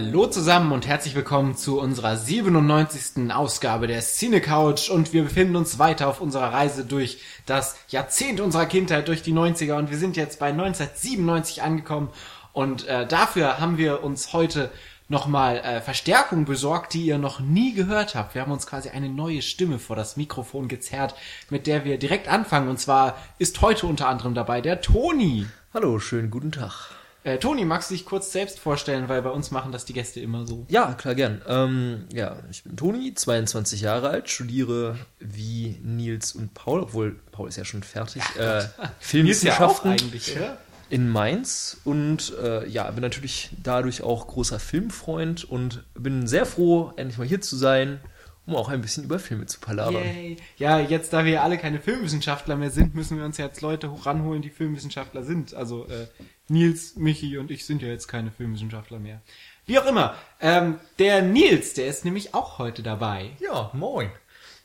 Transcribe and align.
Hallo 0.00 0.28
zusammen 0.28 0.70
und 0.70 0.86
herzlich 0.86 1.16
willkommen 1.16 1.56
zu 1.56 1.80
unserer 1.80 2.16
97. 2.16 3.32
Ausgabe 3.32 3.88
der 3.88 4.00
Cine 4.00 4.40
Couch 4.40 4.90
und 4.90 5.12
wir 5.12 5.24
befinden 5.24 5.56
uns 5.56 5.80
weiter 5.80 6.06
auf 6.06 6.20
unserer 6.20 6.52
Reise 6.52 6.84
durch 6.84 7.18
das 7.46 7.76
Jahrzehnt 7.88 8.40
unserer 8.40 8.66
Kindheit, 8.66 9.08
durch 9.08 9.22
die 9.22 9.32
90er 9.32 9.76
und 9.76 9.90
wir 9.90 9.98
sind 9.98 10.16
jetzt 10.16 10.38
bei 10.38 10.50
1997 10.50 11.62
angekommen 11.62 12.10
und 12.52 12.86
äh, 12.86 13.08
dafür 13.08 13.58
haben 13.58 13.76
wir 13.76 14.04
uns 14.04 14.32
heute 14.32 14.70
nochmal 15.08 15.56
äh, 15.56 15.80
Verstärkung 15.80 16.44
besorgt, 16.44 16.94
die 16.94 17.04
ihr 17.04 17.18
noch 17.18 17.40
nie 17.40 17.74
gehört 17.74 18.14
habt. 18.14 18.36
Wir 18.36 18.42
haben 18.42 18.52
uns 18.52 18.68
quasi 18.68 18.90
eine 18.90 19.08
neue 19.08 19.42
Stimme 19.42 19.80
vor 19.80 19.96
das 19.96 20.16
Mikrofon 20.16 20.68
gezerrt, 20.68 21.16
mit 21.50 21.66
der 21.66 21.84
wir 21.84 21.98
direkt 21.98 22.28
anfangen 22.28 22.68
und 22.68 22.78
zwar 22.78 23.16
ist 23.40 23.60
heute 23.62 23.88
unter 23.88 24.06
anderem 24.06 24.34
dabei 24.34 24.60
der 24.60 24.80
Toni. 24.80 25.46
Hallo, 25.74 25.98
schönen 25.98 26.30
guten 26.30 26.52
Tag. 26.52 26.97
Äh, 27.28 27.38
Toni, 27.38 27.66
magst 27.66 27.90
du 27.90 27.94
dich 27.94 28.06
kurz 28.06 28.32
selbst 28.32 28.58
vorstellen, 28.58 29.10
weil 29.10 29.20
bei 29.20 29.28
uns 29.28 29.50
machen 29.50 29.70
das 29.70 29.84
die 29.84 29.92
Gäste 29.92 30.18
immer 30.18 30.46
so. 30.46 30.64
Ja, 30.70 30.94
klar, 30.94 31.14
gern. 31.14 31.42
Ähm, 31.46 32.06
ja, 32.10 32.38
ich 32.50 32.62
bin 32.62 32.74
Toni, 32.74 33.12
22 33.12 33.82
Jahre 33.82 34.08
alt, 34.08 34.30
studiere 34.30 34.96
wie 35.18 35.78
Nils 35.82 36.32
und 36.32 36.54
Paul, 36.54 36.80
obwohl 36.80 37.16
Paul 37.30 37.50
ist 37.50 37.56
ja 37.58 37.66
schon 37.66 37.82
fertig, 37.82 38.22
äh, 38.38 38.62
Filmwissenschaften 38.98 39.90
ja 39.90 39.96
eigentlich, 39.98 40.36
oder? 40.36 40.56
in 40.88 41.10
Mainz 41.10 41.76
und 41.84 42.32
äh, 42.42 42.66
ja, 42.66 42.90
bin 42.90 43.02
natürlich 43.02 43.50
dadurch 43.62 44.02
auch 44.02 44.26
großer 44.26 44.58
Filmfreund 44.58 45.44
und 45.44 45.84
bin 45.92 46.26
sehr 46.26 46.46
froh, 46.46 46.94
endlich 46.96 47.18
mal 47.18 47.26
hier 47.26 47.42
zu 47.42 47.56
sein, 47.56 48.00
um 48.48 48.56
auch 48.56 48.70
ein 48.70 48.80
bisschen 48.80 49.04
über 49.04 49.18
Filme 49.18 49.44
zu 49.44 49.60
palabern. 49.60 50.02
Yay. 50.02 50.36
Ja, 50.56 50.80
jetzt 50.80 51.12
da 51.12 51.26
wir 51.26 51.32
ja 51.32 51.42
alle 51.42 51.58
keine 51.58 51.80
Filmwissenschaftler 51.80 52.56
mehr 52.56 52.70
sind, 52.70 52.94
müssen 52.94 53.18
wir 53.18 53.24
uns 53.26 53.36
jetzt 53.36 53.60
Leute 53.60 53.90
ranholen, 54.06 54.40
die 54.40 54.48
Filmwissenschaftler 54.48 55.22
sind. 55.22 55.52
Also 55.52 55.86
äh, 55.86 56.06
Nils, 56.48 56.96
Michi 56.96 57.36
und 57.36 57.50
ich 57.50 57.66
sind 57.66 57.82
ja 57.82 57.88
jetzt 57.88 58.08
keine 58.08 58.30
Filmwissenschaftler 58.30 58.98
mehr. 58.98 59.20
Wie 59.66 59.78
auch 59.78 59.84
immer, 59.84 60.14
ähm, 60.40 60.80
der 60.98 61.20
Nils, 61.20 61.74
der 61.74 61.88
ist 61.88 62.06
nämlich 62.06 62.32
auch 62.32 62.58
heute 62.58 62.82
dabei. 62.82 63.32
Ja, 63.38 63.70
moin. 63.74 64.10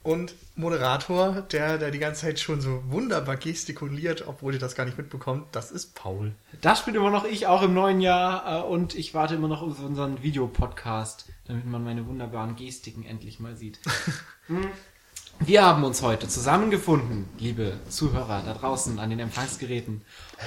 Und 0.03 0.35
Moderator, 0.55 1.43
der, 1.51 1.77
der 1.77 1.89
die 1.89 1.99
ganze 1.99 2.21
Zeit 2.21 2.39
schon 2.39 2.59
so 2.59 2.83
wunderbar 2.87 3.37
gestikuliert, 3.37 4.27
obwohl 4.27 4.53
ihr 4.53 4.59
das 4.59 4.75
gar 4.75 4.83
nicht 4.83 4.97
mitbekommt, 4.97 5.47
das 5.53 5.71
ist 5.71 5.95
Paul. 5.95 6.33
Das 6.61 6.83
bin 6.85 6.93
immer 6.93 7.09
noch 7.09 7.23
ich, 7.23 7.47
auch 7.47 7.61
im 7.61 7.73
neuen 7.73 8.01
Jahr. 8.01 8.63
Äh, 8.63 8.67
und 8.67 8.95
ich 8.95 9.13
warte 9.13 9.35
immer 9.35 9.47
noch 9.47 9.61
auf 9.61 9.79
unseren 9.79 10.21
Videopodcast, 10.21 11.29
damit 11.47 11.65
man 11.65 11.83
meine 11.85 12.05
wunderbaren 12.05 12.57
Gestiken 12.57 13.05
endlich 13.05 13.39
mal 13.39 13.55
sieht. 13.55 13.79
Hm. 14.47 14.67
Wir 15.39 15.63
haben 15.63 15.85
uns 15.85 16.01
heute 16.01 16.27
zusammengefunden, 16.27 17.29
liebe 17.39 17.79
Zuhörer 17.87 18.43
da 18.45 18.53
draußen 18.53 18.99
an 18.99 19.09
den 19.09 19.19
Empfangsgeräten, 19.19 20.01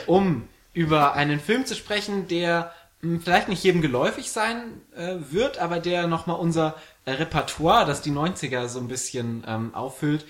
um 0.06 0.46
über 0.74 1.14
einen 1.14 1.40
Film 1.40 1.64
zu 1.64 1.74
sprechen, 1.74 2.28
der 2.28 2.74
mh, 3.00 3.20
vielleicht 3.24 3.48
nicht 3.48 3.64
jedem 3.64 3.80
geläufig 3.80 4.30
sein 4.30 4.82
äh, 4.94 5.16
wird, 5.30 5.56
aber 5.58 5.80
der 5.80 6.06
nochmal 6.06 6.38
unser 6.38 6.74
Repertoire, 7.06 7.86
das 7.86 8.02
die 8.02 8.10
90er 8.10 8.68
so 8.68 8.78
ein 8.80 8.88
bisschen 8.88 9.44
ähm, 9.46 9.74
auffüllt, 9.74 10.26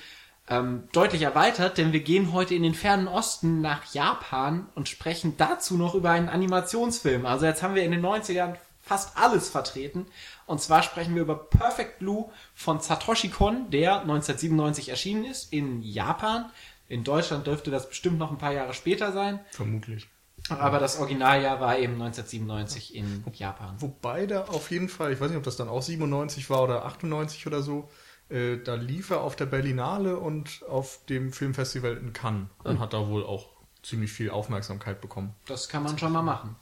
ähm, 0.48 0.88
deutlich 0.92 1.22
erweitert, 1.22 1.78
denn 1.78 1.92
wir 1.92 2.00
gehen 2.00 2.32
heute 2.32 2.54
in 2.54 2.62
den 2.62 2.74
fernen 2.74 3.08
Osten 3.08 3.60
nach 3.60 3.92
Japan 3.92 4.68
und 4.74 4.88
sprechen 4.88 5.34
dazu 5.36 5.76
noch 5.76 5.94
über 5.94 6.10
einen 6.10 6.28
Animationsfilm. 6.28 7.26
Also 7.26 7.46
jetzt 7.46 7.62
haben 7.62 7.74
wir 7.74 7.82
in 7.82 7.90
den 7.90 8.04
90ern 8.04 8.56
fast 8.80 9.18
alles 9.18 9.48
vertreten. 9.48 10.06
Und 10.46 10.60
zwar 10.60 10.82
sprechen 10.82 11.14
wir 11.16 11.22
über 11.22 11.36
Perfect 11.36 11.98
Blue 11.98 12.30
von 12.54 12.80
Satoshi 12.80 13.28
Kon, 13.28 13.70
der 13.70 14.00
1997 14.02 14.90
erschienen 14.90 15.24
ist 15.24 15.52
in 15.52 15.82
Japan. 15.82 16.50
In 16.88 17.02
Deutschland 17.02 17.48
dürfte 17.48 17.72
das 17.72 17.88
bestimmt 17.88 18.18
noch 18.18 18.30
ein 18.30 18.38
paar 18.38 18.52
Jahre 18.52 18.74
später 18.74 19.10
sein. 19.10 19.40
Vermutlich. 19.50 20.08
Aber 20.50 20.78
das 20.78 20.98
Originaljahr 20.98 21.60
war 21.60 21.78
eben 21.78 21.94
1997 21.94 22.94
in 22.94 23.24
Japan. 23.32 23.74
Wobei 23.80 24.26
da 24.26 24.44
auf 24.44 24.70
jeden 24.70 24.88
Fall, 24.88 25.12
ich 25.12 25.20
weiß 25.20 25.28
nicht, 25.28 25.38
ob 25.38 25.44
das 25.44 25.56
dann 25.56 25.68
auch 25.68 25.82
97 25.82 26.48
war 26.50 26.62
oder 26.62 26.84
98 26.84 27.46
oder 27.46 27.62
so, 27.62 27.88
äh, 28.28 28.56
da 28.58 28.74
lief 28.74 29.10
er 29.10 29.20
auf 29.20 29.36
der 29.36 29.46
Berlinale 29.46 30.18
und 30.18 30.64
auf 30.68 31.00
dem 31.08 31.32
Filmfestival 31.32 31.96
in 31.96 32.12
Cannes 32.12 32.48
und 32.64 32.80
hat 32.80 32.92
da 32.92 33.08
wohl 33.08 33.24
auch 33.24 33.48
ziemlich 33.82 34.12
viel 34.12 34.30
Aufmerksamkeit 34.30 35.00
bekommen. 35.00 35.34
Das 35.46 35.68
kann 35.68 35.82
man 35.82 35.98
schon 35.98 36.12
mal 36.12 36.22
machen. 36.22 36.56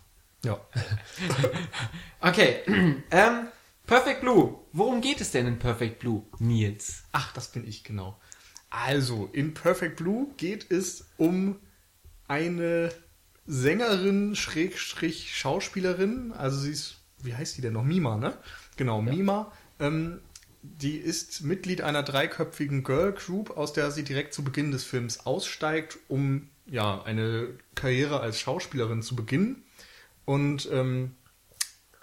Ja. 0.45 0.61
Okay, 2.21 2.61
ähm, 3.11 3.49
Perfect 3.87 4.23
Blue. 4.23 4.61
Worum 4.73 5.03
geht 5.03 5.21
es 5.21 5.31
denn 5.31 5.47
in 5.47 5.59
Perfect 5.59 5.99
Blue, 5.99 6.23
Nils? 6.39 7.05
Ach, 7.13 7.35
das 7.35 7.49
bin 7.53 7.69
ich, 7.69 7.85
genau. 7.85 8.19
Also, 8.71 9.29
in 9.33 9.53
Perfect 9.53 9.97
Blue 9.97 10.29
geht 10.39 10.71
es 10.71 11.11
um 11.19 11.57
eine 12.27 12.91
Sängerin, 13.47 14.37
Schrägstrich 14.37 15.37
Schauspielerin. 15.37 16.33
Also 16.33 16.59
sie 16.59 16.71
ist, 16.71 16.97
wie 17.23 17.35
heißt 17.35 17.57
die 17.57 17.63
denn 17.63 17.75
noch? 17.75 17.85
Mima, 17.85 18.17
ne? 18.17 18.37
Genau, 18.77 19.03
Mima. 19.03 19.53
Ähm, 19.79 20.21
die 20.63 20.97
ist 20.97 21.43
Mitglied 21.43 21.83
einer 21.83 22.03
dreiköpfigen 22.03 22.85
Girl 22.85 23.13
Group, 23.13 23.57
aus 23.57 23.75
der 23.75 23.91
sie 23.91 24.03
direkt 24.03 24.33
zu 24.33 24.43
Beginn 24.43 24.71
des 24.71 24.83
Films 24.83 25.27
aussteigt, 25.27 25.99
um 26.09 26.49
ja 26.67 27.03
eine 27.03 27.49
Karriere 27.75 28.21
als 28.21 28.41
Schauspielerin 28.41 29.03
zu 29.03 29.15
beginnen. 29.15 29.63
Und 30.25 30.69
ähm, 30.73 31.15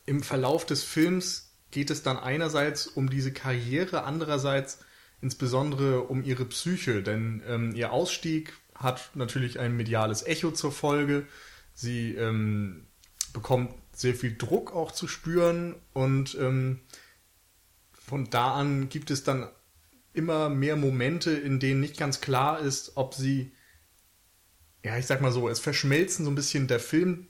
im 0.05 0.21
Verlauf 0.21 0.65
des 0.65 0.83
Films 0.83 1.51
geht 1.71 1.89
es 1.89 2.03
dann 2.03 2.17
einerseits 2.17 2.85
um 2.85 3.09
diese 3.09 3.33
Karriere, 3.33 4.03
andererseits 4.03 4.79
insbesondere 5.21 6.01
um 6.01 6.23
ihre 6.23 6.45
Psyche, 6.45 7.01
denn 7.01 7.41
ähm, 7.47 7.75
ihr 7.75 7.91
Ausstieg 7.91 8.53
hat 8.81 9.11
natürlich 9.15 9.59
ein 9.59 9.75
mediales 9.75 10.25
Echo 10.25 10.51
zur 10.51 10.71
Folge. 10.71 11.25
Sie 11.73 12.15
ähm, 12.15 12.87
bekommt 13.33 13.73
sehr 13.93 14.15
viel 14.15 14.35
Druck 14.37 14.73
auch 14.73 14.91
zu 14.91 15.07
spüren 15.07 15.75
und 15.93 16.35
ähm, 16.39 16.79
von 17.91 18.29
da 18.29 18.53
an 18.55 18.89
gibt 18.89 19.11
es 19.11 19.23
dann 19.23 19.47
immer 20.13 20.49
mehr 20.49 20.75
Momente, 20.75 21.31
in 21.31 21.59
denen 21.59 21.79
nicht 21.79 21.97
ganz 21.97 22.19
klar 22.19 22.59
ist, 22.59 22.93
ob 22.95 23.13
sie, 23.13 23.53
ja, 24.83 24.97
ich 24.97 25.05
sag 25.05 25.21
mal 25.21 25.31
so, 25.31 25.47
es 25.47 25.59
verschmelzen 25.59 26.25
so 26.25 26.31
ein 26.31 26.35
bisschen 26.35 26.67
der 26.67 26.79
Film, 26.79 27.27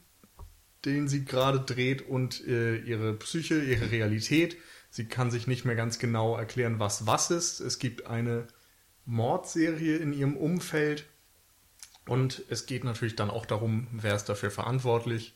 den 0.85 1.07
sie 1.07 1.25
gerade 1.25 1.59
dreht 1.59 2.01
und 2.01 2.45
äh, 2.47 2.77
ihre 2.77 3.13
Psyche, 3.13 3.61
ihre 3.61 3.91
Realität. 3.91 4.57
Sie 4.89 5.05
kann 5.05 5.29
sich 5.29 5.45
nicht 5.45 5.63
mehr 5.65 5.75
ganz 5.75 5.99
genau 5.99 6.35
erklären, 6.35 6.79
was 6.79 7.05
was 7.05 7.29
ist. 7.29 7.59
Es 7.59 7.77
gibt 7.77 8.07
eine 8.07 8.47
Mordserie 9.05 9.97
in 9.97 10.13
ihrem 10.13 10.35
Umfeld 10.35 11.05
und 12.07 12.43
es 12.49 12.65
geht 12.65 12.83
natürlich 12.83 13.15
dann 13.15 13.29
auch 13.29 13.45
darum, 13.45 13.87
wer 13.91 14.15
ist 14.15 14.25
dafür 14.25 14.51
verantwortlich. 14.51 15.35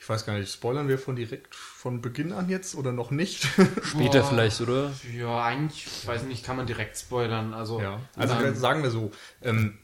Ich 0.00 0.08
weiß 0.08 0.26
gar 0.26 0.38
nicht, 0.38 0.52
spoilern 0.52 0.86
wir 0.86 0.98
von 0.98 1.16
direkt 1.16 1.56
von 1.56 2.00
Beginn 2.00 2.32
an 2.32 2.48
jetzt 2.48 2.76
oder 2.76 2.92
noch 2.92 3.10
nicht? 3.10 3.44
Später 3.82 4.20
Boah. 4.20 4.28
vielleicht, 4.28 4.60
oder? 4.60 4.92
Ja, 5.12 5.42
eigentlich, 5.44 5.86
ich 5.86 6.06
weiß 6.06 6.22
nicht, 6.22 6.44
kann 6.44 6.56
man 6.56 6.66
direkt 6.66 6.96
spoilern. 6.96 7.52
Also, 7.52 7.80
ja, 7.80 8.00
also 8.14 8.54
sagen 8.54 8.82
wir 8.84 8.90
so, 8.90 9.10
ähm, 9.42 9.78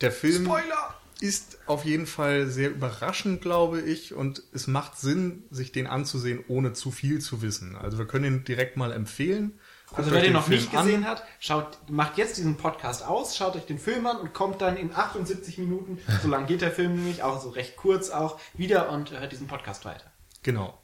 der 0.00 0.10
Film 0.10 0.46
Spoiler! 0.46 0.96
ist 1.20 1.58
auf 1.66 1.84
jeden 1.84 2.06
Fall 2.06 2.48
sehr 2.48 2.70
überraschend, 2.70 3.40
glaube 3.40 3.80
ich, 3.80 4.14
und 4.14 4.42
es 4.52 4.66
macht 4.66 4.98
Sinn, 4.98 5.44
sich 5.50 5.70
den 5.70 5.86
anzusehen, 5.86 6.44
ohne 6.48 6.72
zu 6.72 6.90
viel 6.90 7.20
zu 7.20 7.40
wissen. 7.40 7.76
Also 7.76 7.98
wir 7.98 8.06
können 8.06 8.24
ihn 8.24 8.44
direkt 8.44 8.76
mal 8.76 8.90
empfehlen. 8.90 9.52
Guckt 9.92 9.98
Also 9.98 10.10
wer 10.12 10.20
den 10.20 10.28
den 10.28 10.32
noch 10.34 10.46
Film 10.46 10.60
nicht 10.60 10.74
an. 10.74 10.86
gesehen 10.86 11.06
hat, 11.06 11.22
schaut, 11.38 11.78
macht 11.90 12.16
jetzt 12.16 12.38
diesen 12.38 12.56
Podcast 12.56 13.04
aus, 13.04 13.36
schaut 13.36 13.56
euch 13.56 13.66
den 13.66 13.78
Film 13.78 14.06
an 14.06 14.16
und 14.16 14.32
kommt 14.32 14.62
dann 14.62 14.76
in 14.76 14.94
78 14.94 15.58
Minuten, 15.58 15.98
so 16.22 16.28
lang 16.28 16.46
geht 16.46 16.62
der 16.62 16.70
Film 16.70 16.94
nämlich, 16.94 17.22
auch 17.22 17.42
so 17.42 17.50
recht 17.50 17.76
kurz 17.76 18.10
auch, 18.10 18.40
wieder 18.54 18.90
und 18.90 19.10
hört 19.10 19.32
diesen 19.32 19.46
Podcast 19.48 19.84
weiter. 19.84 20.10
Genau. 20.42 20.78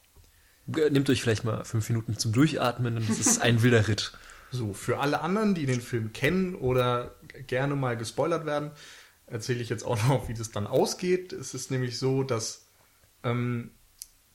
Nehmt 0.67 1.09
euch 1.09 1.23
vielleicht 1.23 1.45
mal 1.45 1.65
fünf 1.65 1.89
Minuten 1.89 2.19
zum 2.19 2.33
Durchatmen 2.33 2.99
und 2.99 3.09
es 3.09 3.19
ist 3.19 3.41
ein 3.41 3.63
wilder 3.63 3.89
Ritt. 3.89 4.13
So, 4.51 4.75
für 4.75 4.99
alle 4.99 5.23
anderen, 5.23 5.55
die 5.55 5.65
den 5.65 5.81
Film 5.81 6.13
kennen 6.13 6.55
oder 6.55 7.15
gerne 7.47 7.77
mal 7.77 7.97
gespoilert 7.97 8.45
werden, 8.45 8.73
erzähle 9.27 9.61
ich 9.61 9.71
jetzt 9.71 9.85
auch 9.85 10.03
noch, 10.09 10.29
wie 10.29 10.35
das 10.35 10.51
dann 10.51 10.67
ausgeht. 10.67 11.33
Es 11.33 11.55
ist 11.55 11.71
nämlich 11.71 11.99
so, 11.99 12.23
dass 12.23 12.67
ähm, 13.25 13.71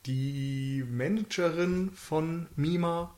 die 0.05 0.83
Managerin 0.89 1.91
von 1.93 2.47
Mima 2.55 3.15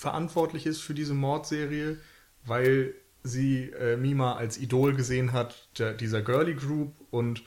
verantwortlich 0.00 0.64
ist 0.64 0.80
für 0.80 0.94
diese 0.94 1.12
Mordserie, 1.12 1.98
weil 2.46 2.94
sie 3.22 3.64
äh, 3.70 3.98
Mima 3.98 4.34
als 4.36 4.56
Idol 4.56 4.94
gesehen 4.94 5.32
hat, 5.32 5.68
der, 5.78 5.92
dieser 5.92 6.22
Girly 6.22 6.54
Group 6.54 6.94
und 7.10 7.42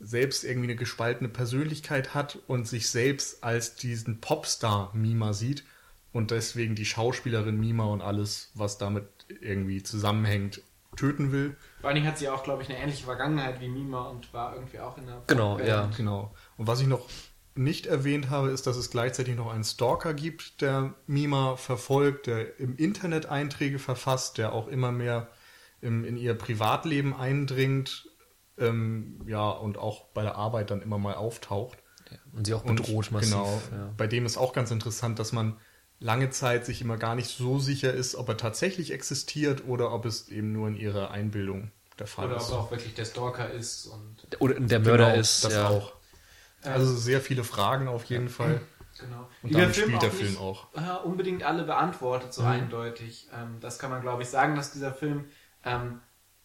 selbst 0.00 0.44
irgendwie 0.44 0.68
eine 0.68 0.76
gespaltene 0.76 1.28
Persönlichkeit 1.28 2.14
hat 2.14 2.38
und 2.46 2.66
sich 2.66 2.88
selbst 2.88 3.44
als 3.44 3.74
diesen 3.76 4.18
Popstar 4.20 4.92
Mima 4.94 5.34
sieht 5.34 5.64
und 6.12 6.30
deswegen 6.30 6.74
die 6.74 6.86
Schauspielerin 6.86 7.60
Mima 7.60 7.84
und 7.84 8.00
alles, 8.00 8.50
was 8.54 8.78
damit 8.78 9.04
irgendwie 9.40 9.82
zusammenhängt, 9.82 10.62
töten 10.96 11.32
will. 11.32 11.54
Vor 11.82 11.88
allen 11.88 11.96
Dingen 11.96 12.06
hat 12.08 12.16
sie 12.16 12.30
auch, 12.30 12.44
glaube 12.44 12.62
ich, 12.62 12.70
eine 12.70 12.78
ähnliche 12.78 13.04
Vergangenheit 13.04 13.60
wie 13.60 13.68
Mima 13.68 14.08
und 14.08 14.32
war 14.32 14.54
irgendwie 14.54 14.78
auch 14.80 14.96
in 14.96 15.04
der 15.04 15.22
Genau, 15.26 15.50
Popband. 15.50 15.68
ja. 15.68 15.90
Genau. 15.94 16.34
Und 16.56 16.66
was 16.66 16.80
ich 16.80 16.86
noch 16.86 17.06
nicht 17.58 17.86
erwähnt 17.86 18.30
habe, 18.30 18.50
ist, 18.50 18.66
dass 18.66 18.76
es 18.76 18.90
gleichzeitig 18.90 19.36
noch 19.36 19.52
einen 19.52 19.64
Stalker 19.64 20.14
gibt, 20.14 20.60
der 20.60 20.94
Mima 21.06 21.56
verfolgt, 21.56 22.26
der 22.26 22.58
im 22.58 22.76
Internet 22.76 23.26
Einträge 23.26 23.78
verfasst, 23.78 24.38
der 24.38 24.52
auch 24.52 24.68
immer 24.68 24.92
mehr 24.92 25.28
im, 25.80 26.04
in 26.04 26.16
ihr 26.16 26.34
Privatleben 26.34 27.14
eindringt, 27.14 28.08
ähm, 28.58 29.20
ja, 29.26 29.48
und 29.50 29.78
auch 29.78 30.04
bei 30.14 30.22
der 30.22 30.36
Arbeit 30.36 30.70
dann 30.70 30.82
immer 30.82 30.98
mal 30.98 31.14
auftaucht. 31.14 31.78
Und 32.32 32.46
sie 32.46 32.54
auch 32.54 32.64
Und 32.64 32.76
bedroht 32.76 33.10
massiv. 33.10 33.30
Genau. 33.30 33.62
Ja. 33.72 33.92
Bei 33.96 34.06
dem 34.06 34.24
ist 34.26 34.36
auch 34.36 34.52
ganz 34.52 34.70
interessant, 34.70 35.18
dass 35.18 35.32
man 35.32 35.56
lange 36.00 36.30
Zeit 36.30 36.64
sich 36.64 36.80
immer 36.80 36.96
gar 36.96 37.14
nicht 37.14 37.28
so 37.28 37.58
sicher 37.58 37.92
ist, 37.92 38.14
ob 38.14 38.28
er 38.28 38.36
tatsächlich 38.36 38.92
existiert 38.92 39.66
oder 39.66 39.92
ob 39.92 40.04
es 40.06 40.28
eben 40.28 40.52
nur 40.52 40.68
in 40.68 40.76
ihrer 40.76 41.10
Einbildung 41.10 41.70
der 41.98 42.06
Fall 42.06 42.26
Oder 42.26 42.36
ob 42.36 42.42
ist. 42.42 42.50
er 42.50 42.58
auch 42.58 42.70
wirklich 42.70 42.94
der 42.94 43.04
Stalker 43.04 43.50
ist 43.50 43.86
und 43.86 44.16
Oder 44.40 44.60
der 44.60 44.78
Mörder 44.80 45.06
Genau, 45.10 45.20
ist. 45.20 45.44
das 45.44 45.54
ja. 45.54 45.68
auch. 45.68 45.92
Also 46.62 46.94
sehr 46.96 47.20
viele 47.20 47.44
Fragen 47.44 47.88
auf 47.88 48.04
jeden 48.04 48.28
Fall. 48.28 48.60
genau. 48.98 49.28
Und 49.42 49.52
Film 49.52 49.72
spielt 49.72 50.02
der 50.02 50.08
auch 50.08 50.14
Film 50.14 50.30
nicht, 50.30 50.40
auch. 50.40 51.04
unbedingt 51.04 51.42
alle 51.42 51.64
beantwortet, 51.64 52.32
so 52.32 52.42
eindeutig. 52.42 53.28
Ähm, 53.32 53.58
das 53.60 53.78
kann 53.78 53.90
man, 53.90 54.00
glaube 54.00 54.22
ich, 54.22 54.28
sagen, 54.28 54.56
dass 54.56 54.72
dieser 54.72 54.92
Film 54.92 55.26
ähm, 55.64 56.00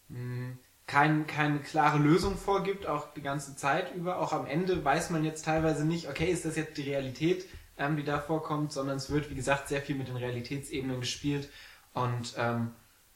mh, 0.08 0.56
kein, 0.86 1.26
keine 1.26 1.60
klare 1.60 1.98
Lösung 1.98 2.36
vorgibt, 2.36 2.86
auch 2.86 3.12
die 3.14 3.22
ganze 3.22 3.56
Zeit 3.56 3.94
über. 3.94 4.18
Auch 4.18 4.32
am 4.32 4.46
Ende 4.46 4.84
weiß 4.84 5.10
man 5.10 5.24
jetzt 5.24 5.44
teilweise 5.44 5.84
nicht, 5.84 6.08
okay, 6.08 6.30
ist 6.30 6.44
das 6.44 6.56
jetzt 6.56 6.76
die 6.76 6.82
Realität, 6.82 7.46
ähm, 7.78 7.96
die 7.96 8.04
da 8.04 8.20
vorkommt, 8.20 8.72
sondern 8.72 8.96
es 8.98 9.10
wird, 9.10 9.30
wie 9.30 9.34
gesagt, 9.34 9.68
sehr 9.68 9.82
viel 9.82 9.96
mit 9.96 10.08
den 10.08 10.16
Realitätsebenen 10.16 11.00
gespielt. 11.00 11.48
Und 11.94 12.34
ähm, 12.36 12.72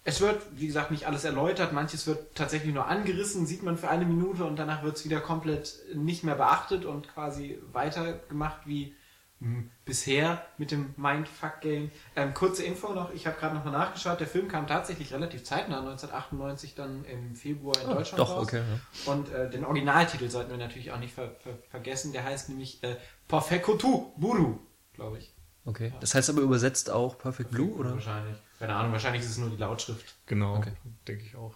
es 0.09 0.23
wird, 0.23 0.41
wie 0.53 0.67
gesagt, 0.67 0.91
nicht 0.91 1.07
alles 1.07 1.25
erläutert. 1.25 1.75
Manches 1.75 2.07
wird 2.07 2.35
tatsächlich 2.35 2.73
nur 2.73 2.87
angerissen, 2.87 3.45
sieht 3.47 3.63
man 3.63 3.77
für 3.77 3.89
eine 3.89 4.07
Minute 4.07 4.45
und 4.45 4.57
danach 4.57 4.83
wird 4.83 4.97
es 4.97 5.05
wieder 5.05 5.21
komplett 5.21 5.75
nicht 5.95 6.25
mehr 6.25 6.35
beachtet 6.35 6.87
und 6.87 7.09
quasi 7.13 7.59
weitergemacht 7.73 8.67
wie 8.67 8.95
hm, 9.41 9.71
bisher 9.85 10.43
mit 10.57 10.71
dem 10.71 10.95
Mindfuck-Game. 10.97 11.91
Ähm, 12.17 12.33
kurze 12.33 12.65
Info 12.65 12.95
noch, 12.95 13.13
ich 13.13 13.27
habe 13.27 13.39
gerade 13.39 13.55
nochmal 13.55 13.75
nachgeschaut, 13.75 14.19
der 14.19 14.27
Film 14.27 14.49
kam 14.49 14.67
tatsächlich 14.67 15.13
relativ 15.13 15.45
zeitnah, 15.45 15.81
1998 15.81 16.75
dann 16.75 17.05
im 17.05 17.37
Februar 17.37 17.77
in 17.83 17.89
Ah, 17.89 17.95
Deutschland 17.97 18.19
doch, 18.19 18.31
raus. 18.31 18.47
okay, 18.47 18.63
Und 19.05 19.31
äh, 19.31 19.51
den 19.51 19.67
Originaltitel 19.67 20.31
sollten 20.31 20.51
wir 20.53 20.57
natürlich 20.59 20.91
auch 20.91 20.99
nicht 20.99 21.13
ver 21.13 21.33
ver 21.43 21.59
vergessen, 21.69 22.13
der 22.13 22.25
heißt 22.25 22.49
nämlich 22.49 22.83
äh, 22.83 22.97
Perfekotu 23.29 24.13
Buru, 24.17 24.59
glaube 24.95 25.19
ich. 25.19 25.35
Okay. 25.67 25.93
Das 26.01 26.15
heißt 26.15 26.31
aber 26.31 26.41
übersetzt 26.41 26.89
auch 26.91 27.19
Perfect 27.19 27.51
Blue, 27.51 27.75
oder? 27.75 27.93
Wahrscheinlich. 27.93 28.39
Keine 28.59 28.75
Ahnung, 28.75 28.93
wahrscheinlich 28.93 29.23
ist 29.23 29.31
es 29.31 29.39
nur 29.39 29.51
die 29.51 29.57
Lautschrift. 29.57 30.15
Genau, 30.27 30.57
Okay. 30.57 30.73
denke 31.07 31.25
ich 31.25 31.37
auch. 31.37 31.55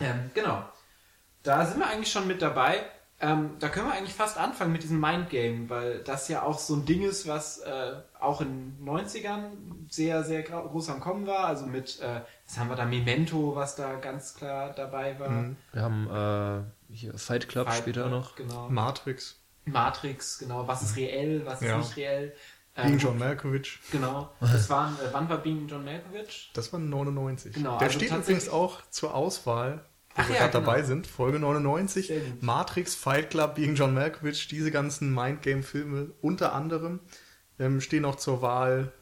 Ähm, 0.00 0.30
genau. 0.34 0.62
Da 1.42 1.64
sind 1.66 1.78
wir 1.78 1.86
eigentlich 1.88 2.10
schon 2.10 2.26
mit 2.26 2.42
dabei. 2.42 2.84
Ähm, 3.18 3.52
da 3.60 3.70
können 3.70 3.86
wir 3.88 3.94
eigentlich 3.94 4.14
fast 4.14 4.36
anfangen 4.36 4.72
mit 4.72 4.82
diesem 4.82 5.00
Mindgame, 5.00 5.70
weil 5.70 6.00
das 6.00 6.28
ja 6.28 6.42
auch 6.42 6.58
so 6.58 6.74
ein 6.76 6.84
Ding 6.84 7.02
ist, 7.02 7.26
was 7.26 7.58
äh, 7.60 7.94
auch 8.20 8.42
in 8.42 8.76
den 8.76 8.86
90ern 8.86 9.52
sehr, 9.88 10.22
sehr 10.22 10.42
groß 10.42 10.90
am 10.90 11.00
Kommen 11.00 11.26
war. 11.26 11.46
Also 11.46 11.64
mit, 11.66 11.98
äh, 12.00 12.20
was 12.46 12.58
haben 12.58 12.68
wir 12.68 12.76
da, 12.76 12.84
Memento, 12.84 13.54
was 13.56 13.74
da 13.74 13.94
ganz 13.94 14.34
klar 14.34 14.72
dabei 14.74 15.18
war. 15.18 15.30
Mhm. 15.30 15.56
Wir 15.72 15.82
haben 15.82 16.66
äh, 16.90 16.92
hier 16.94 17.16
Fight 17.16 17.48
Club 17.48 17.68
Fight 17.68 17.78
später 17.78 18.02
Club, 18.02 18.12
noch. 18.12 18.36
Genau. 18.36 18.68
Matrix, 18.68 19.40
Matrix, 19.64 20.38
genau. 20.38 20.68
Was 20.68 20.82
ist 20.82 20.96
reell, 20.96 21.46
was 21.46 21.62
ist 21.62 21.68
Ja. 21.68 21.78
nicht 21.78 21.96
reell. 21.96 22.34
Being 22.76 22.92
Ähm, 22.94 22.98
John 22.98 23.18
Malkovich, 23.18 23.78
Genau. 23.90 24.30
Das 24.40 24.68
waren, 24.70 24.94
äh, 24.96 25.08
wann 25.12 25.28
war 25.28 25.38
Being 25.38 25.66
John 25.66 25.84
Malkovich? 25.84 26.50
das 26.54 26.72
war 26.72 26.78
99. 26.80 27.54
Genau, 27.54 27.78
Der 27.78 27.88
also 27.88 27.98
steht 27.98 28.12
übrigens 28.12 28.48
auch 28.48 28.82
zur 28.90 29.14
Auswahl, 29.14 29.84
wo 30.14 30.22
Ach 30.22 30.28
wir 30.28 30.34
ja, 30.34 30.42
gerade 30.42 30.58
genau. 30.58 30.66
dabei 30.66 30.82
sind. 30.82 31.06
Folge 31.06 31.38
99, 31.38 32.06
Sehr 32.08 32.20
gut. 32.20 32.42
Matrix, 32.42 32.94
Fight 32.94 33.30
Club, 33.30 33.54
Being 33.54 33.74
John 33.74 33.94
Malkovich, 33.94 34.48
diese 34.48 34.70
ganzen 34.70 35.12
Mindgame-Filme 35.14 36.10
unter 36.20 36.52
anderem 36.52 37.00
ähm, 37.58 37.80
stehen 37.80 38.04
auch 38.04 38.16
zur 38.16 38.42
Wahl. 38.42 38.92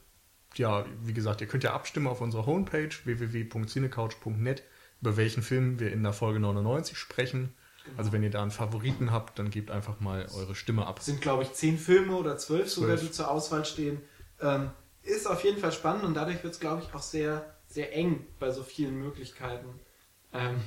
Ja, 0.55 0.85
wie 1.03 1.13
gesagt, 1.13 1.41
ihr 1.41 1.49
könnt 1.49 1.65
ja 1.65 1.75
abstimmen 1.75 2.07
auf 2.07 2.21
unserer 2.21 2.47
Homepage 2.47 2.91
www.cinecouch.net, 3.05 4.63
über 5.01 5.17
welchen 5.17 5.43
Film 5.43 5.81
wir 5.81 5.93
in 5.93 6.03
der 6.03 6.13
Folge 6.13 6.39
99 6.41 6.97
sprechen. 6.97 7.55
Genau. 7.85 7.99
Also 7.99 8.13
wenn 8.13 8.23
ihr 8.23 8.31
da 8.31 8.43
einen 8.43 8.51
Favoriten 8.51 9.13
habt, 9.13 9.39
dann 9.39 9.51
gebt 9.51 9.71
einfach 9.71 10.01
mal 10.01 10.27
eure 10.35 10.55
Stimme 10.55 10.87
ab. 10.87 10.99
Es 10.99 11.07
sind, 11.07 11.21
glaube 11.21 11.43
ich, 11.43 11.53
zehn 11.53 11.79
Filme 11.79 12.17
oder 12.17 12.39
zwölf 12.39 12.71
sogar, 12.71 12.97
die 12.97 13.11
zur 13.11 13.31
Auswahl 13.31 13.65
stehen. 13.65 14.01
Ähm, 14.41 14.71
ist 15.03 15.27
auf 15.27 15.45
jeden 15.45 15.59
Fall 15.59 15.73
spannend 15.73 16.05
und 16.05 16.15
dadurch 16.15 16.43
wird 16.43 16.55
es, 16.55 16.61
glaube 16.61 16.83
ich, 16.83 16.95
auch 16.95 17.03
sehr, 17.03 17.55
sehr 17.67 17.95
eng 17.95 18.27
bei 18.39 18.51
so 18.51 18.63
vielen 18.63 18.99
Möglichkeiten. 18.99 19.69
Ähm, 20.33 20.63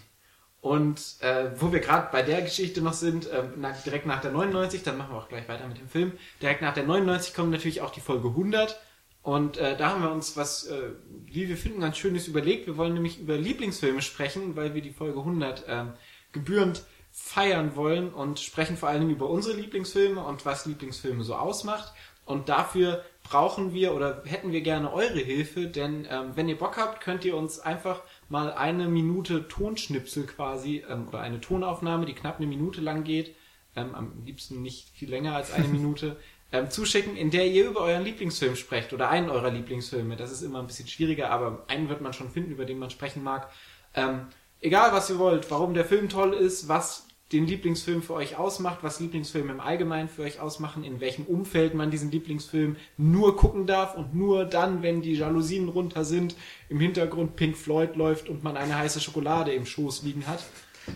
und 0.61 1.15
äh, 1.21 1.51
wo 1.59 1.71
wir 1.71 1.79
gerade 1.79 2.09
bei 2.11 2.21
der 2.21 2.41
Geschichte 2.41 2.81
noch 2.81 2.93
sind, 2.93 3.27
ähm, 3.31 3.61
nach, 3.61 3.81
direkt 3.83 4.05
nach 4.05 4.21
der 4.21 4.31
99, 4.31 4.83
dann 4.83 4.97
machen 4.97 5.13
wir 5.13 5.19
auch 5.19 5.29
gleich 5.29 5.47
weiter 5.47 5.67
mit 5.67 5.79
dem 5.79 5.87
Film, 5.87 6.13
direkt 6.41 6.61
nach 6.61 6.73
der 6.73 6.83
99 6.83 7.33
kommt 7.33 7.51
natürlich 7.51 7.81
auch 7.81 7.91
die 7.91 8.01
Folge 8.01 8.29
100. 8.29 8.79
Und 9.21 9.57
äh, 9.57 9.75
da 9.75 9.89
haben 9.89 10.03
wir 10.03 10.11
uns 10.11 10.37
was, 10.37 10.67
äh, 10.67 10.91
wie 11.25 11.49
wir 11.49 11.57
finden, 11.57 11.81
ganz 11.81 11.97
Schönes 11.97 12.27
überlegt. 12.27 12.65
Wir 12.65 12.77
wollen 12.77 12.93
nämlich 12.93 13.19
über 13.19 13.35
Lieblingsfilme 13.35 14.01
sprechen, 14.01 14.55
weil 14.55 14.73
wir 14.73 14.81
die 14.81 14.93
Folge 14.93 15.19
100 15.19 15.65
ähm, 15.67 15.93
gebührend 16.31 16.83
feiern 17.19 17.75
wollen 17.75 18.13
und 18.13 18.39
sprechen 18.39 18.77
vor 18.77 18.93
Dingen 18.93 19.09
über 19.09 19.27
unsere 19.27 19.57
Lieblingsfilme 19.57 20.23
und 20.23 20.45
was 20.45 20.65
Lieblingsfilme 20.67 21.23
so 21.23 21.35
ausmacht. 21.35 21.91
Und 22.25 22.47
dafür 22.47 23.03
brauchen 23.23 23.73
wir 23.73 23.95
oder 23.95 24.21
hätten 24.25 24.51
wir 24.51 24.61
gerne 24.61 24.93
eure 24.93 25.19
Hilfe, 25.19 25.67
denn 25.67 26.07
ähm, 26.09 26.33
wenn 26.35 26.47
ihr 26.47 26.57
Bock 26.57 26.77
habt, 26.77 27.01
könnt 27.01 27.25
ihr 27.25 27.35
uns 27.35 27.59
einfach 27.59 28.03
mal 28.29 28.53
eine 28.53 28.87
Minute 28.87 29.47
Tonschnipsel 29.47 30.25
quasi 30.27 30.83
ähm, 30.89 31.07
oder 31.07 31.21
eine 31.21 31.41
Tonaufnahme, 31.41 32.05
die 32.05 32.13
knapp 32.13 32.37
eine 32.37 32.47
Minute 32.47 32.81
lang 32.81 33.03
geht, 33.03 33.35
ähm, 33.75 33.95
am 33.95 34.23
liebsten 34.25 34.61
nicht 34.61 34.89
viel 34.89 35.09
länger 35.09 35.35
als 35.35 35.51
eine 35.51 35.67
Minute, 35.69 36.17
ähm, 36.51 36.69
zuschicken, 36.69 37.17
in 37.17 37.31
der 37.31 37.47
ihr 37.47 37.67
über 37.67 37.81
euren 37.81 38.03
Lieblingsfilm 38.03 38.55
sprecht 38.55 38.93
oder 38.93 39.09
einen 39.09 39.29
eurer 39.29 39.49
Lieblingsfilme. 39.49 40.15
Das 40.15 40.31
ist 40.31 40.43
immer 40.43 40.59
ein 40.59 40.67
bisschen 40.67 40.87
schwieriger, 40.87 41.29
aber 41.29 41.65
einen 41.67 41.89
wird 41.89 42.01
man 42.01 42.13
schon 42.13 42.29
finden, 42.29 42.51
über 42.51 42.65
den 42.65 42.79
man 42.79 42.89
sprechen 42.89 43.23
mag. 43.23 43.51
Ähm, 43.93 44.27
egal, 44.61 44.91
was 44.93 45.09
ihr 45.09 45.19
wollt, 45.19 45.49
warum 45.51 45.73
der 45.73 45.85
Film 45.85 46.07
toll 46.09 46.33
ist, 46.33 46.67
was 46.67 47.06
den 47.31 47.45
Lieblingsfilm 47.45 48.01
für 48.01 48.13
euch 48.13 48.37
ausmacht, 48.37 48.79
was 48.83 48.99
Lieblingsfilme 48.99 49.51
im 49.51 49.59
Allgemeinen 49.59 50.07
für 50.07 50.21
euch 50.23 50.39
ausmachen, 50.39 50.83
in 50.83 51.01
welchem 51.01 51.25
Umfeld 51.25 51.73
man 51.73 51.91
diesen 51.91 52.09
Lieblingsfilm 52.09 52.77
nur 52.95 53.35
gucken 53.35 53.67
darf 53.67 53.95
und 53.95 54.15
nur 54.15 54.45
dann, 54.45 54.81
wenn 54.81 55.01
die 55.01 55.13
Jalousien 55.13 55.67
runter 55.67 56.05
sind, 56.05 56.35
im 56.69 56.79
Hintergrund 56.79 57.35
Pink 57.35 57.57
Floyd 57.57 57.95
läuft 57.95 58.29
und 58.29 58.43
man 58.43 58.55
eine 58.55 58.77
heiße 58.77 59.01
Schokolade 59.01 59.51
im 59.51 59.65
Schoß 59.65 60.03
liegen 60.03 60.25
hat. 60.25 60.39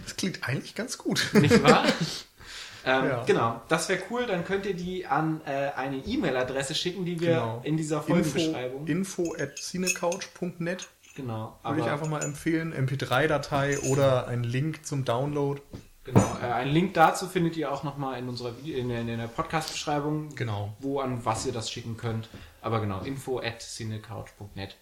Das 0.06 0.16
klingt 0.16 0.48
eigentlich 0.48 0.74
ganz 0.74 0.98
gut. 0.98 1.30
Nicht 1.34 1.62
wahr? 1.64 1.84
ähm, 2.86 3.06
Ja. 3.06 3.24
Genau, 3.26 3.62
das 3.68 3.90
wäre 3.90 4.02
cool. 4.10 4.26
Dann 4.26 4.46
könnt 4.46 4.66
ihr 4.66 4.74
die 4.74 5.06
an 5.06 5.42
äh, 5.46 5.72
eine 5.76 5.98
E-Mail-Adresse 5.98 6.76
schicken, 6.76 7.04
die 7.04 7.20
wir 7.20 7.32
Genau. 7.32 7.62
in 7.66 7.76
dieser 7.76 7.98
Info, 7.98 8.14
Folgenbeschreibung. 8.14 8.88
info 8.88 9.36
at 9.38 9.58
cinecouch.net 9.58 10.88
genau, 11.14 11.60
würde 11.64 11.82
ich 11.82 11.88
einfach 11.88 12.08
mal 12.08 12.24
empfehlen. 12.24 12.74
MP3-Datei 12.74 13.80
oder 13.80 14.30
ein 14.30 14.46
Link 14.46 14.86
zum 14.86 15.04
Download. 15.04 15.62
Genau, 16.04 16.38
äh, 16.42 16.46
einen 16.52 16.72
Link 16.72 16.94
dazu 16.94 17.28
findet 17.28 17.58
ihr 17.58 17.72
auch 17.72 17.84
nochmal 17.84 18.20
in 18.20 18.28
unserer 18.30 18.58
Video, 18.58 18.78
in, 18.78 18.90
der- 18.90 19.02
in 19.02 19.08
der 19.08 19.28
Podcast-Beschreibung, 19.28 20.30
Genau. 20.36 20.74
wo 20.80 21.00
an 21.00 21.24
was 21.26 21.46
ihr 21.46 21.52
das 21.54 21.70
schicken 21.72 21.98
könnt. 21.98 22.30
Aber 22.62 22.80
genau, 22.82 23.02
info 23.02 23.40
at 23.40 23.60
cinecouch.net. 23.62 24.76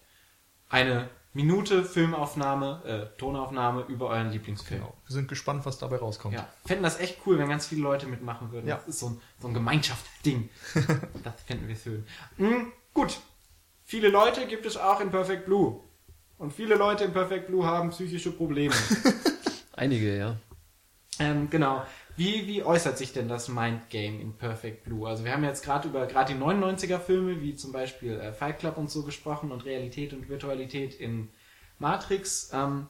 Eine 0.68 1.08
Minute 1.32 1.84
Filmaufnahme, 1.84 2.82
äh, 3.14 3.18
Tonaufnahme 3.18 3.82
über 3.88 4.08
euren 4.08 4.30
Lieblingsfilm. 4.32 4.80
genau. 4.80 4.94
Wir 5.06 5.12
sind 5.14 5.28
gespannt, 5.28 5.64
was 5.64 5.78
dabei 5.78 5.96
rauskommt. 5.96 6.34
Ja, 6.34 6.48
fänden 6.66 6.82
das 6.82 6.98
echt 6.98 7.18
cool, 7.24 7.38
wenn 7.38 7.48
ganz 7.48 7.66
viele 7.68 7.82
Leute 7.82 8.06
mitmachen 8.06 8.50
würden. 8.50 8.66
Ja. 8.66 8.76
Das 8.76 8.88
ist 8.88 8.98
so 8.98 9.10
ein, 9.10 9.20
so 9.40 9.46
ein 9.48 9.54
Gemeinschaftsding. 9.54 10.48
das 11.24 11.34
fänden 11.46 11.68
wir 11.68 11.76
schön. 11.76 12.04
Mhm, 12.36 12.72
gut. 12.94 13.18
Viele 13.84 14.08
Leute 14.08 14.46
gibt 14.46 14.66
es 14.66 14.76
auch 14.76 15.00
in 15.00 15.10
Perfect 15.10 15.46
Blue. 15.46 15.80
Und 16.38 16.52
viele 16.52 16.74
Leute 16.74 17.04
in 17.04 17.12
Perfect 17.12 17.46
Blue 17.48 17.64
haben 17.64 17.90
psychische 17.90 18.32
Probleme. 18.32 18.74
Einige, 19.72 20.16
ja. 20.16 20.36
Ähm, 21.18 21.50
genau. 21.50 21.84
Wie, 22.16 22.46
wie 22.46 22.62
äußert 22.62 22.98
sich 22.98 23.12
denn 23.12 23.28
das 23.28 23.48
Mind 23.48 23.88
Game 23.88 24.20
in 24.20 24.36
Perfect 24.36 24.84
Blue? 24.84 25.08
Also 25.08 25.24
wir 25.24 25.32
haben 25.32 25.44
jetzt 25.44 25.64
gerade 25.64 25.88
über 25.88 26.06
gerade 26.06 26.34
die 26.34 26.38
99er 26.38 26.98
Filme, 26.98 27.40
wie 27.40 27.54
zum 27.56 27.72
Beispiel 27.72 28.18
äh, 28.18 28.32
Fight 28.32 28.58
Club 28.58 28.76
und 28.76 28.90
so 28.90 29.04
gesprochen 29.04 29.52
und 29.52 29.64
Realität 29.64 30.12
und 30.12 30.28
Virtualität 30.28 30.94
in 30.94 31.30
Matrix. 31.78 32.50
Ähm, 32.52 32.88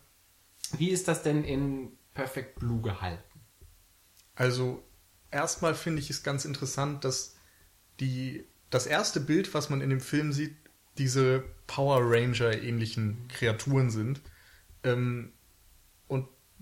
wie 0.76 0.90
ist 0.90 1.08
das 1.08 1.22
denn 1.22 1.44
in 1.44 1.92
Perfect 2.14 2.58
Blue 2.58 2.80
gehalten? 2.80 3.22
Also 4.34 4.82
erstmal 5.30 5.74
finde 5.74 6.00
ich 6.00 6.10
es 6.10 6.22
ganz 6.22 6.44
interessant, 6.44 7.04
dass 7.04 7.36
die, 8.00 8.44
das 8.70 8.86
erste 8.86 9.20
Bild, 9.20 9.52
was 9.54 9.70
man 9.70 9.80
in 9.80 9.90
dem 9.90 10.00
Film 10.00 10.32
sieht, 10.32 10.56
diese 10.98 11.44
Power 11.66 12.00
Ranger 12.02 12.62
ähnlichen 12.62 13.28
Kreaturen 13.28 13.90
sind. 13.90 14.20
Ähm, 14.82 15.32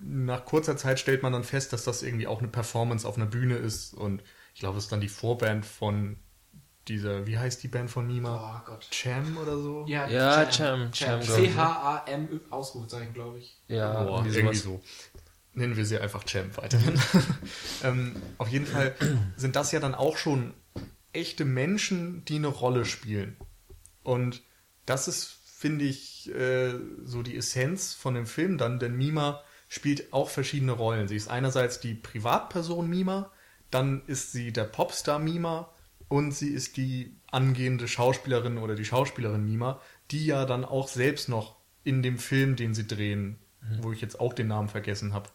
nach 0.00 0.44
kurzer 0.44 0.76
Zeit 0.76 1.00
stellt 1.00 1.22
man 1.22 1.32
dann 1.32 1.44
fest, 1.44 1.72
dass 1.72 1.84
das 1.84 2.02
irgendwie 2.02 2.26
auch 2.26 2.38
eine 2.38 2.48
Performance 2.48 3.06
auf 3.06 3.16
einer 3.16 3.26
Bühne 3.26 3.56
ist. 3.56 3.94
Und 3.94 4.22
ich 4.54 4.60
glaube, 4.60 4.76
das 4.76 4.84
ist 4.84 4.92
dann 4.92 5.00
die 5.00 5.08
Vorband 5.08 5.66
von 5.66 6.18
dieser, 6.88 7.26
wie 7.26 7.38
heißt 7.38 7.62
die 7.62 7.68
Band 7.68 7.90
von 7.90 8.06
Nima? 8.06 8.62
Oh 8.64 8.70
Gott. 8.70 8.88
Cham 8.90 9.36
oder 9.36 9.58
so? 9.58 9.84
Ja, 9.86 10.08
Ja, 10.08 10.46
Cham, 10.46 10.90
Cham, 10.92 11.20
ich, 11.20 11.28
ne? 11.28 11.34
C-H-A-M, 11.34 12.40
Ausrufezeichen, 12.50 13.12
glaube 13.12 13.38
ich. 13.38 13.60
Ja, 13.68 14.04
Boah, 14.04 14.18
irgendwie 14.18 14.38
irgendwie 14.38 14.56
so. 14.56 14.82
Nennen 15.52 15.76
wir 15.76 15.84
sie 15.84 15.98
einfach 15.98 16.24
Champ 16.24 16.56
weiterhin. 16.56 17.00
ähm, 17.82 18.16
auf 18.38 18.48
jeden 18.48 18.66
Fall 18.66 18.94
sind 19.36 19.56
das 19.56 19.72
ja 19.72 19.80
dann 19.80 19.94
auch 19.94 20.16
schon 20.16 20.54
echte 21.12 21.44
Menschen, 21.44 22.24
die 22.26 22.36
eine 22.36 22.46
Rolle 22.46 22.84
spielen. 22.84 23.36
Und 24.02 24.42
das 24.86 25.08
ist, 25.08 25.36
finde 25.44 25.84
ich, 25.84 26.32
äh, 26.34 26.74
so 27.04 27.22
die 27.22 27.36
Essenz 27.36 27.92
von 27.94 28.14
dem 28.14 28.26
Film 28.26 28.56
dann, 28.56 28.78
denn 28.78 28.96
Mima 28.96 29.42
spielt 29.68 30.12
auch 30.12 30.28
verschiedene 30.30 30.72
Rollen. 30.72 31.08
Sie 31.08 31.16
ist 31.16 31.28
einerseits 31.28 31.80
die 31.80 31.94
Privatperson 31.94 32.88
Mima, 32.88 33.30
dann 33.70 34.02
ist 34.06 34.32
sie 34.32 34.52
der 34.52 34.64
Popstar-Mima 34.64 35.70
und 36.08 36.32
sie 36.32 36.48
ist 36.48 36.76
die 36.76 37.16
angehende 37.30 37.86
Schauspielerin 37.86 38.58
oder 38.58 38.74
die 38.74 38.84
Schauspielerin 38.86 39.44
Mima, 39.44 39.80
die 40.10 40.24
ja 40.24 40.46
dann 40.46 40.64
auch 40.64 40.88
selbst 40.88 41.28
noch 41.28 41.56
in 41.84 42.02
dem 42.02 42.18
Film, 42.18 42.56
den 42.56 42.74
sie 42.74 42.86
drehen, 42.86 43.38
wo 43.82 43.92
ich 43.92 44.00
jetzt 44.00 44.18
auch 44.20 44.32
den 44.32 44.48
Namen 44.48 44.68
vergessen 44.68 45.12
habe. 45.12 45.28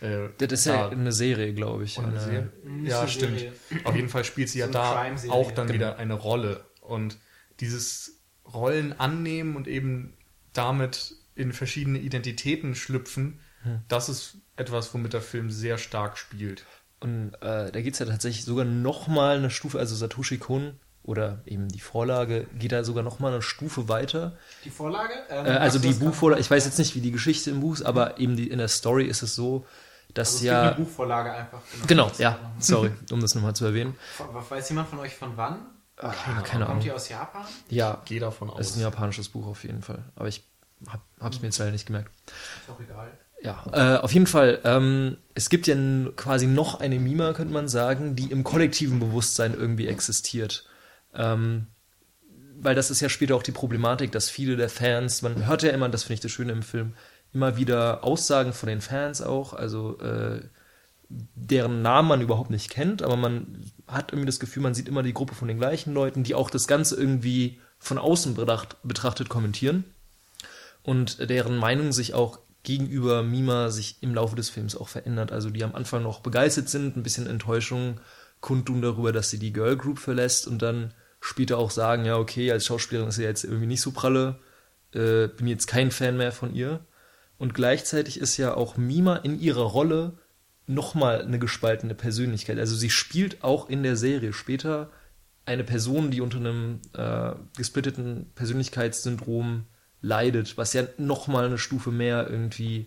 Äh, 0.00 0.28
Das 0.38 0.52
ist 0.52 0.66
ja 0.66 0.88
eine 0.88 1.12
Serie, 1.12 1.52
glaube 1.52 1.84
ich. 1.84 1.98
eine 1.98 2.20
Serie. 2.20 2.52
Ja, 2.84 3.06
stimmt. 3.08 3.40
Serie. 3.40 3.52
Auf 3.84 3.96
jeden 3.96 4.08
Fall 4.08 4.24
spielt 4.24 4.48
sie 4.48 4.60
ja 4.60 4.66
So 4.66 4.72
da 4.72 5.04
auch 5.30 5.50
dann 5.52 5.66
Genau. 5.66 5.74
wieder 5.74 5.96
eine 5.98 6.14
Rolle. 6.14 6.64
Und 6.80 7.18
dieses 7.58 8.20
Rollen 8.52 8.98
annehmen 8.98 9.56
und 9.56 9.66
eben 9.68 10.16
damit 10.52 11.14
in 11.34 11.52
verschiedene 11.52 11.98
Identitäten 11.98 12.74
schlüpfen, 12.74 13.40
Hm. 13.62 13.82
das 13.88 14.08
ist 14.08 14.36
etwas, 14.56 14.92
womit 14.94 15.12
der 15.12 15.20
Film 15.22 15.50
sehr 15.50 15.78
stark 15.78 16.16
spielt. 16.18 16.64
Und 17.00 17.34
äh, 17.40 17.70
da 17.72 17.80
geht 17.80 17.94
es 17.94 17.98
ja 17.98 18.06
tatsächlich 18.06 18.44
sogar 18.44 18.64
noch 18.64 19.06
mal 19.08 19.36
eine 19.38 19.50
Stufe, 19.50 19.78
also 19.78 19.94
Satoshi 19.94 20.38
Kon 20.38 20.78
oder 21.02 21.40
eben 21.46 21.68
die 21.68 21.80
Vorlage 21.80 22.46
geht 22.58 22.72
da 22.72 22.84
sogar 22.84 23.02
noch 23.02 23.20
mal 23.20 23.32
eine 23.32 23.40
Stufe 23.42 23.88
weiter. 23.88 24.36
Die 24.64 24.70
Vorlage? 24.70 25.12
Ähm, 25.30 25.46
Äh, 25.46 25.50
also 25.50 25.78
die 25.78 25.92
Buchvorlage, 25.94 26.40
ich 26.42 26.50
weiß 26.50 26.64
jetzt 26.66 26.78
nicht, 26.78 26.94
wie 26.94 27.00
die 27.00 27.10
Geschichte 27.10 27.50
im 27.50 27.60
Buch 27.60 27.72
ist, 27.74 27.82
aber 27.82 28.18
eben 28.18 28.36
die, 28.36 28.48
in 28.50 28.58
der 28.58 28.68
Story 28.68 29.06
ist 29.06 29.22
es 29.22 29.34
so, 29.34 29.66
dass 30.12 30.28
Also 30.28 30.38
es 30.38 30.42
ja... 30.44 30.62
eine 30.62 30.74
Buchvorlage 30.76 31.32
einfach. 31.32 31.60
Genau, 31.86 32.10
ja, 32.18 32.38
sorry, 32.58 32.90
um 33.12 33.20
das 33.20 33.34
nochmal 33.34 33.54
zu 33.54 33.64
erwähnen. 33.64 33.96
Weiß 34.50 34.68
jemand 34.68 34.88
von 34.88 34.98
euch 34.98 35.14
von 35.14 35.36
wann? 35.36 35.58
Ah, 35.96 36.12
keine 36.12 36.42
Kommt 36.42 36.64
Ahnung. 36.64 36.80
die 36.80 36.92
aus 36.92 37.08
Japan? 37.08 37.44
Ja, 37.68 38.00
Gehe 38.06 38.20
davon 38.20 38.48
es 38.58 38.68
ist 38.68 38.72
aus. 38.72 38.76
ein 38.76 38.80
japanisches 38.82 39.28
Buch 39.30 39.46
auf 39.46 39.64
jeden 39.64 39.82
Fall, 39.82 40.02
aber 40.16 40.28
ich 40.28 40.44
hab, 40.86 41.00
hab's 41.20 41.40
mir 41.40 41.48
jetzt 41.48 41.58
leider 41.58 41.72
nicht 41.72 41.86
gemerkt. 41.86 42.10
Ist 42.26 42.70
auch 42.70 42.80
egal. 42.80 43.10
Ja, 43.42 43.64
äh, 43.72 43.98
auf 43.98 44.12
jeden 44.12 44.26
Fall. 44.26 44.60
Ähm, 44.64 45.16
es 45.34 45.48
gibt 45.48 45.66
ja 45.66 45.74
quasi 46.16 46.46
noch 46.46 46.80
eine 46.80 46.98
Mima, 46.98 47.32
könnte 47.32 47.54
man 47.54 47.68
sagen, 47.68 48.14
die 48.14 48.30
im 48.30 48.44
kollektiven 48.44 49.00
Bewusstsein 49.00 49.54
irgendwie 49.54 49.86
existiert. 49.86 50.66
Ähm, 51.14 51.66
weil 52.62 52.74
das 52.74 52.90
ist 52.90 53.00
ja 53.00 53.08
später 53.08 53.34
auch 53.36 53.42
die 53.42 53.52
Problematik, 53.52 54.12
dass 54.12 54.28
viele 54.28 54.56
der 54.56 54.68
Fans, 54.68 55.22
man 55.22 55.46
hört 55.46 55.62
ja 55.62 55.70
immer, 55.70 55.88
das 55.88 56.02
finde 56.02 56.14
ich 56.14 56.20
das 56.20 56.30
Schöne 56.30 56.52
im 56.52 56.62
Film, 56.62 56.94
immer 57.32 57.56
wieder 57.56 58.04
Aussagen 58.04 58.52
von 58.52 58.68
den 58.68 58.82
Fans 58.82 59.22
auch, 59.22 59.54
also 59.54 59.98
äh, 60.00 60.42
deren 61.08 61.82
Namen 61.82 62.08
man 62.08 62.20
überhaupt 62.20 62.50
nicht 62.50 62.70
kennt, 62.70 63.02
aber 63.02 63.16
man 63.16 63.64
hat 63.86 64.12
irgendwie 64.12 64.26
das 64.26 64.40
Gefühl, 64.40 64.62
man 64.62 64.74
sieht 64.74 64.88
immer 64.88 65.02
die 65.02 65.14
Gruppe 65.14 65.34
von 65.34 65.48
den 65.48 65.58
gleichen 65.58 65.94
Leuten, 65.94 66.22
die 66.22 66.34
auch 66.34 66.50
das 66.50 66.68
Ganze 66.68 66.96
irgendwie 66.96 67.60
von 67.78 67.98
außen 67.98 68.34
betracht, 68.34 68.76
betrachtet 68.82 69.28
kommentieren 69.28 69.84
und 70.82 71.30
deren 71.30 71.56
Meinung 71.56 71.92
sich 71.92 72.14
auch 72.14 72.38
gegenüber 72.62 73.22
Mima 73.22 73.70
sich 73.70 74.02
im 74.02 74.14
Laufe 74.14 74.36
des 74.36 74.50
Films 74.50 74.76
auch 74.76 74.88
verändert. 74.88 75.32
Also 75.32 75.50
die 75.50 75.64
am 75.64 75.74
Anfang 75.74 76.02
noch 76.02 76.20
begeistert 76.20 76.68
sind, 76.68 76.96
ein 76.96 77.02
bisschen 77.02 77.26
Enttäuschung 77.26 78.00
kundtun 78.40 78.82
darüber, 78.82 79.12
dass 79.12 79.30
sie 79.30 79.38
die 79.38 79.52
Girl 79.52 79.76
Group 79.76 79.98
verlässt 79.98 80.46
und 80.46 80.62
dann 80.62 80.94
später 81.20 81.58
auch 81.58 81.70
sagen, 81.70 82.04
ja 82.04 82.16
okay, 82.16 82.50
als 82.50 82.66
Schauspielerin 82.66 83.08
ist 83.08 83.16
sie 83.16 83.22
jetzt 83.22 83.44
irgendwie 83.44 83.66
nicht 83.66 83.82
so 83.82 83.92
pralle, 83.92 84.38
äh, 84.92 85.28
bin 85.28 85.46
jetzt 85.46 85.66
kein 85.66 85.90
Fan 85.90 86.16
mehr 86.16 86.32
von 86.32 86.54
ihr. 86.54 86.80
Und 87.38 87.54
gleichzeitig 87.54 88.20
ist 88.20 88.36
ja 88.36 88.54
auch 88.54 88.76
Mima 88.76 89.16
in 89.16 89.40
ihrer 89.40 89.62
Rolle 89.62 90.18
nochmal 90.66 91.22
eine 91.22 91.38
gespaltene 91.38 91.94
Persönlichkeit. 91.94 92.58
Also 92.58 92.76
sie 92.76 92.90
spielt 92.90 93.42
auch 93.42 93.68
in 93.68 93.82
der 93.82 93.96
Serie 93.96 94.32
später 94.32 94.90
eine 95.46 95.64
Person, 95.64 96.10
die 96.10 96.20
unter 96.20 96.38
einem 96.38 96.80
äh, 96.94 97.32
gesplitteten 97.56 98.30
Persönlichkeitssyndrom 98.34 99.66
leidet, 100.02 100.56
was 100.56 100.72
ja 100.72 100.84
nochmal 100.98 101.46
eine 101.46 101.58
Stufe 101.58 101.90
mehr 101.90 102.28
irgendwie 102.28 102.86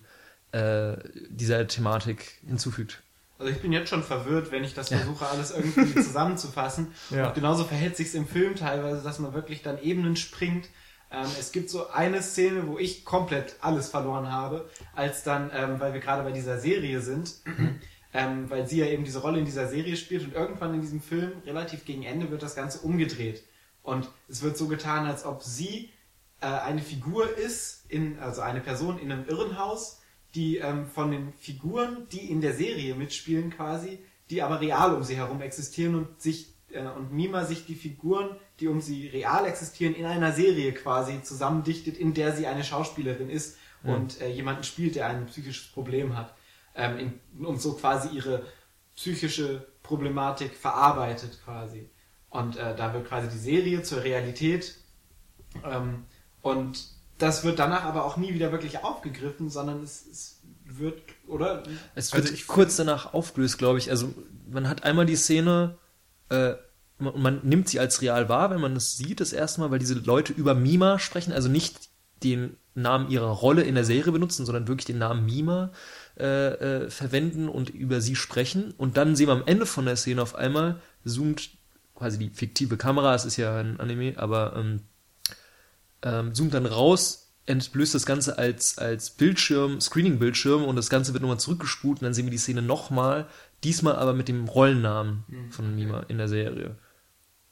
äh, 0.51 0.97
dieser 1.29 1.67
Thematik 1.67 2.39
hinzufügt. 2.47 3.01
Also 3.39 3.51
ich 3.51 3.61
bin 3.61 3.73
jetzt 3.73 3.89
schon 3.89 4.03
verwirrt, 4.03 4.51
wenn 4.51 4.63
ich 4.63 4.73
das 4.73 4.89
versuche, 4.89 5.27
alles 5.27 5.51
irgendwie 5.51 5.93
zusammenzufassen. 6.01 6.93
Ja. 7.09 7.27
Und 7.27 7.35
genauso 7.35 7.65
verhält 7.65 7.97
sich 7.97 8.13
im 8.15 8.27
Film 8.27 8.55
teilweise, 8.55 9.01
dass 9.03 9.19
man 9.19 9.33
wirklich 9.33 9.61
dann 9.63 9.81
Ebenen 9.81 10.15
springt. 10.15 10.69
Ähm, 11.11 11.27
es 11.39 11.51
gibt 11.51 11.69
so 11.69 11.89
eine 11.89 12.21
Szene, 12.21 12.67
wo 12.67 12.77
ich 12.77 13.03
komplett 13.03 13.55
alles 13.61 13.89
verloren 13.89 14.31
habe, 14.31 14.69
als 14.95 15.23
dann, 15.23 15.51
ähm, 15.53 15.79
weil 15.79 15.93
wir 15.93 15.99
gerade 15.99 16.23
bei 16.23 16.31
dieser 16.31 16.59
Serie 16.59 17.01
sind, 17.01 17.33
ähm, 18.13 18.49
weil 18.49 18.67
sie 18.67 18.77
ja 18.77 18.85
eben 18.85 19.03
diese 19.03 19.19
Rolle 19.19 19.39
in 19.39 19.45
dieser 19.45 19.67
Serie 19.67 19.97
spielt 19.97 20.23
und 20.23 20.33
irgendwann 20.33 20.73
in 20.73 20.81
diesem 20.81 21.01
Film, 21.01 21.31
relativ 21.45 21.85
gegen 21.85 22.03
Ende, 22.03 22.31
wird 22.31 22.43
das 22.43 22.55
Ganze 22.55 22.79
umgedreht. 22.79 23.43
Und 23.81 24.07
es 24.29 24.41
wird 24.41 24.57
so 24.57 24.67
getan, 24.67 25.05
als 25.05 25.25
ob 25.25 25.43
sie 25.43 25.89
äh, 26.43 26.45
eine 26.45 26.81
Figur 26.81 27.37
ist, 27.37 27.85
in, 27.89 28.19
also 28.19 28.41
eine 28.41 28.59
Person 28.59 28.99
in 28.99 29.11
einem 29.11 29.25
Irrenhaus, 29.27 30.01
die 30.35 30.57
ähm, 30.57 30.87
von 30.87 31.11
den 31.11 31.33
Figuren, 31.33 32.07
die 32.11 32.29
in 32.29 32.41
der 32.41 32.53
Serie 32.53 32.95
mitspielen 32.95 33.49
quasi, 33.49 33.99
die 34.29 34.41
aber 34.41 34.59
real 34.61 34.93
um 34.93 35.03
sie 35.03 35.15
herum 35.15 35.41
existieren 35.41 35.95
und 35.95 36.21
sich 36.21 36.53
äh, 36.71 36.81
und 36.81 37.13
Mima 37.13 37.45
sich 37.45 37.65
die 37.65 37.75
Figuren, 37.75 38.35
die 38.59 38.67
um 38.67 38.81
sie 38.81 39.07
real 39.07 39.45
existieren, 39.45 39.95
in 39.95 40.05
einer 40.05 40.33
Serie 40.33 40.73
quasi 40.73 41.21
zusammendichtet, 41.23 41.97
in 41.97 42.13
der 42.13 42.35
sie 42.35 42.47
eine 42.47 42.63
Schauspielerin 42.63 43.29
ist 43.29 43.57
und 43.83 44.21
äh, 44.21 44.29
jemanden 44.29 44.63
spielt, 44.63 44.95
der 44.95 45.07
ein 45.07 45.25
psychisches 45.25 45.71
Problem 45.71 46.15
hat 46.15 46.33
ähm, 46.75 46.97
in, 47.33 47.45
und 47.45 47.61
so 47.61 47.73
quasi 47.73 48.15
ihre 48.15 48.45
psychische 48.95 49.67
Problematik 49.81 50.55
verarbeitet 50.55 51.39
quasi. 51.43 51.89
Und 52.29 52.55
äh, 52.57 52.75
da 52.75 52.93
wird 52.93 53.07
quasi 53.07 53.29
die 53.29 53.37
Serie 53.37 53.83
zur 53.83 54.03
Realität 54.03 54.75
ähm, 55.63 56.05
und 56.43 56.87
das 57.17 57.43
wird 57.43 57.57
danach 57.57 57.85
aber 57.85 58.05
auch 58.05 58.17
nie 58.17 58.33
wieder 58.33 58.51
wirklich 58.51 58.83
aufgegriffen, 58.83 59.49
sondern 59.49 59.81
es, 59.81 60.05
es 60.05 60.41
wird, 60.65 61.01
oder? 61.25 61.63
Es 61.95 62.13
wird 62.13 62.23
Also 62.23 62.33
ich 62.33 62.47
kurz 62.47 62.75
danach 62.75 63.13
aufgelöst, 63.13 63.57
glaube 63.57 63.79
ich. 63.79 63.89
Also 63.89 64.13
man 64.51 64.67
hat 64.67 64.83
einmal 64.83 65.05
die 65.05 65.15
Szene, 65.15 65.77
äh, 66.29 66.53
man, 66.99 67.21
man 67.21 67.39
nimmt 67.43 67.69
sie 67.69 67.79
als 67.79 68.01
real 68.01 68.27
wahr, 68.27 68.51
wenn 68.51 68.59
man 68.59 68.75
es 68.75 68.97
sieht, 68.97 69.21
das 69.21 69.31
erste 69.31 69.61
Mal, 69.61 69.71
weil 69.71 69.79
diese 69.79 69.95
Leute 69.95 70.33
über 70.33 70.53
Mima 70.53 70.99
sprechen, 70.99 71.31
also 71.31 71.47
nicht 71.47 71.89
den 72.23 72.57
Namen 72.75 73.09
ihrer 73.09 73.29
Rolle 73.29 73.61
in 73.61 73.75
der 73.75 73.85
Serie 73.85 74.11
benutzen, 74.11 74.45
sondern 74.45 74.67
wirklich 74.67 74.85
den 74.85 74.97
Namen 74.97 75.25
Mima 75.25 75.71
äh, 76.19 76.83
äh, 76.83 76.89
verwenden 76.89 77.47
und 77.47 77.69
über 77.69 78.01
sie 78.01 78.17
sprechen. 78.17 78.73
Und 78.77 78.97
dann 78.97 79.15
sehen 79.15 79.27
wir 79.27 79.33
am 79.33 79.43
Ende 79.45 79.65
von 79.65 79.85
der 79.85 79.95
Szene 79.95 80.21
auf 80.21 80.35
einmal, 80.35 80.81
zoomt 81.05 81.51
quasi 81.95 82.19
die 82.19 82.31
fiktive 82.31 82.75
Kamera, 82.75 83.15
es 83.15 83.23
ist 83.23 83.37
ja 83.37 83.57
ein 83.57 83.79
Anime, 83.79 84.15
aber 84.17 84.55
ähm, 84.57 84.81
ähm, 86.03 86.33
zoomt 86.35 86.53
dann 86.53 86.65
raus, 86.65 87.31
entblößt 87.45 87.95
das 87.95 88.05
Ganze 88.05 88.37
als, 88.37 88.77
als 88.77 89.09
Bildschirm, 89.11 89.81
Screening-Bildschirm 89.81 90.63
und 90.63 90.75
das 90.75 90.89
Ganze 90.89 91.13
wird 91.13 91.21
nochmal 91.21 91.39
zurückgespult 91.39 91.99
und 91.99 92.05
dann 92.05 92.13
sehen 92.13 92.25
wir 92.25 92.31
die 92.31 92.37
Szene 92.37 92.61
nochmal, 92.61 93.27
diesmal 93.63 93.95
aber 93.95 94.13
mit 94.13 94.27
dem 94.27 94.45
Rollennamen 94.45 95.23
von 95.49 95.75
Mima 95.75 96.01
in 96.07 96.17
der 96.17 96.27
Serie. 96.27 96.75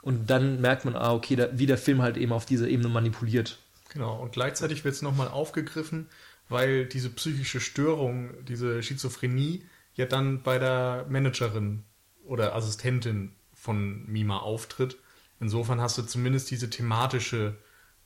Und 0.02 0.30
dann 0.30 0.62
merkt 0.62 0.86
man, 0.86 0.96
ah, 0.96 1.14
okay, 1.14 1.36
da, 1.36 1.50
wie 1.54 1.66
der 1.66 1.78
Film 1.78 2.02
halt 2.02 2.18
eben 2.18 2.32
auf 2.32 2.46
dieser 2.46 2.68
Ebene 2.68 2.90
manipuliert. 2.90 3.60
Genau, 3.90 4.20
und 4.22 4.32
gleichzeitig 4.32 4.84
wird 4.84 4.96
es 4.96 5.02
nochmal 5.02 5.28
aufgegriffen, 5.28 6.08
weil 6.50 6.86
diese 6.86 7.10
psychische 7.10 7.60
Störung, 7.60 8.32
diese 8.46 8.82
Schizophrenie 8.82 9.64
ja 9.96 10.06
dann 10.06 10.42
bei 10.42 10.58
der 10.58 11.06
Managerin 11.10 11.84
oder 12.24 12.56
Assistentin 12.56 13.34
von 13.54 14.06
Mima 14.08 14.40
auftritt. 14.40 14.98
Insofern 15.40 15.82
hast 15.82 15.98
du 15.98 16.04
zumindest 16.04 16.50
diese 16.50 16.70
thematische 16.70 17.58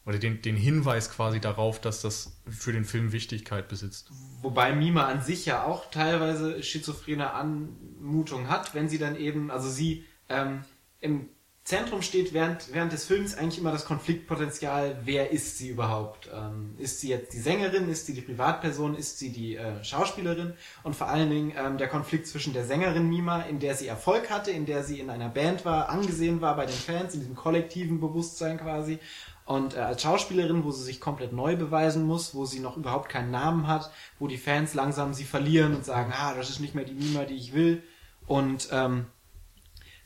oder 0.05 0.19
den, 0.19 0.41
den 0.41 0.55
Hinweis 0.55 1.09
quasi 1.09 1.39
darauf, 1.39 1.81
dass 1.81 2.01
das 2.01 2.37
für 2.47 2.71
den 2.71 2.85
Film 2.85 3.11
Wichtigkeit 3.11 3.67
besitzt. 3.67 4.11
Wobei 4.41 4.73
Mima 4.73 5.07
an 5.07 5.21
sich 5.21 5.45
ja 5.45 5.63
auch 5.63 5.89
teilweise 5.89 6.61
schizophrene 6.61 7.33
Anmutung 7.33 8.47
hat, 8.49 8.75
wenn 8.75 8.87
sie 8.87 8.99
dann 8.99 9.15
eben, 9.15 9.49
also 9.49 9.69
sie 9.69 10.05
ähm, 10.29 10.63
im 10.99 11.29
Zentrum 11.65 12.03
steht 12.03 12.31
während, 12.31 12.71
während 12.73 12.93
des 12.93 13.05
Films 13.05 13.35
eigentlich 13.35 13.57
immer 13.57 13.71
das 13.71 13.85
Konfliktpotenzial, 13.85 14.99
wer 15.03 15.31
ist 15.31 15.57
sie 15.57 15.69
überhaupt? 15.69 16.29
Ähm, 16.31 16.75
ist 16.77 17.01
sie 17.01 17.09
jetzt 17.09 17.33
die 17.33 17.39
Sängerin, 17.39 17.89
ist 17.89 18.05
sie 18.05 18.13
die 18.13 18.21
Privatperson, 18.21 18.95
ist 18.95 19.17
sie 19.17 19.31
die 19.31 19.55
äh, 19.55 19.83
Schauspielerin? 19.83 20.53
Und 20.83 20.95
vor 20.95 21.07
allen 21.07 21.31
Dingen 21.31 21.53
ähm, 21.57 21.79
der 21.79 21.87
Konflikt 21.87 22.27
zwischen 22.27 22.53
der 22.53 22.65
Sängerin 22.65 23.09
Mima, 23.09 23.41
in 23.41 23.57
der 23.57 23.73
sie 23.73 23.87
Erfolg 23.87 24.29
hatte, 24.29 24.51
in 24.51 24.67
der 24.67 24.83
sie 24.83 24.99
in 24.99 25.09
einer 25.09 25.29
Band 25.29 25.65
war, 25.65 25.89
angesehen 25.89 26.39
war 26.39 26.55
bei 26.55 26.67
den 26.67 26.75
Fans, 26.75 27.15
in 27.15 27.21
diesem 27.21 27.35
kollektiven 27.35 27.99
Bewusstsein 27.99 28.59
quasi. 28.59 28.99
Und 29.45 29.75
äh, 29.75 29.79
als 29.79 30.01
Schauspielerin, 30.01 30.63
wo 30.63 30.71
sie 30.71 30.83
sich 30.83 30.99
komplett 30.99 31.31
neu 31.31 31.55
beweisen 31.55 32.03
muss, 32.05 32.33
wo 32.33 32.45
sie 32.45 32.59
noch 32.59 32.77
überhaupt 32.77 33.09
keinen 33.09 33.31
Namen 33.31 33.67
hat, 33.67 33.91
wo 34.17 34.27
die 34.27 34.37
Fans 34.37 34.73
langsam 34.73 35.13
sie 35.13 35.23
verlieren 35.23 35.75
und 35.75 35.85
sagen, 35.85 36.11
ah, 36.15 36.33
das 36.33 36.49
ist 36.49 36.59
nicht 36.59 36.73
mehr 36.73 36.85
die 36.85 36.93
Mima, 36.93 37.25
die 37.25 37.35
ich 37.35 37.53
will. 37.53 37.83
Und 38.25 38.69
ähm, 38.71 39.05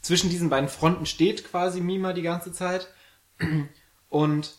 zwischen 0.02 0.30
diesen 0.30 0.50
beiden 0.50 0.70
Fronten 0.70 1.06
steht 1.06 1.50
quasi 1.50 1.80
Mima 1.80 2.12
die 2.12 2.22
ganze 2.22 2.52
Zeit. 2.52 2.94
Und 4.10 4.56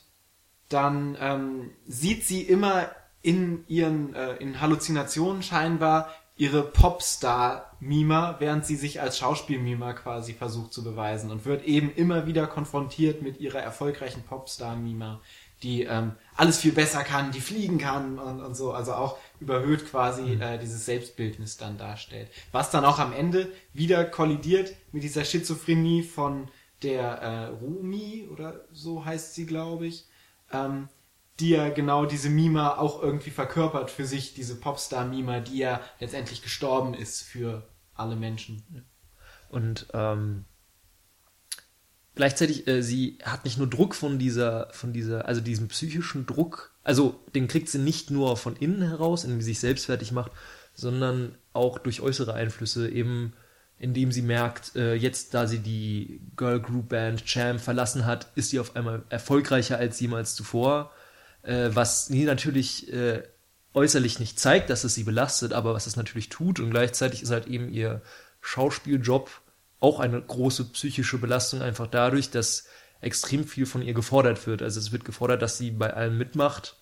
dann 0.71 1.17
ähm, 1.21 1.71
sieht 1.87 2.25
sie 2.25 2.43
immer 2.43 2.91
in 3.23 3.65
ihren 3.69 4.15
äh, 4.15 4.37
in 4.37 4.61
Halluzinationen 4.61 5.43
scheinbar 5.43 6.09
ihre 6.41 6.63
Popstar-Mima, 6.63 8.37
während 8.39 8.65
sie 8.65 8.77
sich 8.77 9.03
als 9.03 9.19
Schauspiel-Mima 9.19 9.93
quasi 9.93 10.33
versucht 10.33 10.73
zu 10.73 10.83
beweisen 10.83 11.31
und 11.31 11.45
wird 11.45 11.65
eben 11.65 11.93
immer 11.95 12.27
wieder 12.27 12.47
konfrontiert 12.47 13.21
mit 13.21 13.41
ihrer 13.41 13.59
erfolgreichen 13.59 14.23
Popstar-Mima, 14.23 15.21
die 15.63 15.83
ähm, 15.83 16.13
alles 16.35 16.57
viel 16.57 16.73
besser 16.73 17.05
kann, 17.05 17.31
die 17.31 17.43
fliegen 17.43 17.77
kann 17.77 18.19
und, 18.19 18.41
und 18.41 18.55
so, 18.55 18.73
also 18.73 18.95
auch 18.95 19.19
überhöht 19.39 19.91
quasi 19.91 20.33
äh, 20.41 20.59
dieses 20.59 20.87
Selbstbildnis 20.87 21.59
dann 21.59 21.77
darstellt. 21.77 22.31
Was 22.53 22.71
dann 22.71 22.87
auch 22.87 22.99
am 22.99 23.13
Ende 23.13 23.53
wieder 23.75 24.03
kollidiert 24.07 24.75
mit 24.93 25.03
dieser 25.03 25.27
Schizophrenie 25.27 26.03
von 26.03 26.49
der 26.83 27.03
äh, 27.03 27.47
Rumi 27.49 28.27
oder 28.33 28.65
so 28.73 29.05
heißt 29.05 29.35
sie, 29.35 29.45
glaube 29.45 29.89
ich, 29.89 30.07
ähm, 30.55 30.89
die 31.41 31.51
ja 31.51 31.71
genau 31.71 32.07
diese 32.07 32.31
Mima 32.31 32.77
auch 32.77 33.03
irgendwie 33.03 33.31
verkörpert 33.31 33.91
für 33.91 34.05
sich, 34.05 34.35
diese 34.35 34.57
Popstar-Mima, 34.57 35.41
die 35.41 35.59
ja 35.59 35.81
letztendlich 35.99 36.43
gestorben 36.43 36.95
ist 36.95 37.23
für 37.23 37.67
alle 37.95 38.17
Menschen. 38.17 38.63
Und 39.49 39.89
ähm, 39.93 40.45
gleichzeitig, 42.15 42.69
äh, 42.69 42.83
sie 42.83 43.19
hat 43.23 43.45
nicht 43.45 43.59
nur 43.59 43.69
Druck 43.69 43.95
von 43.95 44.19
dieser, 44.19 44.69
von 44.73 44.93
dieser, 44.93 45.27
also 45.27 45.41
diesem 45.41 45.69
psychischen 45.69 46.27
Druck, 46.27 46.75
also 46.85 47.21
den 47.35 47.49
kriegt 47.49 47.69
sie 47.69 47.79
nicht 47.79 48.11
nur 48.11 48.37
von 48.37 48.57
innen 48.57 48.83
heraus, 48.83 49.25
indem 49.25 49.41
sie 49.41 49.47
sich 49.47 49.61
selbst 49.61 49.87
fertig 49.87 50.13
macht, 50.13 50.33
sondern 50.75 51.37
auch 51.53 51.79
durch 51.79 52.01
äußere 52.01 52.35
Einflüsse, 52.35 52.89
eben 52.89 53.33
indem 53.79 54.13
sie 54.13 54.23
merkt, 54.23 54.77
äh, 54.77 54.95
jetzt 54.95 55.33
da 55.33 55.47
sie 55.47 55.59
die 55.59 56.21
Girl 56.37 56.61
Group 56.61 56.91
Band 56.91 57.25
Champ 57.25 57.61
verlassen 57.61 58.05
hat, 58.05 58.29
ist 58.35 58.51
sie 58.51 58.61
auf 58.61 58.77
einmal 58.77 59.03
erfolgreicher 59.09 59.79
als 59.79 59.99
jemals 60.01 60.35
zuvor, 60.35 60.93
äh, 61.43 61.71
was 61.73 62.07
sie 62.07 62.25
natürlich 62.25 62.93
äh, 62.93 63.23
äußerlich 63.75 64.19
nicht 64.19 64.39
zeigt, 64.39 64.71
dass 64.71 64.85
es 64.85 64.95
sie 64.95 65.05
belastet, 65.05 65.53
aber 65.53 65.75
was 65.75 65.87
es 65.87 65.97
natürlich 65.97 66.29
tut 66.29 66.61
und 66.61 66.71
gleichzeitig 66.71 67.23
ist 67.23 67.31
halt 67.31 67.47
eben 67.47 67.69
ihr 67.69 68.03
Schauspieljob 68.41 69.31
auch 69.79 70.01
eine 70.01 70.21
große 70.21 70.65
psychische 70.73 71.19
Belastung, 71.19 71.63
einfach 71.63 71.87
dadurch, 71.87 72.31
dass 72.31 72.67
extrem 73.01 73.45
viel 73.45 73.67
von 73.67 73.83
ihr 73.83 73.95
gefordert 73.95 74.47
wird. 74.47 74.63
Also 74.63 74.79
es 74.79 74.93
wird 74.93 75.05
gefordert, 75.05 75.41
dass 75.41 75.57
sie 75.57 75.71
bei 75.71 75.93
allem 75.95 76.19
mitmacht. 76.19 76.77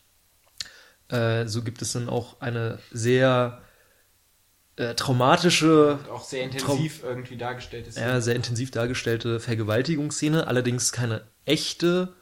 Äh, 1.09 1.47
so 1.47 1.63
gibt 1.63 1.81
es 1.81 1.93
dann 1.93 2.09
auch 2.09 2.41
eine 2.41 2.79
sehr 2.91 3.63
äh, 4.77 4.95
traumatische, 4.95 5.95
Und 5.95 6.09
auch 6.11 6.25
sehr 6.25 6.43
intensiv 6.43 7.03
irgendwie 7.05 7.37
dargestellt 7.37 7.87
ist. 7.87 7.99
ja, 7.99 8.21
sehr 8.21 8.35
intensiv 8.35 8.71
dargestellte 8.71 9.41
Vergewaltigungsszene, 9.41 10.47
allerdings 10.47 10.93
keine 10.93 11.23
echte 11.45 12.15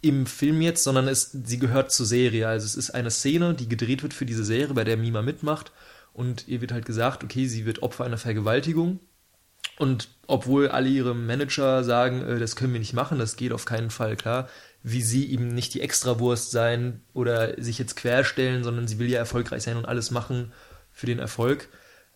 im 0.00 0.26
Film 0.26 0.60
jetzt, 0.60 0.84
sondern 0.84 1.08
es, 1.08 1.30
sie 1.32 1.58
gehört 1.58 1.90
zur 1.90 2.06
Serie. 2.06 2.48
Also 2.48 2.66
es 2.66 2.76
ist 2.76 2.90
eine 2.90 3.10
Szene, 3.10 3.54
die 3.54 3.68
gedreht 3.68 4.02
wird 4.02 4.14
für 4.14 4.26
diese 4.26 4.44
Serie, 4.44 4.74
bei 4.74 4.84
der 4.84 4.96
Mima 4.96 5.22
mitmacht. 5.22 5.72
Und 6.12 6.48
ihr 6.48 6.60
wird 6.60 6.72
halt 6.72 6.86
gesagt, 6.86 7.24
okay, 7.24 7.46
sie 7.46 7.66
wird 7.66 7.82
Opfer 7.82 8.04
einer 8.04 8.18
Vergewaltigung. 8.18 9.00
Und 9.78 10.08
obwohl 10.26 10.68
alle 10.68 10.88
ihre 10.88 11.14
Manager 11.14 11.84
sagen, 11.84 12.22
äh, 12.22 12.38
das 12.38 12.56
können 12.56 12.72
wir 12.72 12.80
nicht 12.80 12.94
machen, 12.94 13.18
das 13.18 13.36
geht 13.36 13.52
auf 13.52 13.64
keinen 13.64 13.90
Fall 13.90 14.16
klar, 14.16 14.48
wie 14.82 15.02
sie 15.02 15.30
eben 15.30 15.48
nicht 15.48 15.74
die 15.74 15.80
Extrawurst 15.80 16.50
sein 16.50 17.02
oder 17.12 17.60
sich 17.62 17.78
jetzt 17.78 17.96
querstellen, 17.96 18.64
sondern 18.64 18.88
sie 18.88 18.98
will 18.98 19.08
ja 19.08 19.18
erfolgreich 19.18 19.62
sein 19.62 19.76
und 19.76 19.86
alles 19.86 20.10
machen 20.10 20.52
für 20.92 21.06
den 21.06 21.18
Erfolg 21.18 21.68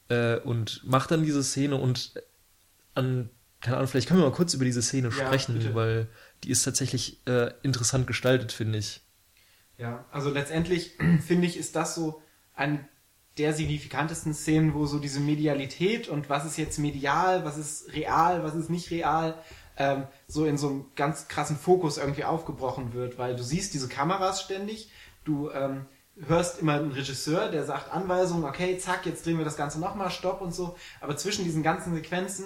äh, 0.08 0.38
und 0.38 0.82
macht 0.84 1.10
dann 1.10 1.22
diese 1.22 1.42
Szene. 1.44 1.76
Und 1.76 2.14
an, 2.94 3.30
keine 3.62 3.76
Ahnung, 3.76 3.88
vielleicht 3.88 4.08
können 4.08 4.20
wir 4.20 4.28
mal 4.28 4.34
kurz 4.34 4.54
über 4.54 4.64
diese 4.64 4.82
Szene 4.82 5.08
Ja, 5.08 5.26
sprechen, 5.26 5.54
bitte. 5.54 5.74
weil 5.74 6.08
die 6.44 6.50
ist 6.50 6.64
tatsächlich 6.64 7.26
äh, 7.26 7.52
interessant 7.62 8.06
gestaltet, 8.06 8.52
finde 8.52 8.78
ich. 8.78 9.00
Ja, 9.78 10.04
also 10.10 10.30
letztendlich 10.30 10.98
finde 11.26 11.46
ich, 11.46 11.56
ist 11.56 11.76
das 11.76 11.94
so 11.94 12.22
eine 12.54 12.86
der 13.38 13.54
signifikantesten 13.54 14.34
Szenen, 14.34 14.74
wo 14.74 14.84
so 14.84 14.98
diese 14.98 15.20
Medialität 15.20 16.08
und 16.08 16.28
was 16.28 16.44
ist 16.44 16.58
jetzt 16.58 16.78
medial, 16.78 17.44
was 17.44 17.56
ist 17.56 17.92
real, 17.94 18.44
was 18.44 18.54
ist 18.54 18.68
nicht 18.68 18.90
real, 18.90 19.38
ähm, 19.78 20.04
so 20.28 20.44
in 20.44 20.58
so 20.58 20.68
einem 20.68 20.84
ganz 20.96 21.28
krassen 21.28 21.56
Fokus 21.56 21.96
irgendwie 21.96 22.24
aufgebrochen 22.24 22.92
wird, 22.92 23.16
weil 23.16 23.34
du 23.34 23.42
siehst 23.42 23.72
diese 23.72 23.88
Kameras 23.88 24.42
ständig, 24.42 24.90
du 25.24 25.50
ähm, 25.50 25.86
hörst 26.26 26.60
immer 26.60 26.74
einen 26.74 26.92
Regisseur, 26.92 27.50
der 27.50 27.64
sagt 27.64 27.90
Anweisungen, 27.90 28.44
okay, 28.44 28.76
zack, 28.76 29.06
jetzt 29.06 29.24
drehen 29.24 29.38
wir 29.38 29.46
das 29.46 29.56
Ganze 29.56 29.80
nochmal, 29.80 30.10
stopp 30.10 30.42
und 30.42 30.54
so, 30.54 30.76
aber 31.00 31.16
zwischen 31.16 31.44
diesen 31.44 31.62
ganzen 31.62 31.94
Sequenzen 31.94 32.44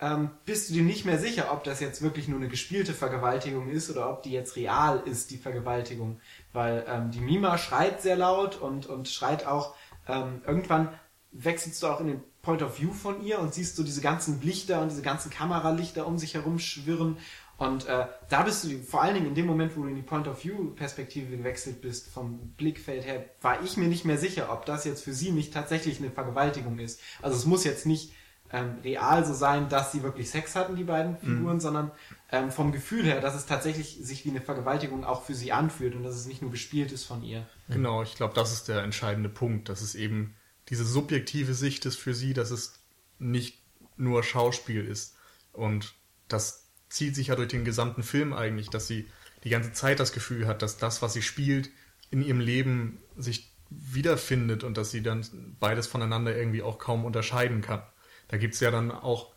ähm, 0.00 0.30
bist 0.44 0.68
du 0.68 0.74
dir 0.74 0.82
nicht 0.82 1.06
mehr 1.06 1.18
sicher, 1.18 1.52
ob 1.52 1.64
das 1.64 1.80
jetzt 1.80 2.02
wirklich 2.02 2.28
nur 2.28 2.38
eine 2.38 2.48
gespielte 2.48 2.92
Vergewaltigung 2.92 3.68
ist 3.70 3.90
oder 3.90 4.10
ob 4.10 4.22
die 4.22 4.32
jetzt 4.32 4.56
real 4.56 5.02
ist, 5.06 5.30
die 5.30 5.38
Vergewaltigung. 5.38 6.20
Weil 6.52 6.84
ähm, 6.86 7.10
die 7.10 7.20
Mima 7.20 7.56
schreit 7.56 8.02
sehr 8.02 8.16
laut 8.16 8.60
und, 8.60 8.86
und 8.86 9.08
schreit 9.08 9.46
auch, 9.46 9.74
ähm, 10.06 10.42
irgendwann 10.46 10.90
wechselst 11.32 11.82
du 11.82 11.86
auch 11.86 12.00
in 12.00 12.08
den 12.08 12.22
Point 12.42 12.62
of 12.62 12.78
View 12.78 12.92
von 12.92 13.24
ihr 13.24 13.38
und 13.40 13.54
siehst 13.54 13.76
so 13.76 13.82
diese 13.82 14.00
ganzen 14.00 14.40
Lichter 14.42 14.80
und 14.82 14.90
diese 14.90 15.02
ganzen 15.02 15.30
Kameralichter 15.30 16.06
um 16.06 16.18
sich 16.18 16.34
herum 16.34 16.58
schwirren. 16.58 17.16
Und 17.58 17.86
äh, 17.86 18.06
da 18.28 18.42
bist 18.42 18.64
du, 18.64 18.78
vor 18.82 19.02
allen 19.02 19.14
Dingen 19.14 19.26
in 19.28 19.34
dem 19.34 19.46
Moment, 19.46 19.76
wo 19.76 19.82
du 19.82 19.88
in 19.88 19.96
die 19.96 20.02
Point 20.02 20.28
of 20.28 20.44
View 20.44 20.72
Perspektive 20.74 21.34
gewechselt 21.34 21.80
bist, 21.80 22.08
vom 22.08 22.50
Blickfeld 22.58 23.06
her, 23.06 23.24
war 23.40 23.62
ich 23.64 23.78
mir 23.78 23.88
nicht 23.88 24.04
mehr 24.04 24.18
sicher, 24.18 24.52
ob 24.52 24.66
das 24.66 24.84
jetzt 24.84 25.02
für 25.02 25.14
sie 25.14 25.32
nicht 25.32 25.54
tatsächlich 25.54 25.98
eine 25.98 26.10
Vergewaltigung 26.10 26.78
ist. 26.78 27.00
Also 27.22 27.36
es 27.36 27.46
muss 27.46 27.64
jetzt 27.64 27.86
nicht 27.86 28.12
ähm, 28.52 28.78
real 28.84 29.24
so 29.24 29.34
sein, 29.34 29.68
dass 29.68 29.92
sie 29.92 30.02
wirklich 30.02 30.30
Sex 30.30 30.54
hatten, 30.54 30.76
die 30.76 30.84
beiden 30.84 31.18
Figuren, 31.18 31.60
sondern 31.60 31.90
ähm, 32.30 32.50
vom 32.50 32.72
Gefühl 32.72 33.04
her, 33.04 33.20
dass 33.20 33.34
es 33.34 33.46
tatsächlich 33.46 33.98
sich 34.02 34.24
wie 34.24 34.30
eine 34.30 34.40
Vergewaltigung 34.40 35.04
auch 35.04 35.24
für 35.24 35.34
sie 35.34 35.52
anfühlt 35.52 35.94
und 35.94 36.02
dass 36.02 36.14
es 36.14 36.26
nicht 36.26 36.42
nur 36.42 36.50
gespielt 36.50 36.92
ist 36.92 37.04
von 37.04 37.22
ihr. 37.22 37.46
Genau, 37.68 38.02
ich 38.02 38.14
glaube, 38.14 38.34
das 38.34 38.52
ist 38.52 38.68
der 38.68 38.82
entscheidende 38.82 39.28
Punkt, 39.28 39.68
dass 39.68 39.80
es 39.80 39.94
eben 39.94 40.34
diese 40.68 40.84
subjektive 40.84 41.54
Sicht 41.54 41.86
ist 41.86 41.96
für 41.96 42.14
sie, 42.14 42.34
dass 42.34 42.50
es 42.50 42.80
nicht 43.18 43.62
nur 43.96 44.22
Schauspiel 44.22 44.84
ist. 44.84 45.16
Und 45.52 45.94
das 46.28 46.68
zieht 46.88 47.14
sich 47.14 47.28
ja 47.28 47.36
durch 47.36 47.48
den 47.48 47.64
gesamten 47.64 48.02
Film 48.02 48.32
eigentlich, 48.32 48.70
dass 48.70 48.86
sie 48.86 49.08
die 49.44 49.50
ganze 49.50 49.72
Zeit 49.72 50.00
das 50.00 50.12
Gefühl 50.12 50.46
hat, 50.46 50.62
dass 50.62 50.76
das, 50.76 51.02
was 51.02 51.12
sie 51.12 51.22
spielt, 51.22 51.70
in 52.10 52.22
ihrem 52.22 52.40
Leben 52.40 52.98
sich 53.16 53.52
wiederfindet 53.70 54.64
und 54.64 54.76
dass 54.76 54.90
sie 54.90 55.02
dann 55.02 55.56
beides 55.58 55.86
voneinander 55.86 56.36
irgendwie 56.36 56.62
auch 56.62 56.78
kaum 56.78 57.04
unterscheiden 57.04 57.62
kann. 57.62 57.82
Da 58.28 58.36
gibt's 58.36 58.60
ja 58.60 58.70
dann 58.70 58.90
auch 58.90 59.32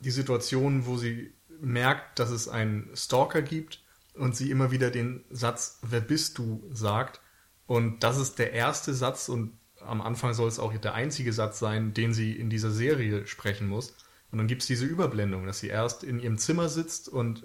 die 0.00 0.10
Situation, 0.10 0.86
wo 0.86 0.96
sie 0.96 1.32
merkt, 1.60 2.18
dass 2.18 2.30
es 2.30 2.48
einen 2.48 2.90
Stalker 2.94 3.42
gibt 3.42 3.82
und 4.14 4.36
sie 4.36 4.50
immer 4.50 4.70
wieder 4.70 4.90
den 4.90 5.24
Satz, 5.30 5.80
wer 5.82 6.00
bist 6.00 6.38
du, 6.38 6.68
sagt. 6.72 7.20
Und 7.66 8.02
das 8.04 8.18
ist 8.18 8.38
der 8.38 8.52
erste 8.52 8.94
Satz 8.94 9.28
und 9.28 9.58
am 9.80 10.00
Anfang 10.00 10.34
soll 10.34 10.48
es 10.48 10.58
auch 10.58 10.76
der 10.76 10.94
einzige 10.94 11.32
Satz 11.32 11.58
sein, 11.58 11.94
den 11.94 12.12
sie 12.12 12.32
in 12.32 12.50
dieser 12.50 12.70
Serie 12.70 13.26
sprechen 13.26 13.68
muss. 13.68 13.94
Und 14.30 14.38
dann 14.38 14.46
gibt's 14.46 14.66
diese 14.66 14.86
Überblendung, 14.86 15.46
dass 15.46 15.60
sie 15.60 15.68
erst 15.68 16.04
in 16.04 16.20
ihrem 16.20 16.38
Zimmer 16.38 16.68
sitzt 16.68 17.08
und 17.08 17.44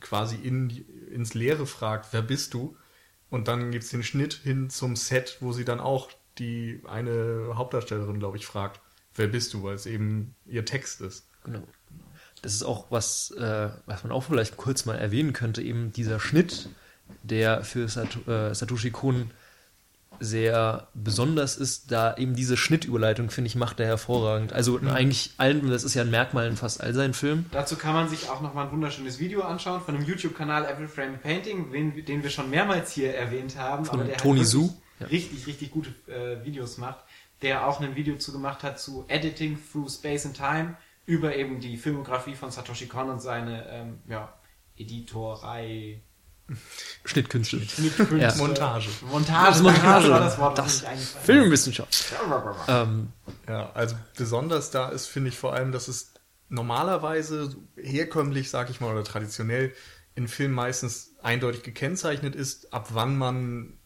quasi 0.00 0.36
in, 0.36 0.70
ins 1.10 1.34
Leere 1.34 1.66
fragt, 1.66 2.12
wer 2.12 2.22
bist 2.22 2.54
du? 2.54 2.76
Und 3.30 3.48
dann 3.48 3.70
gibt's 3.70 3.90
den 3.90 4.02
Schnitt 4.02 4.34
hin 4.34 4.70
zum 4.70 4.96
Set, 4.96 5.38
wo 5.40 5.52
sie 5.52 5.64
dann 5.64 5.80
auch 5.80 6.10
die 6.38 6.82
eine 6.86 7.52
Hauptdarstellerin, 7.54 8.18
glaube 8.18 8.36
ich, 8.36 8.46
fragt, 8.46 8.80
wer 9.14 9.28
bist 9.28 9.54
du, 9.54 9.62
weil 9.62 9.74
es 9.74 9.86
eben 9.86 10.34
ihr 10.46 10.64
Text 10.64 11.00
ist. 11.00 11.26
Genau. 11.44 11.62
Das 12.42 12.52
ist 12.52 12.62
auch 12.62 12.86
was, 12.90 13.30
äh, 13.32 13.70
was 13.86 14.04
man 14.04 14.12
auch 14.12 14.24
vielleicht 14.24 14.56
kurz 14.56 14.84
mal 14.84 14.96
erwähnen 14.96 15.32
könnte, 15.32 15.62
eben 15.62 15.92
dieser 15.92 16.20
Schnitt, 16.20 16.68
der 17.22 17.64
für 17.64 17.88
Sat 17.88 18.26
äh, 18.26 18.54
Satoshi 18.54 18.90
Kon 18.90 19.30
sehr 20.20 20.88
besonders 20.94 21.56
ist, 21.56 21.90
da 21.90 22.16
eben 22.16 22.36
diese 22.36 22.56
Schnittüberleitung, 22.56 23.30
finde 23.30 23.48
ich, 23.48 23.56
macht 23.56 23.80
er 23.80 23.86
hervorragend. 23.86 24.52
Also 24.52 24.78
in 24.78 24.88
eigentlich 24.88 25.32
allen, 25.38 25.68
das 25.68 25.84
ist 25.84 25.94
ja 25.94 26.02
ein 26.02 26.10
Merkmal 26.10 26.46
in 26.46 26.56
fast 26.56 26.80
all 26.80 26.94
seinen 26.94 27.14
Filmen. 27.14 27.46
Dazu 27.50 27.76
kann 27.76 27.94
man 27.94 28.08
sich 28.08 28.28
auch 28.28 28.40
nochmal 28.40 28.66
ein 28.66 28.72
wunderschönes 28.72 29.18
Video 29.18 29.42
anschauen 29.42 29.80
von 29.80 29.94
dem 29.94 30.04
YouTube-Kanal 30.04 30.66
Every 30.66 30.88
Frame 30.88 31.18
Painting, 31.18 31.72
den, 31.72 32.04
den 32.04 32.22
wir 32.22 32.30
schon 32.30 32.50
mehrmals 32.50 32.92
hier 32.92 33.14
erwähnt 33.14 33.56
haben. 33.58 33.84
Von 33.84 34.00
aber 34.00 34.08
der 34.08 34.16
Tony 34.16 34.40
halt 34.40 34.48
Su. 34.48 34.74
Ja. 35.00 35.06
Richtig, 35.06 35.46
richtig 35.46 35.72
gute 35.72 35.90
äh, 36.06 36.44
Videos 36.44 36.78
macht. 36.78 36.98
Der 37.42 37.66
auch 37.66 37.80
ein 37.80 37.94
Video 37.96 38.16
zu 38.16 38.32
gemacht 38.32 38.62
hat 38.62 38.78
zu 38.80 39.04
Editing 39.08 39.58
Through 39.70 39.90
Space 39.90 40.24
and 40.26 40.36
Time 40.36 40.76
über 41.06 41.36
eben 41.36 41.60
die 41.60 41.76
Filmografie 41.76 42.34
von 42.34 42.50
Satoshi 42.50 42.86
Kon 42.86 43.10
und 43.10 43.20
seine 43.20 43.68
ähm, 43.68 43.98
ja, 44.08 44.32
Editorei. 44.76 46.00
Schnittkünste. 47.04 47.60
Schnittkünste. 47.60 48.16
Ja. 48.18 48.34
Montage. 48.36 48.88
Montage, 49.10 49.46
Das 49.48 49.62
Montage. 49.62 50.08
das 50.08 50.10
war 50.10 50.20
das 50.20 50.38
Wort, 50.38 50.58
Das 50.58 50.84
eingefallen 50.84 51.24
Filmwissenschaft. 51.24 52.12
Ähm, 52.68 53.12
Ja, 53.48 53.70
also 53.74 53.96
besonders 54.16 54.70
da 54.70 54.88
ist, 54.88 55.06
finde 55.06 55.28
ich 55.30 55.36
vor 55.38 55.54
allem, 55.54 55.72
dass 55.72 55.88
es 55.88 56.12
normalerweise 56.48 57.54
herkömmlich, 57.76 58.50
sag 58.50 58.70
ich 58.70 58.80
mal, 58.80 58.92
oder 58.92 59.04
traditionell 59.04 59.72
in 60.14 60.28
Filmen 60.28 60.54
meistens 60.54 61.14
eindeutig 61.22 61.62
gekennzeichnet 61.62 62.36
ist, 62.36 62.72
ab 62.72 62.88
wann 62.92 63.16
man 63.18 63.78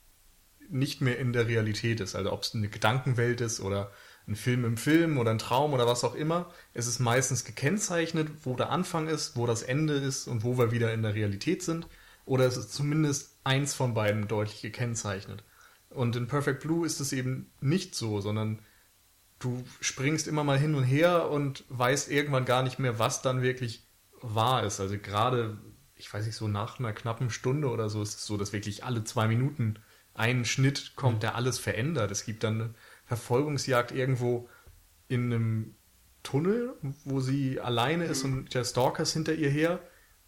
nicht 0.70 1.00
mehr 1.00 1.18
in 1.18 1.32
der 1.32 1.48
Realität 1.48 2.00
ist. 2.00 2.14
Also 2.14 2.32
ob 2.32 2.42
es 2.42 2.54
eine 2.54 2.68
Gedankenwelt 2.68 3.40
ist 3.40 3.60
oder 3.60 3.90
ein 4.26 4.36
Film 4.36 4.64
im 4.64 4.76
Film 4.76 5.18
oder 5.18 5.30
ein 5.30 5.38
Traum 5.38 5.72
oder 5.72 5.86
was 5.86 6.04
auch 6.04 6.14
immer. 6.14 6.52
Es 6.74 6.86
ist 6.86 6.98
meistens 6.98 7.44
gekennzeichnet, 7.44 8.28
wo 8.42 8.54
der 8.54 8.70
Anfang 8.70 9.08
ist, 9.08 9.36
wo 9.36 9.46
das 9.46 9.62
Ende 9.62 9.94
ist 9.94 10.26
und 10.26 10.44
wo 10.44 10.58
wir 10.58 10.70
wieder 10.70 10.92
in 10.92 11.02
der 11.02 11.14
Realität 11.14 11.62
sind. 11.62 11.88
Oder 12.26 12.44
es 12.44 12.56
ist 12.56 12.74
zumindest 12.74 13.38
eins 13.44 13.74
von 13.74 13.94
beiden 13.94 14.28
deutlich 14.28 14.60
gekennzeichnet. 14.60 15.44
Und 15.88 16.14
in 16.16 16.26
Perfect 16.26 16.60
Blue 16.60 16.84
ist 16.84 17.00
es 17.00 17.12
eben 17.12 17.50
nicht 17.60 17.94
so, 17.94 18.20
sondern 18.20 18.60
du 19.38 19.64
springst 19.80 20.28
immer 20.28 20.44
mal 20.44 20.58
hin 20.58 20.74
und 20.74 20.84
her 20.84 21.30
und 21.30 21.64
weißt 21.70 22.10
irgendwann 22.10 22.44
gar 22.44 22.62
nicht 22.62 22.78
mehr, 22.78 22.98
was 22.98 23.22
dann 23.22 23.40
wirklich 23.40 23.86
wahr 24.20 24.64
ist. 24.64 24.80
Also 24.80 24.98
gerade 24.98 25.56
ich 25.98 26.12
weiß 26.12 26.24
nicht, 26.24 26.36
so 26.36 26.48
nach 26.48 26.78
einer 26.78 26.92
knappen 26.92 27.28
Stunde 27.28 27.68
oder 27.68 27.90
so 27.90 28.00
ist 28.02 28.14
es 28.14 28.24
so, 28.24 28.36
dass 28.36 28.52
wirklich 28.52 28.84
alle 28.84 29.04
zwei 29.04 29.28
Minuten 29.28 29.74
ein 30.18 30.44
Schnitt 30.44 30.92
kommt, 30.96 31.22
der 31.22 31.34
alles 31.34 31.58
verändert. 31.58 32.10
Es 32.10 32.24
gibt 32.24 32.44
dann 32.44 32.60
eine 32.60 32.74
Verfolgungsjagd 33.06 33.92
irgendwo 33.92 34.48
in 35.08 35.32
einem 35.32 35.74
Tunnel, 36.22 36.74
wo 37.04 37.20
sie 37.20 37.60
alleine 37.60 38.04
ist 38.04 38.24
und 38.24 38.52
der 38.52 38.64
Stalker 38.64 39.04
ist 39.04 39.12
hinter 39.12 39.34
ihr 39.34 39.48
her 39.48 39.80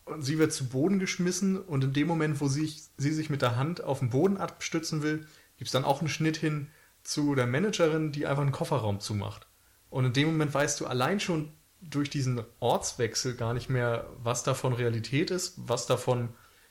und 0.05 0.23
sie 0.23 0.39
wird 0.39 0.53
zu 0.53 0.69
Boden 0.69 0.99
geschmissen 0.99 1.61
und 1.61 1.85
in 1.85 1.93
dem 1.93 2.09
Moment, 2.09 2.41
wo 2.41 2.49
sie, 2.49 2.73
sie 2.97 3.13
sich 3.13 3.31
mit 3.31 3.43
der 3.43 3.57
Hand 3.57 3.83
auf 3.83 3.99
den 3.99 4.11
Boden 4.11 4.37
abstützen 4.37 5.03
will, 5.03 5.27
gibt 5.59 5.69
es 5.69 5.73
dann 5.73 5.85
auch 5.85 6.01
einen 6.01 6.09
Schnitt 6.09 6.37
hin 6.37 6.69
zu 7.03 7.35
der 7.35 7.47
Managerin, 7.47 8.13
die 8.13 8.27
einfach 8.27 8.43
einen 8.43 8.53
Kofferraum 8.53 9.01
zumacht. 9.01 9.47
Und 9.91 10.05
in 10.05 10.13
dem 10.13 10.29
Moment 10.29 10.55
weißt 10.55 10.81
du 10.81 10.87
allein 10.87 11.21
schon 11.21 11.53
durch 11.81 12.11
diesen 12.11 12.43
Ortswechsel 12.61 13.35
gar 13.35 13.55
nicht 13.55 13.69
mehr, 13.69 14.07
was 14.23 14.43
davon 14.43 14.73
Realität 14.73 15.31
ist, 15.31 15.55
was 15.57 15.87
davon 15.87 16.31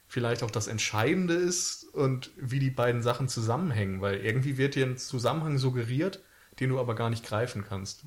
vielleicht 0.10 0.42
auch 0.42 0.50
das 0.52 0.68
Entscheidende 0.68 1.36
ist 1.36 1.84
und 1.94 2.32
wie 2.36 2.60
die 2.60 2.72
beiden 2.72 3.04
Sachen 3.04 3.30
zusammenhängen, 3.30 4.02
weil 4.02 4.18
irgendwie 4.18 4.58
wird 4.58 4.74
dir 4.74 4.88
ein 4.88 4.98
Zusammenhang 4.98 5.60
suggeriert, 5.60 6.20
den 6.60 6.72
du 6.72 6.80
aber 6.80 6.96
gar 6.96 7.12
nicht 7.12 7.24
greifen 7.24 7.64
kannst. 7.64 8.04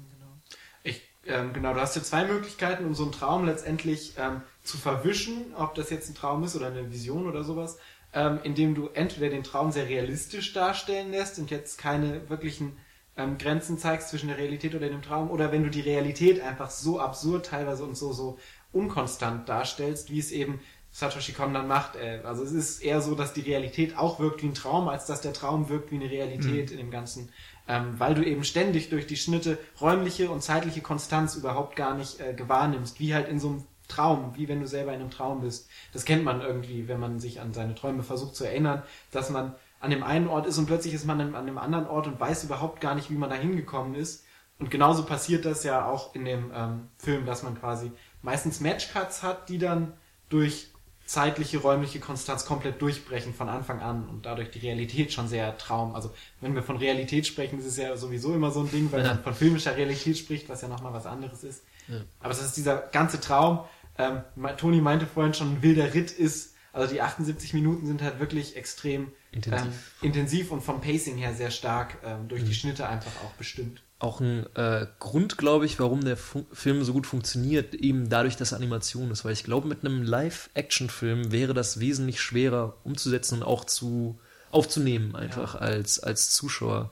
Ich, 0.82 1.00
ähm, 1.26 1.52
genau, 1.52 1.72
du 1.72 1.80
hast 1.80 1.94
ja 1.94 2.02
zwei 2.02 2.24
Möglichkeiten, 2.24 2.84
um 2.84 2.94
so 2.96 3.04
einen 3.04 3.12
Traum 3.12 3.46
letztendlich 3.46 4.14
ähm, 4.18 4.42
zu 4.64 4.78
verwischen, 4.78 5.54
ob 5.56 5.76
das 5.76 5.90
jetzt 5.90 6.10
ein 6.10 6.16
Traum 6.16 6.42
ist 6.42 6.56
oder 6.56 6.66
eine 6.66 6.90
Vision 6.90 7.28
oder 7.28 7.44
sowas, 7.44 7.78
ähm, 8.12 8.40
indem 8.42 8.74
du 8.74 8.88
entweder 8.88 9.30
den 9.30 9.44
Traum 9.44 9.70
sehr 9.70 9.88
realistisch 9.88 10.52
darstellen 10.52 11.12
lässt 11.12 11.38
und 11.38 11.52
jetzt 11.52 11.78
keine 11.78 12.28
wirklichen 12.28 12.76
ähm, 13.16 13.38
Grenzen 13.38 13.78
zeigst 13.78 14.08
zwischen 14.08 14.26
der 14.26 14.38
Realität 14.38 14.74
oder 14.74 14.88
dem 14.88 15.02
Traum, 15.02 15.30
oder 15.30 15.52
wenn 15.52 15.62
du 15.62 15.70
die 15.70 15.82
Realität 15.82 16.40
einfach 16.40 16.70
so 16.70 16.98
absurd 16.98 17.46
teilweise 17.46 17.84
und 17.84 17.96
so, 17.96 18.12
so 18.12 18.40
unkonstant 18.72 19.48
darstellst, 19.48 20.10
wie 20.10 20.18
es 20.18 20.32
eben 20.32 20.60
Satoshi 20.92 21.32
Kon 21.32 21.54
dann 21.54 21.66
macht. 21.66 21.96
Äh, 21.96 22.20
also 22.24 22.44
es 22.44 22.52
ist 22.52 22.82
eher 22.82 23.00
so, 23.00 23.14
dass 23.14 23.32
die 23.32 23.40
Realität 23.40 23.96
auch 23.96 24.20
wirkt 24.20 24.42
wie 24.42 24.48
ein 24.48 24.54
Traum, 24.54 24.88
als 24.88 25.06
dass 25.06 25.22
der 25.22 25.32
Traum 25.32 25.68
wirkt 25.68 25.90
wie 25.90 25.96
eine 25.96 26.10
Realität 26.10 26.70
mhm. 26.70 26.72
in 26.72 26.76
dem 26.78 26.90
Ganzen. 26.90 27.30
Ähm, 27.66 27.98
weil 27.98 28.14
du 28.14 28.24
eben 28.24 28.44
ständig 28.44 28.90
durch 28.90 29.06
die 29.06 29.16
Schnitte 29.16 29.58
räumliche 29.80 30.30
und 30.30 30.42
zeitliche 30.42 30.82
Konstanz 30.82 31.36
überhaupt 31.36 31.76
gar 31.76 31.94
nicht 31.94 32.20
äh, 32.20 32.34
gewahrnimmst, 32.34 33.00
wie 33.00 33.14
halt 33.14 33.28
in 33.28 33.40
so 33.40 33.48
einem 33.48 33.64
Traum, 33.88 34.32
wie 34.36 34.48
wenn 34.48 34.60
du 34.60 34.66
selber 34.66 34.92
in 34.92 35.00
einem 35.00 35.10
Traum 35.10 35.40
bist. 35.40 35.68
Das 35.92 36.04
kennt 36.04 36.24
man 36.24 36.40
irgendwie, 36.40 36.88
wenn 36.88 37.00
man 37.00 37.20
sich 37.20 37.40
an 37.40 37.52
seine 37.52 37.74
Träume 37.74 38.02
versucht 38.02 38.36
zu 38.36 38.44
erinnern, 38.44 38.82
dass 39.10 39.30
man 39.30 39.54
an 39.80 39.90
dem 39.90 40.02
einen 40.02 40.28
Ort 40.28 40.46
ist 40.46 40.58
und 40.58 40.66
plötzlich 40.66 40.94
ist 40.94 41.06
man 41.06 41.34
an 41.34 41.46
dem 41.46 41.58
anderen 41.58 41.86
Ort 41.86 42.06
und 42.06 42.18
weiß 42.18 42.44
überhaupt 42.44 42.80
gar 42.80 42.94
nicht, 42.94 43.10
wie 43.10 43.16
man 43.16 43.30
da 43.30 43.36
hingekommen 43.36 43.94
ist. 43.94 44.24
Und 44.58 44.70
genauso 44.70 45.04
passiert 45.04 45.44
das 45.44 45.64
ja 45.64 45.86
auch 45.86 46.14
in 46.14 46.24
dem 46.24 46.52
ähm, 46.54 46.88
Film, 46.98 47.26
dass 47.26 47.42
man 47.42 47.58
quasi 47.58 47.90
meistens 48.22 48.60
Matchcuts 48.60 49.22
hat, 49.22 49.48
die 49.48 49.58
dann 49.58 49.94
durch 50.28 50.71
zeitliche, 51.12 51.58
räumliche 51.58 52.00
Konstanz 52.00 52.46
komplett 52.46 52.80
durchbrechen 52.80 53.34
von 53.34 53.50
Anfang 53.50 53.80
an 53.80 54.08
und 54.08 54.24
dadurch 54.24 54.50
die 54.50 54.60
Realität 54.60 55.12
schon 55.12 55.28
sehr 55.28 55.58
Traum. 55.58 55.94
Also 55.94 56.10
wenn 56.40 56.54
wir 56.54 56.62
von 56.62 56.78
Realität 56.78 57.26
sprechen, 57.26 57.58
ist 57.58 57.66
es 57.66 57.76
ja 57.76 57.94
sowieso 57.98 58.34
immer 58.34 58.50
so 58.50 58.60
ein 58.60 58.70
Ding, 58.70 58.90
weil 58.90 59.02
ja. 59.02 59.08
man 59.08 59.22
von 59.22 59.34
filmischer 59.34 59.76
Realität 59.76 60.16
spricht, 60.16 60.48
was 60.48 60.62
ja 60.62 60.68
nochmal 60.68 60.94
was 60.94 61.04
anderes 61.04 61.44
ist. 61.44 61.64
Ja. 61.86 61.96
Aber 62.20 62.30
es 62.30 62.40
ist 62.42 62.56
dieser 62.56 62.78
ganze 62.78 63.20
Traum. 63.20 63.60
Ähm, 63.98 64.22
Toni 64.56 64.80
meinte 64.80 65.06
vorhin 65.06 65.34
schon, 65.34 65.56
ein 65.56 65.62
wilder 65.62 65.92
Ritt 65.92 66.12
ist, 66.12 66.54
also 66.72 66.90
die 66.90 67.02
78 67.02 67.52
Minuten 67.52 67.86
sind 67.86 68.00
halt 68.00 68.18
wirklich 68.18 68.56
extrem 68.56 69.12
intensiv, 69.32 69.66
ähm, 70.00 70.08
intensiv 70.08 70.50
und 70.50 70.62
vom 70.62 70.80
Pacing 70.80 71.18
her 71.18 71.34
sehr 71.34 71.50
stark 71.50 71.98
ähm, 72.06 72.28
durch 72.28 72.40
mhm. 72.40 72.46
die 72.46 72.54
Schnitte 72.54 72.88
einfach 72.88 73.12
auch 73.22 73.32
bestimmt 73.32 73.81
auch 74.02 74.20
ein 74.20 74.46
äh, 74.56 74.86
Grund, 74.98 75.38
glaube 75.38 75.64
ich, 75.64 75.78
warum 75.78 76.04
der 76.04 76.16
Fu 76.16 76.44
Film 76.52 76.82
so 76.82 76.92
gut 76.92 77.06
funktioniert, 77.06 77.74
eben 77.74 78.08
dadurch, 78.08 78.36
dass 78.36 78.52
Animation 78.52 79.10
ist. 79.10 79.24
Weil 79.24 79.32
ich 79.32 79.44
glaube, 79.44 79.68
mit 79.68 79.84
einem 79.84 80.02
Live-Action-Film 80.02 81.30
wäre 81.30 81.54
das 81.54 81.78
wesentlich 81.78 82.20
schwerer 82.20 82.76
umzusetzen 82.82 83.36
und 83.36 83.42
auch 83.44 83.64
zu 83.64 84.18
aufzunehmen, 84.50 85.14
einfach 85.14 85.54
ja. 85.54 85.60
als, 85.60 86.00
als 86.00 86.30
Zuschauer. 86.30 86.90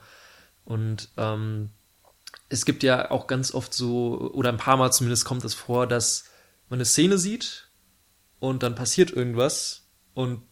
Und 0.64 1.08
ähm, 1.16 1.70
es 2.48 2.64
gibt 2.64 2.82
ja 2.82 3.10
auch 3.10 3.26
ganz 3.26 3.52
oft 3.52 3.74
so, 3.74 4.30
oder 4.32 4.50
ein 4.50 4.56
paar 4.56 4.76
Mal 4.76 4.92
zumindest 4.92 5.24
kommt 5.24 5.44
es 5.44 5.52
das 5.52 5.54
vor, 5.54 5.86
dass 5.86 6.24
man 6.68 6.78
eine 6.78 6.84
Szene 6.84 7.18
sieht 7.18 7.68
und 8.38 8.62
dann 8.62 8.74
passiert 8.74 9.10
irgendwas 9.10 9.82
und 10.14 10.42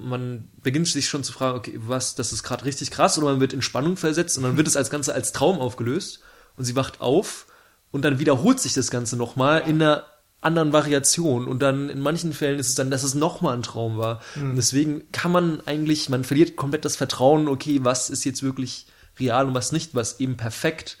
man 0.00 0.48
beginnt 0.62 0.88
sich 0.88 1.08
schon 1.08 1.24
zu 1.24 1.32
fragen, 1.32 1.58
okay, 1.58 1.78
was, 1.84 2.14
das 2.14 2.32
ist 2.32 2.42
gerade 2.42 2.64
richtig 2.64 2.90
krass, 2.90 3.18
oder 3.18 3.28
man 3.28 3.40
wird 3.40 3.52
in 3.52 3.62
Spannung 3.62 3.96
versetzt 3.96 4.36
und 4.36 4.44
dann 4.44 4.56
wird 4.56 4.66
es 4.66 4.76
als 4.76 4.90
Ganze 4.90 5.14
als 5.14 5.32
Traum 5.32 5.58
aufgelöst 5.58 6.20
und 6.56 6.64
sie 6.64 6.76
wacht 6.76 7.00
auf 7.00 7.46
und 7.90 8.04
dann 8.04 8.18
wiederholt 8.18 8.60
sich 8.60 8.74
das 8.74 8.90
Ganze 8.90 9.16
nochmal 9.16 9.62
in 9.66 9.80
einer 9.82 10.04
anderen 10.40 10.72
Variation 10.72 11.46
und 11.46 11.60
dann 11.60 11.90
in 11.90 12.00
manchen 12.00 12.32
Fällen 12.32 12.58
ist 12.58 12.68
es 12.68 12.74
dann, 12.74 12.90
dass 12.90 13.02
es 13.02 13.14
nochmal 13.14 13.54
ein 13.54 13.62
Traum 13.62 13.98
war. 13.98 14.20
Mhm. 14.34 14.50
Und 14.50 14.56
deswegen 14.56 15.12
kann 15.12 15.32
man 15.32 15.60
eigentlich, 15.66 16.08
man 16.08 16.24
verliert 16.24 16.56
komplett 16.56 16.84
das 16.84 16.96
Vertrauen, 16.96 17.46
okay, 17.48 17.80
was 17.82 18.08
ist 18.08 18.24
jetzt 18.24 18.42
wirklich 18.42 18.86
real 19.18 19.46
und 19.46 19.54
was 19.54 19.72
nicht, 19.72 19.94
was 19.94 20.18
eben 20.18 20.36
perfekt 20.36 20.98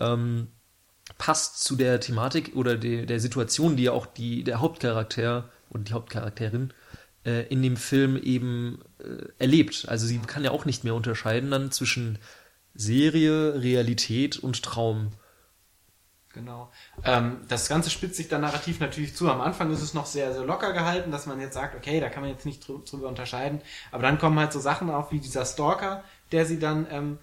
ähm, 0.00 0.48
passt 1.18 1.62
zu 1.62 1.76
der 1.76 2.00
Thematik 2.00 2.52
oder 2.54 2.76
de, 2.76 3.04
der 3.04 3.20
Situation, 3.20 3.76
die 3.76 3.84
ja 3.84 3.92
auch 3.92 4.06
die, 4.06 4.42
der 4.42 4.60
Hauptcharakter 4.60 5.50
und 5.68 5.88
die 5.88 5.92
Hauptcharakterin 5.92 6.72
äh, 7.24 7.46
in 7.48 7.62
dem 7.62 7.76
Film 7.76 8.16
eben 8.16 8.80
äh, 8.98 9.26
erlebt. 9.38 9.86
Also 9.88 10.06
sie 10.06 10.18
kann 10.18 10.44
ja 10.44 10.50
auch 10.50 10.64
nicht 10.64 10.84
mehr 10.84 10.94
unterscheiden 10.94 11.50
dann 11.50 11.70
zwischen 11.70 12.18
Serie, 12.74 13.62
Realität 13.62 14.38
und 14.38 14.62
Traum. 14.62 15.12
Genau. 16.32 16.70
Ähm, 17.04 17.42
das 17.48 17.68
Ganze 17.68 17.90
spitzt 17.90 18.16
sich 18.16 18.28
dann 18.28 18.40
narrativ 18.40 18.80
natürlich 18.80 19.14
zu. 19.14 19.30
Am 19.30 19.42
Anfang 19.42 19.70
ist 19.70 19.82
es 19.82 19.92
noch 19.92 20.06
sehr, 20.06 20.32
sehr 20.32 20.44
locker 20.44 20.72
gehalten, 20.72 21.10
dass 21.10 21.26
man 21.26 21.40
jetzt 21.40 21.54
sagt, 21.54 21.76
okay, 21.76 22.00
da 22.00 22.08
kann 22.08 22.22
man 22.22 22.30
jetzt 22.30 22.46
nicht 22.46 22.66
drüber 22.66 23.08
unterscheiden. 23.08 23.60
Aber 23.90 24.02
dann 24.02 24.18
kommen 24.18 24.38
halt 24.38 24.52
so 24.52 24.58
Sachen 24.58 24.88
auf 24.90 25.12
wie 25.12 25.20
dieser 25.20 25.44
Stalker, 25.44 26.02
der 26.32 26.46
sie 26.46 26.58
dann 26.58 26.86
ähm, 26.90 27.18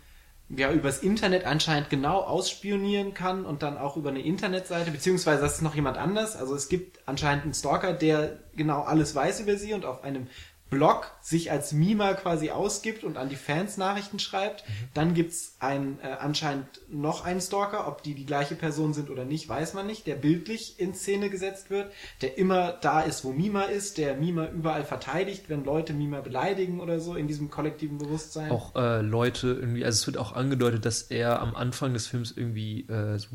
ja 0.50 0.72
übers 0.72 1.00
Internet 1.00 1.46
anscheinend 1.46 1.90
genau 1.90 2.22
ausspionieren 2.22 3.14
kann 3.14 3.46
und 3.46 3.62
dann 3.62 3.78
auch 3.78 3.98
über 3.98 4.10
eine 4.10 4.22
Internetseite, 4.22 4.90
beziehungsweise 4.90 5.42
das 5.42 5.56
ist 5.56 5.62
noch 5.62 5.76
jemand 5.76 5.98
anders. 5.98 6.36
Also 6.36 6.56
es 6.56 6.70
gibt 6.70 7.00
anscheinend 7.08 7.44
einen 7.44 7.54
Stalker, 7.54 7.94
der 7.94 8.40
genau 8.56 8.82
alles 8.82 9.14
weiß 9.14 9.42
über 9.42 9.58
sie 9.58 9.74
und 9.74 9.86
auf 9.86 10.04
einem 10.04 10.28
Blog 10.70 11.12
sich 11.22 11.52
als 11.52 11.72
Mima 11.72 12.14
quasi 12.14 12.52
ausgibt 12.52 13.04
und 13.04 13.18
an 13.18 13.30
die 13.30 13.36
Fans 13.36 13.78
Nachrichten 13.78 14.20
schreibt. 14.20 14.68
Mhm. 14.68 14.74
Dann 14.94 15.14
gibt's 15.14 15.56
ein, 15.60 16.00
äh, 16.02 16.08
anscheinend 16.20 16.68
noch 16.90 17.26
einen 17.26 17.42
Stalker, 17.42 17.88
ob 17.88 18.04
die 18.04 18.14
die 18.14 18.26
gleiche 18.26 18.56
Person 18.56 18.94
sind 18.94 19.10
oder 19.10 19.26
nicht, 19.26 19.50
weiß 19.50 19.74
man 19.74 19.88
nicht, 19.88 20.06
der 20.08 20.16
bildlich 20.16 20.80
in 20.80 20.94
Szene 20.94 21.30
gesetzt 21.30 21.70
wird, 21.70 21.92
der 22.22 22.38
immer 22.38 22.74
da 22.74 23.02
ist, 23.02 23.24
wo 23.24 23.32
Mima 23.32 23.64
ist, 23.64 23.98
der 23.98 24.16
Mima 24.16 24.48
überall 24.48 24.86
verteidigt, 24.86 25.46
wenn 25.48 25.64
Leute 25.64 25.94
Mima 25.94 26.22
beleidigen 26.22 26.80
oder 26.80 27.00
so 27.00 27.16
in 27.16 27.28
diesem 27.28 27.50
kollektiven 27.50 27.98
Bewusstsein. 27.98 28.52
Auch 28.52 28.76
äh, 28.76 29.02
Leute 29.02 29.48
irgendwie, 29.48 29.84
also 29.84 29.98
es 29.98 30.08
wird 30.08 30.18
auch 30.18 30.34
angedeutet, 30.34 30.86
dass 30.86 31.04
er 31.04 31.42
am 31.42 31.56
Anfang 31.56 31.94
des 31.94 32.08
Films 32.08 32.32
irgendwie 32.36 32.82
äh, 32.82 33.18
so 33.18 33.28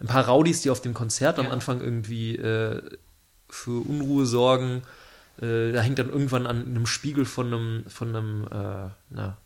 ein 0.00 0.06
paar 0.06 0.28
Rowdies, 0.28 0.62
die 0.62 0.70
auf 0.70 0.80
dem 0.80 0.94
Konzert 0.94 1.38
ja. 1.38 1.44
am 1.44 1.50
Anfang 1.50 1.80
irgendwie 1.80 2.36
äh, 2.36 2.82
für 3.48 3.86
Unruhe 3.86 4.26
sorgen, 4.26 4.82
äh, 5.40 5.72
da 5.72 5.80
hängt 5.80 5.98
dann 5.98 6.10
irgendwann 6.10 6.46
an 6.46 6.66
einem 6.66 6.86
Spiegel 6.86 7.24
von 7.24 7.46
einem, 7.46 7.84
von 7.88 8.08
einem 8.08 8.44
äh, 8.44 8.90
na, 9.10 9.36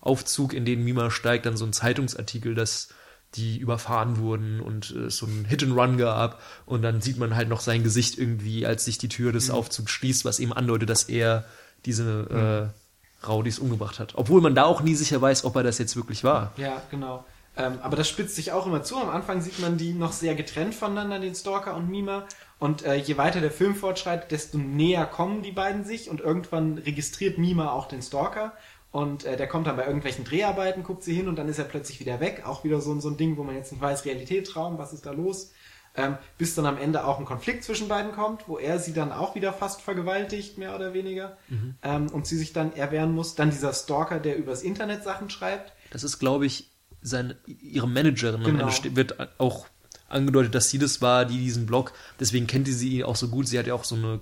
Aufzug, 0.00 0.52
in 0.52 0.64
den 0.64 0.84
Mima 0.84 1.10
steigt, 1.10 1.46
dann 1.46 1.56
so 1.56 1.64
ein 1.64 1.72
Zeitungsartikel, 1.72 2.54
dass 2.54 2.88
die 3.34 3.58
überfahren 3.58 4.18
wurden 4.18 4.60
und 4.60 4.94
äh, 4.94 5.10
so 5.10 5.26
ein 5.26 5.44
Hit 5.44 5.62
and 5.62 5.76
Run 5.76 5.98
gab 5.98 6.40
und 6.64 6.82
dann 6.82 7.00
sieht 7.00 7.18
man 7.18 7.36
halt 7.36 7.48
noch 7.48 7.60
sein 7.60 7.82
Gesicht 7.82 8.18
irgendwie, 8.18 8.66
als 8.66 8.84
sich 8.84 8.98
die 8.98 9.08
Tür 9.08 9.32
des 9.32 9.48
mhm. 9.48 9.54
Aufzugs 9.54 9.90
schließt, 9.90 10.24
was 10.24 10.38
eben 10.38 10.52
andeutet, 10.52 10.88
dass 10.88 11.04
er 11.04 11.44
diese 11.84 12.26
mhm. 12.30 12.36
äh, 12.36 13.26
Raudis 13.26 13.58
umgebracht 13.58 13.98
hat. 13.98 14.14
Obwohl 14.14 14.40
man 14.40 14.54
da 14.54 14.64
auch 14.64 14.80
nie 14.80 14.94
sicher 14.94 15.20
weiß, 15.20 15.44
ob 15.44 15.56
er 15.56 15.62
das 15.62 15.78
jetzt 15.78 15.96
wirklich 15.96 16.24
war. 16.24 16.52
Ja, 16.56 16.80
genau. 16.90 17.24
Ähm, 17.56 17.78
aber 17.82 17.96
das 17.96 18.08
spitzt 18.08 18.36
sich 18.36 18.52
auch 18.52 18.66
immer 18.66 18.82
zu. 18.82 18.96
Am 18.96 19.08
Anfang 19.08 19.40
sieht 19.40 19.58
man 19.60 19.78
die 19.78 19.92
noch 19.94 20.12
sehr 20.12 20.34
getrennt 20.34 20.74
voneinander, 20.74 21.18
den 21.18 21.34
Stalker 21.34 21.74
und 21.74 21.88
Mima. 21.88 22.26
Und 22.58 22.84
äh, 22.84 22.94
je 22.94 23.18
weiter 23.18 23.40
der 23.40 23.50
Film 23.50 23.74
fortschreitet, 23.74 24.30
desto 24.30 24.56
näher 24.56 25.04
kommen 25.04 25.42
die 25.42 25.52
beiden 25.52 25.84
sich 25.84 26.08
und 26.08 26.20
irgendwann 26.20 26.78
registriert 26.78 27.36
Mima 27.36 27.70
auch 27.70 27.86
den 27.86 28.00
Stalker. 28.00 28.54
Und 28.92 29.24
äh, 29.24 29.36
der 29.36 29.46
kommt 29.46 29.66
dann 29.66 29.76
bei 29.76 29.84
irgendwelchen 29.84 30.24
Dreharbeiten, 30.24 30.82
guckt 30.82 31.02
sie 31.02 31.14
hin 31.14 31.28
und 31.28 31.36
dann 31.36 31.48
ist 31.48 31.58
er 31.58 31.64
plötzlich 31.64 32.00
wieder 32.00 32.18
weg. 32.18 32.44
Auch 32.46 32.64
wieder 32.64 32.80
so, 32.80 32.98
so 32.98 33.10
ein 33.10 33.18
Ding, 33.18 33.36
wo 33.36 33.44
man 33.44 33.54
jetzt 33.54 33.72
nicht 33.72 33.80
weiß, 33.82 34.06
Realität, 34.06 34.46
Traum, 34.46 34.78
was 34.78 34.94
ist 34.94 35.04
da 35.04 35.10
los? 35.10 35.52
Ähm, 35.94 36.16
bis 36.38 36.54
dann 36.54 36.66
am 36.66 36.78
Ende 36.78 37.06
auch 37.06 37.18
ein 37.18 37.26
Konflikt 37.26 37.64
zwischen 37.64 37.88
beiden 37.88 38.12
kommt, 38.12 38.48
wo 38.48 38.58
er 38.58 38.78
sie 38.78 38.92
dann 38.92 39.12
auch 39.12 39.34
wieder 39.34 39.52
fast 39.52 39.82
vergewaltigt, 39.82 40.56
mehr 40.56 40.74
oder 40.74 40.94
weniger. 40.94 41.36
Mhm. 41.48 41.74
Ähm, 41.82 42.06
und 42.10 42.26
sie 42.26 42.38
sich 42.38 42.54
dann 42.54 42.74
erwehren 42.74 43.12
muss. 43.12 43.34
Dann 43.34 43.50
dieser 43.50 43.74
Stalker, 43.74 44.18
der 44.18 44.38
übers 44.38 44.62
Internet 44.62 45.04
Sachen 45.04 45.28
schreibt. 45.28 45.72
Das 45.90 46.02
ist, 46.02 46.18
glaube 46.18 46.46
ich, 46.46 46.70
seine, 47.02 47.36
ihre 47.46 47.88
Managerin 47.88 48.42
genau. 48.44 48.70
wird 48.92 49.38
auch 49.38 49.66
angedeutet, 50.08 50.54
dass 50.54 50.70
sie 50.70 50.78
das 50.78 51.02
war, 51.02 51.24
die 51.24 51.38
diesen 51.38 51.66
Blog, 51.66 51.92
deswegen 52.20 52.46
kennt 52.46 52.68
sie 52.68 52.98
ihn 52.98 53.04
auch 53.04 53.16
so 53.16 53.28
gut. 53.28 53.48
Sie 53.48 53.58
hat 53.58 53.66
ja 53.66 53.74
auch 53.74 53.84
so 53.84 53.96
eine 53.96 54.20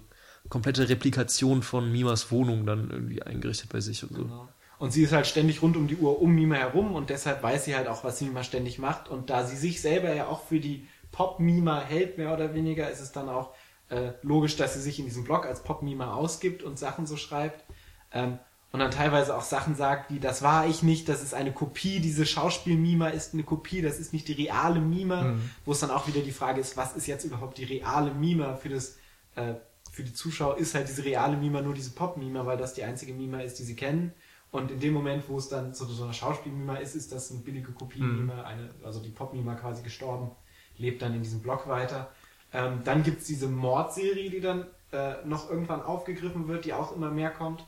komplette 0.49 0.89
Replikation 0.89 1.63
von 1.63 1.91
Mimas 1.91 2.31
Wohnung 2.31 2.67
dann 2.67 2.91
irgendwie 2.91 3.23
eingerichtet 3.23 3.71
bei 3.71 3.81
sich 3.81 4.03
und 4.03 4.15
so. 4.15 4.23
Genau. 4.23 4.49
Und 4.79 4.93
sie 4.93 5.03
ist 5.03 5.13
halt 5.13 5.27
ständig 5.27 5.63
rund 5.63 5.77
um 5.77 5.87
die 5.87 5.97
Uhr 5.97 6.21
um 6.21 6.35
Mima 6.35 6.57
herum 6.57 6.95
und 6.95 7.09
deshalb 7.11 7.43
weiß 7.43 7.65
sie 7.65 7.77
halt 7.77 7.87
auch, 7.87 8.05
was 8.05 8.21
Mima 8.21 8.43
ständig 8.43 8.79
macht. 8.79 9.09
Und 9.09 9.31
da 9.31 9.47
sie 9.47 9.57
sich 9.57 9.81
selber 9.81 10.13
ja 10.13 10.27
auch 10.27 10.45
für 10.45 10.61
die 10.61 10.87
Pop-Mima 11.13 11.81
hält, 11.81 12.19
mehr 12.19 12.33
oder 12.33 12.55
weniger, 12.55 12.91
ist 12.91 13.01
es 13.01 13.13
dann 13.13 13.29
auch 13.29 13.55
äh, 13.89 14.13
logisch, 14.23 14.57
dass 14.57 14.75
sie 14.75 14.81
sich 14.81 14.99
in 14.99 15.05
diesem 15.05 15.25
Blog 15.25 15.47
als 15.47 15.63
Pop-Mima 15.63 16.15
ausgibt 16.15 16.63
und 16.63 16.79
Sachen 16.79 17.07
so 17.07 17.17
schreibt. 17.17 17.65
Ähm, 18.13 18.39
und 18.75 18.81
dann 18.81 18.91
teilweise 18.91 19.37
auch 19.37 19.43
Sachen 19.43 19.77
sagt, 19.77 20.11
wie 20.11 20.19
das 20.19 20.43
war 20.43 20.67
ich 20.67 20.83
nicht, 20.83 21.09
das 21.09 21.23
ist 21.23 21.33
eine 21.33 21.53
Kopie, 21.53 22.01
diese 22.01 22.27
Schauspiel-Mima 22.27 23.07
ist 23.11 23.33
eine 23.33 23.45
Kopie, 23.45 23.83
das 23.83 24.01
ist 24.01 24.13
nicht 24.13 24.27
die 24.27 24.33
reale 24.33 24.81
Mima, 24.81 25.23
Mhm. 25.23 25.51
wo 25.65 25.71
es 25.71 25.79
dann 25.79 25.91
auch 25.93 26.09
wieder 26.09 26.21
die 26.23 26.33
Frage 26.33 26.61
ist, 26.61 26.77
was 26.77 26.97
ist 26.97 27.07
jetzt 27.07 27.25
überhaupt 27.25 27.57
die 27.59 27.63
reale 27.65 28.13
Mima 28.13 28.57
für 28.57 28.69
das, 28.71 28.97
äh, 29.37 29.55
für 29.93 30.03
die 30.03 30.13
Zuschauer 30.13 30.59
ist 30.59 30.75
halt 30.75 30.89
diese 30.89 31.05
reale 31.05 31.37
Mima 31.37 31.61
nur 31.63 31.73
diese 31.75 31.93
Pop-Mima, 31.93 32.45
weil 32.47 32.57
das 32.59 32.75
die 32.75 32.83
einzige 32.83 33.13
Mima 33.15 33.39
ist, 33.43 33.61
die 33.61 33.63
sie 33.63 33.77
kennen. 33.77 34.13
Und 34.51 34.73
in 34.73 34.81
dem 34.81 34.93
Moment, 34.93 35.23
wo 35.29 35.39
es 35.39 35.49
dann 35.49 35.73
zu 35.73 35.85
so 35.85 36.03
einer 36.03 36.13
Schauspiel-Mima 36.13 36.77
ist, 36.79 36.97
ist 36.97 37.13
das 37.13 37.31
eine 37.31 37.41
billige 37.41 37.71
Kopie-Mima, 37.71 38.43
eine, 38.43 38.71
also 38.83 38.99
die 39.01 39.11
Pop-Mima 39.11 39.55
quasi 39.55 39.83
gestorben, 39.85 40.33
lebt 40.79 41.01
dann 41.01 41.15
in 41.15 41.23
diesem 41.23 41.41
Blog 41.43 41.69
weiter. 41.69 42.11
Ähm, 42.53 42.81
dann 42.85 43.05
gibt's 43.05 43.27
diese 43.27 43.47
Mordserie, 43.47 44.31
die 44.31 44.41
dann 44.41 44.67
äh, 44.91 45.15
noch 45.25 45.49
irgendwann 45.49 45.81
aufgegriffen 45.83 46.49
wird, 46.49 46.65
die 46.65 46.73
auch 46.73 46.91
immer 46.97 47.11
mehr 47.13 47.31
kommt. 47.31 47.65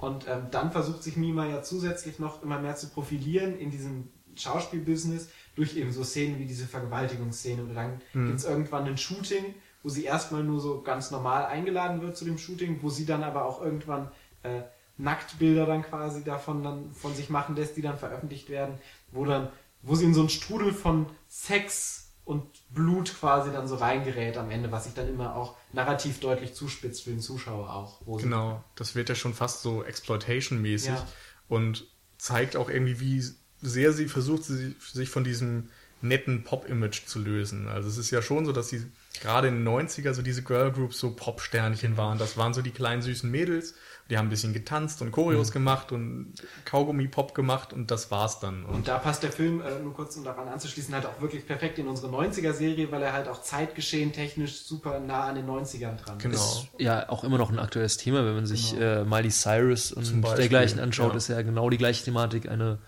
Und 0.00 0.26
ähm, 0.28 0.46
dann 0.50 0.72
versucht 0.72 1.02
sich 1.02 1.16
Mima 1.16 1.46
ja 1.46 1.62
zusätzlich 1.62 2.18
noch 2.18 2.42
immer 2.42 2.58
mehr 2.58 2.76
zu 2.76 2.88
profilieren 2.88 3.58
in 3.58 3.70
diesem 3.70 4.08
Schauspielbusiness 4.34 5.28
durch 5.54 5.76
eben 5.76 5.92
so 5.92 6.04
Szenen 6.04 6.38
wie 6.38 6.46
diese 6.46 6.66
Vergewaltigungsszene. 6.66 7.62
Und 7.62 7.74
dann 7.74 8.00
gibt's 8.12 8.44
irgendwann 8.44 8.86
ein 8.86 8.96
Shooting, 8.96 9.54
wo 9.82 9.88
sie 9.88 10.04
erstmal 10.04 10.42
nur 10.42 10.60
so 10.60 10.82
ganz 10.82 11.10
normal 11.10 11.46
eingeladen 11.46 12.00
wird 12.00 12.16
zu 12.16 12.24
dem 12.24 12.38
Shooting, 12.38 12.78
wo 12.82 12.88
sie 12.88 13.04
dann 13.04 13.22
aber 13.22 13.44
auch 13.44 13.60
irgendwann 13.60 14.10
äh, 14.42 14.62
Nacktbilder 14.96 15.66
dann 15.66 15.82
quasi 15.82 16.24
davon 16.24 16.62
dann 16.62 16.92
von 16.92 17.14
sich 17.14 17.30
machen 17.30 17.56
lässt, 17.56 17.76
die 17.76 17.82
dann 17.82 17.98
veröffentlicht 17.98 18.48
werden, 18.48 18.78
wo 19.12 19.24
dann, 19.24 19.48
wo 19.82 19.94
sie 19.94 20.04
in 20.04 20.14
so 20.14 20.20
einen 20.20 20.28
Strudel 20.28 20.72
von 20.72 21.06
Sex 21.28 21.99
und 22.30 22.44
Blut 22.72 23.12
quasi 23.18 23.50
dann 23.50 23.66
so 23.66 23.74
reingerät 23.74 24.36
am 24.38 24.52
Ende, 24.52 24.70
was 24.70 24.84
sich 24.84 24.94
dann 24.94 25.08
immer 25.08 25.34
auch 25.34 25.56
narrativ 25.72 26.20
deutlich 26.20 26.54
zuspitzt 26.54 27.02
für 27.02 27.10
den 27.10 27.18
Zuschauer 27.18 27.68
auch. 27.74 28.00
Genau, 28.18 28.62
das 28.76 28.94
wird 28.94 29.08
ja 29.08 29.16
schon 29.16 29.34
fast 29.34 29.62
so 29.62 29.82
Exploitation-mäßig 29.82 30.90
Ja. 30.90 31.06
und 31.48 31.88
zeigt 32.18 32.54
auch 32.54 32.70
irgendwie, 32.70 33.00
wie 33.00 33.24
sehr 33.60 33.92
sie 33.92 34.06
versucht, 34.06 34.44
sich 34.44 35.10
von 35.10 35.24
diesem 35.24 35.70
netten 36.02 36.44
Pop-Image 36.44 37.06
zu 37.06 37.18
lösen. 37.18 37.66
Also 37.66 37.88
es 37.88 37.98
ist 37.98 38.12
ja 38.12 38.22
schon 38.22 38.46
so, 38.46 38.52
dass 38.52 38.68
sie 38.68 38.86
gerade 39.20 39.48
in 39.48 39.64
den 39.64 39.68
90er 39.68 40.14
so 40.14 40.22
diese 40.22 40.44
Girl-Groups 40.44 41.00
so 41.00 41.10
Pop-Sternchen 41.16 41.96
waren. 41.96 42.16
Das 42.18 42.36
waren 42.36 42.54
so 42.54 42.62
die 42.62 42.70
kleinen 42.70 43.02
süßen 43.02 43.28
Mädels, 43.28 43.74
die 44.10 44.18
haben 44.18 44.26
ein 44.26 44.30
bisschen 44.30 44.52
getanzt 44.52 45.00
und 45.02 45.12
Choreos 45.12 45.52
gemacht 45.52 45.92
und 45.92 46.34
Kaugummi-Pop 46.64 47.34
gemacht 47.34 47.72
und 47.72 47.90
das 47.90 48.10
war's 48.10 48.40
dann. 48.40 48.64
Und 48.64 48.74
Und 48.74 48.88
da 48.88 48.98
passt 48.98 49.22
der 49.22 49.30
Film, 49.32 49.60
äh, 49.62 49.78
nur 49.82 49.94
kurz 49.94 50.16
um 50.16 50.24
daran 50.24 50.48
anzuschließen, 50.48 50.92
halt 50.92 51.06
auch 51.06 51.20
wirklich 51.20 51.46
perfekt 51.46 51.78
in 51.78 51.86
unsere 51.88 52.08
90er-Serie, 52.12 52.90
weil 52.90 53.02
er 53.02 53.12
halt 53.12 53.28
auch 53.28 53.40
zeitgeschehen 53.42 54.12
technisch 54.12 54.62
super 54.64 54.98
nah 55.00 55.24
an 55.24 55.36
den 55.36 55.46
90ern 55.46 55.96
dran 55.96 56.18
Genau. 56.18 56.34
ist. 56.34 56.68
ja 56.78 57.08
auch 57.08 57.24
immer 57.24 57.38
noch 57.38 57.50
ein 57.50 57.58
aktuelles 57.58 57.96
Thema, 57.96 58.24
wenn 58.26 58.34
man 58.34 58.46
sich 58.46 58.76
äh, 58.78 59.04
Miley 59.04 59.30
Cyrus 59.30 59.92
und 59.92 60.22
dergleichen 60.36 60.80
anschaut, 60.80 61.12
ja. 61.12 61.16
ist 61.16 61.28
ja 61.28 61.40
genau 61.42 61.70
die 61.70 61.78
gleiche 61.78 62.04
Thematik. 62.04 62.48
Eine 62.48 62.78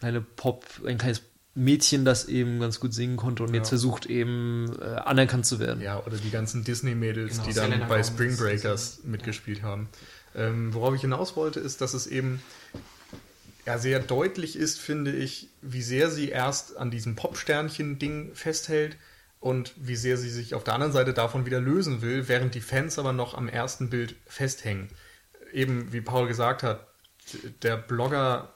kleine 0.00 0.20
Pop, 0.20 0.64
ein 0.86 0.98
kleines 0.98 1.22
Mädchen, 1.58 2.04
das 2.04 2.26
eben 2.26 2.60
ganz 2.60 2.80
gut 2.80 2.92
singen 2.92 3.16
konnte 3.16 3.42
und 3.42 3.54
jetzt 3.54 3.70
versucht 3.70 4.04
eben 4.04 4.76
äh, 4.78 4.84
anerkannt 4.96 5.46
zu 5.46 5.58
werden. 5.58 5.80
Ja, 5.80 6.02
oder 6.04 6.18
die 6.18 6.28
ganzen 6.30 6.64
Disney-Mädels, 6.64 7.32
Genau, 7.36 7.44
die 7.48 7.54
dann 7.54 7.70
Selena 7.70 7.86
bei 7.86 8.02
Spring. 8.02 8.36
Breakers 8.36 9.00
mitgespielt 9.04 9.62
haben. 9.62 9.88
Ähm, 10.36 10.74
worauf 10.74 10.94
ich 10.94 11.00
hinaus 11.00 11.34
wollte, 11.34 11.60
ist, 11.60 11.80
dass 11.80 11.94
es 11.94 12.06
eben 12.06 12.42
ja, 13.64 13.78
sehr 13.78 13.98
deutlich 14.00 14.54
ist, 14.56 14.78
finde 14.78 15.12
ich, 15.12 15.48
wie 15.62 15.82
sehr 15.82 16.10
sie 16.10 16.28
erst 16.28 16.76
an 16.76 16.90
diesem 16.90 17.16
Pop-Sternchen-Ding 17.16 18.34
festhält 18.34 18.96
und 19.40 19.72
wie 19.76 19.96
sehr 19.96 20.18
sie 20.18 20.28
sich 20.28 20.54
auf 20.54 20.62
der 20.62 20.74
anderen 20.74 20.92
Seite 20.92 21.14
davon 21.14 21.46
wieder 21.46 21.60
lösen 21.60 22.02
will, 22.02 22.28
während 22.28 22.54
die 22.54 22.60
Fans 22.60 22.98
aber 22.98 23.12
noch 23.12 23.34
am 23.34 23.48
ersten 23.48 23.90
Bild 23.90 24.14
festhängen. 24.26 24.88
Eben, 25.52 25.92
wie 25.92 26.00
Paul 26.02 26.28
gesagt 26.28 26.62
hat, 26.62 26.86
der 27.62 27.76
Blogger 27.76 28.52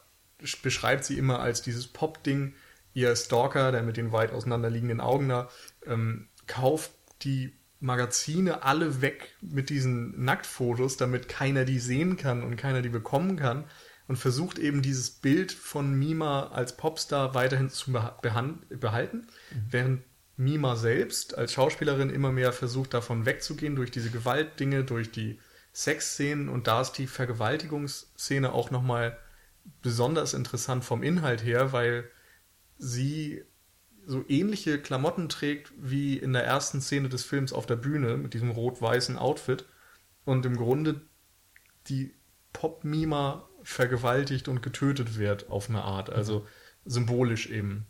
beschreibt 0.62 1.04
sie 1.04 1.18
immer 1.18 1.40
als 1.40 1.62
dieses 1.62 1.88
Pop-Ding. 1.88 2.54
Ihr 2.92 3.14
Stalker, 3.16 3.72
der 3.72 3.82
mit 3.82 3.96
den 3.96 4.12
weit 4.12 4.32
auseinanderliegenden 4.32 5.00
Augen 5.00 5.28
da, 5.28 5.48
ähm, 5.86 6.28
kauft 6.46 6.90
die 7.22 7.52
Magazine 7.80 8.62
alle 8.62 9.00
weg 9.00 9.34
mit 9.40 9.70
diesen 9.70 10.22
Nacktfotos, 10.24 10.96
damit 10.96 11.28
keiner 11.28 11.64
die 11.64 11.78
sehen 11.78 12.16
kann 12.16 12.42
und 12.42 12.56
keiner 12.56 12.82
die 12.82 12.90
bekommen 12.90 13.36
kann 13.36 13.64
und 14.06 14.16
versucht 14.16 14.58
eben 14.58 14.82
dieses 14.82 15.10
Bild 15.10 15.50
von 15.50 15.98
Mima 15.98 16.48
als 16.48 16.76
Popstar 16.76 17.34
weiterhin 17.34 17.70
zu 17.70 17.92
behalten, 17.92 19.26
während 19.70 20.02
Mima 20.36 20.76
selbst 20.76 21.36
als 21.36 21.52
Schauspielerin 21.52 22.10
immer 22.10 22.32
mehr 22.32 22.52
versucht 22.52 22.94
davon 22.94 23.26
wegzugehen 23.26 23.76
durch 23.76 23.90
diese 23.90 24.10
Gewaltdinge, 24.10 24.84
durch 24.84 25.10
die 25.10 25.38
Sexszenen 25.72 26.48
und 26.48 26.66
da 26.66 26.80
ist 26.80 26.92
die 26.92 27.06
Vergewaltigungsszene 27.06 28.52
auch 28.52 28.70
nochmal 28.70 29.18
besonders 29.82 30.34
interessant 30.34 30.84
vom 30.84 31.02
Inhalt 31.02 31.44
her, 31.44 31.72
weil 31.72 32.10
sie 32.78 33.44
so 34.06 34.24
ähnliche 34.28 34.80
Klamotten 34.80 35.28
trägt 35.28 35.72
wie 35.76 36.16
in 36.16 36.32
der 36.32 36.44
ersten 36.44 36.80
Szene 36.80 37.08
des 37.08 37.24
Films 37.24 37.52
auf 37.52 37.66
der 37.66 37.76
Bühne 37.76 38.16
mit 38.16 38.34
diesem 38.34 38.50
rot-weißen 38.50 39.18
Outfit 39.18 39.64
und 40.24 40.46
im 40.46 40.56
Grunde 40.56 41.02
die 41.88 42.14
Pop-Mima 42.52 43.48
vergewaltigt 43.62 44.48
und 44.48 44.62
getötet 44.62 45.18
wird 45.18 45.50
auf 45.50 45.68
eine 45.68 45.82
Art, 45.82 46.10
also 46.10 46.46
symbolisch 46.84 47.50
eben. 47.50 47.86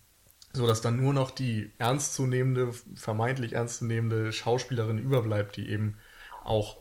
So 0.53 0.67
dass 0.67 0.81
dann 0.81 0.97
nur 0.97 1.15
noch 1.15 1.31
die 1.31 1.73
ernstzunehmende, 1.79 2.73
vermeintlich 2.97 3.53
ernstzunehmende 3.53 4.33
Schauspielerin 4.33 4.99
überbleibt, 4.99 5.57
die 5.57 5.69
eben 5.69 5.97
auch 6.43 6.79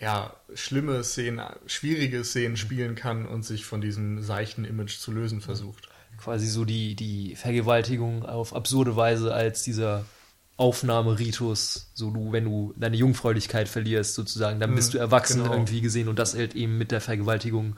ja, 0.00 0.36
schlimme 0.54 1.02
Szenen, 1.04 1.40
schwierige 1.66 2.24
Szenen 2.24 2.56
spielen 2.56 2.96
kann 2.96 3.26
und 3.26 3.44
sich 3.44 3.64
von 3.64 3.80
diesem 3.80 4.20
seichten 4.22 4.64
Image 4.64 4.98
zu 4.98 5.12
lösen 5.12 5.40
versucht. 5.40 5.88
Quasi 6.16 6.46
so 6.48 6.64
die, 6.64 6.96
die 6.96 7.36
Vergewaltigung 7.36 8.24
auf 8.24 8.54
absurde 8.54 8.96
Weise 8.96 9.34
als 9.34 9.62
dieser 9.62 10.10
Aufnahmeritus, 10.56 11.90
so 11.94 12.10
du, 12.10 12.32
wenn 12.32 12.44
du 12.44 12.72
deine 12.76 12.96
Jungfräulichkeit 12.96 13.68
verlierst, 13.68 14.14
sozusagen, 14.14 14.58
dann 14.60 14.74
bist 14.74 14.92
Mhm, 14.92 14.94
du 14.94 14.98
erwachsen 14.98 15.44
genau. 15.44 15.52
irgendwie 15.52 15.82
gesehen 15.82 16.08
und 16.08 16.18
das 16.18 16.34
halt 16.34 16.54
eben 16.54 16.78
mit 16.78 16.90
der 16.92 17.00
Vergewaltigung 17.02 17.76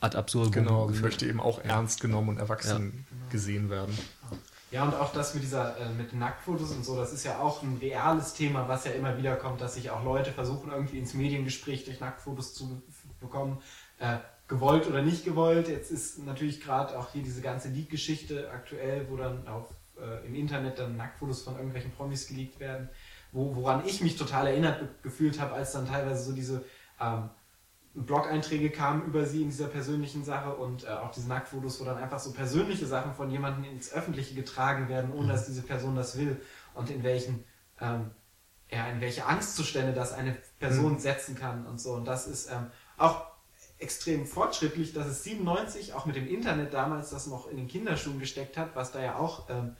ad 0.00 0.16
absurdum. 0.16 0.52
Genau, 0.52 0.86
sie 0.88 0.94
geführt. 0.94 1.02
möchte 1.02 1.26
eben 1.26 1.40
auch 1.40 1.60
ernst 1.60 2.00
genommen 2.00 2.30
und 2.30 2.38
erwachsen 2.38 3.06
gesehen 3.30 3.70
werden. 3.70 3.98
Ja, 4.70 4.84
und 4.84 4.94
auch 4.94 5.12
das 5.12 5.34
mit 5.34 5.42
dieser, 5.42 5.76
äh, 5.78 5.90
mit 5.90 6.12
den 6.12 6.20
Nacktfotos 6.20 6.70
und 6.70 6.84
so, 6.84 6.96
das 6.96 7.12
ist 7.12 7.24
ja 7.24 7.40
auch 7.40 7.62
ein 7.62 7.78
reales 7.78 8.34
Thema, 8.34 8.68
was 8.68 8.84
ja 8.84 8.92
immer 8.92 9.18
wieder 9.18 9.34
kommt, 9.34 9.60
dass 9.60 9.74
sich 9.74 9.90
auch 9.90 10.04
Leute 10.04 10.30
versuchen, 10.32 10.70
irgendwie 10.70 10.98
ins 10.98 11.12
Mediengespräch 11.14 11.84
durch 11.84 11.98
Nacktfotos 11.98 12.54
zu 12.54 12.68
be- 12.68 12.82
bekommen. 13.18 13.60
Äh, 13.98 14.18
gewollt 14.50 14.86
oder 14.88 15.00
nicht 15.00 15.24
gewollt. 15.24 15.68
Jetzt 15.68 15.90
ist 15.90 16.18
natürlich 16.26 16.60
gerade 16.60 16.98
auch 16.98 17.12
hier 17.12 17.22
diese 17.22 17.40
ganze 17.40 17.68
Leak-Geschichte 17.68 18.50
aktuell, 18.50 19.06
wo 19.08 19.16
dann 19.16 19.46
auf, 19.46 19.68
äh, 19.96 20.26
im 20.26 20.34
Internet 20.34 20.78
dann 20.78 20.96
Nacktfotos 20.96 21.42
von 21.42 21.54
irgendwelchen 21.54 21.92
Promis 21.92 22.26
geleakt 22.26 22.58
werden, 22.58 22.90
wo, 23.30 23.54
woran 23.54 23.86
ich 23.86 24.02
mich 24.02 24.16
total 24.16 24.48
erinnert 24.48 24.82
gefühlt 25.02 25.40
habe, 25.40 25.54
als 25.54 25.72
dann 25.72 25.86
teilweise 25.86 26.24
so 26.24 26.32
diese 26.32 26.64
ähm, 27.00 27.30
Blog-Einträge 27.94 28.70
kamen 28.70 29.04
über 29.04 29.24
sie 29.24 29.42
in 29.42 29.50
dieser 29.50 29.68
persönlichen 29.68 30.24
Sache 30.24 30.52
und 30.56 30.82
äh, 30.82 30.88
auch 30.88 31.12
diese 31.12 31.28
Nacktfotos, 31.28 31.80
wo 31.80 31.84
dann 31.84 31.98
einfach 31.98 32.18
so 32.18 32.32
persönliche 32.32 32.86
Sachen 32.86 33.14
von 33.14 33.30
jemandem 33.30 33.64
ins 33.64 33.92
Öffentliche 33.92 34.34
getragen 34.34 34.88
werden, 34.88 35.12
ohne 35.12 35.28
dass 35.28 35.46
diese 35.46 35.62
Person 35.62 35.94
das 35.94 36.18
will 36.18 36.40
und 36.74 36.90
in 36.90 37.04
welchen 37.04 37.44
ähm, 37.80 38.10
ja, 38.72 38.86
in 38.88 39.00
welche 39.00 39.26
Angstzustände 39.26 39.92
das 39.92 40.12
eine 40.12 40.36
Person 40.58 40.98
setzen 40.98 41.34
kann 41.34 41.66
und 41.66 41.80
so. 41.80 41.92
Und 41.94 42.04
das 42.04 42.28
ist 42.28 42.50
ähm, 42.50 42.66
auch 42.96 43.29
extrem 43.80 44.26
fortschrittlich, 44.26 44.92
dass 44.92 45.06
es 45.06 45.24
97 45.24 45.94
auch 45.94 46.06
mit 46.06 46.16
dem 46.16 46.28
Internet 46.28 46.74
damals 46.74 47.10
das 47.10 47.26
noch 47.26 47.50
in 47.50 47.56
den 47.56 47.68
Kinderschuhen 47.68 48.18
gesteckt 48.20 48.56
hat, 48.56 48.74
was 48.74 48.92
da 48.92 49.02
ja 49.02 49.16
auch 49.16 49.48
ähm, 49.48 49.76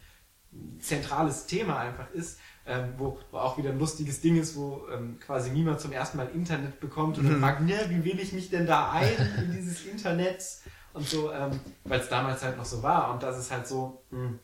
ein 0.53 0.81
zentrales 0.81 1.47
Thema 1.47 1.79
einfach 1.79 2.11
ist, 2.13 2.39
ähm, 2.67 2.95
wo, 2.99 3.19
wo 3.31 3.39
auch 3.39 3.59
wieder 3.59 3.71
ein 3.71 3.79
lustiges 3.79 4.21
Ding 4.21 4.41
ist, 4.41 4.57
wo 4.57 4.87
ähm, 4.93 5.19
quasi 5.21 5.51
niemand 5.51 5.81
zum 5.81 5.93
ersten 5.93 6.17
Mal 6.17 6.29
Internet 6.35 6.81
bekommt 6.81 7.19
und 7.19 7.29
dann 7.29 7.41
fragt, 7.41 7.61
ne, 7.63 7.79
wie 7.89 8.05
will 8.05 8.19
ich 8.19 8.33
mich 8.33 8.51
denn 8.51 8.67
da 8.67 8.91
ein 8.91 9.15
in 9.39 9.53
dieses 9.53 9.85
Internet 9.87 10.45
und 10.93 11.07
so, 11.07 11.33
ähm, 11.33 11.61
weil 11.85 12.01
es 12.01 12.09
damals 12.09 12.43
halt 12.43 12.57
noch 12.57 12.65
so 12.65 12.83
war. 12.83 13.13
Und 13.13 13.23
das 13.23 13.39
ist 13.39 13.51
halt 13.51 13.67
so, 13.67 14.03
mh, 14.11 14.35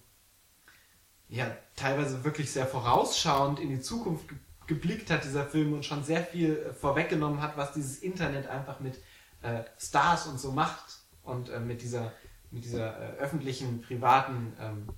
ja, 1.29 1.47
teilweise 1.75 2.25
wirklich 2.25 2.51
sehr 2.51 2.67
vorausschauend 2.67 3.59
in 3.59 3.71
die 3.71 3.81
Zukunft 3.81 4.29
ge 4.29 4.37
geblickt 4.69 5.13
hat, 5.13 5.23
dieser 5.23 5.47
Film, 5.47 5.75
und 5.75 5.85
schon 5.85 6.03
sehr 6.03 6.25
viel 6.25 6.57
äh, 6.57 6.75
vorweggenommen 6.75 7.41
hat, 7.41 7.57
was 7.57 7.73
dieses 7.73 8.01
Internet 8.01 8.49
einfach 8.49 8.81
mit 8.81 9.01
äh, 9.43 9.63
Stars 9.79 10.27
und 10.27 10.41
so 10.41 10.53
macht 10.53 10.99
und 11.23 11.49
äh, 11.49 11.61
mit 11.61 11.83
dieser, 11.83 12.13
mit 12.51 12.65
dieser 12.65 12.99
äh, 13.01 13.17
öffentlichen, 13.19 13.83
privaten, 13.83 14.53
ähm, 14.61 14.89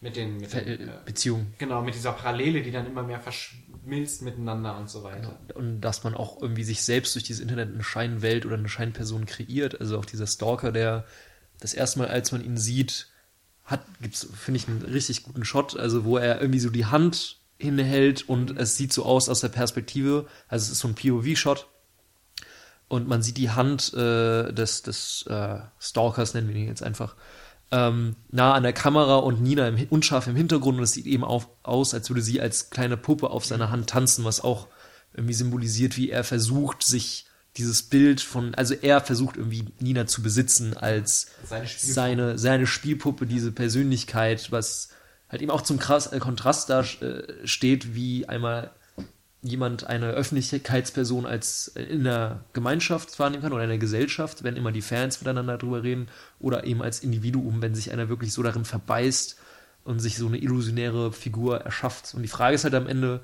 mit 0.00 0.16
den, 0.16 0.36
mit 0.36 0.52
den 0.52 0.66
äh, 0.66 0.74
äh, 0.74 0.88
Beziehung. 1.04 1.54
genau, 1.58 1.82
mit 1.82 1.94
dieser 1.94 2.12
Parallele, 2.12 2.62
die 2.62 2.70
dann 2.70 2.86
immer 2.86 3.02
mehr 3.02 3.20
verschmilzt 3.20 4.22
miteinander 4.22 4.76
und 4.76 4.90
so 4.90 5.02
weiter. 5.02 5.38
Und 5.54 5.80
dass 5.80 6.04
man 6.04 6.14
auch 6.14 6.42
irgendwie 6.42 6.64
sich 6.64 6.82
selbst 6.82 7.14
durch 7.14 7.24
dieses 7.24 7.40
Internet 7.40 7.72
eine 7.72 7.82
Scheinwelt 7.82 8.44
oder 8.44 8.56
eine 8.56 8.68
Scheinperson 8.68 9.24
kreiert. 9.24 9.80
Also 9.80 9.98
auch 9.98 10.04
dieser 10.04 10.26
Stalker, 10.26 10.72
der 10.72 11.06
das 11.58 11.72
erste 11.72 12.00
Mal, 12.00 12.08
als 12.08 12.32
man 12.32 12.44
ihn 12.44 12.58
sieht, 12.58 13.08
hat, 13.64 13.80
gibt's, 14.02 14.28
finde 14.34 14.58
ich, 14.58 14.68
einen 14.68 14.82
richtig 14.82 15.22
guten 15.22 15.44
Shot, 15.44 15.78
also 15.78 16.04
wo 16.04 16.18
er 16.18 16.40
irgendwie 16.40 16.60
so 16.60 16.68
die 16.68 16.84
Hand 16.84 17.40
hinhält 17.56 18.28
und 18.28 18.58
es 18.58 18.76
sieht 18.76 18.92
so 18.92 19.04
aus 19.04 19.28
aus 19.28 19.40
der 19.40 19.48
Perspektive, 19.48 20.26
also 20.48 20.64
es 20.64 20.72
ist 20.72 20.80
so 20.80 20.88
ein 20.88 20.94
POV-Shot 20.94 21.66
und 22.88 23.08
man 23.08 23.22
sieht 23.22 23.36
die 23.36 23.50
Hand 23.50 23.92
äh, 23.94 24.52
des, 24.52 24.82
des 24.82 25.24
äh, 25.28 25.58
Stalkers, 25.78 26.34
nennen 26.34 26.48
wir 26.48 26.56
ihn 26.56 26.68
jetzt 26.68 26.82
einfach, 26.82 27.16
ähm, 27.70 28.16
nah 28.30 28.54
an 28.54 28.62
der 28.62 28.72
Kamera 28.72 29.16
und 29.16 29.42
Nina 29.42 29.66
im, 29.68 29.86
unscharf 29.90 30.26
im 30.26 30.36
Hintergrund 30.36 30.78
und 30.78 30.84
es 30.84 30.92
sieht 30.92 31.06
eben 31.06 31.24
auch 31.24 31.46
aus, 31.62 31.94
als 31.94 32.08
würde 32.10 32.22
sie 32.22 32.40
als 32.40 32.70
kleine 32.70 32.96
Puppe 32.96 33.30
auf 33.30 33.44
seiner 33.44 33.70
Hand 33.70 33.90
tanzen, 33.90 34.24
was 34.24 34.42
auch 34.42 34.68
irgendwie 35.14 35.34
symbolisiert, 35.34 35.96
wie 35.96 36.10
er 36.10 36.24
versucht, 36.24 36.82
sich 36.82 37.26
dieses 37.56 37.82
Bild 37.84 38.20
von, 38.20 38.54
also 38.54 38.74
er 38.74 39.00
versucht 39.00 39.36
irgendwie 39.36 39.66
Nina 39.78 40.06
zu 40.06 40.22
besitzen 40.22 40.76
als 40.76 41.28
Seine 41.48 41.66
Spielpuppe. 41.66 41.92
seine, 41.94 42.38
seine 42.38 42.66
Spielpuppe, 42.66 43.26
diese 43.26 43.52
Persönlichkeit, 43.52 44.50
was 44.50 44.90
halt 45.28 45.40
eben 45.40 45.50
auch 45.50 45.62
zum 45.62 45.78
krass, 45.78 46.12
äh, 46.12 46.18
Kontrast 46.18 46.68
da 46.68 46.80
äh, 46.80 47.46
steht, 47.46 47.94
wie 47.94 48.28
einmal 48.28 48.72
jemand 49.46 49.84
eine 49.86 50.06
Öffentlichkeitsperson 50.12 51.26
als 51.26 51.68
äh, 51.76 51.82
in 51.82 52.04
der 52.04 52.40
Gemeinschaft 52.54 53.18
wahrnehmen 53.18 53.42
kann 53.42 53.52
oder 53.52 53.62
in 53.64 53.68
der 53.68 53.78
Gesellschaft, 53.78 54.42
wenn 54.42 54.56
immer 54.56 54.72
die 54.72 54.80
Fans 54.82 55.20
miteinander 55.20 55.58
drüber 55.58 55.82
reden, 55.82 56.08
oder 56.40 56.64
eben 56.64 56.82
als 56.82 57.00
Individuum, 57.00 57.60
wenn 57.60 57.74
sich 57.74 57.92
einer 57.92 58.08
wirklich 58.08 58.32
so 58.32 58.42
darin 58.42 58.64
verbeißt 58.64 59.38
und 59.84 60.00
sich 60.00 60.16
so 60.16 60.26
eine 60.26 60.38
illusionäre 60.38 61.12
Figur 61.12 61.60
erschafft. 61.60 62.14
Und 62.14 62.22
die 62.22 62.28
Frage 62.28 62.54
ist 62.54 62.64
halt 62.64 62.74
am 62.74 62.86
Ende, 62.86 63.20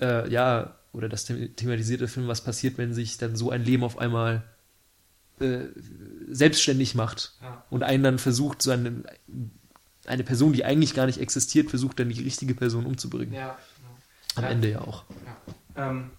äh, 0.00 0.30
ja, 0.30 0.76
oder 0.92 1.08
das 1.08 1.24
them- 1.24 1.54
thematisierte 1.56 2.06
Film, 2.06 2.28
was 2.28 2.42
passiert, 2.42 2.78
wenn 2.78 2.94
sich 2.94 3.18
dann 3.18 3.34
so 3.34 3.50
ein 3.50 3.64
Leben 3.64 3.82
auf 3.82 3.98
einmal 3.98 4.44
äh, 5.40 5.64
selbstständig 6.30 6.94
macht 6.94 7.32
Ja. 7.42 7.64
und 7.70 7.82
einen 7.82 8.02
dann 8.04 8.18
versucht, 8.18 8.62
so 8.62 8.70
eine, 8.70 9.02
eine 10.06 10.22
Person, 10.22 10.52
die 10.52 10.64
eigentlich 10.64 10.94
gar 10.94 11.06
nicht 11.06 11.20
existiert, 11.20 11.68
versucht 11.70 11.98
dann 11.98 12.08
die 12.08 12.22
richtige 12.22 12.54
Person 12.54 12.86
umzubringen. 12.86 13.34
Ja, 13.34 13.58
Am 14.36 14.44
Ja. 14.44 14.50
Ende 14.50 14.70
ja 14.70 14.80
auch. 14.80 15.04
Ja. 15.76 15.88
Ähm, 15.88 16.10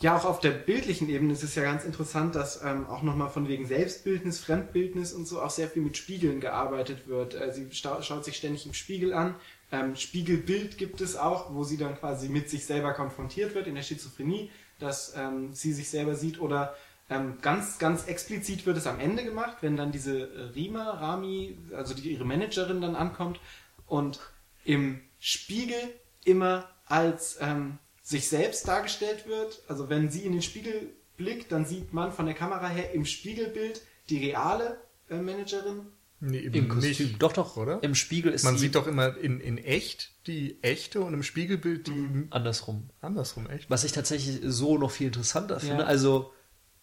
ja, 0.00 0.16
auch 0.16 0.24
auf 0.24 0.40
der 0.40 0.50
bildlichen 0.50 1.08
Ebene 1.08 1.32
ist 1.32 1.42
es 1.42 1.54
ja 1.54 1.62
ganz 1.62 1.84
interessant, 1.84 2.34
dass 2.34 2.62
ähm, 2.62 2.86
auch 2.86 3.02
nochmal 3.02 3.30
von 3.30 3.48
wegen 3.48 3.66
Selbstbildnis, 3.66 4.40
Fremdbildnis 4.40 5.12
und 5.12 5.26
so 5.26 5.40
auch 5.40 5.50
sehr 5.50 5.68
viel 5.68 5.82
mit 5.82 5.96
Spiegeln 5.96 6.40
gearbeitet 6.40 7.06
wird. 7.06 7.34
Äh, 7.34 7.52
sie 7.52 7.68
schaut 7.72 8.24
sich 8.24 8.36
ständig 8.36 8.66
im 8.66 8.74
Spiegel 8.74 9.14
an. 9.14 9.34
Ähm, 9.72 9.96
Spiegelbild 9.96 10.78
gibt 10.78 11.00
es 11.00 11.16
auch, 11.16 11.54
wo 11.54 11.64
sie 11.64 11.76
dann 11.76 11.96
quasi 11.96 12.28
mit 12.28 12.50
sich 12.50 12.66
selber 12.66 12.92
konfrontiert 12.92 13.54
wird 13.54 13.66
in 13.66 13.76
der 13.76 13.82
Schizophrenie, 13.82 14.50
dass 14.78 15.14
ähm, 15.16 15.54
sie 15.54 15.72
sich 15.72 15.88
selber 15.88 16.16
sieht 16.16 16.40
oder 16.40 16.74
ähm, 17.08 17.38
ganz, 17.40 17.78
ganz 17.78 18.04
explizit 18.06 18.66
wird 18.66 18.76
es 18.76 18.86
am 18.86 18.98
Ende 18.98 19.24
gemacht, 19.24 19.58
wenn 19.60 19.76
dann 19.76 19.92
diese 19.92 20.20
äh, 20.20 20.40
Rima, 20.54 20.90
Rami, 20.90 21.56
also 21.74 21.94
die, 21.94 22.12
ihre 22.12 22.24
Managerin 22.24 22.80
dann 22.80 22.96
ankommt 22.96 23.40
und 23.86 24.20
im 24.64 25.00
Spiegel 25.20 25.78
immer 26.24 26.68
als 26.86 27.38
ähm, 27.40 27.78
sich 28.02 28.28
selbst 28.28 28.68
dargestellt 28.68 29.26
wird. 29.26 29.62
Also 29.68 29.88
wenn 29.88 30.10
sie 30.10 30.20
in 30.20 30.32
den 30.32 30.42
Spiegel 30.42 30.94
blickt, 31.16 31.52
dann 31.52 31.64
sieht 31.64 31.92
man 31.92 32.12
von 32.12 32.26
der 32.26 32.34
Kamera 32.34 32.68
her 32.68 32.92
im 32.92 33.04
Spiegelbild 33.04 33.80
die 34.08 34.18
reale 34.18 34.78
äh, 35.08 35.16
Managerin. 35.16 35.86
Nee, 36.20 36.38
eben 36.38 36.54
Im 36.54 36.68
Kostüm. 36.68 37.06
nicht. 37.08 37.22
Doch, 37.22 37.32
doch. 37.32 37.56
Oder? 37.56 37.82
Im 37.82 37.94
Spiegel 37.94 38.32
ist 38.32 38.44
Man 38.44 38.54
sie 38.54 38.60
sieht 38.60 38.76
doch 38.76 38.86
immer 38.86 39.16
in, 39.16 39.40
in 39.40 39.58
echt 39.58 40.12
die 40.26 40.62
echte 40.62 41.00
und 41.00 41.12
im 41.12 41.22
Spiegelbild 41.22 41.86
die 41.86 42.26
andersrum. 42.30 42.88
andersrum 43.00 43.48
echt. 43.50 43.68
Was 43.68 43.84
ich 43.84 43.92
tatsächlich 43.92 44.40
so 44.42 44.78
noch 44.78 44.90
viel 44.90 45.08
interessanter 45.08 45.60
finde. 45.60 45.82
Ja. 45.82 45.88
Also, 45.88 46.32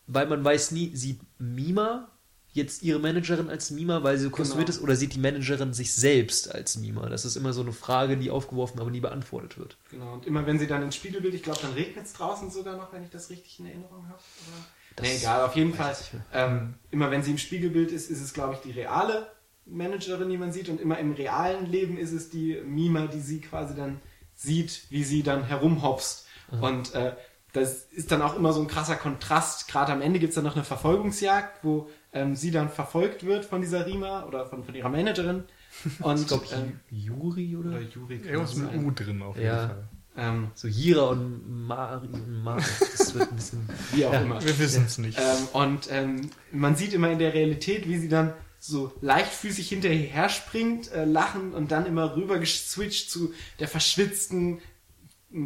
weil 0.06 0.28
man 0.28 0.44
weiß 0.44 0.72
nie, 0.72 0.96
sieht 0.96 1.22
Mima 1.40 2.12
jetzt 2.54 2.84
ihre 2.84 3.00
Managerin 3.00 3.50
als 3.50 3.72
Mima, 3.72 4.04
weil 4.04 4.18
sie 4.18 4.26
so 4.26 4.30
kostümiert 4.30 4.68
Genau. 4.68 4.78
ist, 4.78 4.84
oder 4.84 4.96
sieht 4.96 5.14
die 5.16 5.20
Managerin 5.20 5.74
sich 5.74 5.94
selbst 5.94 6.54
als 6.54 6.78
Mima? 6.78 7.08
Das 7.10 7.24
ist 7.26 7.36
immer 7.38 7.54
so 7.54 7.62
eine 7.62 7.72
Frage, 7.72 8.18
die 8.18 8.30
aufgeworfen, 8.30 8.80
aber 8.82 8.90
nie 8.92 9.00
beantwortet 9.00 9.58
wird. 9.58 9.78
Genau. 9.90 10.14
Und 10.14 10.26
immer 10.28 10.46
wenn 10.46 10.60
sie 10.60 10.68
dann 10.68 10.84
ins 10.84 10.96
Spiegelbild, 10.96 11.34
ich 11.34 11.44
glaube, 11.44 11.60
dann 11.62 11.74
regnet 11.74 12.06
es 12.06 12.14
draußen 12.14 12.52
sogar 12.52 12.76
noch, 12.76 12.92
wenn 12.92 13.04
ich 13.04 13.10
das 13.10 13.30
richtig 13.30 13.60
in 13.60 13.68
Erinnerung 13.68 14.06
habe. 14.08 14.20
Oder? 14.48 15.02
Nee, 15.08 15.16
egal, 15.18 15.46
auf 15.46 15.56
jeden 15.56 15.74
Fall. 15.74 15.96
Ähm, 16.34 16.74
immer 16.92 17.10
wenn 17.12 17.24
sie 17.24 17.32
im 17.32 17.38
Spiegelbild 17.38 17.92
ist, 17.92 18.12
ist 18.12 18.22
es, 18.22 18.34
glaube 18.34 18.56
ich, 18.56 18.60
die 18.60 18.72
reale 18.72 19.32
Managerin, 19.66 20.30
die 20.30 20.38
man 20.38 20.52
sieht. 20.52 20.68
Und 20.68 20.82
immer 20.82 21.00
im 21.00 21.14
realen 21.14 21.66
Leben 21.72 21.98
ist 21.98 22.12
es 22.12 22.30
die 22.30 22.60
Mima, 22.66 23.08
die 23.08 23.22
sie 23.22 23.40
quasi 23.40 23.74
dann 23.76 24.02
sieht, 24.36 24.88
wie 24.90 25.04
sie 25.06 25.24
dann 25.24 25.46
herumhopst. 25.46 26.26
Und 26.60 26.94
äh, 26.96 27.14
das 27.54 27.84
ist 27.92 28.12
dann 28.12 28.22
auch 28.22 28.36
immer 28.36 28.52
so 28.52 28.60
ein 28.62 28.68
krasser 28.68 28.96
Kontrast. 28.98 29.70
Gerade 29.70 29.94
am 29.94 30.02
Ende 30.02 30.20
gibt 30.20 30.32
es 30.32 30.36
dann 30.36 30.44
noch 30.44 30.56
eine 30.56 30.66
Verfolgungsjagd, 30.66 31.64
wo 31.64 31.90
ähm, 32.14 32.36
sie 32.36 32.52
dann 32.52 32.70
verfolgt 32.70 33.26
wird 33.26 33.46
von 33.46 33.62
dieser 33.62 33.86
Rima 33.86 34.26
oder 34.26 34.46
von, 34.46 34.64
von 34.64 34.76
ihrer 34.76 34.90
Managerin. 34.90 35.44
Und 36.02 36.20
Ich 36.20 36.28
glaube, 36.28 36.46
ähm, 36.54 36.80
Juri 36.90 37.56
oder? 37.56 37.70
oder 37.70 37.82
Juri 37.82 38.20
kann 38.20 38.30
Irgendwas 38.30 38.56
mit. 38.56 38.76
U 38.84 38.92
drin 38.92 39.22
auf 39.22 39.36
jeden 39.36 39.48
Ja. 39.48 39.68
Fall. 39.68 39.84
Ähm, 40.18 40.52
So 40.56 40.68
Jira 40.68 41.04
und 41.04 41.68
Mari 41.68 42.08
und 42.08 42.44
Mari. 42.44 42.62
Das 42.98 43.14
wird 43.14 43.30
ein 43.32 43.36
bisschen. 43.38 43.70
wie 43.94 44.06
auch 44.06 44.12
Ja. 44.14 44.20
immer. 44.22 44.44
Wir 44.44 44.60
wissen 44.60 44.84
es 44.86 44.98
nicht. 44.98 45.18
Ähm, 45.18 45.48
und 45.54 45.88
ähm, 45.90 46.30
man 46.52 46.76
sieht 46.76 46.94
immer 46.94 47.10
in 47.12 47.20
der 47.20 47.34
Realität, 47.34 47.88
wie 47.88 47.98
sie 47.98 48.10
dann 48.10 48.34
so 48.60 48.92
leichtfüßig 49.02 49.70
hinterher 49.70 50.28
springt, 50.30 50.92
äh, 50.92 51.06
lachen 51.06 51.54
und 51.54 51.72
dann 51.72 51.86
immer 51.86 52.16
rüber 52.18 52.38
geswitcht 52.40 53.10
zu 53.10 53.34
der 53.60 53.68
verschwitzten, 53.70 54.60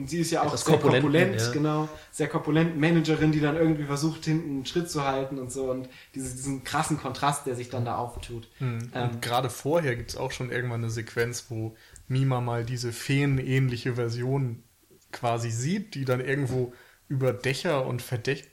sie 0.05 0.19
ist 0.19 0.31
ja 0.31 0.43
auch 0.43 0.55
sehr 0.57 0.77
korpulent, 0.77 1.39
ja. 1.39 1.51
genau, 1.51 1.89
sehr 2.11 2.27
korpulenten 2.27 2.79
Managerin, 2.79 3.31
die 3.31 3.39
dann 3.39 3.55
irgendwie 3.55 3.83
versucht, 3.83 4.25
hinten 4.25 4.49
einen 4.49 4.65
Schritt 4.65 4.89
zu 4.89 5.03
halten 5.03 5.37
und 5.37 5.51
so 5.51 5.69
und 5.71 5.89
diese, 6.13 6.35
diesen 6.35 6.63
krassen 6.63 6.97
Kontrast, 6.97 7.45
der 7.45 7.55
sich 7.55 7.69
dann 7.69 7.85
da 7.85 7.97
auftut. 7.97 8.47
Mhm. 8.59 8.89
Ähm, 8.93 9.09
und 9.09 9.21
gerade 9.21 9.49
vorher 9.49 9.95
gibt 9.95 10.11
es 10.11 10.17
auch 10.17 10.31
schon 10.31 10.51
irgendwann 10.51 10.81
eine 10.83 10.89
Sequenz, 10.91 11.45
wo 11.49 11.75
Mima 12.07 12.41
mal 12.41 12.63
diese 12.65 12.91
feenähnliche 12.91 13.95
Version 13.95 14.63
quasi 15.11 15.51
sieht, 15.51 15.95
die 15.95 16.05
dann 16.05 16.19
irgendwo 16.19 16.73
über 17.07 17.33
Dächer 17.33 17.85
und 17.85 18.01
Verdeck 18.01 18.49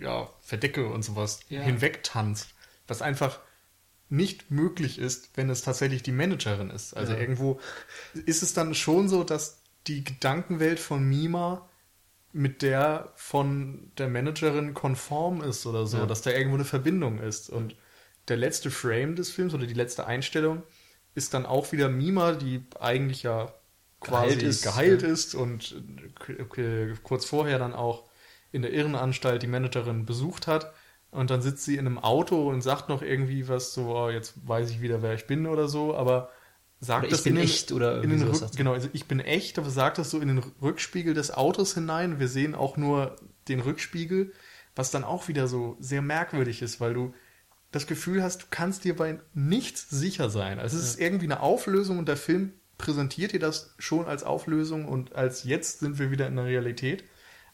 ja, 0.00 0.28
Verdecke 0.40 0.88
und 0.88 1.02
sowas 1.02 1.40
Ja. 1.48 1.60
hinweg 1.62 2.02
tanzt. 2.02 2.48
Was 2.86 3.02
einfach 3.02 3.40
nicht 4.08 4.50
möglich 4.50 4.98
ist, 4.98 5.30
wenn 5.36 5.48
es 5.50 5.62
tatsächlich 5.62 6.02
die 6.02 6.12
Managerin 6.12 6.70
ist. 6.70 6.94
Also 6.94 7.12
Ja. 7.14 7.18
irgendwo 7.18 7.60
ist 8.26 8.42
es 8.42 8.52
dann 8.54 8.74
schon 8.74 9.08
so, 9.08 9.24
dass 9.24 9.61
die 9.86 10.04
Gedankenwelt 10.04 10.80
von 10.80 11.04
Mima 11.08 11.68
mit 12.32 12.62
der 12.62 13.12
von 13.16 13.90
der 13.98 14.08
Managerin 14.08 14.74
konform 14.74 15.42
ist 15.42 15.66
oder 15.66 15.86
so, 15.86 15.98
Ja. 15.98 16.06
dass 16.06 16.22
da 16.22 16.30
irgendwo 16.30 16.56
eine 16.56 16.64
Verbindung 16.64 17.18
ist. 17.18 17.50
Und 17.50 17.76
der 18.28 18.36
letzte 18.38 18.70
Frame 18.70 19.16
des 19.16 19.30
Films 19.30 19.52
oder 19.54 19.66
die 19.66 19.74
letzte 19.74 20.06
Einstellung 20.06 20.62
ist 21.14 21.34
dann 21.34 21.44
auch 21.46 21.72
wieder 21.72 21.88
Mima, 21.90 22.32
die 22.32 22.64
eigentlich 22.80 23.22
ja 23.22 23.52
quasi 24.00 24.28
Geheilt 24.36 24.42
ist, 24.42 24.62
geheilt 24.62 25.02
ja. 25.02 25.08
ist 25.08 25.34
und 25.34 25.76
k- 26.50 26.94
kurz 27.02 27.24
vorher 27.26 27.58
dann 27.58 27.74
auch 27.74 28.04
in 28.50 28.62
der 28.62 28.72
Irrenanstalt 28.72 29.42
die 29.42 29.46
Managerin 29.46 30.06
besucht 30.06 30.46
hat. 30.46 30.72
Und 31.10 31.30
dann 31.30 31.42
sitzt 31.42 31.64
sie 31.66 31.74
in 31.76 31.86
einem 31.86 31.98
Auto 31.98 32.48
und 32.48 32.62
sagt 32.62 32.88
noch 32.88 33.02
irgendwie 33.02 33.46
was 33.48 33.74
so, 33.74 33.94
oh, 33.94 34.08
jetzt 34.10 34.34
weiß 34.48 34.70
ich 34.70 34.80
wieder, 34.80 35.02
wer 35.02 35.12
ich 35.14 35.26
bin 35.26 35.46
oder 35.46 35.68
so, 35.68 35.94
aber 35.94 36.30
sagt 36.84 37.04
Oder 37.04 37.10
das 37.10 37.20
ich 37.20 37.24
bin 37.24 37.34
in 37.36 37.36
den, 37.42 37.44
echt 37.44 37.72
oder 37.72 38.02
in 38.02 38.10
den 38.10 38.22
Rück, 38.22 38.56
genau, 38.56 38.72
also 38.72 38.88
ich 38.92 39.06
bin 39.06 39.20
echt, 39.20 39.58
aber 39.58 39.70
sagt 39.70 39.98
das 39.98 40.10
so 40.10 40.20
in 40.20 40.28
den 40.28 40.38
Rückspiegel 40.60 41.14
des 41.14 41.30
Autos 41.30 41.74
hinein. 41.74 42.18
Wir 42.18 42.26
sehen 42.28 42.54
auch 42.56 42.76
nur 42.76 43.16
den 43.48 43.60
Rückspiegel, 43.60 44.32
was 44.74 44.90
dann 44.90 45.04
auch 45.04 45.28
wieder 45.28 45.46
so 45.46 45.76
sehr 45.78 46.02
merkwürdig 46.02 46.60
ist, 46.60 46.80
weil 46.80 46.92
du 46.92 47.14
das 47.70 47.86
Gefühl 47.86 48.22
hast, 48.22 48.42
du 48.42 48.46
kannst 48.50 48.84
dir 48.84 48.96
bei 48.96 49.20
nichts 49.32 49.88
sicher 49.90 50.28
sein. 50.28 50.58
Also 50.58 50.76
es 50.76 50.82
ist 50.84 51.00
irgendwie 51.00 51.24
eine 51.26 51.40
Auflösung 51.40 51.98
und 51.98 52.08
der 52.08 52.16
Film 52.16 52.52
präsentiert 52.78 53.32
dir 53.32 53.40
das 53.40 53.74
schon 53.78 54.06
als 54.06 54.24
Auflösung 54.24 54.86
und 54.88 55.14
als 55.14 55.44
jetzt 55.44 55.78
sind 55.80 56.00
wir 56.00 56.10
wieder 56.10 56.26
in 56.26 56.34
der 56.36 56.46
Realität. 56.46 57.04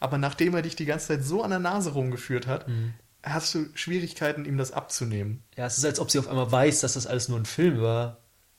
Aber 0.00 0.16
nachdem 0.16 0.54
er 0.54 0.62
dich 0.62 0.74
die 0.74 0.86
ganze 0.86 1.08
Zeit 1.08 1.24
so 1.24 1.42
an 1.42 1.50
der 1.50 1.58
Nase 1.58 1.90
rumgeführt 1.90 2.46
hat, 2.46 2.66
Mhm. 2.66 2.94
hast 3.22 3.54
du 3.54 3.66
Schwierigkeiten, 3.74 4.44
ihm 4.46 4.56
das 4.56 4.72
abzunehmen. 4.72 5.42
Ja, 5.56 5.66
es 5.66 5.76
ist, 5.76 5.84
als 5.84 6.00
ob 6.00 6.10
sie 6.10 6.18
auf 6.18 6.28
einmal 6.28 6.50
weiß, 6.50 6.80
dass 6.80 6.94
das 6.94 7.06
alles 7.06 7.28
nur 7.28 7.38
ein 7.38 7.44
Film 7.44 7.82
war. 7.82 8.18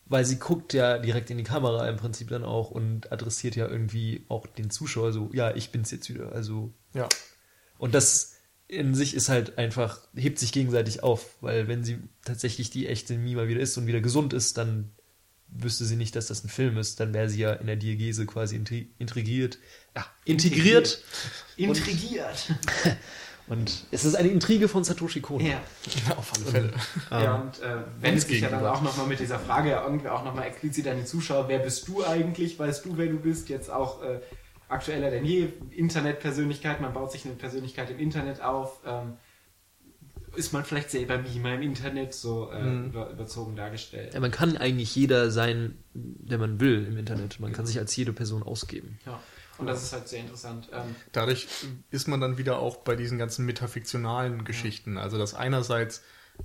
Weil 0.09 0.25
sie 0.25 0.39
guckt 0.39 0.73
ja 0.73 0.97
direkt 0.97 1.29
in 1.29 1.37
die 1.37 1.43
Kamera 1.43 1.87
im 1.87 1.97
Prinzip 1.97 2.29
dann 2.29 2.43
auch 2.43 2.71
und 2.71 3.11
adressiert 3.11 3.55
ja 3.55 3.67
irgendwie 3.67 4.25
auch 4.27 4.47
den 4.47 4.69
Zuschauer 4.69 5.13
so, 5.13 5.29
ja, 5.33 5.55
ich 5.55 5.71
bin's 5.71 5.91
jetzt 5.91 6.09
wieder. 6.09 6.31
Also. 6.31 6.73
Ja. 6.93 7.07
Und 7.77 7.93
das 7.93 8.35
in 8.67 8.93
sich 8.93 9.15
ist 9.15 9.29
halt 9.29 9.57
einfach, 9.57 9.99
hebt 10.15 10.37
sich 10.37 10.51
gegenseitig 10.51 11.01
auf, 11.01 11.37
weil 11.41 11.67
wenn 11.67 11.83
sie 11.83 11.97
tatsächlich 12.23 12.69
die 12.69 12.87
echte 12.87 13.17
Mima 13.17 13.47
wieder 13.47 13.59
ist 13.59 13.77
und 13.77 13.87
wieder 13.87 13.99
gesund 13.99 14.31
ist, 14.31 14.57
dann 14.57 14.91
wüsste 15.47 15.85
sie 15.85 15.95
nicht, 15.95 16.15
dass 16.15 16.27
das 16.27 16.43
ein 16.43 16.49
Film 16.49 16.77
ist, 16.77 16.99
dann 16.99 17.13
wäre 17.13 17.29
sie 17.29 17.39
ja 17.39 17.53
in 17.53 17.65
der 17.65 17.75
Diegese 17.75 18.27
quasi 18.27 18.55
integriert. 18.55 19.57
Ja, 19.95 20.05
integriert. 20.25 21.03
Intrigiert. 21.57 22.53
Und 23.49 23.85
es 23.89 24.05
ist 24.05 24.15
eine 24.15 24.29
Intrige 24.29 24.67
von 24.67 24.83
Satoshi 24.83 25.21
Kon. 25.21 25.43
Ja. 25.43 25.59
Auf 26.15 26.33
alle 26.35 26.45
Fälle. 26.45 26.73
Ja, 27.09 27.35
und 27.35 27.59
äh, 27.61 27.77
wenn 27.99 28.15
es 28.15 28.27
sich 28.27 28.41
ja 28.41 28.49
dann 28.49 28.65
auch 28.65 28.81
nochmal 28.81 29.07
mit 29.07 29.19
dieser 29.19 29.39
Frage 29.39 29.71
ja 29.71 29.83
irgendwie 29.83 30.07
auch 30.07 30.23
nochmal 30.23 30.45
explizit 30.45 30.87
an 30.87 30.97
die 30.97 31.05
Zuschauer, 31.05 31.47
wer 31.47 31.59
bist 31.59 31.87
du 31.87 32.05
eigentlich, 32.05 32.59
weißt 32.59 32.85
du, 32.85 32.97
wer 32.97 33.07
du 33.07 33.17
bist, 33.17 33.49
jetzt 33.49 33.71
auch 33.71 34.03
äh, 34.03 34.19
aktueller 34.67 35.09
denn 35.09 35.25
je, 35.25 35.47
Internetpersönlichkeit, 35.71 36.79
man 36.79 36.93
baut 36.93 37.11
sich 37.11 37.25
eine 37.25 37.33
Persönlichkeit 37.33 37.89
im 37.89 37.97
Internet 37.97 38.41
auf, 38.41 38.81
ähm, 38.85 39.13
ist 40.35 40.53
man 40.53 40.63
vielleicht 40.63 40.91
selber 40.91 41.17
Mime 41.17 41.55
im 41.55 41.61
Internet 41.63 42.13
so 42.13 42.51
äh, 42.51 42.85
über, 42.85 43.09
überzogen 43.09 43.55
dargestellt. 43.55 44.13
Ja, 44.13 44.19
man 44.19 44.29
kann 44.29 44.57
eigentlich 44.57 44.95
jeder 44.95 45.31
sein, 45.31 45.79
der 45.93 46.37
man 46.37 46.59
will 46.59 46.85
im 46.85 46.97
Internet. 46.97 47.39
Man 47.39 47.51
kann 47.51 47.65
sich 47.65 47.79
als 47.79 47.95
jede 47.95 48.13
Person 48.13 48.43
ausgeben. 48.43 48.99
Ja. 49.07 49.19
Und 49.59 49.67
das 49.67 49.83
ist 49.83 49.93
halt 49.93 50.07
sehr 50.07 50.21
interessant. 50.21 50.69
Ähm, 50.71 50.95
Dadurch 51.11 51.47
ist 51.91 52.07
man 52.07 52.21
dann 52.21 52.37
wieder 52.37 52.59
auch 52.59 52.77
bei 52.77 52.95
diesen 52.95 53.17
ganzen 53.17 53.45
metafiktionalen 53.45 54.45
Geschichten. 54.45 54.97
Also, 54.97 55.17
dass 55.17 55.33
einerseits 55.33 56.01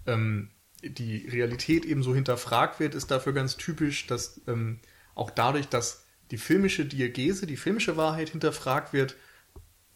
ähm, 0.06 0.50
die 0.82 1.28
Realität 1.28 1.84
eben 1.84 2.02
so 2.02 2.14
hinterfragt 2.14 2.80
wird, 2.80 2.94
ist 2.94 3.10
dafür 3.10 3.32
ganz 3.32 3.56
typisch, 3.56 4.06
dass 4.06 4.40
ähm, 4.46 4.80
auch 5.14 5.30
dadurch, 5.30 5.68
dass 5.68 6.04
die 6.30 6.38
filmische 6.38 6.84
Diagese, 6.84 7.46
die 7.46 7.56
filmische 7.56 7.96
Wahrheit 7.96 8.30
hinterfragt 8.30 8.92
wird, 8.92 9.16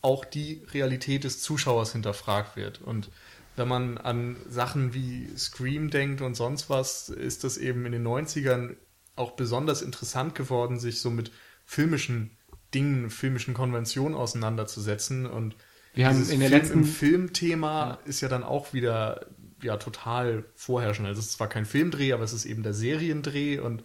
auch 0.01 0.25
die 0.25 0.65
Realität 0.73 1.25
des 1.25 1.43
Zuschauers 1.43 1.93
hinterfragt 1.93 2.57
wird. 2.57 2.81
Und 2.81 3.11
wenn 3.57 3.69
man 3.69 3.99
an 3.99 4.37
Sachen 4.49 4.95
wie 4.95 5.29
Scream 5.37 5.91
denkt 5.91 6.21
und 6.21 6.37
sonst 6.37 6.71
was, 6.71 7.09
ist 7.09 7.43
das 7.43 7.57
eben 7.57 7.85
in 7.85 7.93
den 7.93 8.07
90ern 8.07 8.77
auch 9.17 9.33
besonders 9.33 9.83
interessant 9.83 10.37
geworden, 10.37 10.79
sich 10.79 11.01
so 11.01 11.11
mit 11.11 11.33
filmischen 11.65 12.38
Dingen, 12.75 13.11
filmischen 13.11 13.55
Konventionen 13.55 14.17
auseinanderzusetzen. 14.17 15.27
Und 15.27 15.57
Wir 15.95 16.07
haben 16.07 16.17
in 16.31 16.41
der 16.41 16.49
Film 16.49 16.61
letzten- 16.61 16.79
im 16.79 16.85
Filmthema 16.85 17.99
ist 18.05 18.21
ja 18.21 18.29
dann 18.29 18.43
auch 18.43 18.73
wieder 18.73 19.27
ja 19.63 19.77
total 19.77 20.45
vorherrschend. 20.55 21.09
Also 21.09 21.19
es 21.21 21.27
ist 21.27 21.33
zwar 21.33 21.49
kein 21.49 21.65
Filmdreh, 21.67 22.13
aber 22.13 22.23
es 22.25 22.33
ist 22.33 22.45
eben 22.45 22.63
der 22.63 22.75
Seriendreh 22.75 23.59
und 23.59 23.83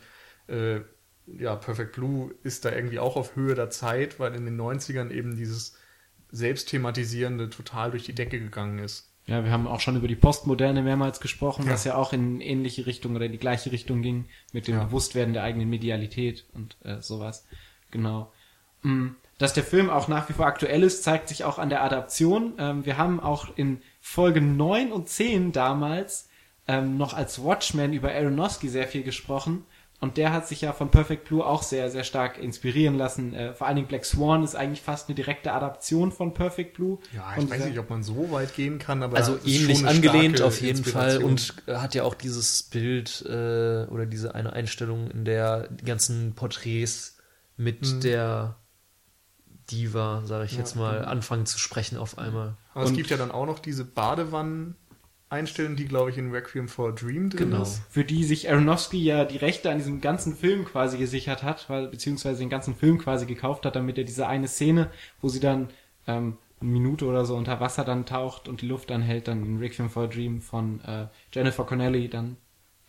äh, 0.48 0.82
ja, 1.26 1.56
Perfect 1.56 1.94
Blue 1.94 2.34
ist 2.44 2.66
da 2.66 2.72
irgendwie 2.72 3.00
auch 3.00 3.16
auf 3.16 3.36
Höhe 3.36 3.56
der 3.56 3.70
Zeit, 3.70 4.20
weil 4.20 4.36
in 4.36 4.46
den 4.46 4.60
90ern 4.60 5.10
eben 5.10 5.36
dieses 5.38 5.76
Selbstthematisierende 6.32 7.50
total 7.50 7.92
durch 7.92 8.04
die 8.04 8.14
Decke 8.14 8.40
gegangen 8.40 8.80
ist. 8.80 9.10
Ja, 9.26 9.44
wir 9.46 9.52
haben 9.52 9.68
auch 9.68 9.80
schon 9.80 9.96
über 9.96 10.10
die 10.10 10.18
Postmoderne 10.18 10.82
mehrmals 10.82 11.22
gesprochen, 11.22 11.66
was 11.70 11.86
ja 11.86 11.96
auch 11.96 12.12
in 12.12 12.42
ähnliche 12.42 12.86
Richtung 12.86 13.16
oder 13.16 13.30
die 13.30 13.38
gleiche 13.38 13.72
Richtung 13.72 14.02
ging, 14.02 14.26
mit 14.52 14.68
dem 14.68 14.76
Ja. 14.76 14.84
Bewusstwerden 14.84 15.34
der 15.34 15.44
eigenen 15.44 15.70
Medialität 15.70 16.46
und 16.52 16.76
äh, 16.84 17.02
sowas. 17.02 17.46
Genau. 17.92 18.34
Mm, 18.84 19.08
Dass 19.40 19.54
der 19.54 19.64
Film 19.64 19.90
auch 19.90 20.08
nach 20.08 20.30
wie 20.30 20.34
vor 20.34 20.46
aktuell 20.46 20.84
ist, 20.84 21.04
zeigt 21.04 21.28
sich 21.28 21.44
auch 21.44 21.58
an 21.60 21.70
der 21.70 21.84
Adaption. 21.84 22.54
Ähm, 22.60 22.86
wir 22.86 22.98
haben 22.98 23.20
auch 23.20 23.48
in 23.56 23.82
Folge 24.00 24.42
9 24.42 24.92
und 24.92 25.10
10 25.10 25.52
damals 25.52 26.30
ähm, 26.68 26.98
noch 26.98 27.14
als 27.14 27.44
Watchmen 27.44 27.92
über 27.94 28.12
Aronofsky 28.14 28.70
sehr 28.70 28.88
viel 28.88 29.04
gesprochen. 29.04 29.66
Und 30.00 30.18
der 30.18 30.34
hat 30.34 30.48
sich 30.50 30.60
ja 30.60 30.74
von 30.74 30.92
Perfect 30.92 31.26
Blue 31.30 31.46
auch 31.46 31.64
sehr, 31.64 31.90
sehr 31.90 32.04
stark 32.04 32.38
inspirieren 32.38 32.98
lassen. 32.98 33.34
Äh, 33.34 33.54
vor 33.54 33.68
allen 33.68 33.78
Dingen 33.78 33.88
Black 33.88 34.04
Swan 34.04 34.44
ist 34.44 34.54
eigentlich 34.56 34.82
fast 34.82 35.08
eine 35.08 35.16
direkte 35.16 35.54
Adaption 35.54 36.12
von 36.12 36.34
Perfect 36.34 36.74
Blue. 36.76 36.98
Ja, 37.16 37.34
ich 37.38 37.50
weiß 37.50 37.66
nicht, 37.66 37.80
ob 37.80 37.90
man 37.90 38.04
so 38.04 38.30
weit 38.32 38.54
gehen 38.54 38.80
kann, 38.80 39.02
aber 39.02 39.16
Also 39.16 39.38
ähnlich 39.46 39.78
schon 39.80 39.88
eine 39.88 39.96
angelehnt 39.96 40.42
auf 40.42 40.62
jeden 40.62 40.84
Fall 40.84 41.24
und 41.24 41.54
äh, 41.68 41.76
hat 41.76 41.96
ja 41.96 42.04
auch 42.04 42.16
dieses 42.16 42.64
Bild 42.64 43.24
äh, 43.28 43.86
oder 43.90 44.06
diese 44.06 44.36
eine 44.36 44.52
Einstellung, 44.54 45.10
in 45.10 45.24
der 45.24 45.70
die 45.70 45.86
ganzen 45.86 46.36
Porträts 46.36 47.18
mit 47.56 47.82
Mhm. 47.82 48.02
der 48.02 48.56
Diva, 49.72 50.22
sage 50.26 50.46
ich 50.46 50.54
Ja, 50.54 50.60
jetzt 50.60 50.76
mal, 50.76 50.98
genau. 51.00 51.10
anfangen 51.10 51.46
zu 51.46 51.58
sprechen 51.60 51.98
auf 51.98 52.18
einmal. 52.18 52.56
Aber 52.74 52.84
es 52.84 52.90
Und- 52.92 52.98
gibt 52.98 53.10
ja 53.10 53.18
dann 53.18 53.32
auch 53.32 53.46
noch 53.46 53.60
diese 53.60 53.86
Badewannen-Einstellung, 53.86 55.76
die, 55.76 55.86
glaube 55.86 56.10
ich, 56.12 56.18
in 56.18 56.32
Requiem 56.32 56.68
for 56.68 56.90
a 56.90 56.92
Dream 56.92 57.30
drin 57.30 57.50
Genau. 57.52 57.64
ist. 57.64 57.82
für 57.90 58.04
die 58.04 58.24
sich 58.24 58.50
Aronofsky 58.50 59.04
ja 59.04 59.26
die 59.26 59.38
Rechte 59.38 59.70
an 59.72 59.78
diesem 59.78 60.02
ganzen 60.02 60.36
Film 60.36 60.66
quasi 60.66 60.98
gesichert 60.98 61.44
hat, 61.44 61.70
weil, 61.70 61.88
beziehungsweise 61.88 62.40
den 62.40 62.50
ganzen 62.50 62.76
Film 62.76 62.98
quasi 63.00 63.26
gekauft 63.26 63.66
hat, 63.66 63.76
damit 63.76 63.98
er 63.98 64.04
diese 64.04 64.28
eine 64.28 64.48
Szene, 64.48 64.90
wo 65.22 65.30
sie 65.30 65.40
dann 65.40 65.70
ähm, 66.08 66.38
eine 66.60 66.70
Minute 66.70 67.06
oder 67.06 67.26
so 67.26 67.36
unter 67.36 67.60
Wasser 67.60 67.84
dann 67.84 68.06
taucht 68.06 68.48
und 68.48 68.62
die 68.62 68.68
Luft 68.68 68.92
anhält, 68.92 69.28
dann 69.28 69.44
in 69.46 69.58
Requiem 69.60 69.90
for 69.90 70.04
a 70.04 70.08
Dream 70.08 70.42
von 70.42 70.82
äh, 70.82 71.08
Jennifer 71.34 71.64
Connelly 71.66 72.10
dann 72.10 72.38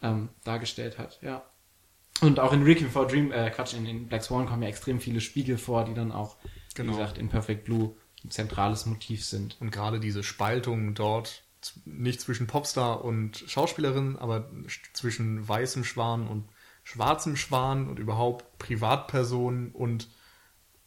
ähm, 0.03 0.29
dargestellt 0.45 0.99
hat, 0.99 1.19
ja. 1.23 1.43
Und 2.21 2.39
auch 2.39 2.53
in 2.53 2.63
Requiem 2.63 2.91
for 2.91 3.03
a 3.03 3.07
Dream, 3.07 3.33
äh, 3.33 3.51
Quatsch, 3.51 3.75
in, 3.75 3.87
in 3.87 4.07
Black 4.07 4.23
Swan 4.23 4.47
kommen 4.47 4.63
ja 4.63 4.69
extrem 4.69 5.01
viele 5.01 5.21
Spiegel 5.21 5.59
vor, 5.59 5.85
die 5.85 5.95
dann 5.95 6.13
auch, 6.13 6.37
Genau. 6.75 6.93
wie 6.93 6.97
gesagt, 6.99 7.19
in 7.19 7.29
Perfect 7.29 7.65
Blue 7.65 7.95
ein 8.25 8.31
zentrales 8.31 8.87
Motiv 8.87 9.25
sind. 9.25 9.57
Und 9.61 9.71
gerade 9.71 10.01
diese 10.01 10.23
Spaltung 10.23 10.95
dort, 10.95 11.43
nicht 11.85 12.21
zwischen 12.21 12.47
Popstar 12.47 13.05
und 13.05 13.45
Schauspielerin, 13.47 14.17
aber 14.17 14.51
sch- 14.67 14.93
zwischen 14.93 15.47
weißem 15.49 15.85
Schwan 15.85 16.27
und 16.29 16.49
schwarzem 16.83 17.37
Schwan 17.37 17.89
und 17.89 17.99
überhaupt 17.99 18.59
Privatpersonen 18.59 19.73
und 19.73 20.09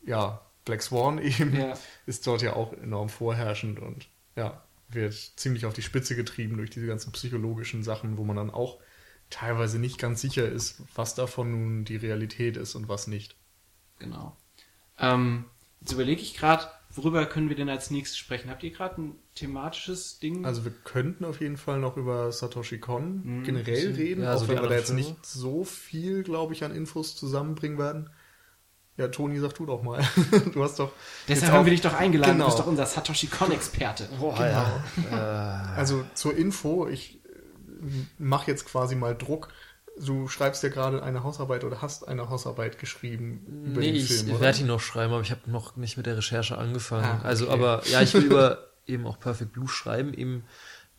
ja, 0.06 0.42
Black 0.66 0.84
Swan 0.84 1.18
eben, 1.22 1.56
Ja. 1.56 1.74
ist 2.06 2.28
dort 2.28 2.42
ja 2.42 2.54
auch 2.56 2.74
enorm 2.74 3.10
vorherrschend 3.10 3.80
und 3.80 4.08
ja, 4.36 4.64
wird 4.90 5.14
ziemlich 5.14 5.66
auf 5.66 5.74
die 5.74 5.82
Spitze 5.82 6.16
getrieben 6.16 6.58
durch 6.58 6.70
diese 6.70 6.86
ganzen 6.88 7.12
psychologischen 7.12 7.84
Sachen, 7.84 8.18
wo 8.18 8.24
man 8.24 8.36
dann 8.36 8.52
auch 8.52 8.80
teilweise 9.30 9.80
nicht 9.80 9.98
ganz 9.98 10.22
sicher 10.22 10.48
ist, 10.48 10.82
was 10.96 11.16
davon 11.16 11.52
nun 11.52 11.86
die 11.86 11.98
Realität 11.98 12.56
ist 12.56 12.76
und 12.76 12.88
was 12.88 13.08
nicht. 13.08 13.36
Genau. 14.00 14.38
Ähm, 15.00 15.46
jetzt 15.82 15.92
überlege 15.92 16.22
ich 16.22 16.36
gerade, 16.36 16.66
worüber 16.92 17.26
können 17.26 17.50
wir 17.50 17.56
denn 17.56 17.70
als 17.70 17.92
nächstes 17.92 18.18
sprechen? 18.18 18.50
Habt 18.50 18.64
ihr 18.64 18.72
gerade 18.72 19.02
ein 19.02 19.16
thematisches 19.36 20.20
Ding? 20.20 20.46
Also 20.46 20.64
wir 20.66 20.72
könnten 20.72 21.26
auf 21.26 21.42
jeden 21.42 21.58
Fall 21.58 21.80
noch 21.80 21.98
über 21.98 22.32
Satoshi 22.32 22.80
Kon 22.80 23.22
Mhm, 23.24 23.44
generell 23.44 23.66
bisschen. 23.76 23.96
reden, 23.96 24.24
Ja, 24.24 24.38
so 24.38 24.46
auch 24.46 24.50
wenn 24.50 24.62
wir 24.62 24.70
da 24.70 24.76
jetzt 24.76 24.88
Filme. 24.88 25.02
nicht 25.02 25.26
so 25.26 25.64
viel, 25.64 26.24
glaube 26.24 26.54
ich, 26.54 26.64
an 26.64 26.74
Infos 26.76 27.16
zusammenbringen 27.16 27.78
werden. 27.78 28.10
Ja, 28.98 29.10
Toni, 29.10 29.40
sag 29.40 29.54
du 29.54 29.68
doch 29.68 29.84
mal. 29.84 30.02
du 30.54 30.64
hast 30.64 30.80
doch. 30.80 30.92
Deshalb 31.28 31.52
haben 31.52 31.66
wir 31.66 31.72
dich 31.72 31.82
doch 31.82 31.94
eingeladen. 31.94 32.34
Genau. 32.34 32.46
Du 32.46 32.50
bist 32.52 32.60
doch 32.60 32.66
unser 32.68 32.88
Satoshi 32.88 33.28
Kon-Experte. 33.28 34.10
Boah, 34.20 34.44
ja. 34.44 35.74
Also 35.76 36.04
zur 36.16 36.36
Info, 36.36 36.88
ich 36.88 37.20
mache 38.18 38.50
jetzt 38.50 38.66
quasi 38.66 38.96
mal 38.96 39.16
Druck. 39.16 39.50
Du 40.00 40.28
schreibst 40.28 40.62
ja 40.64 40.70
gerade 40.70 41.02
eine 41.02 41.24
Hausarbeit 41.24 41.64
oder 41.64 41.82
hast 41.82 42.08
eine 42.08 42.30
Hausarbeit 42.30 42.78
geschrieben 42.78 43.64
über 43.66 43.82
nee, 43.82 43.88
den 43.88 43.96
ich 43.96 44.08
Film, 44.08 44.32
oder? 44.32 44.42
werde 44.42 44.60
ihn 44.60 44.68
noch 44.68 44.80
schreiben, 44.80 45.14
aber 45.14 45.22
ich 45.22 45.32
habe 45.32 45.50
noch 45.50 45.76
nicht 45.76 45.98
mit 45.98 46.06
der 46.06 46.18
Recherche 46.18 46.58
angefangen. 46.58 47.06
Ah, 47.06 47.16
okay. 47.18 47.28
Also, 47.28 47.50
aber 47.50 47.82
ja, 47.88 48.02
ich 48.02 48.14
will 48.14 48.24
über 48.26 48.68
eben 48.86 49.06
auch 49.08 49.20
Perfect 49.20 49.54
Blue 49.54 49.68
schreiben, 49.68 50.14
eben 50.14 50.44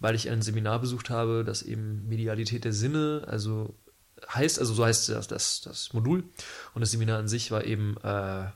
weil 0.00 0.14
ich 0.14 0.30
ein 0.30 0.42
Seminar 0.42 0.80
besucht 0.80 1.10
habe, 1.10 1.44
das 1.44 1.62
eben 1.62 2.06
Medialität 2.08 2.64
der 2.64 2.72
Sinne, 2.72 3.24
also 3.26 3.74
heißt, 4.32 4.58
also 4.58 4.74
so 4.74 4.84
heißt 4.84 5.08
das, 5.08 5.28
das, 5.28 5.60
das 5.60 5.92
Modul. 5.92 6.24
Und 6.74 6.80
das 6.80 6.90
Seminar 6.90 7.18
an 7.18 7.28
sich 7.28 7.50
war 7.50 7.64
eben, 7.64 7.96
äh, 8.02 8.46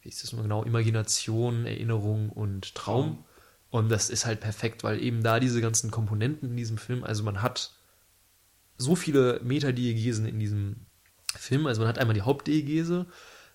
wie 0.00 0.08
ist 0.08 0.22
das 0.22 0.32
mal 0.32 0.42
genau, 0.42 0.62
Imagination, 0.62 1.66
Erinnerung 1.66 2.30
und 2.30 2.74
Traum. 2.74 3.24
Und 3.70 3.88
das 3.88 4.10
ist 4.10 4.26
halt 4.26 4.40
perfekt, 4.40 4.84
weil 4.84 5.02
eben 5.02 5.22
da 5.22 5.40
diese 5.40 5.60
ganzen 5.60 5.90
Komponenten 5.90 6.50
in 6.50 6.56
diesem 6.56 6.76
Film, 6.76 7.04
also 7.04 7.22
man 7.22 7.40
hat 7.40 7.72
so 8.76 8.96
viele 8.96 9.40
Metadiegesen 9.42 10.26
in 10.26 10.38
diesem 10.38 10.86
Film. 11.34 11.66
Also 11.66 11.80
man 11.80 11.88
hat 11.88 11.98
einmal 11.98 12.14
die 12.14 12.22
Hauptdiegese, 12.22 13.06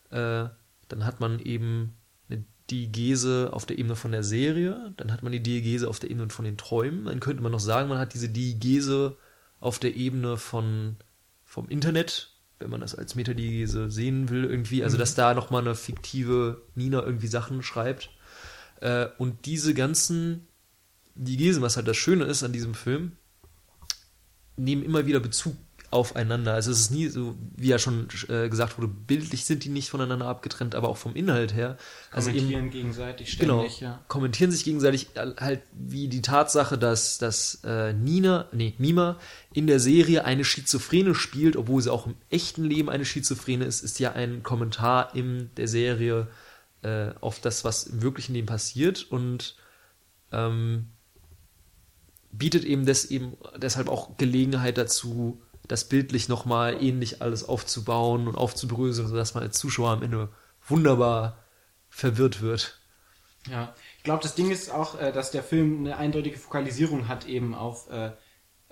äh, 0.09 0.45
dann 0.87 1.05
hat 1.05 1.19
man 1.19 1.39
eben 1.39 1.95
eine 2.29 2.43
Diegese 2.69 3.49
auf 3.51 3.65
der 3.65 3.77
Ebene 3.77 3.95
von 3.95 4.11
der 4.11 4.23
Serie, 4.23 4.93
dann 4.97 5.11
hat 5.11 5.23
man 5.23 5.31
die 5.31 5.43
Diegese 5.43 5.87
auf 5.87 5.99
der 5.99 6.09
Ebene 6.09 6.29
von 6.29 6.45
den 6.45 6.57
Träumen, 6.57 7.05
dann 7.05 7.19
könnte 7.19 7.43
man 7.43 7.51
noch 7.51 7.59
sagen, 7.59 7.89
man 7.89 7.99
hat 7.99 8.13
diese 8.13 8.29
Diegese 8.29 9.17
auf 9.59 9.79
der 9.79 9.95
Ebene 9.95 10.37
von 10.37 10.97
vom 11.43 11.69
Internet, 11.69 12.31
wenn 12.59 12.69
man 12.69 12.81
das 12.81 12.93
als 12.93 13.15
Metadiegese 13.15 13.89
sehen 13.89 14.29
will 14.29 14.43
irgendwie, 14.43 14.83
also 14.83 14.97
dass 14.97 15.15
da 15.15 15.33
nochmal 15.33 15.61
eine 15.61 15.75
fiktive 15.75 16.61
Nina 16.75 17.01
irgendwie 17.01 17.27
Sachen 17.27 17.63
schreibt. 17.63 18.09
Äh, 18.81 19.07
und 19.17 19.45
diese 19.45 19.73
ganzen 19.73 20.47
Diegesen, 21.15 21.63
was 21.63 21.77
halt 21.77 21.87
das 21.87 21.97
Schöne 21.97 22.25
ist 22.25 22.43
an 22.43 22.53
diesem 22.53 22.73
Film, 22.73 23.13
nehmen 24.57 24.83
immer 24.83 25.05
wieder 25.05 25.19
Bezug 25.19 25.55
aufeinander. 25.89 26.53
Also 26.53 26.71
es 26.71 26.81
ist 26.81 26.91
nie 26.91 27.07
so, 27.07 27.35
wie 27.55 27.69
ja 27.69 27.79
schon 27.79 28.07
äh, 28.27 28.49
gesagt 28.49 28.77
wurde, 28.77 28.89
bildlich 28.89 29.45
sind 29.45 29.63
die 29.63 29.69
nicht 29.69 29.89
voneinander 29.89 30.25
abgetrennt, 30.25 30.75
aber 30.75 30.89
auch 30.89 30.97
vom 30.97 31.15
Inhalt 31.15 31.53
her. 31.53 31.77
Also 32.11 32.29
eben 32.29 32.39
Kommentieren 32.39 32.69
gegenseitig 32.69 33.39
genau, 33.39 33.59
ständig, 33.59 33.79
ja. 33.79 34.03
kommentieren 34.09 34.51
sich 34.51 34.65
gegenseitig 34.65 35.07
halt 35.15 35.61
wie 35.71 36.09
die 36.09 36.21
Tatsache, 36.21 36.77
dass, 36.77 37.19
dass 37.19 37.61
äh, 37.63 37.93
Nina, 37.93 38.47
nee, 38.51 38.73
Mima 38.77 39.17
in 39.53 39.65
der 39.65 39.79
Serie 39.79 40.25
eine 40.25 40.43
Schizophrene 40.43 41.15
spielt, 41.15 41.55
obwohl 41.55 41.81
sie 41.81 41.91
auch 41.91 42.05
im 42.05 42.15
echten 42.29 42.65
Leben 42.65 42.89
eine 42.89 43.05
Schizophrene 43.05 43.63
ist, 43.63 43.81
ist 43.81 43.99
ja 43.99 44.11
ein 44.11 44.43
Kommentar 44.43 45.15
in 45.15 45.51
der 45.55 45.69
Serie 45.69 46.27
äh, 46.81 47.11
auf 47.21 47.39
das, 47.39 47.63
was 47.63 47.87
im 47.87 48.01
wirklichen 48.01 48.33
Leben 48.33 48.47
passiert 48.47 49.09
und 49.09 49.55
ähm, 50.33 50.87
bietet 52.37 52.63
eben, 52.63 52.85
des, 52.85 53.05
eben 53.05 53.37
deshalb 53.57 53.89
auch 53.89 54.17
Gelegenheit 54.17 54.77
dazu, 54.77 55.41
das 55.67 55.89
bildlich 55.89 56.29
nochmal 56.29 56.81
ähnlich 56.81 57.21
alles 57.21 57.43
aufzubauen 57.43 58.27
und 58.27 58.35
aufzubröseln, 58.35 59.07
sodass 59.07 59.33
man 59.33 59.43
als 59.43 59.57
Zuschauer 59.57 59.91
am 59.91 60.03
Ende 60.03 60.29
wunderbar 60.65 61.43
verwirrt 61.89 62.41
wird. 62.41 62.79
Ja, 63.49 63.73
ich 63.97 64.03
glaube, 64.03 64.23
das 64.23 64.35
Ding 64.35 64.51
ist 64.51 64.69
auch, 64.71 64.99
äh, 64.99 65.11
dass 65.11 65.31
der 65.31 65.43
Film 65.43 65.79
eine 65.79 65.97
eindeutige 65.97 66.37
Fokalisierung 66.37 67.07
hat 67.07 67.27
eben 67.27 67.55
auf 67.55 67.89
äh, 67.89 68.11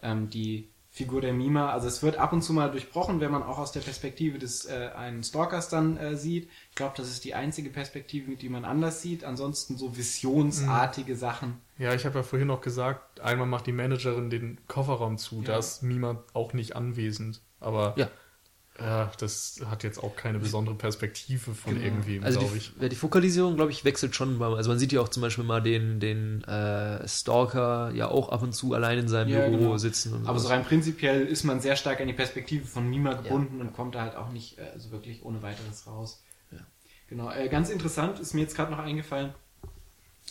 ähm, 0.02 0.30
die 0.30 0.70
Figur 0.96 1.20
der 1.20 1.34
Mima. 1.34 1.72
Also 1.72 1.90
es 1.90 2.02
wird 2.04 2.16
ab 2.16 2.32
und 2.32 2.42
zu 2.42 2.54
mal 2.54 2.72
durchbrochen, 2.72 3.20
wenn 3.20 3.30
man 3.30 3.44
auch 3.44 3.58
aus 3.58 3.74
der 3.74 3.82
Perspektive 3.82 4.40
des 4.40 4.64
äh, 4.64 4.92
einen 4.96 5.24
Stalkers 5.26 5.68
dann 5.68 5.98
äh, 5.98 6.16
sieht. 6.16 6.50
Ich 6.70 6.76
glaube, 6.76 6.94
das 6.96 7.10
ist 7.10 7.26
die 7.26 7.34
einzige 7.34 7.70
Perspektive, 7.70 8.38
die 8.38 8.48
man 8.48 8.64
anders 8.64 9.02
sieht. 9.02 9.26
Ansonsten 9.26 9.76
so 9.78 9.98
visionsartige 9.98 11.18
Sachen. 11.18 11.60
Ja, 11.78 11.94
ich 11.94 12.06
habe 12.06 12.20
ja 12.20 12.24
vorhin 12.24 12.48
noch 12.48 12.62
gesagt, 12.62 13.20
einmal 13.20 13.46
macht 13.46 13.68
die 13.68 13.74
Managerin 13.74 14.30
den 14.30 14.58
Kofferraum 14.70 15.18
zu, 15.18 15.42
Ja. 15.42 15.48
da 15.48 15.58
ist 15.58 15.84
Mima 15.84 16.24
auch 16.34 16.54
nicht 16.54 16.78
anwesend. 16.78 17.42
Aber 17.60 17.94
Ja. 17.98 18.08
Ja, 18.80 19.10
das 19.20 19.62
hat 19.70 19.84
jetzt 19.84 20.04
auch 20.04 20.16
keine 20.18 20.38
besondere 20.40 20.76
Perspektive 20.76 21.54
von 21.56 21.74
Genau. 21.76 21.86
irgendwem, 21.86 22.24
Also 22.26 22.40
glaube 22.40 22.54
die, 22.54 22.58
ich. 22.60 22.72
ja, 22.82 22.90
die 22.90 22.96
Fokalisierung, 22.98 23.56
glaube 23.56 23.72
ich, 23.72 23.86
wechselt 23.86 24.16
schon. 24.16 24.38
mal. 24.38 24.54
Also 24.56 24.70
man 24.70 24.78
sieht 24.80 24.92
ja 24.92 25.00
auch 25.00 25.08
zum 25.08 25.22
Beispiel 25.22 25.46
mal 25.46 25.62
den, 25.62 26.00
den 26.02 26.44
äh, 26.44 27.08
Stalker 27.08 27.92
ja 27.94 28.10
auch 28.10 28.30
ab 28.30 28.42
und 28.42 28.54
zu 28.54 28.74
allein 28.74 29.00
in 29.00 29.08
seinem 29.08 29.30
Ja, 29.30 29.48
Büro 29.48 29.58
genau. 29.60 29.78
sitzen. 29.78 30.14
Und 30.14 30.28
Aber 30.28 30.40
so 30.40 30.50
rein 30.50 30.66
prinzipiell 30.66 31.26
ist 31.26 31.44
man 31.46 31.62
sehr 31.62 31.78
stark 31.78 32.02
an 32.02 32.08
die 32.08 32.14
Perspektive 32.14 32.66
von 32.68 32.90
Mima 32.90 33.14
gebunden 33.14 33.62
und 33.62 33.74
kommt 33.74 33.96
da 33.96 34.02
halt 34.02 34.16
auch 34.18 34.30
nicht 34.32 34.58
äh, 34.58 34.78
so 34.78 34.92
wirklich 34.92 35.24
ohne 35.24 35.42
weiteres 35.42 35.88
raus. 35.88 36.22
Ja. 36.52 36.60
Genau. 37.10 37.32
Äh, 37.32 37.48
ganz 37.48 37.70
interessant 37.70 38.20
ist 38.20 38.34
mir 38.34 38.42
jetzt 38.42 38.56
gerade 38.58 38.72
noch 38.72 38.80
eingefallen, 38.80 39.34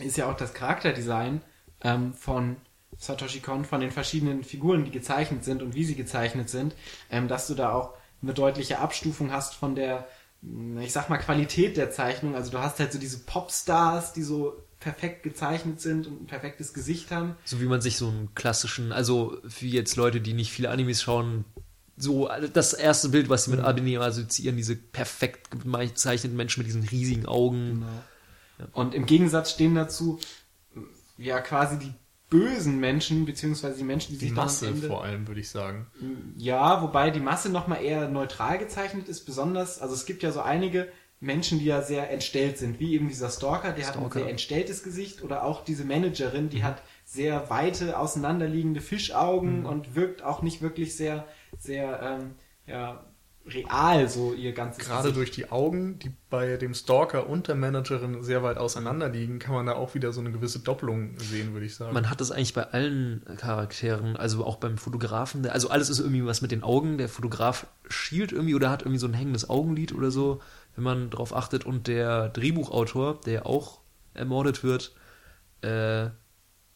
ist 0.00 0.16
ja 0.18 0.30
auch 0.30 0.36
das 0.36 0.52
Charakterdesign 0.54 1.40
ähm, 1.80 2.12
von 2.14 2.56
Satoshi 2.98 3.40
Kon, 3.40 3.64
von 3.64 3.80
den 3.80 3.90
verschiedenen 3.90 4.44
Figuren, 4.44 4.84
die 4.84 4.90
gezeichnet 4.90 5.44
sind 5.44 5.62
und 5.62 5.74
wie 5.74 5.84
sie 5.84 5.94
gezeichnet 5.94 6.50
sind, 6.50 6.74
ähm, 7.10 7.26
dass 7.28 7.46
du 7.46 7.54
da 7.54 7.72
auch 7.72 7.94
eine 8.24 8.34
deutliche 8.34 8.78
Abstufung 8.78 9.32
hast 9.32 9.54
von 9.54 9.74
der, 9.74 10.08
ich 10.80 10.92
sag 10.92 11.08
mal, 11.08 11.18
Qualität 11.18 11.76
der 11.76 11.90
Zeichnung. 11.90 12.34
Also 12.34 12.50
du 12.50 12.58
hast 12.58 12.78
halt 12.80 12.92
so 12.92 12.98
diese 12.98 13.18
Popstars, 13.18 14.12
die 14.12 14.22
so 14.22 14.62
perfekt 14.80 15.22
gezeichnet 15.22 15.80
sind 15.80 16.06
und 16.06 16.22
ein 16.22 16.26
perfektes 16.26 16.74
Gesicht 16.74 17.10
haben. 17.10 17.36
So 17.44 17.60
wie 17.60 17.66
man 17.66 17.80
sich 17.80 17.96
so 17.96 18.08
einen 18.08 18.34
klassischen, 18.34 18.92
also 18.92 19.38
für 19.48 19.66
jetzt 19.66 19.96
Leute, 19.96 20.20
die 20.20 20.34
nicht 20.34 20.52
viele 20.52 20.70
Animes 20.70 21.02
schauen, 21.02 21.44
so 21.96 22.28
das 22.52 22.72
erste 22.72 23.08
Bild, 23.08 23.28
was 23.28 23.44
sie 23.44 23.52
Mhm. 23.52 23.56
mit 23.58 23.66
Anime 23.66 24.00
assoziieren, 24.00 24.56
diese 24.56 24.76
perfekt 24.76 25.48
gezeichneten 25.50 26.36
Menschen 26.36 26.60
mit 26.60 26.66
diesen 26.66 26.82
riesigen 26.82 27.26
Augen. 27.26 27.84
Genau. 28.58 28.68
Und 28.72 28.94
im 28.94 29.06
Gegensatz 29.06 29.52
stehen 29.52 29.74
dazu 29.74 30.18
ja 31.16 31.40
quasi 31.40 31.78
die 31.78 31.94
bösen 32.34 32.80
Menschen, 32.80 33.24
beziehungsweise 33.24 33.78
die 33.78 33.84
Menschen, 33.84 34.12
die 34.12 34.18
Die 34.18 34.26
sich 34.26 34.30
dann 34.30 34.40
am 34.40 34.46
Masse 34.46 34.66
Ende, 34.66 34.86
vor 34.86 35.04
allem, 35.04 35.28
würde 35.28 35.40
ich 35.40 35.48
sagen. 35.48 35.86
Ja, 36.36 36.82
wobei 36.82 37.10
die 37.10 37.20
Masse 37.20 37.48
nochmal 37.48 37.82
eher 37.82 38.08
neutral 38.08 38.58
gezeichnet 38.58 39.08
ist, 39.08 39.24
besonders, 39.24 39.80
also 39.80 39.94
es 39.94 40.04
gibt 40.04 40.22
ja 40.22 40.32
so 40.32 40.40
einige 40.40 40.88
Menschen, 41.20 41.58
die 41.58 41.66
ja 41.66 41.80
sehr 41.80 42.10
entstellt 42.10 42.58
sind, 42.58 42.80
wie 42.80 42.94
eben 42.94 43.08
dieser 43.08 43.30
Stalker, 43.30 43.72
der 43.72 43.86
hat 43.86 43.94
ein 43.94 44.00
Stalker. 44.00 44.18
sehr 44.18 44.28
entstelltes 44.28 44.82
Gesicht 44.82 45.22
oder 45.22 45.44
auch 45.44 45.64
diese 45.64 45.84
Managerin, 45.84 46.50
die 46.50 46.64
hat 46.64 46.82
sehr 47.04 47.48
weite, 47.50 47.98
auseinanderliegende 47.98 48.80
Fischaugen 48.80 49.64
und 49.64 49.94
wirkt 49.94 50.22
auch 50.22 50.42
nicht 50.42 50.60
wirklich 50.60 50.96
sehr, 50.96 51.26
sehr, 51.58 52.00
ähm, 52.02 52.34
ja, 52.66 53.04
real 53.46 54.08
so 54.08 54.32
ihr 54.32 54.52
ganzes 54.52 54.84
Gerade 54.84 55.08
Gesicht. 55.08 55.16
durch 55.16 55.30
die 55.30 55.50
Augen, 55.50 55.98
die 55.98 56.12
bei 56.30 56.56
dem 56.56 56.74
Stalker 56.74 57.28
und 57.28 57.48
der 57.48 57.54
Managerin 57.54 58.22
sehr 58.22 58.42
weit 58.42 58.56
auseinander 58.56 59.08
liegen, 59.08 59.38
kann 59.38 59.54
man 59.54 59.66
da 59.66 59.74
auch 59.74 59.94
wieder 59.94 60.12
so 60.12 60.20
eine 60.20 60.32
gewisse 60.32 60.60
Doppelung 60.60 61.18
sehen, 61.18 61.52
würde 61.52 61.66
ich 61.66 61.74
sagen. 61.74 61.92
Man 61.92 62.08
hat 62.08 62.20
das 62.20 62.30
eigentlich 62.30 62.54
bei 62.54 62.64
allen 62.64 63.22
Charakteren, 63.36 64.16
also 64.16 64.44
auch 64.44 64.56
beim 64.56 64.78
Fotografen. 64.78 65.46
Also 65.46 65.68
alles 65.68 65.90
ist 65.90 66.00
irgendwie 66.00 66.24
was 66.24 66.42
mit 66.42 66.52
den 66.52 66.62
Augen. 66.62 66.98
Der 66.98 67.08
Fotograf 67.08 67.66
schielt 67.88 68.32
irgendwie 68.32 68.54
oder 68.54 68.70
hat 68.70 68.82
irgendwie 68.82 68.98
so 68.98 69.06
ein 69.06 69.14
hängendes 69.14 69.48
Augenlid 69.48 69.94
oder 69.94 70.10
so, 70.10 70.40
wenn 70.74 70.84
man 70.84 71.10
drauf 71.10 71.36
achtet. 71.36 71.66
Und 71.66 71.86
der 71.86 72.30
Drehbuchautor, 72.30 73.20
der 73.26 73.46
auch 73.46 73.80
ermordet 74.14 74.64
wird, 74.64 74.94
äh, 75.60 76.10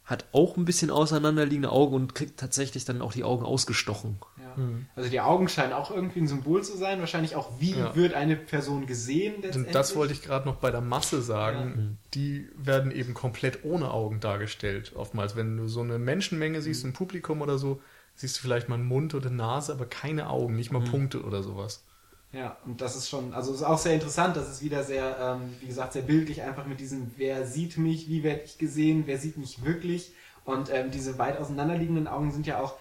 hat 0.09 0.25
auch 0.33 0.57
ein 0.57 0.65
bisschen 0.65 0.91
auseinanderliegende 0.91 1.71
Augen 1.71 1.95
und 1.95 2.15
kriegt 2.15 2.41
tatsächlich 2.41 2.87
dann 2.87 3.03
auch 3.03 3.13
die 3.13 3.25
Augen 3.25 3.45
ausgestochen. 3.45 4.17
Ja. 4.39 4.57
Also 4.97 5.11
die 5.11 5.21
Augen 5.21 5.49
scheinen 5.51 5.75
auch 5.75 5.91
irgendwie 5.91 6.21
ein 6.21 6.27
Symbol 6.27 6.65
zu 6.65 6.79
sein. 6.79 6.99
Wahrscheinlich 7.01 7.37
auch, 7.37 7.61
wie 7.61 7.73
Ja. 7.73 7.95
wird 7.95 8.15
eine 8.15 8.35
Person 8.35 8.87
gesehen 8.87 9.35
letztendlich. 9.43 9.67
Und 9.67 9.75
das 9.75 9.95
wollte 9.97 10.15
ich 10.15 10.23
gerade 10.23 10.49
noch 10.49 10.57
bei 10.57 10.71
der 10.71 10.81
Masse 10.81 11.21
sagen. 11.21 11.99
Die 12.15 12.49
werden 12.57 12.91
eben 12.91 13.13
komplett 13.13 13.65
ohne 13.65 13.91
Augen 13.91 14.19
dargestellt. 14.21 14.93
Oftmals, 14.97 15.37
wenn 15.37 15.59
du 15.59 15.69
so 15.69 15.83
eine 15.83 15.99
Menschenmenge 15.99 16.63
siehst 16.63 16.85
im 16.85 16.95
Publikum 16.95 17.43
oder 17.43 17.59
so, 17.59 17.83
siehst 18.15 18.39
du 18.39 18.41
vielleicht 18.41 18.71
mal 18.71 18.77
einen 18.77 18.87
Mund 18.89 19.15
oder 19.15 19.27
eine 19.27 19.37
Nase, 19.37 19.75
aber 19.75 19.85
keine 19.85 20.31
Augen, 20.31 20.57
nicht 20.57 20.73
mal 20.73 20.81
Punkte 20.81 21.23
oder 21.23 21.43
sowas. 21.43 21.85
Ja, 22.33 22.59
und 22.67 22.81
das 22.83 22.95
ist 22.95 23.09
schon, 23.09 23.33
also 23.33 23.55
ist 23.55 23.63
auch 23.63 23.79
sehr 23.79 23.95
interessant, 23.95 24.37
das 24.37 24.51
ist 24.51 24.63
wieder 24.63 24.85
sehr, 24.85 25.17
ähm, 25.19 25.55
wie 25.61 25.67
gesagt, 25.67 25.95
sehr 25.95 26.03
bildlich, 26.03 26.43
einfach 26.43 26.67
mit 26.67 26.79
diesem, 26.79 27.11
wer 27.17 27.47
sieht 27.47 27.79
mich, 27.79 28.09
wie 28.09 28.23
werde 28.23 28.43
ich 28.45 28.59
gesehen, 28.59 29.05
wer 29.07 29.19
sieht 29.19 29.39
mich 29.39 29.65
wirklich. 29.65 30.13
Und 30.45 30.71
ähm, 30.73 30.91
diese 30.91 31.19
weit 31.19 31.39
auseinanderliegenden 31.39 32.07
Augen 32.07 32.31
sind 32.31 32.47
ja 32.47 32.61
auch 32.61 32.75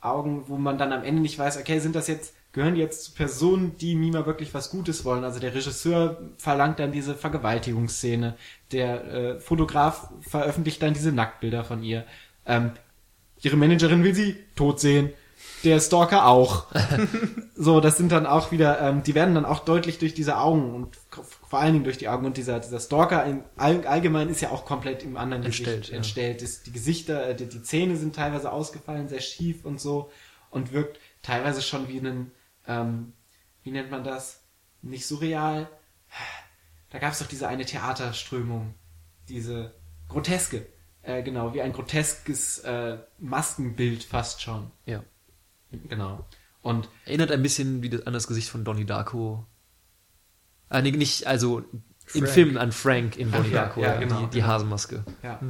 Augen, 0.00 0.44
wo 0.48 0.56
man 0.56 0.78
dann 0.78 0.92
am 0.92 1.04
Ende 1.04 1.22
nicht 1.22 1.38
weiß, 1.38 1.58
okay, 1.58 1.80
sind 1.80 1.96
das 1.96 2.06
jetzt, 2.06 2.34
gehören 2.52 2.74
die 2.74 2.80
jetzt 2.80 3.04
zu 3.04 3.12
Personen, 3.12 3.76
die 3.76 3.94
Mima 3.94 4.24
wirklich 4.26 4.54
was 4.54 4.70
Gutes 4.70 5.04
wollen? 5.04 5.24
Also 5.24 5.40
der 5.40 5.54
Regisseur 5.54 6.20
verlangt 6.38 6.78
dann 6.78 6.92
diese 6.92 7.14
Vergewaltigungsszene, 7.14 8.36
der 8.70 9.04
äh, 9.04 9.40
Fotograf 9.40 10.10
veröffentlicht 10.20 10.82
dann 10.82 10.94
diese 10.94 11.12
Nacktbilder 11.12 11.64
von 11.64 11.82
ihr. 11.82 12.04
Ähm, 12.46 12.72
ihre 13.40 13.56
Managerin 13.56 14.04
will 14.04 14.14
sie 14.14 14.36
tot 14.54 14.80
sehen. 14.80 15.10
Der 15.64 15.80
Stalker 15.80 16.26
auch. 16.26 16.66
so, 17.54 17.80
das 17.80 17.96
sind 17.96 18.12
dann 18.12 18.26
auch 18.26 18.50
wieder, 18.50 18.80
ähm, 18.80 19.02
die 19.02 19.14
werden 19.14 19.34
dann 19.34 19.44
auch 19.44 19.60
deutlich 19.60 19.98
durch 19.98 20.14
diese 20.14 20.38
Augen 20.38 20.74
und 20.74 20.96
vor 21.48 21.60
allen 21.60 21.72
Dingen 21.72 21.84
durch 21.84 21.98
die 21.98 22.08
Augen 22.08 22.26
und 22.26 22.36
dieser, 22.36 22.60
dieser 22.60 22.80
Stalker 22.80 23.24
im 23.24 23.44
all, 23.56 23.86
allgemein 23.86 24.28
ist 24.28 24.40
ja 24.40 24.50
auch 24.50 24.64
komplett 24.64 25.02
im 25.02 25.16
anderen 25.16 25.44
Entstellt, 25.44 25.76
Gesicht 25.76 25.90
ja. 25.90 25.96
entstellt. 25.96 26.42
Ist, 26.42 26.66
die 26.66 26.72
Gesichter, 26.72 27.28
äh, 27.28 27.34
die, 27.36 27.48
die 27.48 27.62
Zähne 27.62 27.96
sind 27.96 28.16
teilweise 28.16 28.50
ausgefallen, 28.50 29.08
sehr 29.08 29.20
schief 29.20 29.64
und 29.64 29.80
so 29.80 30.10
und 30.50 30.72
wirkt 30.72 30.98
teilweise 31.22 31.62
schon 31.62 31.88
wie 31.88 31.98
ein, 31.98 32.30
ähm, 32.66 33.12
wie 33.62 33.70
nennt 33.70 33.90
man 33.90 34.04
das? 34.04 34.42
Nicht 34.82 35.06
surreal. 35.06 35.68
Da 36.90 36.98
gab 36.98 37.12
es 37.12 37.20
doch 37.20 37.26
diese 37.26 37.48
eine 37.48 37.64
Theaterströmung, 37.64 38.74
diese 39.28 39.74
groteske, 40.08 40.66
äh, 41.02 41.22
genau, 41.22 41.54
wie 41.54 41.62
ein 41.62 41.72
groteskes 41.72 42.58
äh, 42.60 42.98
Maskenbild 43.18 44.04
fast 44.04 44.42
schon. 44.42 44.70
Ja. 44.86 45.02
Genau. 45.88 46.24
Und 46.62 46.88
Erinnert 47.06 47.32
ein 47.32 47.42
bisschen 47.42 47.82
wie 47.82 47.90
das, 47.90 48.06
an 48.06 48.12
das 48.12 48.28
Gesicht 48.28 48.48
von 48.48 48.64
Donnie 48.64 48.84
Darko. 48.84 49.46
Ah, 50.68 50.80
nee, 50.80 50.92
nicht, 50.92 51.26
also 51.26 51.64
im 52.14 52.22
Frank. 52.22 52.28
Film 52.28 52.56
an 52.56 52.72
Frank 52.72 53.16
in 53.16 53.30
Donnie 53.30 53.50
Darko, 53.50 53.80
ja, 53.80 53.94
ja, 53.94 54.00
genau. 54.00 54.20
die, 54.20 54.30
die 54.30 54.44
Hasenmaske. 54.44 55.04
ja, 55.22 55.40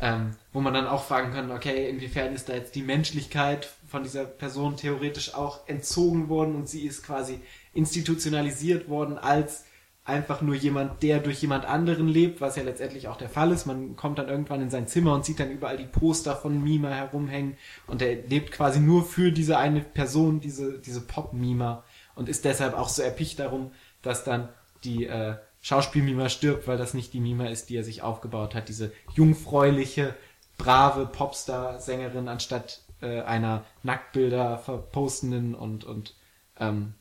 ähm, 0.00 0.30
wo 0.52 0.60
man 0.60 0.72
dann 0.72 0.86
auch 0.86 1.04
fragen 1.04 1.32
kann, 1.32 1.50
okay, 1.50 1.88
inwiefern 1.90 2.34
ist 2.34 2.48
da 2.48 2.54
jetzt 2.54 2.74
die 2.74 2.82
Menschlichkeit 2.82 3.68
von 3.86 4.02
dieser 4.02 4.24
Person 4.24 4.76
theoretisch 4.76 5.34
auch 5.34 5.68
entzogen 5.68 6.28
worden 6.28 6.54
und 6.54 6.68
sie 6.68 6.86
ist 6.86 7.02
quasi 7.02 7.40
institutionalisiert 7.74 8.88
worden 8.88 9.18
als 9.18 9.65
einfach 10.06 10.40
nur 10.40 10.54
jemand, 10.54 11.02
der 11.02 11.18
durch 11.18 11.42
jemand 11.42 11.64
anderen 11.64 12.08
lebt, 12.08 12.40
was 12.40 12.56
ja 12.56 12.62
letztendlich 12.62 13.08
auch 13.08 13.16
der 13.16 13.28
Fall 13.28 13.50
ist. 13.50 13.66
Man 13.66 13.96
kommt 13.96 14.18
dann 14.18 14.28
irgendwann 14.28 14.62
in 14.62 14.70
sein 14.70 14.86
Zimmer 14.86 15.14
und 15.14 15.24
sieht 15.24 15.40
dann 15.40 15.50
überall 15.50 15.76
die 15.76 15.84
Poster 15.84 16.36
von 16.36 16.62
Mima 16.62 16.90
herumhängen 16.90 17.56
und 17.88 18.00
er 18.00 18.14
lebt 18.14 18.52
quasi 18.52 18.78
nur 18.78 19.04
für 19.04 19.32
diese 19.32 19.58
eine 19.58 19.80
Person, 19.80 20.40
diese, 20.40 20.78
diese 20.78 21.00
Pop-Mima 21.00 21.82
und 22.14 22.28
ist 22.28 22.44
deshalb 22.44 22.74
auch 22.74 22.88
so 22.88 23.02
erpicht 23.02 23.40
darum, 23.40 23.72
dass 24.02 24.22
dann 24.22 24.48
die 24.84 25.06
äh, 25.06 25.34
Schauspielmima 25.60 26.28
stirbt, 26.28 26.68
weil 26.68 26.78
das 26.78 26.94
nicht 26.94 27.12
die 27.12 27.20
Mima 27.20 27.46
ist, 27.46 27.68
die 27.68 27.76
er 27.76 27.84
sich 27.84 28.02
aufgebaut 28.02 28.54
hat. 28.54 28.68
Diese 28.68 28.92
jungfräuliche, 29.14 30.14
brave 30.56 31.06
Popstar-Sängerin 31.06 32.28
anstatt 32.28 32.82
äh, 33.02 33.22
einer 33.22 33.64
Nacktbilder 33.82 34.58
verpostenden 34.58 35.56
und, 35.56 35.84
und 35.84 36.14
ähm, 36.60 36.94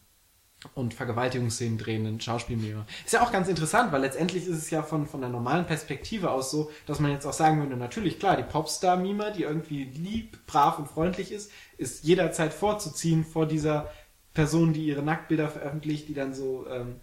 und 0.73 0.93
Vergewaltigungsszenen 0.93 1.77
drehenden 1.77 2.19
Schauspielmima. 2.19 2.85
Ist 3.05 3.13
ja 3.13 3.21
auch 3.21 3.31
ganz 3.31 3.47
interessant, 3.47 3.91
weil 3.91 4.01
letztendlich 4.01 4.47
ist 4.47 4.57
es 4.57 4.69
ja 4.69 4.83
von, 4.83 5.05
von 5.05 5.21
der 5.21 5.29
normalen 5.29 5.65
Perspektive 5.65 6.31
aus 6.31 6.51
so, 6.51 6.71
dass 6.85 6.99
man 6.99 7.11
jetzt 7.11 7.25
auch 7.25 7.33
sagen 7.33 7.61
würde, 7.61 7.77
natürlich, 7.77 8.19
klar, 8.19 8.37
die 8.37 8.43
Popstar-Mima, 8.43 9.31
die 9.31 9.43
irgendwie 9.43 9.85
lieb, 9.85 10.45
brav 10.47 10.79
und 10.79 10.87
freundlich 10.87 11.31
ist, 11.31 11.51
ist 11.77 12.03
jederzeit 12.03 12.53
vorzuziehen 12.53 13.23
vor 13.25 13.45
dieser 13.45 13.91
Person, 14.33 14.73
die 14.73 14.85
ihre 14.85 15.01
Nacktbilder 15.01 15.49
veröffentlicht, 15.49 16.09
die 16.09 16.13
dann 16.13 16.33
so 16.33 16.65
ähm, 16.69 16.97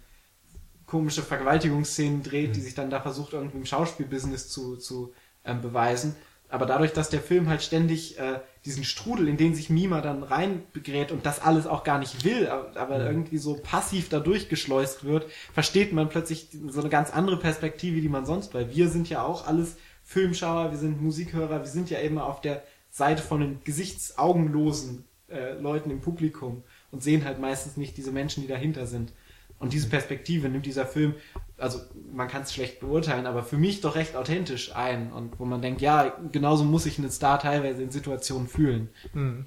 komische 0.85 1.23
Vergewaltigungsszenen 1.23 2.23
dreht, 2.23 2.55
die 2.55 2.61
sich 2.61 2.75
dann 2.75 2.89
da 2.89 3.01
versucht, 3.01 3.33
irgendwie 3.33 3.57
im 3.57 3.65
Schauspielbusiness 3.65 4.49
zu, 4.49 4.77
zu 4.77 5.13
ähm, 5.43 5.61
beweisen. 5.61 6.15
Aber 6.53 6.67
dadurch, 6.67 6.93
dass 6.93 7.09
der 7.09 7.19
Film 7.19 7.49
halt 7.49 7.63
ständig 7.63 8.19
äh, 8.19 8.39
diesen 8.63 8.83
Strudel, 8.83 9.27
in 9.27 9.37
den 9.37 9.55
sich 9.55 9.71
Mima 9.71 10.01
dann 10.01 10.21
reinbegräht 10.21 11.11
und 11.11 11.25
das 11.25 11.41
alles 11.41 11.65
auch 11.65 11.83
gar 11.83 11.97
nicht 11.97 12.23
will, 12.25 12.47
aber, 12.47 12.79
aber 12.79 13.03
irgendwie 13.03 13.39
so 13.39 13.55
passiv 13.55 14.09
da 14.09 14.19
durchgeschleust 14.19 15.03
wird, 15.03 15.25
versteht 15.51 15.93
man 15.93 16.09
plötzlich 16.09 16.49
so 16.67 16.79
eine 16.81 16.89
ganz 16.89 17.09
andere 17.09 17.39
Perspektive, 17.39 18.01
die 18.01 18.07
man 18.07 18.27
sonst, 18.27 18.53
weil 18.53 18.69
wir 18.69 18.87
sind 18.87 19.09
ja 19.09 19.23
auch 19.23 19.47
alles 19.47 19.77
Filmschauer, 20.03 20.69
wir 20.69 20.77
sind 20.77 21.01
Musikhörer, 21.01 21.61
wir 21.61 21.71
sind 21.71 21.89
ja 21.89 21.99
eben 22.01 22.19
auf 22.19 22.39
der 22.39 22.61
Seite 22.91 23.23
von 23.23 23.41
den 23.41 23.63
gesichtsaugenlosen 23.63 25.05
äh, 25.29 25.53
Leuten 25.53 25.89
im 25.89 26.01
Publikum 26.01 26.61
und 26.91 27.01
sehen 27.01 27.25
halt 27.25 27.39
meistens 27.39 27.77
nicht 27.77 27.97
diese 27.97 28.11
Menschen, 28.11 28.43
die 28.43 28.47
dahinter 28.47 28.85
sind. 28.85 29.11
Und 29.57 29.73
diese 29.73 29.89
Perspektive 29.89 30.49
nimmt 30.49 30.67
dieser 30.67 30.85
Film 30.85 31.15
also 31.57 31.81
man 32.11 32.27
kann 32.27 32.43
es 32.43 32.53
schlecht 32.53 32.79
beurteilen, 32.79 33.25
aber 33.25 33.43
für 33.43 33.57
mich 33.57 33.81
doch 33.81 33.95
recht 33.95 34.15
authentisch 34.15 34.75
ein 34.75 35.11
und 35.11 35.39
wo 35.39 35.45
man 35.45 35.61
denkt, 35.61 35.81
ja, 35.81 36.15
genauso 36.31 36.63
muss 36.63 36.83
sich 36.83 36.97
ein 36.97 37.09
Star 37.11 37.39
teilweise 37.39 37.83
in 37.83 37.91
Situationen 37.91 38.47
fühlen. 38.47 38.89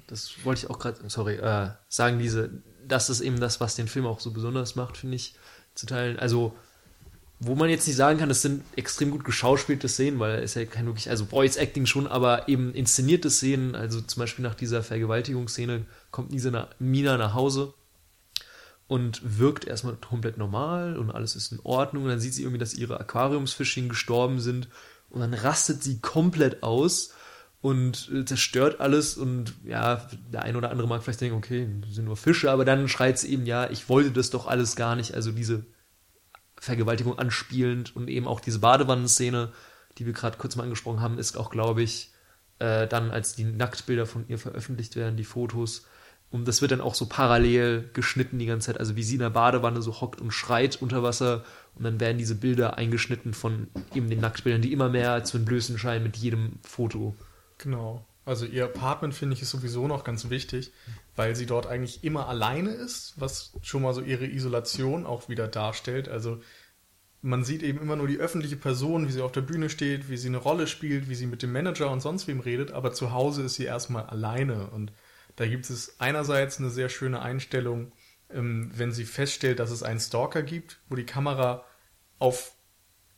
Das 0.07 0.33
wollte 0.43 0.65
ich 0.65 0.69
auch 0.69 0.79
gerade, 0.79 0.97
sorry, 1.07 1.35
äh, 1.35 1.69
sagen, 1.89 2.19
diese, 2.19 2.61
das 2.87 3.09
ist 3.09 3.21
eben 3.21 3.39
das, 3.39 3.59
was 3.59 3.75
den 3.75 3.87
Film 3.87 4.05
auch 4.05 4.19
so 4.19 4.31
besonders 4.31 4.75
macht, 4.75 4.97
finde 4.97 5.15
ich, 5.15 5.35
zu 5.75 5.85
teilen. 5.85 6.17
Also, 6.17 6.55
wo 7.39 7.53
man 7.53 7.69
jetzt 7.69 7.85
nicht 7.85 7.97
sagen 7.97 8.17
kann, 8.17 8.29
das 8.29 8.41
sind 8.41 8.63
extrem 8.75 9.11
gut 9.11 9.23
geschauspielte 9.23 9.87
Szenen, 9.87 10.19
weil 10.19 10.39
es 10.39 10.55
ja 10.55 10.65
kein 10.65 10.87
wirklich, 10.87 11.09
also 11.09 11.25
Voice 11.25 11.57
Acting 11.57 11.85
schon, 11.85 12.07
aber 12.07 12.47
eben 12.47 12.73
inszenierte 12.73 13.29
Szenen, 13.29 13.75
also 13.75 14.01
zum 14.01 14.21
Beispiel 14.21 14.43
nach 14.43 14.55
dieser 14.55 14.81
Vergewaltigungsszene 14.81 15.85
kommt 16.09 16.31
Nisa 16.31 16.49
nach, 16.49 16.69
Mina 16.79 17.17
nach 17.17 17.35
Hause 17.35 17.73
und 18.87 19.21
wirkt 19.39 19.65
erstmal 19.65 19.95
komplett 19.95 20.37
normal 20.37 20.97
und 20.97 21.11
alles 21.11 21.35
ist 21.35 21.51
in 21.51 21.59
Ordnung 21.63 22.03
und 22.03 22.09
dann 22.09 22.19
sieht 22.19 22.33
sie 22.33 22.43
irgendwie, 22.43 22.59
dass 22.59 22.73
ihre 22.73 22.99
Aquariumsfischchen 22.99 23.89
gestorben 23.89 24.39
sind 24.39 24.69
und 25.09 25.19
dann 25.21 25.33
rastet 25.33 25.83
sie 25.83 25.99
komplett 25.99 26.63
aus 26.63 27.13
und 27.61 28.09
äh, 28.13 28.23
zerstört 28.23 28.79
alles 28.79 29.17
und 29.17 29.53
ja, 29.65 30.07
der 30.31 30.43
eine 30.43 30.57
oder 30.57 30.71
andere 30.71 30.87
mag 30.87 31.03
vielleicht 31.03 31.21
denken, 31.21 31.37
okay, 31.37 31.67
sind 31.89 32.05
nur 32.05 32.17
Fische, 32.17 32.51
aber 32.51 32.65
dann 32.65 32.87
schreit 32.87 33.19
sie 33.19 33.31
eben, 33.33 33.45
ja, 33.45 33.69
ich 33.69 33.89
wollte 33.89 34.11
das 34.11 34.29
doch 34.29 34.47
alles 34.47 34.75
gar 34.75 34.95
nicht, 34.95 35.13
also 35.13 35.31
diese 35.31 35.65
Vergewaltigung 36.59 37.19
anspielend 37.19 37.95
und 37.95 38.09
eben 38.09 38.27
auch 38.27 38.39
diese 38.39 38.59
Badewannenszene, 38.59 39.51
die 39.97 40.05
wir 40.05 40.13
gerade 40.13 40.37
kurz 40.37 40.55
mal 40.55 40.63
angesprochen 40.63 41.01
haben, 41.01 41.17
ist 41.17 41.37
auch, 41.37 41.49
glaube 41.49 41.81
ich, 41.83 42.13
äh, 42.59 42.87
dann, 42.87 43.11
als 43.11 43.35
die 43.35 43.43
Nacktbilder 43.43 44.05
von 44.05 44.27
ihr 44.27 44.39
veröffentlicht 44.39 44.95
werden, 44.95 45.17
die 45.17 45.23
Fotos. 45.23 45.85
Und 46.29 46.47
das 46.47 46.61
wird 46.61 46.71
dann 46.71 46.81
auch 46.81 46.95
so 46.95 47.05
parallel 47.05 47.89
geschnitten 47.93 48.37
die 48.37 48.45
ganze 48.45 48.67
Zeit, 48.67 48.79
also 48.79 48.95
wie 48.95 49.03
sie 49.03 49.15
in 49.15 49.21
der 49.21 49.29
Badewanne 49.29 49.81
so 49.81 50.01
hockt 50.01 50.19
und 50.19 50.31
schreit 50.31 50.81
unter 50.81 51.01
Wasser 51.01 51.45
und 51.75 51.83
dann 51.83 51.99
werden 51.99 52.17
diese 52.17 52.35
Bilder 52.35 52.77
eingeschnitten 52.77 53.33
von 53.33 53.67
eben 53.93 54.09
den 54.09 54.19
Nacktbildern, 54.19 54.61
die 54.61 54.73
immer 54.73 54.89
mehr 54.89 55.23
zu 55.23 55.37
entblößen 55.37 55.77
scheinen 55.77 56.03
mit 56.03 56.17
jedem 56.17 56.59
Foto. 56.63 57.15
Genau. 57.59 58.05
Also 58.25 58.45
ihr 58.45 58.65
Apartment 58.65 59.13
finde 59.13 59.35
ich 59.35 59.41
ist 59.41 59.51
sowieso 59.51 59.87
noch 59.87 60.03
ganz 60.03 60.29
wichtig, 60.29 60.73
weil 61.15 61.33
sie 61.33 61.45
dort 61.45 61.65
eigentlich 61.65 62.03
immer 62.03 62.27
alleine 62.27 62.71
ist, 62.71 63.13
was 63.15 63.53
schon 63.61 63.83
mal 63.83 63.93
so 63.93 64.01
ihre 64.01 64.25
Isolation 64.25 65.05
auch 65.05 65.29
wieder 65.29 65.47
darstellt. 65.47 66.09
Also 66.09 66.41
man 67.21 67.45
sieht 67.45 67.63
eben 67.63 67.79
immer 67.79 67.95
nur 67.95 68.07
die 68.07 68.17
öffentliche 68.17 68.57
Person, 68.57 69.07
wie 69.07 69.13
sie 69.13 69.21
auf 69.21 69.31
der 69.31 69.41
Bühne 69.41 69.69
steht, 69.69 70.09
wie 70.09 70.17
sie 70.17 70.27
eine 70.27 70.37
Rolle 70.37 70.67
spielt, 70.67 71.07
wie 71.07 71.15
sie 71.15 71.25
mit 71.25 71.41
dem 71.41 71.53
Manager 71.53 71.89
und 71.89 72.01
sonst 72.01 72.27
wem 72.27 72.41
redet, 72.41 72.71
aber 72.71 72.91
zu 72.91 73.13
Hause 73.13 73.43
ist 73.43 73.55
sie 73.55 73.63
erstmal 73.63 74.05
alleine. 74.07 74.67
Und 74.67 74.91
da 75.37 75.47
gibt 75.47 75.69
es 75.69 75.99
einerseits 75.99 76.59
eine 76.59 76.69
sehr 76.69 76.89
schöne 76.89 77.21
Einstellung, 77.21 77.93
ähm, 78.29 78.71
wenn 78.75 78.91
sie 78.91 79.05
feststellt, 79.05 79.59
dass 79.59 79.71
es 79.71 79.83
einen 79.83 79.99
Stalker 79.99 80.43
gibt, 80.43 80.79
wo 80.89 80.95
die 80.95 81.05
Kamera 81.05 81.63
auf 82.19 82.55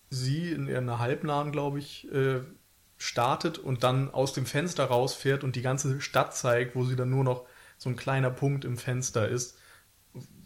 sie 0.10 0.52
in 0.52 0.70
einer 0.70 1.00
halbnahen, 1.00 1.52
glaube 1.52 1.80
ich, 1.80 2.12
äh, 2.12 2.42
startet 2.98 3.58
und 3.58 3.84
dann 3.84 4.12
aus 4.12 4.34
dem 4.34 4.46
Fenster 4.46 4.86
rausfährt 4.86 5.44
und 5.44 5.56
die 5.56 5.62
ganze 5.62 6.02
Stadt 6.02 6.36
zeigt, 6.36 6.76
wo 6.76 6.84
sie 6.84 6.98
dann 6.98 7.10
nur 7.10 7.24
noch 7.24 7.46
so 7.78 7.90
ein 7.90 7.96
kleiner 7.96 8.30
Punkt 8.30 8.66
im 8.66 8.78
Fenster 8.78 9.30
ist, 9.30 9.58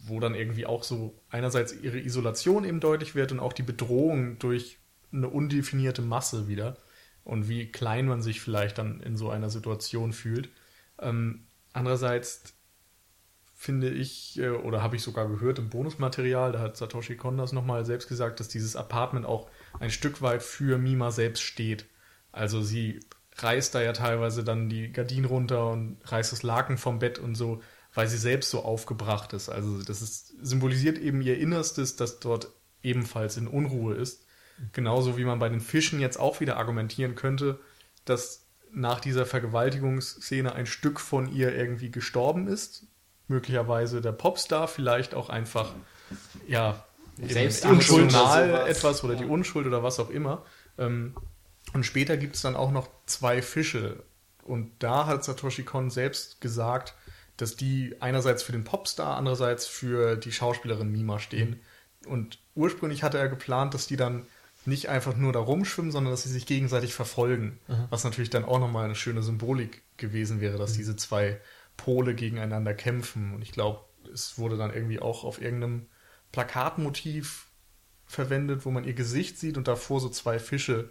wo 0.06 0.20
dann 0.20 0.36
irgendwie 0.36 0.66
auch 0.66 0.84
so 0.84 1.20
einerseits 1.28 1.72
ihre 1.72 1.98
Isolation 1.98 2.64
eben 2.64 2.78
deutlich 2.78 3.16
wird 3.16 3.32
und 3.32 3.40
auch 3.40 3.52
die 3.52 3.64
Bedrohung 3.64 4.38
durch 4.38 4.78
eine 5.12 5.28
undefinierte 5.28 6.02
Masse 6.02 6.46
wieder 6.46 6.76
und 7.24 7.48
wie 7.48 7.72
klein 7.72 8.06
man 8.06 8.22
sich 8.22 8.40
vielleicht 8.40 8.78
dann 8.78 9.00
in 9.00 9.16
so 9.16 9.30
einer 9.30 9.50
Situation 9.50 10.12
fühlt. 10.12 10.50
Ähm, 11.00 11.46
andererseits 11.74 12.54
finde 13.54 13.90
ich, 13.90 14.38
äh, 14.38 14.50
oder 14.50 14.82
habe 14.82 14.96
ich 14.96 15.02
sogar 15.02 15.28
gehört 15.28 15.58
im 15.58 15.70
Bonusmaterial, 15.70 16.52
da 16.52 16.60
hat 16.60 16.76
Satoshi 16.76 17.16
Kon 17.16 17.38
das 17.38 17.52
nochmal 17.52 17.84
selbst 17.84 18.08
gesagt, 18.08 18.40
dass 18.40 18.48
dieses 18.48 18.76
Apartment 18.76 19.26
auch 19.26 19.48
ein 19.80 19.90
Stück 19.90 20.22
weit 20.22 20.42
für 20.42 20.78
Mima 20.78 21.10
selbst 21.10 21.42
steht. 21.42 21.86
Also 22.32 22.62
sie 22.62 23.00
reißt 23.36 23.74
da 23.74 23.82
ja 23.82 23.92
teilweise 23.92 24.44
dann 24.44 24.68
die 24.68 24.92
Gardinen 24.92 25.24
runter 25.24 25.70
und 25.70 25.98
reißt 26.04 26.32
das 26.32 26.42
Laken 26.42 26.78
vom 26.78 26.98
Bett 26.98 27.18
und 27.18 27.34
so, 27.34 27.62
weil 27.94 28.06
sie 28.08 28.18
selbst 28.18 28.50
so 28.50 28.62
aufgebracht 28.62 29.32
ist. 29.32 29.48
Also 29.48 29.82
das 29.82 30.02
ist, 30.02 30.34
symbolisiert 30.42 30.98
eben 30.98 31.22
ihr 31.22 31.38
Innerstes, 31.38 31.96
das 31.96 32.20
dort 32.20 32.48
ebenfalls 32.82 33.36
in 33.36 33.48
Unruhe 33.48 33.94
ist. 33.94 34.26
Genauso 34.72 35.16
wie 35.16 35.24
man 35.24 35.38
bei 35.38 35.48
den 35.48 35.60
Fischen 35.60 36.00
jetzt 36.00 36.18
auch 36.18 36.40
wieder 36.40 36.56
argumentieren 36.56 37.14
könnte, 37.14 37.58
dass 38.04 38.43
nach 38.74 39.00
dieser 39.00 39.26
Vergewaltigungsszene 39.26 40.52
ein 40.54 40.66
Stück 40.66 41.00
von 41.00 41.32
ihr 41.32 41.54
irgendwie 41.54 41.90
gestorben 41.90 42.48
ist. 42.48 42.84
Möglicherweise 43.28 44.00
der 44.00 44.12
Popstar, 44.12 44.68
vielleicht 44.68 45.14
auch 45.14 45.30
einfach, 45.30 45.72
ja, 46.46 46.84
Selbst 47.22 47.64
emotional 47.64 48.68
etwas 48.68 49.04
oder 49.04 49.14
die 49.14 49.22
Ja. 49.22 49.30
Unschuld 49.30 49.66
oder 49.66 49.82
was 49.82 50.00
auch 50.00 50.10
immer. 50.10 50.44
Ähm, 50.78 51.14
und 51.72 51.86
später 51.86 52.16
gibt 52.16 52.34
es 52.34 52.42
dann 52.42 52.56
auch 52.56 52.72
noch 52.72 52.88
zwei 53.06 53.40
Fische. 53.40 54.02
Und 54.42 54.72
da 54.80 55.06
hat 55.06 55.24
Satoshi 55.24 55.62
Kon 55.62 55.90
selbst 55.90 56.40
gesagt, 56.40 56.94
dass 57.36 57.56
die 57.56 57.96
einerseits 58.00 58.42
für 58.42 58.52
den 58.52 58.64
Popstar, 58.64 59.16
andererseits 59.16 59.66
für 59.66 60.16
die 60.16 60.32
Schauspielerin 60.32 60.90
Mima 60.90 61.18
stehen. 61.18 61.60
Und 62.06 62.38
ursprünglich 62.54 63.02
hatte 63.02 63.18
er 63.18 63.28
geplant, 63.28 63.74
dass 63.74 63.86
die 63.86 63.96
dann 63.96 64.26
nicht 64.66 64.88
einfach 64.88 65.16
nur 65.16 65.32
da 65.32 65.40
rumschwimmen, 65.40 65.92
sondern 65.92 66.12
dass 66.12 66.22
sie 66.22 66.30
sich 66.30 66.46
gegenseitig 66.46 66.94
verfolgen. 66.94 67.58
Was 67.90 68.04
natürlich 68.04 68.30
dann 68.30 68.44
auch 68.44 68.58
nochmal 68.58 68.84
eine 68.84 68.94
schöne 68.94 69.22
Symbolik 69.22 69.82
gewesen 69.96 70.40
wäre, 70.40 70.58
dass 70.58 70.72
diese 70.72 70.96
zwei 70.96 71.40
Pole 71.76 72.14
gegeneinander 72.14 72.74
kämpfen. 72.74 73.34
Und 73.34 73.42
ich 73.42 73.52
glaube, 73.52 73.84
es 74.12 74.38
wurde 74.38 74.56
dann 74.56 74.72
irgendwie 74.72 75.00
auch 75.00 75.24
auf 75.24 75.40
irgendeinem 75.40 75.86
Plakatmotiv 76.32 77.48
verwendet, 78.06 78.64
wo 78.64 78.70
man 78.70 78.84
ihr 78.84 78.94
Gesicht 78.94 79.38
sieht 79.38 79.56
und 79.56 79.68
davor 79.68 80.00
so 80.00 80.08
zwei 80.08 80.38
Fische. 80.38 80.90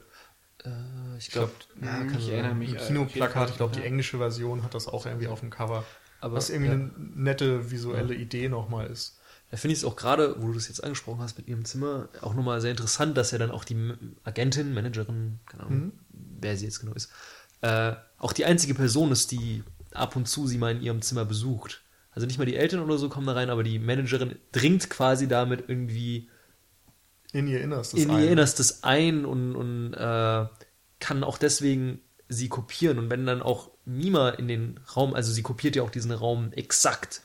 Äh, 0.64 0.70
ich 1.18 1.28
Ich 1.28 1.32
glaube, 1.32 1.52
glaube, 1.80 1.86
Ja, 1.86 1.98
kann 2.06 2.18
ich 2.18 2.30
erinnere 2.30 2.56
mich. 2.56 2.70
ein 2.72 2.76
äh, 2.78 2.88
Kinoplakat, 2.88 3.50
ich 3.52 3.58
glaube, 3.58 3.74
die 3.74 3.80
ja. 3.80 3.86
englische 3.86 4.18
Version 4.18 4.64
hat 4.64 4.74
das 4.74 4.88
auch 4.88 5.06
irgendwie 5.06 5.28
auf 5.28 5.40
dem 5.42 5.50
Cover. 5.50 5.86
aber 6.22 6.36
was 6.36 6.50
irgendwie 6.50 6.70
ja. 6.70 6.74
eine 6.76 6.92
nette 6.98 7.72
visuelle 7.72 8.16
Idee 8.16 8.50
nochmal 8.50 8.88
ist. 8.88 9.20
Da 9.54 9.58
finde 9.58 9.74
ich 9.74 9.82
es 9.82 9.86
auch 9.86 9.96
gerade, 9.96 10.42
wo 10.42 10.48
du 10.48 10.54
das 10.54 10.68
jetzt 10.68 10.84
angesprochen 10.84 11.22
hast 11.22 11.38
mit 11.38 11.48
ihrem 11.48 11.64
Zimmer, 11.64 12.10
auch 12.22 12.34
nochmal 12.34 12.60
sehr 12.60 12.72
interessant, 12.72 13.16
dass 13.16 13.30
ja 13.30 13.38
dann 13.38 13.52
auch 13.52 13.64
die 13.64 13.94
Agentin, 14.24 14.74
Managerin, 14.74 15.38
keine 15.46 15.66
Ahnung, 15.66 15.92
wer 16.10 16.58
sie 16.58 16.66
jetzt 16.66 16.80
genau 16.80 16.94
ist, 16.94 17.12
äh, 17.62 17.94
auch 18.18 18.34
die 18.34 18.46
einzige 18.46 18.74
Person 18.74 19.12
ist, 19.12 19.30
die 19.30 19.62
ab 19.92 20.16
und 20.16 20.28
zu 20.28 20.48
sie 20.48 20.58
mal 20.58 20.72
in 20.76 20.82
ihrem 20.82 21.04
Zimmer 21.04 21.24
besucht. 21.24 21.84
Also 22.10 22.26
nicht 22.26 22.40
mal 22.40 22.48
die 22.48 22.56
Eltern 22.56 22.80
oder 22.80 22.98
so 22.98 23.10
kommen 23.10 23.28
da 23.28 23.34
rein, 23.34 23.52
aber 23.52 23.62
die 23.62 23.78
Managerin 23.78 24.40
dringt 24.54 24.90
quasi 24.90 25.28
damit 25.28 25.66
irgendwie 25.68 26.30
In 27.32 27.48
ihr 27.48 27.62
Innerstes. 27.62 28.00
in 28.00 28.10
ein. 28.10 28.24
ihr 28.24 28.32
Innerstes 28.32 28.82
ein 28.84 29.24
und, 29.24 29.56
und 29.56 29.94
äh, 29.94 30.48
kann 31.00 31.24
auch 31.24 31.38
deswegen 31.38 32.02
sie 32.28 32.50
kopieren. 32.50 32.98
Und 32.98 33.12
wenn 33.12 33.28
dann 33.28 33.44
auch 33.44 33.70
Mima 33.86 34.30
in 34.30 34.48
den 34.48 34.80
Raum, 34.96 35.14
also 35.14 35.32
sie 35.32 35.44
kopiert 35.44 35.76
ja 35.76 35.84
auch 35.84 35.92
diesen 35.92 36.12
Raum 36.12 36.52
exakt, 36.54 37.22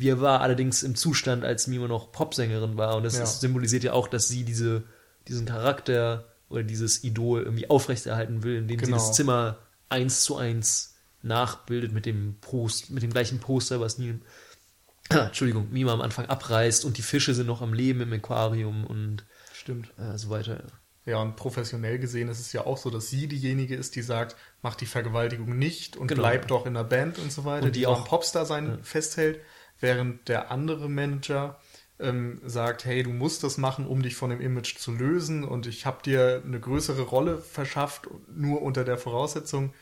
wie 0.00 0.08
er 0.08 0.20
war, 0.20 0.40
allerdings 0.40 0.82
im 0.82 0.94
Zustand, 0.94 1.44
als 1.44 1.66
Mima 1.66 1.86
noch 1.88 2.12
Popsängerin 2.12 2.76
war. 2.76 2.96
Und 2.96 3.02
das 3.04 3.16
Ja. 3.16 3.22
ist, 3.24 3.40
symbolisiert 3.40 3.84
ja 3.84 3.92
auch, 3.92 4.08
dass 4.08 4.28
sie 4.28 4.44
diese, 4.44 4.82
diesen 5.28 5.46
Charakter 5.46 6.24
oder 6.48 6.62
dieses 6.64 7.04
Idol 7.04 7.42
irgendwie 7.42 7.70
aufrechterhalten 7.70 8.42
will, 8.42 8.56
indem 8.56 8.78
sie 8.80 8.86
Genau. 8.86 8.96
das 8.96 9.12
Zimmer 9.12 9.58
eins 9.88 10.22
zu 10.24 10.36
eins 10.36 10.96
nachbildet 11.22 11.92
mit 11.92 12.06
dem 12.06 12.36
Post, 12.40 12.90
mit 12.90 13.02
dem 13.02 13.10
gleichen 13.12 13.38
Poster, 13.40 13.80
was 13.80 13.98
nie, 13.98 14.18
Entschuldigung, 15.10 15.68
Mima 15.70 15.92
am 15.92 16.00
Anfang 16.00 16.26
abreißt 16.26 16.84
und 16.84 16.96
die 16.98 17.02
Fische 17.02 17.34
sind 17.34 17.46
noch 17.46 17.62
am 17.62 17.72
Leben 17.74 18.00
im 18.00 18.12
Aquarium 18.12 18.84
und 18.86 19.24
Stimmt. 19.52 19.92
äh, 19.98 20.16
so 20.16 20.30
weiter. 20.30 20.62
Ja, 21.06 21.18
und 21.18 21.34
professionell 21.36 21.98
gesehen 21.98 22.28
ist 22.28 22.38
es 22.40 22.52
ja 22.52 22.66
auch 22.66 22.76
so, 22.78 22.90
dass 22.90 23.08
sie 23.08 23.26
diejenige 23.26 23.74
ist, 23.74 23.96
die 23.96 24.02
sagt, 24.02 24.36
mach 24.62 24.74
die 24.76 24.86
Vergewaltigung 24.86 25.58
nicht 25.58 25.96
und 25.96 26.08
Genau. 26.08 26.22
bleib 26.22 26.46
doch 26.48 26.66
in 26.66 26.74
der 26.74 26.84
Band 26.84 27.18
und 27.18 27.32
so 27.32 27.44
weiter, 27.44 27.66
Und 27.66 27.74
die 27.74 27.80
die 27.80 27.86
auch 27.86 28.02
auch- 28.02 28.08
Popstar 28.08 28.44
sein 28.46 28.78
festhält, 28.82 29.40
während 29.80 30.28
der 30.28 30.50
andere 30.50 30.88
Manager 30.88 31.58
ähm, 31.98 32.40
sagt, 32.44 32.84
hey, 32.84 33.02
du 33.02 33.10
musst 33.10 33.42
das 33.42 33.58
machen, 33.58 33.86
um 33.86 34.02
dich 34.02 34.14
von 34.14 34.30
dem 34.30 34.40
Image 34.40 34.76
zu 34.76 34.92
lösen 34.92 35.44
und 35.44 35.66
ich 35.66 35.86
habe 35.86 36.02
dir 36.02 36.42
eine 36.44 36.60
größere 36.60 37.02
Rolle 37.02 37.38
verschafft, 37.38 38.08
nur 38.34 38.62
unter 38.62 38.84
der 38.84 38.98
Voraussetzung, 38.98 39.72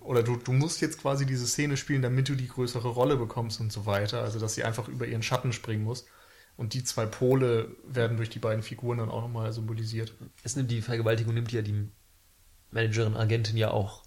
oder 0.00 0.22
du, 0.22 0.36
du 0.36 0.52
musst 0.52 0.80
jetzt 0.80 1.00
quasi 1.00 1.24
diese 1.24 1.46
Szene 1.46 1.76
spielen, 1.76 2.02
damit 2.02 2.28
du 2.28 2.34
die 2.34 2.48
größere 2.48 2.88
Rolle 2.88 3.16
bekommst 3.16 3.60
und 3.60 3.72
so 3.72 3.86
weiter, 3.86 4.22
also 4.22 4.40
dass 4.40 4.54
sie 4.54 4.64
einfach 4.64 4.88
über 4.88 5.06
ihren 5.06 5.22
Schatten 5.22 5.52
springen 5.52 5.84
muss. 5.84 6.06
Und 6.56 6.74
die 6.74 6.82
zwei 6.82 7.06
Pole 7.06 7.76
werden 7.84 8.16
durch 8.16 8.30
die 8.30 8.40
beiden 8.40 8.64
Figuren 8.64 8.98
dann 8.98 9.10
auch 9.10 9.22
nochmal 9.22 9.52
symbolisiert. 9.52 10.14
es 10.42 10.56
nimmt 10.56 10.72
die 10.72 10.82
Vergewaltigung 10.82 11.32
nimmt 11.32 11.52
ja 11.52 11.62
die 11.62 11.88
Managerin, 12.72 13.16
Agentin 13.16 13.56
ja 13.56 13.70
auch 13.70 14.02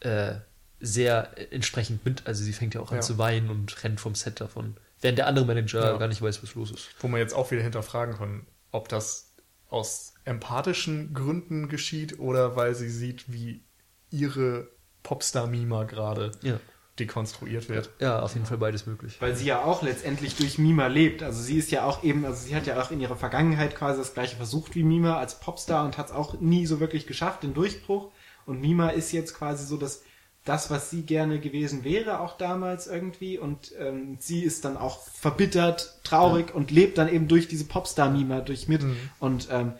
äh, 0.00 0.36
sehr 0.82 1.30
entsprechend 1.52 2.04
mit. 2.04 2.26
Also 2.26 2.42
sie 2.44 2.52
fängt 2.52 2.74
ja 2.74 2.80
auch 2.80 2.90
an 2.90 2.96
Ja. 2.96 3.00
zu 3.02 3.16
weinen 3.16 3.48
und 3.50 3.82
rennt 3.84 4.00
vom 4.00 4.14
Set 4.14 4.40
davon. 4.40 4.76
Während 5.00 5.18
der 5.18 5.26
andere 5.28 5.46
Manager 5.46 5.92
Ja. 5.92 5.96
gar 5.96 6.08
nicht 6.08 6.20
weiß, 6.20 6.42
was 6.42 6.54
los 6.54 6.70
ist. 6.70 6.88
Wo 7.00 7.08
man 7.08 7.20
jetzt 7.20 7.34
auch 7.34 7.50
wieder 7.50 7.62
hinterfragen 7.62 8.16
kann, 8.16 8.46
ob 8.72 8.88
das 8.88 9.32
aus 9.68 10.14
empathischen 10.24 11.14
Gründen 11.14 11.68
geschieht 11.68 12.18
oder 12.18 12.56
weil 12.56 12.74
sie 12.74 12.90
sieht, 12.90 13.32
wie 13.32 13.64
ihre 14.10 14.68
Popstar-Mima 15.02 15.84
gerade 15.84 16.32
Ja. 16.42 16.60
dekonstruiert 16.98 17.68
wird. 17.68 17.90
Ja, 17.98 18.20
auf 18.20 18.34
jeden 18.34 18.46
Fall 18.46 18.58
beides 18.58 18.86
möglich. 18.86 19.16
Weil 19.20 19.34
sie 19.34 19.46
ja 19.46 19.64
auch 19.64 19.82
letztendlich 19.82 20.36
durch 20.36 20.58
Mima 20.58 20.86
lebt. 20.88 21.22
Also 21.22 21.40
sie 21.40 21.56
ist 21.58 21.70
ja 21.70 21.84
auch 21.84 22.04
eben, 22.04 22.24
also 22.24 22.44
sie 22.46 22.54
hat 22.54 22.66
ja 22.66 22.80
auch 22.80 22.90
in 22.90 23.00
ihrer 23.00 23.16
Vergangenheit 23.16 23.74
quasi 23.74 23.98
das 23.98 24.14
gleiche 24.14 24.36
versucht 24.36 24.74
wie 24.74 24.82
Mima 24.82 25.18
als 25.18 25.40
Popstar 25.40 25.84
und 25.84 25.96
hat 25.98 26.06
es 26.06 26.12
auch 26.12 26.38
nie 26.40 26.66
so 26.66 26.78
wirklich 26.80 27.06
geschafft, 27.06 27.42
den 27.42 27.54
Durchbruch. 27.54 28.12
Und 28.46 28.60
Mima 28.60 28.90
ist 28.90 29.10
jetzt 29.12 29.34
quasi 29.34 29.64
so 29.64 29.76
das, 29.76 30.02
das, 30.44 30.70
was 30.70 30.90
sie 30.90 31.02
gerne 31.02 31.38
gewesen 31.38 31.84
wäre, 31.84 32.20
auch 32.20 32.36
damals 32.36 32.86
irgendwie. 32.86 33.38
Und 33.38 33.72
ähm, 33.78 34.16
sie 34.18 34.42
ist 34.42 34.64
dann 34.64 34.76
auch 34.76 35.00
verbittert, 35.06 36.00
traurig 36.02 36.48
ja. 36.48 36.54
und 36.54 36.70
lebt 36.70 36.98
dann 36.98 37.08
eben 37.08 37.28
durch 37.28 37.48
diese 37.48 37.64
Popstar-Mima 37.64 38.40
durch 38.40 38.68
mit. 38.68 38.82
Mhm. 38.82 38.96
Und 39.20 39.48
ähm, 39.50 39.72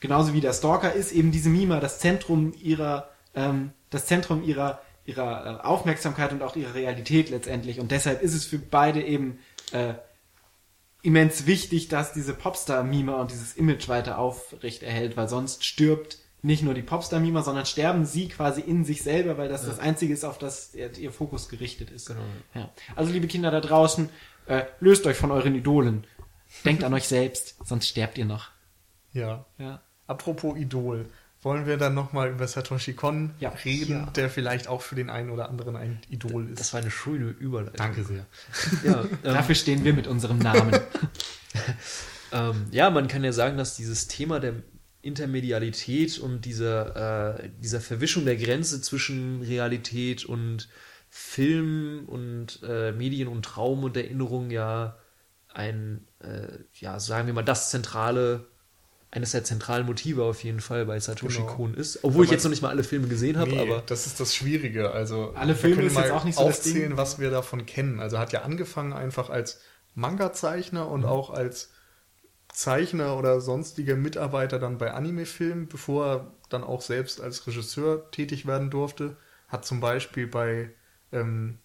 genauso 0.00 0.32
wie 0.32 0.40
der 0.40 0.52
Stalker 0.52 0.92
ist 0.92 1.12
eben 1.12 1.30
diese 1.30 1.48
Mima 1.48 1.80
das 1.80 1.98
Zentrum 1.98 2.52
ihrer, 2.60 3.08
ähm, 3.34 3.70
das 3.90 4.06
Zentrum 4.06 4.42
ihrer 4.42 4.80
ihrer 5.10 5.60
äh, 5.60 5.66
Aufmerksamkeit 5.66 6.32
und 6.32 6.42
auch 6.42 6.56
ihrer 6.56 6.74
Realität 6.74 7.30
letztendlich. 7.30 7.80
Und 7.80 7.90
deshalb 7.90 8.22
ist 8.22 8.34
es 8.34 8.46
für 8.46 8.58
beide 8.58 9.02
eben 9.02 9.38
äh, 9.72 9.94
immens 11.02 11.46
wichtig, 11.46 11.88
dass 11.88 12.12
diese 12.12 12.34
Popstar-Mime 12.34 13.16
und 13.16 13.30
dieses 13.30 13.54
Image 13.54 13.88
weiter 13.88 14.18
aufrecht 14.18 14.82
erhält, 14.82 15.16
weil 15.16 15.28
sonst 15.28 15.64
stirbt 15.64 16.18
nicht 16.42 16.62
nur 16.62 16.74
die 16.74 16.82
Popstar-Mime, 16.82 17.42
sondern 17.42 17.66
sterben 17.66 18.04
sie 18.06 18.28
quasi 18.28 18.60
in 18.60 18.84
sich 18.84 19.02
selber, 19.02 19.36
weil 19.38 19.48
das 19.48 19.62
ja. 19.62 19.68
das 19.68 19.78
Einzige 19.78 20.14
ist, 20.14 20.24
auf 20.24 20.38
das 20.38 20.74
ihr 20.74 21.12
Fokus 21.12 21.48
gerichtet 21.48 21.90
ist. 21.90 22.08
Genau. 22.08 22.20
Ja. 22.54 22.70
Also 22.96 23.12
liebe 23.12 23.26
Kinder 23.26 23.50
da 23.50 23.60
draußen, 23.60 24.08
äh, 24.46 24.62
löst 24.80 25.06
euch 25.06 25.16
von 25.16 25.30
euren 25.30 25.54
Idolen. 25.54 26.04
Denkt 26.64 26.82
an 26.82 26.94
euch 26.94 27.06
selbst, 27.06 27.56
sonst 27.64 27.88
sterbt 27.88 28.18
ihr 28.18 28.24
noch. 28.24 28.48
Ja. 29.12 29.44
ja. 29.58 29.80
Apropos 30.06 30.56
Idol 30.56 31.06
wollen 31.42 31.66
wir 31.66 31.76
dann 31.78 31.94
nochmal 31.94 32.30
über 32.30 32.46
Satoshi 32.46 32.92
Kon 32.92 33.32
ja, 33.38 33.50
reden, 33.64 33.92
ja. 33.92 34.06
der 34.10 34.28
vielleicht 34.28 34.68
auch 34.68 34.82
für 34.82 34.94
den 34.94 35.08
einen 35.08 35.30
oder 35.30 35.48
anderen 35.48 35.76
ein 35.76 36.00
Idol 36.10 36.50
ist. 36.50 36.60
Das 36.60 36.74
war 36.74 36.80
eine 36.80 36.90
schöne 36.90 37.30
Überleitung. 37.30 37.76
Danke 37.76 38.04
sehr. 38.04 38.26
Ja, 38.84 39.02
ähm, 39.02 39.18
Dafür 39.22 39.54
stehen 39.54 39.84
wir 39.84 39.94
mit 39.94 40.06
unserem 40.06 40.38
Namen. 40.38 40.78
ähm, 42.32 42.66
ja, 42.70 42.90
man 42.90 43.08
kann 43.08 43.24
ja 43.24 43.32
sagen, 43.32 43.56
dass 43.56 43.76
dieses 43.76 44.06
Thema 44.06 44.38
der 44.38 44.54
Intermedialität 45.02 46.18
und 46.18 46.44
dieser, 46.44 47.38
äh, 47.40 47.50
dieser 47.62 47.80
Verwischung 47.80 48.24
der 48.24 48.36
Grenze 48.36 48.82
zwischen 48.82 49.42
Realität 49.42 50.24
und 50.24 50.68
Film 51.08 52.04
und 52.06 52.60
äh, 52.62 52.92
Medien 52.92 53.28
und 53.28 53.44
Traum 53.44 53.84
und 53.84 53.96
Erinnerung 53.96 54.50
ja 54.50 54.96
ein, 55.52 56.06
äh, 56.20 56.58
ja, 56.74 57.00
sagen 57.00 57.26
wir 57.26 57.34
mal, 57.34 57.42
das 57.42 57.70
zentrale 57.70 58.46
eines 59.12 59.32
der 59.32 59.42
zentralen 59.42 59.86
Motive 59.86 60.22
auf 60.22 60.44
jeden 60.44 60.60
Fall 60.60 60.86
bei 60.86 61.00
Satoshi 61.00 61.38
genau. 61.38 61.52
Kon 61.52 61.74
ist. 61.74 62.04
Obwohl 62.04 62.18
aber 62.20 62.24
ich 62.24 62.30
jetzt 62.30 62.44
noch 62.44 62.50
nicht 62.50 62.62
mal 62.62 62.68
alle 62.68 62.84
Filme 62.84 63.08
gesehen 63.08 63.38
habe, 63.38 63.50
nee, 63.50 63.58
aber. 63.58 63.82
Das 63.86 64.06
ist 64.06 64.20
das 64.20 64.34
Schwierige. 64.34 64.92
Also, 64.92 65.32
alle 65.34 65.56
Filme 65.56 65.82
ist 65.82 65.96
jetzt 65.96 66.12
auch 66.12 66.24
nicht 66.24 66.36
so 66.36 66.42
aufzählen, 66.42 66.96
was 66.96 67.18
wir 67.18 67.30
davon 67.30 67.66
kennen. 67.66 67.98
Also, 67.98 68.18
hat 68.18 68.32
ja 68.32 68.42
angefangen 68.42 68.92
einfach 68.92 69.28
als 69.28 69.60
Manga-Zeichner 69.94 70.88
und 70.88 71.00
mhm. 71.00 71.06
auch 71.06 71.30
als 71.30 71.70
Zeichner 72.52 73.16
oder 73.16 73.40
sonstiger 73.40 73.96
Mitarbeiter 73.96 74.58
dann 74.58 74.78
bei 74.78 74.92
Anime-Filmen, 74.92 75.68
bevor 75.68 76.06
er 76.06 76.34
dann 76.48 76.64
auch 76.64 76.82
selbst 76.82 77.20
als 77.20 77.46
Regisseur 77.46 78.10
tätig 78.10 78.46
werden 78.46 78.70
durfte. 78.70 79.16
Hat 79.48 79.64
zum 79.64 79.80
Beispiel 79.80 80.26
bei 80.26 80.70
ähm, 81.12 81.58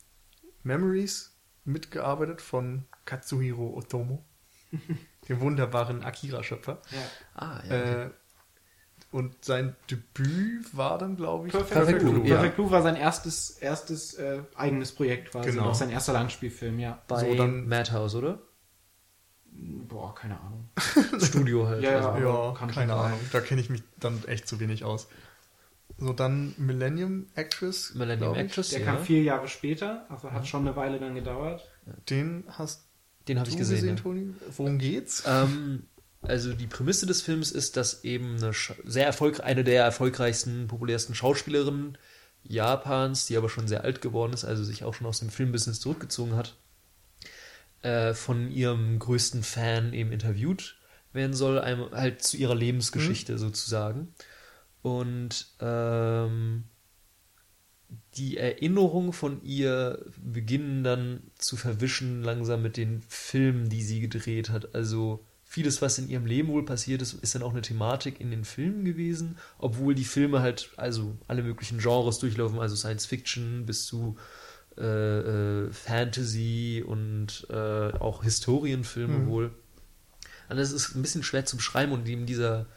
Memories 0.63 1.35
mitgearbeitet 1.63 2.41
von 2.41 2.85
Katsuhiro 3.05 3.75
Otomo. 3.75 4.23
dem 5.29 5.39
wunderbaren 5.39 6.03
Akira-Schöpfer. 6.03 6.81
Ja. 6.91 6.99
Ah, 7.35 7.63
ja. 7.67 8.03
Äh, 8.05 8.09
und 9.11 9.45
sein 9.45 9.75
Debüt 9.89 10.75
war 10.75 10.97
dann, 10.97 11.15
glaube 11.15 11.47
ich, 11.47 11.53
Perfect, 11.53 11.73
Perfect 11.73 11.99
Blue. 11.99 12.13
Blue. 12.13 12.27
Ja. 12.27 12.35
Perfect 12.35 12.55
Blue 12.57 12.71
war 12.71 12.81
sein 12.81 12.95
erstes, 12.95 13.51
erstes 13.51 14.15
äh, 14.15 14.41
eigenes 14.55 14.91
Projekt, 14.91 15.31
quasi. 15.31 15.51
Genau. 15.51 15.69
Auch 15.69 15.75
sein 15.75 15.89
erster 15.89 16.13
Langspielfilm, 16.13 16.79
ja. 16.79 17.01
Bei 17.07 17.19
so, 17.19 17.35
dann, 17.35 17.67
Madhouse, 17.67 18.15
oder? 18.15 18.39
Boah, 19.57 20.13
keine 20.13 20.39
Ahnung. 20.39 20.69
Studio 21.21 21.67
halt. 21.67 21.83
ja, 21.83 22.11
also, 22.11 22.25
ja 22.25 22.67
keine 22.67 22.93
Ahnung. 22.93 23.19
Da 23.31 23.39
kenne 23.41 23.61
ich 23.61 23.69
mich 23.69 23.83
dann 23.99 24.23
echt 24.25 24.47
zu 24.47 24.59
wenig 24.59 24.83
aus. 24.83 25.07
So, 25.97 26.11
dann 26.11 26.53
Millennium 26.57 27.27
Actress. 27.35 27.93
Millennium 27.95 28.35
Actress, 28.35 28.69
Der 28.69 28.81
ja. 28.81 28.85
kam 28.85 29.03
vier 29.03 29.23
Jahre 29.23 29.47
später, 29.47 30.05
also 30.09 30.31
hat 30.31 30.45
schon 30.47 30.67
eine 30.67 30.75
Weile 30.75 30.99
dann 30.99 31.15
gedauert. 31.15 31.69
Den 32.09 32.43
hast 32.49 32.85
den 33.27 33.39
habe 33.39 33.49
ich 33.49 33.57
gesehen. 33.57 33.75
gesehen 33.75 33.97
ja. 33.97 34.03
Toni? 34.03 34.33
Worum 34.57 34.77
geht's? 34.77 35.23
Ähm, 35.25 35.83
also 36.21 36.53
die 36.53 36.67
Prämisse 36.67 37.05
des 37.05 37.21
Films 37.21 37.51
ist, 37.51 37.77
dass 37.77 38.03
eben 38.03 38.37
eine 38.37 38.51
sehr 38.83 39.05
erfolg 39.05 39.39
eine 39.41 39.63
der 39.63 39.83
erfolgreichsten, 39.83 40.67
populärsten 40.67 41.15
Schauspielerinnen 41.15 41.97
Japans, 42.43 43.25
die 43.25 43.37
aber 43.37 43.49
schon 43.49 43.67
sehr 43.67 43.83
alt 43.83 44.01
geworden 44.01 44.33
ist, 44.33 44.45
also 44.45 44.63
sich 44.63 44.83
auch 44.83 44.93
schon 44.93 45.07
aus 45.07 45.19
dem 45.19 45.29
Filmbusiness 45.29 45.79
zurückgezogen 45.79 46.35
hat, 46.35 46.55
äh, 47.85 48.15
von 48.15 48.49
ihrem 48.49 48.97
größten 48.97 49.43
Fan 49.43 49.93
eben 49.93 50.11
interviewt 50.11 50.77
werden 51.13 51.33
soll, 51.33 51.59
einem, 51.59 51.91
halt 51.91 52.23
zu 52.23 52.35
ihrer 52.35 52.55
Lebensgeschichte 52.55 53.33
mhm. 53.33 53.37
sozusagen. 53.37 54.13
Und 54.81 55.47
ähm, 55.59 56.63
die 58.15 58.37
Erinnerungen 58.37 59.13
von 59.13 59.41
ihr 59.43 60.03
beginnen 60.17 60.83
dann 60.83 61.31
zu 61.37 61.57
verwischen 61.57 62.23
langsam 62.23 62.63
mit 62.63 62.75
den 62.75 63.01
Filmen, 63.07 63.69
die 63.69 63.83
sie 63.83 63.99
gedreht 63.99 64.49
hat. 64.49 64.73
Also 64.73 65.23
vieles, 65.43 65.81
was 65.81 65.99
in 65.99 66.09
ihrem 66.09 66.25
Leben 66.25 66.49
wohl 66.49 66.65
passiert 66.65 67.03
ist, 67.03 67.13
ist 67.13 67.35
dann 67.35 67.43
auch 67.43 67.51
eine 67.51 67.61
Thematik 67.61 68.19
in 68.19 68.31
den 68.31 68.45
Filmen 68.45 68.83
gewesen, 68.83 69.37
obwohl 69.59 69.93
die 69.93 70.05
Filme 70.05 70.41
halt 70.41 70.71
also 70.75 71.17
alle 71.27 71.43
möglichen 71.43 71.77
Genres 71.77 72.17
durchlaufen, 72.17 72.59
also 72.59 72.75
Science 72.75 73.05
Fiction 73.05 73.65
bis 73.67 73.85
zu 73.85 74.17
äh, 74.77 75.65
äh, 75.65 75.71
Fantasy 75.71 76.83
und 76.85 77.47
äh, 77.49 77.53
auch 77.97 78.23
Historienfilme 78.23 79.19
mhm. 79.19 79.27
wohl. 79.27 79.51
Und 80.49 80.57
das 80.57 80.71
ist 80.71 80.95
ein 80.95 81.01
bisschen 81.01 81.23
schwer 81.23 81.45
zu 81.45 81.57
beschreiben 81.57 81.91
und 81.91 82.07
eben 82.07 82.25
dieser 82.25 82.67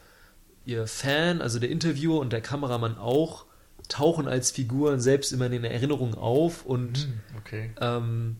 ihr 0.65 0.87
Fan, 0.87 1.41
also 1.41 1.59
der 1.59 1.69
Interviewer 1.69 2.19
und 2.19 2.31
der 2.31 2.41
Kameramann 2.41 2.97
auch, 2.97 3.45
tauchen 3.87 4.27
als 4.27 4.51
Figuren 4.51 4.99
selbst 4.99 5.31
immer 5.31 5.47
in 5.47 5.51
den 5.51 5.63
Erinnerungen 5.63 6.15
auf 6.15 6.65
und 6.65 6.99
hm, 6.99 7.19
okay. 7.37 7.71
ähm, 7.81 8.37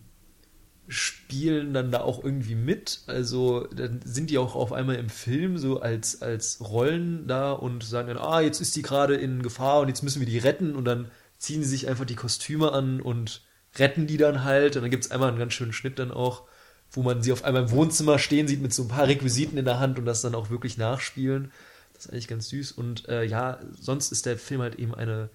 spielen 0.88 1.74
dann 1.74 1.92
da 1.92 2.02
auch 2.02 2.24
irgendwie 2.24 2.56
mit. 2.56 3.02
Also 3.08 3.68
dann 3.68 4.02
sind 4.04 4.30
die 4.30 4.38
auch 4.38 4.56
auf 4.56 4.74
einmal 4.74 4.96
im 4.96 5.10
Film 5.10 5.58
so 5.58 5.82
als, 5.82 6.22
als 6.22 6.60
Rollen 6.62 7.28
da 7.28 7.52
und 7.52 7.84
sagen 7.84 8.08
dann, 8.10 8.18
ah, 8.18 8.42
jetzt 8.42 8.62
ist 8.62 8.76
die 8.76 8.82
gerade 8.82 9.16
in 9.16 9.42
Gefahr 9.42 9.82
und 9.82 9.88
jetzt 9.88 10.04
müssen 10.04 10.20
wir 10.20 10.28
die 10.28 10.38
retten 10.38 10.76
und 10.76 10.86
dann 10.86 11.12
ziehen 11.38 11.64
sie 11.64 11.70
sich 11.70 11.88
einfach 11.88 12.06
die 12.06 12.16
Kostüme 12.16 12.72
an 12.72 13.02
und 13.02 13.42
retten 13.78 14.08
die 14.08 14.18
dann 14.18 14.44
halt. 14.44 14.76
Und 14.76 14.84
dann 14.84 14.92
gibt 14.92 15.06
es 15.06 15.12
einmal 15.12 15.30
einen 15.30 15.40
ganz 15.40 15.54
schönen 15.54 15.74
Schnitt 15.74 16.00
dann 16.00 16.12
auch, 16.12 16.48
wo 16.92 17.04
man 17.04 17.22
sie 17.22 17.32
auf 17.32 17.44
einmal 17.44 17.64
im 17.64 17.72
Wohnzimmer 17.72 18.18
stehen 18.20 18.48
sieht 18.48 18.62
mit 18.62 18.74
so 18.74 18.84
ein 18.84 18.88
paar 18.88 19.08
Requisiten 19.08 19.58
in 19.58 19.66
der 19.66 19.80
Hand 19.80 20.00
und 20.00 20.06
das 20.06 20.22
dann 20.22 20.36
auch 20.36 20.50
wirklich 20.50 20.78
nachspielen. 20.78 21.52
Das 21.94 22.06
ist 22.06 22.12
eigentlich 22.12 22.28
ganz 22.28 22.50
süß. 22.50 22.72
Und 22.72 23.08
äh, 23.10 23.24
ja, 23.24 23.60
sonst 23.74 24.12
ist 24.12 24.26
der 24.26 24.38
Film 24.38 24.62
halt 24.62 24.76
eben 24.76 24.96
eine 24.96 25.30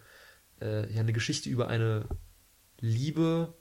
äh, 0.60 0.92
ja 0.92 1.00
eine 1.00 1.12
Geschichte 1.12 1.48
über 1.48 1.68
eine 1.68 2.06
Liebe, 2.80 3.54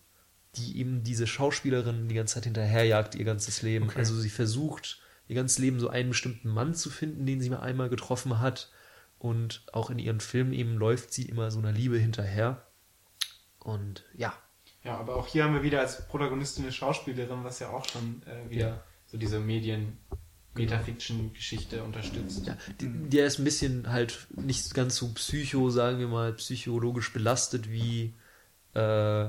die 0.56 0.78
eben 0.80 1.04
diese 1.04 1.28
Schauspielerin 1.28 2.08
die 2.08 2.16
ganze 2.16 2.36
Zeit 2.36 2.46
hinterherjagt, 2.46 3.16
ihr 3.16 3.26
ganzes 3.26 3.62
Leben. 3.62 3.86
Okay. 3.86 4.00
Also 4.00 4.16
sie 4.20 4.30
versucht, 4.30 5.02
ihr 5.28 5.36
ganzes 5.36 5.60
Leben 5.60 5.80
so 5.80 5.90
einen 5.90 6.10
bestimmten 6.10 6.50
Mann 6.50 6.74
zu 6.74 6.90
finden, 6.90 7.26
den 7.26 7.42
sie 7.42 7.50
mal 7.50 7.62
einmal 7.62 7.90
getroffen 7.90 8.40
hat. 8.40 8.72
Und 9.18 9.66
auch 9.72 9.90
in 9.90 10.00
ihren 10.00 10.20
Filmen 10.20 10.54
eben 10.54 10.76
läuft 10.76 11.14
sie 11.14 11.24
immer 11.24 11.50
so 11.50 11.60
einer 11.60 11.72
Liebe 11.72 11.98
hinterher. 11.98 12.68
Und 13.60 14.04
ja. 14.14 14.34
Ja, 14.84 14.98
aber 14.98 15.16
auch 15.16 15.28
hier 15.28 15.46
haben 15.46 15.54
wir 15.54 15.64
wieder 15.64 15.80
als 15.80 16.08
Protagonistin 16.08 16.66
eine 16.66 16.74
Schauspielerin, 16.74 17.44
was 17.44 17.60
ja 17.60 17.70
auch 17.70 17.88
schon 17.88 18.22
äh, 18.26 18.50
wieder 18.50 18.68
ja. 18.68 18.84
so 19.06 19.18
diese 19.18 19.40
Medien 19.40 19.98
Metafiction-Geschichte 20.56 21.84
unterstützt. 21.84 22.46
Ja, 22.46 22.58
der 22.80 23.26
ist 23.26 23.40
ein 23.40 23.44
bisschen 23.44 23.92
halt 23.92 24.28
nicht 24.36 24.74
ganz 24.74 24.98
so 24.98 25.08
psycho, 25.14 25.70
sagen 25.70 26.00
wir 26.00 26.08
mal, 26.08 26.34
psychologisch 26.34 27.12
belastet 27.12 27.72
wie 27.72 28.14
äh, 28.76 29.26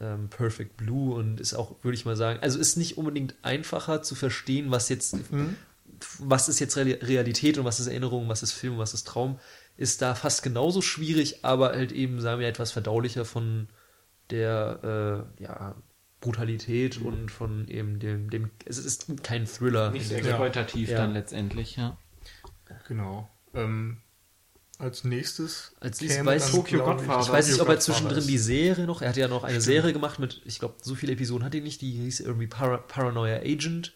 ähm, 0.00 0.28
Perfect 0.30 0.76
Blue 0.76 1.14
und 1.14 1.40
ist 1.40 1.54
auch, 1.54 1.76
würde 1.82 1.96
ich 1.96 2.04
mal 2.04 2.16
sagen, 2.16 2.40
also 2.40 2.58
ist 2.58 2.76
nicht 2.76 2.96
unbedingt 2.96 3.34
einfacher 3.42 4.02
zu 4.02 4.14
verstehen, 4.14 4.70
was 4.70 4.88
jetzt, 4.88 5.32
mhm. 5.32 5.56
was 6.18 6.48
ist 6.48 6.60
jetzt 6.60 6.76
Realität 6.76 7.58
und 7.58 7.64
was 7.64 7.80
ist 7.80 7.88
Erinnerung, 7.88 8.28
was 8.28 8.42
ist 8.42 8.52
Film, 8.52 8.78
was 8.78 8.94
ist 8.94 9.06
Traum, 9.06 9.38
ist 9.76 10.00
da 10.00 10.14
fast 10.14 10.42
genauso 10.42 10.80
schwierig, 10.80 11.44
aber 11.44 11.70
halt 11.70 11.92
eben, 11.92 12.20
sagen 12.20 12.40
wir, 12.40 12.48
etwas 12.48 12.72
verdaulicher 12.72 13.24
von 13.24 13.68
der 14.30 15.28
äh, 15.38 15.42
ja, 15.42 15.74
Brutalität 16.20 17.00
mhm. 17.00 17.06
und 17.06 17.30
von 17.30 17.68
eben 17.68 17.98
dem, 17.98 18.30
dem, 18.30 18.50
es 18.64 18.78
ist 18.78 19.22
kein 19.22 19.46
Thriller. 19.46 19.90
Nicht 19.90 20.10
exploitativ 20.10 20.88
ja. 20.88 20.98
dann 20.98 21.12
letztendlich, 21.12 21.76
ja. 21.76 21.98
Genau. 22.88 23.28
Ähm, 23.54 23.98
als 24.78 25.04
nächstes. 25.04 25.76
Als 25.80 26.00
nächstes 26.00 26.24
weiß 26.24 26.50
Tokyo 26.50 26.84
Godfather. 26.84 27.20
Ich, 27.20 27.26
ich 27.26 27.32
weiß 27.32 27.48
nicht, 27.48 27.60
ob 27.60 27.68
er 27.68 27.78
zwischendrin 27.78 28.26
die 28.26 28.38
Serie 28.38 28.86
noch, 28.86 29.02
er 29.02 29.10
hat 29.10 29.16
ja 29.16 29.28
noch 29.28 29.44
eine 29.44 29.60
Stimmt. 29.60 29.64
Serie 29.64 29.92
gemacht 29.92 30.18
mit, 30.18 30.42
ich 30.44 30.58
glaube, 30.58 30.76
so 30.82 30.94
viele 30.94 31.12
Episoden 31.12 31.44
hat 31.44 31.54
er 31.54 31.60
nicht, 31.60 31.80
die 31.82 31.92
hieß 31.92 32.20
irgendwie 32.20 32.46
Para 32.46 32.78
Paranoia 32.78 33.36
Agent. 33.36 33.94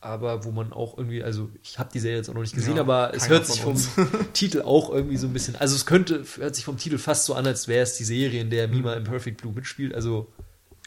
Aber 0.00 0.44
wo 0.44 0.50
man 0.52 0.72
auch 0.72 0.96
irgendwie, 0.96 1.22
also 1.24 1.50
ich 1.62 1.78
habe 1.78 1.90
die 1.92 1.98
Serie 1.98 2.18
jetzt 2.18 2.30
auch 2.30 2.34
noch 2.34 2.42
nicht 2.42 2.54
gesehen, 2.54 2.76
Ja, 2.76 2.82
aber 2.82 3.12
es 3.14 3.28
hört 3.28 3.46
sich 3.46 3.60
vom. 3.62 3.76
Titel 4.32 4.62
auch 4.62 4.90
irgendwie 4.90 5.16
so 5.16 5.26
ein 5.26 5.32
bisschen, 5.32 5.56
also 5.56 5.74
es 5.74 5.86
könnte, 5.86 6.24
hört 6.36 6.54
sich 6.54 6.64
vom 6.64 6.76
Titel 6.76 6.98
fast 6.98 7.24
so 7.24 7.34
an, 7.34 7.46
als 7.46 7.66
wäre 7.68 7.82
es 7.82 7.96
die 7.96 8.04
Serie, 8.04 8.40
in 8.40 8.50
der 8.50 8.68
Mhm. 8.68 8.74
Mima 8.76 8.94
im 8.94 9.04
Perfect 9.04 9.40
Blue 9.40 9.52
mitspielt, 9.52 9.94
also 9.94 10.32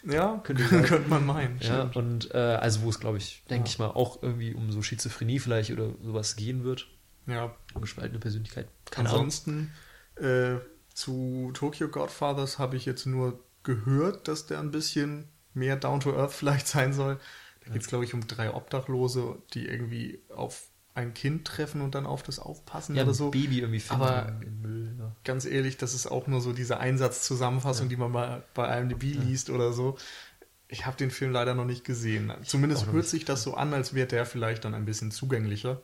Ja, 0.04 0.40
Könnte 0.44 0.64
könnte, 0.70 1.00
man 1.10 1.26
meinen. 1.26 1.60
ja, 1.62 1.90
stimmt. 1.90 1.96
und 1.98 2.34
äh, 2.34 2.38
also 2.38 2.84
wo 2.84 2.90
es, 2.90 3.00
glaube 3.00 3.18
ich, 3.18 3.44
denke 3.50 3.68
Ja. 3.68 3.72
ich 3.74 3.80
mal, 3.80 3.88
auch 3.88 4.24
irgendwie 4.24 4.54
um 4.54 4.72
so 4.72 4.82
Schizophrenie 4.82 5.40
vielleicht 5.40 5.72
oder 5.72 5.90
sowas 6.04 6.36
gehen 6.38 6.64
wird, 6.64 6.88
ja. 7.28 7.54
um 7.74 7.82
gespaltene 7.82 8.20
Persönlichkeit. 8.20 8.68
Keine. 8.90 9.10
Ansonsten 9.10 9.72
äh, 10.16 10.56
zu 10.94 11.52
Tokyo 11.54 11.88
Godfathers 11.90 12.60
habe 12.60 12.78
ich 12.78 12.86
jetzt 12.86 13.06
nur 13.06 13.40
gehört, 13.64 14.28
dass 14.28 14.46
der 14.46 14.60
ein 14.60 14.72
bisschen 14.72 15.28
mehr 15.54 15.76
down 15.76 16.00
to 16.00 16.16
earth 16.16 16.32
vielleicht 16.34 16.68
sein 16.68 16.94
soll. 16.94 17.20
Da 17.66 17.72
geht 17.74 17.82
es, 17.82 17.88
glaube 17.88 18.04
ich, 18.06 18.14
um 18.14 18.26
drei 18.28 18.54
Obdachlose, 18.54 19.38
die 19.54 19.68
irgendwie 19.68 20.20
auf 20.30 20.68
ein 20.94 21.14
Kind 21.14 21.46
treffen 21.48 21.80
und 21.82 21.96
dann 21.96 22.06
auf 22.06 22.22
das 22.22 22.38
aufpassen 22.40 22.96
Ja, 22.96 23.04
oder 23.04 23.14
so. 23.14 23.32
Baby 23.32 23.60
irgendwie 23.60 23.80
finden 23.80 24.04
Aber- 24.04 24.32
Müll. 24.62 24.94
Ja. 25.00 25.16
Ganz 25.24 25.46
ehrlich, 25.46 25.78
das 25.78 25.94
ist 25.94 26.08
auch 26.08 26.28
nur 26.28 26.42
so 26.42 26.52
diese 26.54 26.80
Einsatzzusammenfassung, 26.80 27.88
die 27.88 27.96
man 27.98 28.12
mal 28.12 28.44
bei 28.54 28.78
IMDb 28.80 29.04
liest 29.04 29.50
oder 29.50 29.72
so. 29.74 29.98
Ich 30.68 30.86
habe 30.86 30.98
den 30.98 31.12
Film 31.12 31.32
leider 31.32 31.54
noch 31.56 31.66
nicht 31.66 31.84
gesehen. 31.86 32.34
Zumindest 32.44 32.84
auch 32.84 32.88
noch 32.88 32.94
hört 32.94 33.08
sich 33.08 33.26
das 33.26 33.44
so 33.44 33.54
an, 33.54 33.74
als 33.74 33.94
wäre 33.94 34.08
der 34.08 34.26
vielleicht 34.26 34.66
dann 34.66 34.74
ein 34.74 34.86
bisschen 34.86 35.12
zugänglicher. 35.12 35.82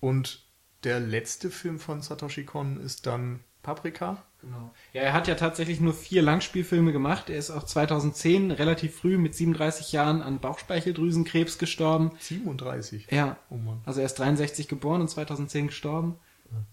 Und 0.00 0.44
der 0.84 1.00
letzte 1.00 1.50
Film 1.50 1.78
von 1.78 2.00
Satoshi 2.00 2.44
Kon 2.44 2.80
ist 2.80 3.06
dann 3.06 3.40
Paprika. 3.62 4.22
Genau. 4.40 4.70
Ja, 4.94 5.02
er 5.02 5.12
hat 5.12 5.28
ja 5.28 5.34
tatsächlich 5.34 5.80
nur 5.80 5.92
vier 5.92 6.22
Langspielfilme 6.22 6.92
gemacht. 6.92 7.28
Er 7.28 7.36
ist 7.36 7.50
auch 7.50 7.62
2010 7.64 8.50
relativ 8.52 8.96
früh 8.96 9.18
mit 9.18 9.34
37 9.34 9.92
Jahren 9.92 10.22
an 10.22 10.38
Bauchspeicheldrüsenkrebs 10.40 11.58
gestorben. 11.58 12.12
37. 12.20 13.08
Ja, 13.10 13.36
Oh 13.50 13.56
Mann. 13.56 13.80
also 13.84 14.00
er 14.00 14.06
ist 14.06 14.14
63 14.18 14.66
geboren 14.68 15.02
und 15.02 15.08
2010 15.08 15.66
gestorben. 15.66 16.16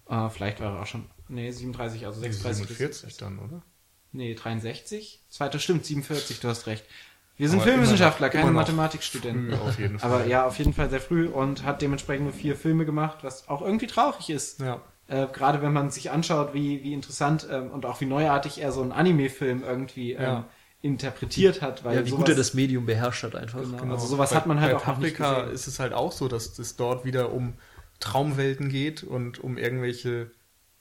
Ah, 0.08 0.30
vielleicht 0.30 0.60
war 0.62 0.76
er 0.76 0.82
auch 0.82 0.88
schon, 0.88 1.06
nee, 1.28 1.52
37, 1.52 2.06
also 2.06 2.20
36. 2.22 2.68
bis- 2.68 2.78
47 2.78 3.18
dann, 3.18 3.38
oder? 3.40 3.62
Nee, 4.14 4.34
63. 4.34 5.22
Zweiter 5.30 5.60
stimmt, 5.60 5.86
47, 5.86 6.40
du 6.40 6.48
hast 6.48 6.66
recht. 6.68 6.86
Wir 7.36 7.50
sind 7.50 7.60
Aber 7.60 7.70
Filmwissenschaftler, 7.70 8.30
keine 8.30 8.50
Mathematikstudenten. 8.52 9.52
Früh 9.52 9.68
auf 9.68 9.78
jeden 9.78 10.00
Fall. 10.00 10.12
Aber 10.12 10.26
ja, 10.26 10.48
auf 10.48 10.58
jeden 10.58 10.74
Fall 10.74 10.90
sehr 10.90 11.02
früh 11.02 11.28
und 11.28 11.64
hat 11.64 11.82
dementsprechend 11.84 12.24
nur 12.24 12.34
vier 12.34 12.56
Filme 12.56 12.86
gemacht, 12.86 13.20
was 13.22 13.48
auch 13.50 13.62
irgendwie 13.62 13.86
traurig 13.88 14.30
ist. 14.32 14.62
Ja. 14.62 14.82
Äh, 15.08 15.28
gerade 15.28 15.62
wenn 15.62 15.74
man 15.74 15.90
sich 15.90 16.12
anschaut, 16.12 16.54
wie, 16.54 16.84
wie 16.84 16.94
interessant 16.94 17.48
ähm, 17.50 17.72
und 17.72 17.86
auch 17.86 18.02
wie 18.02 18.06
neuartig 18.06 18.62
er 18.62 18.72
so 18.72 18.82
einen 18.82 18.92
Anime-Film 18.92 19.64
irgendwie 19.64 20.14
ähm, 20.14 20.22
Ja. 20.22 20.50
interpretiert 20.82 21.62
hat. 21.62 21.84
Weil 21.86 21.96
ja, 21.96 22.06
wie 22.06 22.10
sowas, 22.10 22.20
gut 22.20 22.30
er 22.30 22.36
das 22.36 22.54
Medium 22.54 22.86
beherrscht 22.86 23.24
hat 23.24 23.36
einfach. 23.36 23.62
Genau. 23.62 23.94
Also 23.94 24.08
sowas 24.08 24.36
hat 24.36 24.48
man 24.48 24.60
halt 24.60 24.72
bei 24.74 24.78
auch 24.78 24.88
noch 24.88 24.98
nicht 24.98 25.18
Paprika 25.18 25.42
gesehen. 25.42 25.56
ist 25.56 25.68
es 25.68 25.80
halt 25.80 25.94
auch 25.94 26.12
so, 26.12 26.28
dass 26.28 26.60
es 26.60 26.76
dort 26.76 27.06
wieder 27.06 27.32
um 27.32 27.54
Traumwelten 28.00 28.70
geht 28.70 29.04
und 29.04 29.40
um 29.40 29.58
irgendwelche. 29.58 30.32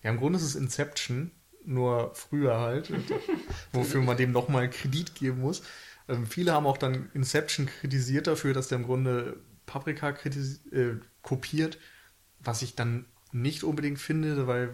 Ja, 0.02 0.10
im 0.10 0.18
Grunde 0.18 0.38
ist 0.38 0.44
es 0.44 0.54
Inception, 0.54 1.30
nur 1.64 2.14
früher 2.14 2.60
halt, 2.60 2.92
wofür 3.72 4.02
man 4.02 4.16
dem 4.16 4.32
nochmal 4.32 4.68
Kredit 4.70 5.14
geben 5.14 5.40
muss. 5.40 5.62
Ähm, 6.08 6.26
viele 6.26 6.52
haben 6.52 6.66
auch 6.66 6.78
dann 6.78 7.10
Inception 7.14 7.66
kritisiert 7.66 8.26
dafür, 8.26 8.54
dass 8.54 8.68
der 8.68 8.78
im 8.78 8.84
Grunde 8.84 9.38
Paprika 9.66 10.10
äh, 10.10 10.96
kopiert, 11.22 11.78
was 12.38 12.62
ich 12.62 12.76
dann 12.76 13.06
nicht 13.32 13.64
unbedingt 13.64 13.98
finde, 13.98 14.46
weil 14.46 14.70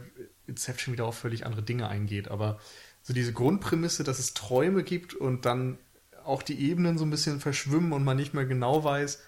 Inception 0.46 0.92
wieder 0.92 1.06
auf 1.06 1.18
völlig 1.18 1.46
andere 1.46 1.62
Dinge 1.62 1.88
eingeht. 1.88 2.28
Aber 2.28 2.58
so 3.02 3.12
diese 3.12 3.32
Grundprämisse, 3.32 4.04
dass 4.04 4.18
es 4.18 4.34
Träume 4.34 4.84
gibt 4.84 5.14
und 5.14 5.44
dann 5.46 5.78
auch 6.24 6.42
die 6.42 6.60
Ebenen 6.68 6.98
so 6.98 7.04
ein 7.04 7.10
bisschen 7.10 7.40
verschwimmen 7.40 7.92
und 7.92 8.04
man 8.04 8.16
nicht 8.16 8.34
mehr 8.34 8.44
genau 8.44 8.84
weiß, 8.84 9.22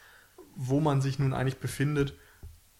wo 0.54 0.80
man 0.80 1.00
sich 1.00 1.18
nun 1.18 1.32
eigentlich 1.32 1.58
befindet, 1.58 2.14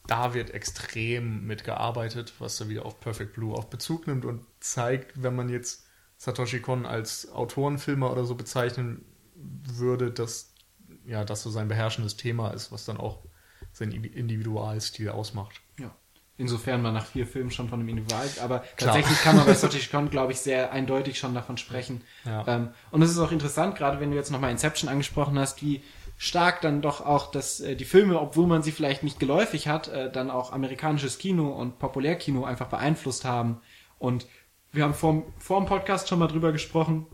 da 0.07 0.35
wird 0.35 0.51
extrem 0.51 1.47
mitgearbeitet, 1.47 2.35
was 2.39 2.57
da 2.59 2.69
wieder 2.69 2.85
auf 2.85 3.01
Perfect 3.01 3.35
Blue 3.35 3.55
auch 3.55 3.65
Bezug 3.65 4.07
nimmt 4.07 4.25
und 4.25 4.45
zeigt, 4.61 5.23
wenn 5.23 5.35
man 5.35 5.49
jetzt 5.49 5.87
Satoshi 6.19 6.61
Kon 6.61 6.87
als 6.87 7.31
Autorenfilmer 7.33 8.13
oder 8.13 8.25
so 8.25 8.35
bezeichnen 8.35 9.05
würde, 9.35 10.11
dass 10.11 10.53
ja 11.07 11.25
das 11.25 11.43
so 11.43 11.51
sein 11.51 11.69
beherrschendes 11.69 12.17
Thema 12.17 12.51
ist, 12.51 12.71
was 12.71 12.85
dann 12.85 12.99
auch 12.99 13.25
seinen 13.73 14.05
Individualstil 14.05 15.09
ausmacht. 15.09 15.61
Ja. 15.79 15.97
Insofern 16.37 16.83
man 16.83 16.95
nach 16.95 17.07
vier 17.07 17.29
Filmen 17.29 17.53
schon 17.53 17.69
von 17.69 17.79
einem 17.79 17.89
Individual, 17.89 18.29
aber 18.43 18.65
tatsächlich 18.77 19.23
kann 19.23 19.37
man 19.37 19.47
bei 19.47 19.55
Satoshi 19.55 19.89
Kon, 19.89 20.11
glaube 20.11 20.33
ich, 20.33 20.41
sehr 20.41 20.73
eindeutig 20.73 21.17
schon 21.17 21.33
davon 21.33 21.57
sprechen. 21.59 22.03
Ja. 22.25 22.45
Ähm, 22.49 22.71
und 22.91 23.03
es 23.03 23.13
ist 23.13 23.19
auch 23.19 23.31
interessant, 23.31 23.77
gerade 23.77 24.01
wenn 24.01 24.11
du 24.11 24.17
jetzt 24.17 24.33
nochmal 24.33 24.51
Inception 24.51 24.91
angesprochen 24.91 25.39
hast, 25.39 25.63
wie 25.63 25.85
stark 26.17 26.61
dann 26.61 26.83
doch 26.83 27.01
auch 27.01 27.31
dass 27.31 27.61
äh, 27.61 27.77
die 27.77 27.85
Filme, 27.85 28.21
obwohl 28.21 28.49
man 28.49 28.63
sie 28.63 28.73
vielleicht 28.73 29.05
nicht 29.05 29.21
geläufig 29.21 29.69
hat, 29.69 29.89
äh, 29.89 30.11
dann 30.11 30.31
auch 30.31 30.53
amerikanisches 30.53 31.19
Kino 31.19 31.51
und 31.51 31.79
Populärkino 31.79 32.45
einfach 32.45 32.67
beeinflusst 32.67 33.25
haben. 33.25 33.61
Und 33.99 34.27
wir 34.73 34.83
haben 34.83 34.95
vor, 34.95 35.23
vor 35.39 35.61
dem 35.61 35.67
Podcast 35.67 36.09
schon 36.09 36.19
mal 36.19 36.27
drüber 36.27 36.51
gesprochen, 36.51 37.07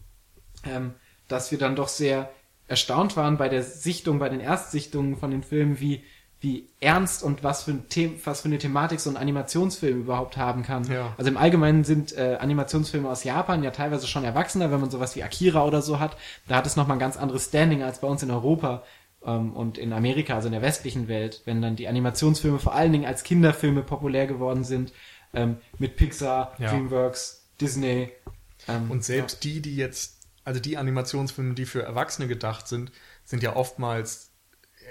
ähm, 0.64 0.94
dass 1.28 1.50
wir 1.50 1.58
dann 1.58 1.76
doch 1.76 1.88
sehr 1.88 2.30
erstaunt 2.68 3.16
waren 3.16 3.36
bei 3.36 3.48
der 3.48 3.62
Sichtung, 3.62 4.18
bei 4.18 4.28
den 4.28 4.40
Erstsichtungen 4.40 5.16
von 5.16 5.30
den 5.30 5.42
Filmen, 5.42 5.80
wie, 5.80 6.04
wie 6.40 6.68
ernst 6.80 7.22
und 7.22 7.44
was 7.44 7.64
für, 7.64 7.72
ein 7.72 7.84
The 7.90 8.18
was 8.24 8.40
für 8.40 8.48
eine 8.48 8.56
Thematik 8.58 8.98
so 9.00 9.10
ein 9.10 9.18
Animationsfilm 9.18 10.00
überhaupt 10.00 10.38
haben 10.38 10.62
kann. 10.62 10.84
Ja. 10.90 11.12
Also 11.18 11.30
im 11.30 11.36
Allgemeinen 11.36 11.84
sind 11.84 12.16
äh, 12.16 12.38
Animationsfilme 12.40 13.08
aus 13.10 13.24
Japan 13.24 13.62
ja 13.62 13.70
teilweise 13.70 14.06
schon 14.06 14.24
erwachsener, 14.24 14.70
wenn 14.70 14.80
man 14.80 14.90
sowas 14.90 15.14
wie 15.16 15.22
Akira 15.22 15.66
oder 15.66 15.82
so 15.82 16.00
hat. 16.00 16.16
Da 16.48 16.56
hat 16.56 16.66
es 16.66 16.76
nochmal 16.76 16.96
ein 16.96 17.00
ganz 17.00 17.18
anderes 17.18 17.46
Standing 17.46 17.82
als 17.82 18.00
bei 18.00 18.08
uns 18.08 18.22
in 18.22 18.30
Europa 18.30 18.82
ähm, 19.22 19.52
und 19.52 19.76
in 19.76 19.92
Amerika, 19.92 20.34
also 20.36 20.48
in 20.48 20.52
der 20.52 20.62
westlichen 20.62 21.08
Welt, 21.08 21.42
wenn 21.44 21.60
dann 21.60 21.76
die 21.76 21.88
Animationsfilme 21.88 22.58
vor 22.58 22.74
allen 22.74 22.92
Dingen 22.92 23.04
als 23.04 23.22
Kinderfilme 23.22 23.82
populär 23.82 24.26
geworden 24.26 24.64
sind, 24.64 24.94
ähm, 25.34 25.58
mit 25.78 25.96
Pixar, 25.96 26.54
Ja. 26.58 26.70
DreamWorks, 26.70 27.48
Disney. 27.60 28.12
Ähm, 28.66 28.90
Und 28.90 29.04
selbst 29.04 29.44
die, 29.44 29.60
die 29.60 29.76
jetzt, 29.76 30.20
also 30.44 30.58
die 30.58 30.78
Animationsfilme, 30.78 31.52
die 31.52 31.66
für 31.66 31.82
Erwachsene 31.82 32.28
gedacht 32.28 32.66
sind, 32.66 32.92
sind 33.24 33.42
ja 33.42 33.56
oftmals 33.56 34.29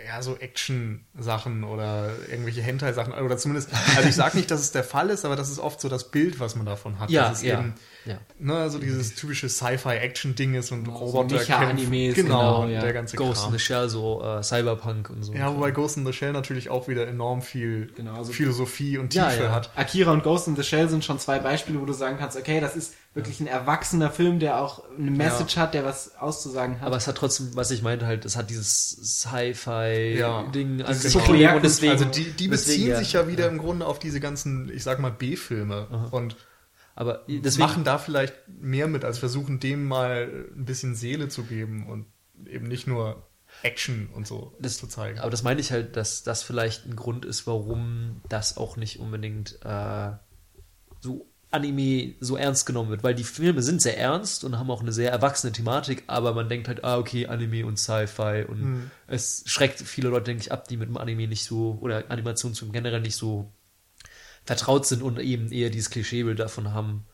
ja 0.08 0.22
so 0.22 0.38
Action-Sachen 0.38 1.64
oder 1.64 2.12
irgendwelche 2.30 2.62
Hentai-Sachen 2.62 3.14
oder 3.14 3.38
zumindest, 3.38 3.70
also 3.96 4.08
ich 4.10 4.16
sage 4.16 4.38
nicht, 4.38 4.50
dass 4.52 4.62
es 4.62 4.72
der 4.72 4.84
Fall 4.84 5.10
ist, 5.10 5.26
aber 5.26 5.36
das 5.36 5.50
ist 5.50 5.60
oft 5.60 5.80
so 5.82 5.90
das 5.90 6.12
Bild, 6.12 6.40
was 6.40 6.56
man 6.56 6.66
davon 6.66 7.00
hat. 7.00 7.10
Ja, 7.10 7.34
ja, 7.42 7.60
eben 7.60 7.74
ja. 8.06 8.18
ne, 8.40 8.70
so 8.70 8.80
dieses 8.80 9.16
typische 9.16 9.50
Sci-Fi-Action-Ding 9.50 10.56
ist 10.56 10.72
und 10.72 10.86
Genau, 10.86 10.98
so 11.00 11.06
Roboter 11.06 11.36
Mecha-Animes, 11.36 12.16
kämpfen. 12.16 12.26
Genau, 12.32 12.62
genau, 12.62 12.74
ja. 12.74 12.82
der 12.82 12.94
ganze 12.94 13.18
Ghost 13.18 13.40
in 13.40 13.50
Kram. 13.50 13.54
the 13.54 13.60
Shell, 13.60 13.90
so 13.90 14.24
äh, 14.24 14.44
Cyberpunk 14.44 15.10
und 15.10 15.24
so. 15.24 15.34
Ja, 15.34 15.54
wobei 15.56 15.72
Ghost 15.72 15.98
in 15.98 16.06
the 16.06 16.14
Shell 16.14 16.32
natürlich 16.32 16.70
auch 16.70 16.88
wieder 16.88 17.08
enorm 17.08 17.42
viel 17.42 17.92
Genau, 17.96 18.16
also- 18.16 18.32
Philosophie 18.32 18.98
und 18.98 19.10
Tiefe 19.10 19.52
hat. 19.52 19.72
Akira 19.76 20.12
und 20.12 20.24
Ghost 20.24 20.48
in 20.48 20.56
the 20.56 20.64
Shell 20.64 20.90
sind 20.90 21.04
schon 21.04 21.20
zwei 21.20 21.40
Beispiele, 21.40 21.80
wo 21.82 21.86
du 21.86 21.94
sagen 21.94 22.18
kannst, 22.20 22.38
okay, 22.38 22.60
das 22.60 22.76
ist 22.76 22.94
wirklich 23.20 23.40
ein 23.40 23.48
erwachsener 23.48 24.12
Film, 24.12 24.40
der 24.40 24.62
auch 24.62 24.84
eine 24.98 25.12
Message 25.12 25.58
hat, 25.58 25.74
der 25.74 25.86
was 25.86 26.16
auszusagen 26.18 26.80
hat. 26.80 26.88
Aber 26.88 26.98
es 26.98 27.08
hat 27.08 27.16
trotzdem, 27.16 27.56
was 27.56 27.72
ich 27.72 27.82
meinte, 27.82 28.06
halt, 28.06 28.26
es 28.26 28.36
hat 28.36 28.50
dieses 28.50 28.98
Ja, 29.24 29.32
Sci-Fi-Ding 29.32 30.82
also 30.84 31.08
an 31.08 31.14
genau. 31.14 31.26
Problem 31.26 31.54
und 31.56 31.64
deswegen. 31.64 31.92
also 31.92 32.06
die, 32.06 32.32
die 32.32 32.48
beziehen 32.48 32.88
deswegen, 32.88 32.96
sich 32.98 33.14
ja 33.14 33.28
wieder 33.28 33.48
im 33.48 33.58
Grunde 33.58 33.86
auf 33.86 34.00
diese 34.00 34.20
ganzen, 34.20 34.72
ich 34.74 34.84
sag 34.84 35.00
mal, 35.00 35.12
B-Filme 35.12 35.88
und 36.12 36.36
Aber 36.96 37.24
deswegen, 37.28 37.68
machen 37.68 37.84
da 37.84 37.98
vielleicht 37.98 38.36
mehr 38.48 38.88
mit, 38.88 39.06
als 39.06 39.20
versuchen 39.20 39.60
dem 39.60 39.88
mal 39.88 40.48
ein 40.56 40.66
bisschen 40.66 40.96
Seele 40.96 41.30
zu 41.30 41.44
geben 41.44 41.88
und 41.88 42.06
eben 42.46 42.68
nicht 42.68 42.88
nur 42.88 43.30
Action 43.64 44.10
und 44.14 44.28
so 44.28 44.56
das, 44.60 44.78
zu 44.78 44.88
zeigen. 44.88 45.20
Aber 45.20 45.32
das 45.32 45.44
meine 45.44 45.60
ich 45.60 45.72
halt, 45.72 45.96
dass 45.96 46.24
das 46.24 46.44
vielleicht 46.44 46.86
ein 46.86 46.96
Grund 46.96 47.26
ist, 47.26 47.48
warum 47.48 48.22
das 48.30 48.58
auch 48.58 48.78
nicht 48.78 49.00
unbedingt 49.00 49.60
äh, 49.64 50.12
so 51.02 51.29
Anime 51.52 52.14
so 52.20 52.38
ernst 52.38 52.66
genommen 52.66 52.90
wird, 52.92 53.04
weil 53.04 53.16
die 53.16 53.24
Filme 53.24 53.62
sind 53.64 53.82
sehr 53.82 53.98
ernst 53.98 54.44
und 54.44 54.58
haben 54.60 54.70
auch 54.70 54.82
eine 54.82 54.92
sehr 54.92 55.12
erwachsene 55.12 55.52
Thematik, 55.52 56.04
aber 56.08 56.34
man 56.34 56.48
denkt 56.50 56.68
halt, 56.68 56.84
ah, 56.84 56.98
okay, 56.98 57.28
Anime 57.28 57.66
und 57.66 57.78
Sci-Fi 57.80 58.46
und 58.48 58.60
Hm. 58.62 58.92
es 59.08 59.44
schreckt 59.48 59.80
viele 59.82 60.10
Leute, 60.10 60.26
denke 60.26 60.42
ich, 60.44 60.52
ab, 60.52 60.68
die 60.68 60.78
mit 60.78 60.90
dem 60.90 60.98
Anime 60.98 61.28
nicht 61.28 61.44
so 61.46 61.78
oder 61.82 62.10
Animationsfilm 62.12 62.72
generell 62.72 63.02
nicht 63.02 63.16
so 63.16 63.52
vertraut 64.46 64.86
sind 64.86 65.02
und 65.04 65.20
eben 65.20 65.52
eher 65.52 65.70
dieses 65.70 65.90
Klischeebild 65.90 66.40
davon 66.40 66.74
haben, 66.74 67.06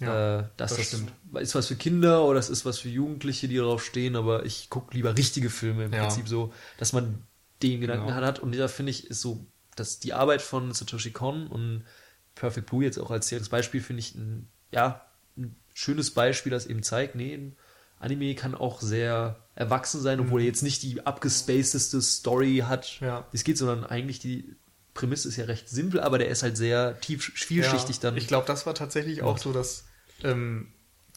Ja, 0.00 0.40
äh, 0.40 0.44
dass 0.56 0.76
das 0.76 0.92
das, 0.92 1.04
ist 1.42 1.54
was 1.54 1.66
für 1.66 1.76
Kinder 1.76 2.24
oder 2.24 2.34
das 2.36 2.48
ist 2.50 2.64
was 2.64 2.78
für 2.78 2.88
Jugendliche, 2.88 3.48
die 3.48 3.56
darauf 3.56 3.84
stehen, 3.84 4.16
aber 4.16 4.44
ich 4.46 4.70
gucke 4.70 4.94
lieber 4.94 5.16
richtige 5.16 5.50
Filme 5.50 5.84
im 5.84 5.92
Ja. 5.92 6.00
Prinzip 6.00 6.28
so, 6.28 6.52
dass 6.78 6.92
man 6.92 7.22
den 7.62 7.80
Gedanken 7.80 8.06
Genau. 8.06 8.16
hat 8.26 8.38
und 8.38 8.56
da 8.56 8.68
finde 8.68 8.90
ich 8.90 9.08
ist 9.08 9.20
so, 9.20 9.46
dass 9.76 10.00
die 10.00 10.14
Arbeit 10.14 10.42
von 10.42 10.72
Satoshi 10.72 11.10
Kon 11.12 11.46
und 11.46 11.84
Perfect 12.34 12.68
Blue 12.68 12.82
jetzt 12.84 12.98
auch 12.98 13.10
als 13.10 13.28
direktes 13.28 13.48
Beispiel 13.48 13.80
finde 13.80 14.00
ich 14.00 14.14
ein, 14.14 14.48
ja, 14.70 15.04
ein 15.36 15.54
schönes 15.74 16.12
Beispiel, 16.12 16.50
das 16.50 16.66
eben 16.66 16.82
zeigt, 16.82 17.14
nee, 17.14 17.34
ein 17.34 17.56
Anime 17.98 18.34
kann 18.34 18.54
auch 18.54 18.80
sehr 18.80 19.36
erwachsen 19.54 20.00
sein, 20.00 20.20
obwohl 20.20 20.40
er 20.40 20.46
jetzt 20.46 20.62
nicht 20.62 20.82
die 20.82 21.04
abgespacedeste 21.06 22.00
Story 22.00 22.64
hat, 22.66 22.98
Mhm. 23.00 23.06
Ja. 23.06 23.26
es 23.32 23.44
geht, 23.44 23.58
sondern 23.58 23.84
eigentlich 23.84 24.18
die 24.20 24.56
Prämisse 24.94 25.28
ist 25.28 25.36
ja 25.36 25.44
recht 25.44 25.68
simpel, 25.68 26.00
aber 26.00 26.18
der 26.18 26.28
ist 26.28 26.42
halt 26.42 26.56
sehr 26.56 26.98
tief, 27.00 27.30
vielschichtig 27.34 27.96
Ja, 27.96 28.02
dann. 28.02 28.16
Ich 28.16 28.26
glaube, 28.26 28.46
das 28.46 28.64
war 28.66 28.74
tatsächlich 28.74 29.22
auch 29.22 29.38
so 29.38 29.52
das 29.52 29.84
ähm, 30.24 30.72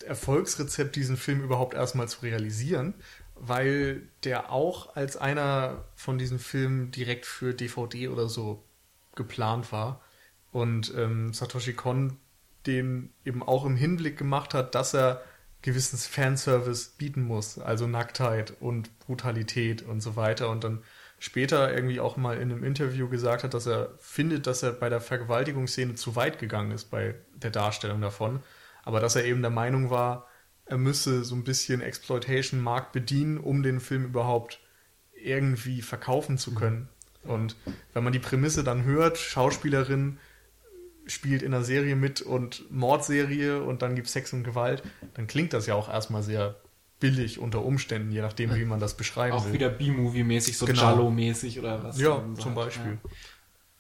Erfolgsrezept, 0.06 0.96
diesen 0.96 1.18
Film 1.18 1.42
überhaupt 1.42 1.74
erstmal 1.74 2.08
zu 2.08 2.22
realisieren, 2.22 2.94
weil 3.36 4.04
der 4.24 4.52
auch 4.52 4.96
als 4.96 5.18
einer 5.18 5.86
von 5.96 6.18
diesen 6.18 6.38
Filmen 6.38 6.92
direkt 6.92 7.26
für 7.26 7.54
DVD 7.54 8.10
oder 8.10 8.30
so 8.30 8.64
geplant 9.16 9.72
war. 9.72 10.02
Und 10.54 10.94
ähm, 10.96 11.34
Satoshi 11.34 11.74
Kon 11.74 12.18
den 12.66 13.10
eben 13.26 13.44
auch 13.44 13.66
im 13.66 13.76
Hinblick 13.76 14.18
gemacht 14.18 14.54
hat, 14.54 14.74
dass 14.76 14.94
er 14.94 15.22
gewissen 15.62 15.98
Fanservice 15.98 16.92
bieten 16.98 17.24
muss, 17.24 17.60
also 17.60 17.88
Nacktheit 17.88 18.54
und 18.60 19.00
Brutalität 19.00 19.82
und 19.82 20.02
so 20.02 20.16
weiter. 20.16 20.50
Und 20.50 20.64
dann 20.64 20.84
später 21.20 21.74
irgendwie 21.74 22.00
auch 22.00 22.18
mal 22.18 22.38
in 22.38 22.52
einem 22.52 22.64
Interview 22.64 23.08
gesagt 23.10 23.44
hat, 23.44 23.54
dass 23.54 23.66
er 23.66 23.94
findet, 24.00 24.46
dass 24.48 24.64
er 24.64 24.74
bei 24.74 24.90
der 24.90 25.02
Vergewaltigungsszene 25.02 25.96
zu 25.96 26.16
weit 26.16 26.40
gegangen 26.40 26.72
ist 26.72 26.86
bei 26.92 27.16
der 27.36 27.52
Darstellung 27.52 28.02
davon. 28.02 28.42
Aber 28.84 29.00
dass 29.00 29.16
er 29.16 29.26
eben 29.26 29.42
der 29.42 29.52
Meinung 29.52 29.90
war, 29.90 30.28
er 30.66 30.78
müsse 30.78 31.24
so 31.24 31.36
ein 31.36 31.44
bisschen 31.44 31.82
Exploitation-Markt 31.82 32.92
bedienen, 32.92 33.38
um 33.38 33.64
den 33.64 33.80
Film 33.80 34.06
überhaupt 34.06 34.60
irgendwie 35.14 35.82
verkaufen 35.82 36.38
zu 36.38 36.54
können. 36.54 36.90
Und 37.24 37.56
wenn 37.94 38.04
man 38.04 38.14
die 38.14 38.20
Prämisse 38.20 38.64
dann 38.66 38.84
hört, 38.84 39.18
Schauspielerin 39.18 40.20
spielt 41.06 41.42
in 41.42 41.54
einer 41.54 41.64
Serie 41.64 41.96
mit 41.96 42.22
und 42.22 42.64
Mordserie 42.72 43.62
und 43.62 43.82
dann 43.82 43.96
gibt 43.96 44.08
es 44.08 44.14
Sex 44.14 44.34
und 44.34 44.44
Gewalt, 44.44 44.84
dann 45.16 45.28
klingt 45.28 45.54
das 45.54 45.68
ja 45.68 45.76
auch 45.76 45.90
erstmal 45.90 46.24
sehr 46.24 46.56
billig 47.00 47.40
unter 47.40 47.66
Umständen, 47.66 48.12
je 48.12 48.22
nachdem, 48.22 48.56
wie 48.56 48.64
man 48.64 48.80
das 48.80 48.96
beschreiben 48.96 49.36
Auch 49.36 49.46
will. 49.46 49.54
wieder 49.54 49.68
B-Movie-mäßig, 49.70 50.58
so 50.58 50.66
Genau. 50.66 50.82
Jallo-mäßig 50.82 51.60
oder 51.60 51.84
was. 51.84 52.00
Ja, 52.00 52.24
zum 52.40 52.56
Beispiel. 52.56 53.00
Ja. 53.04 53.10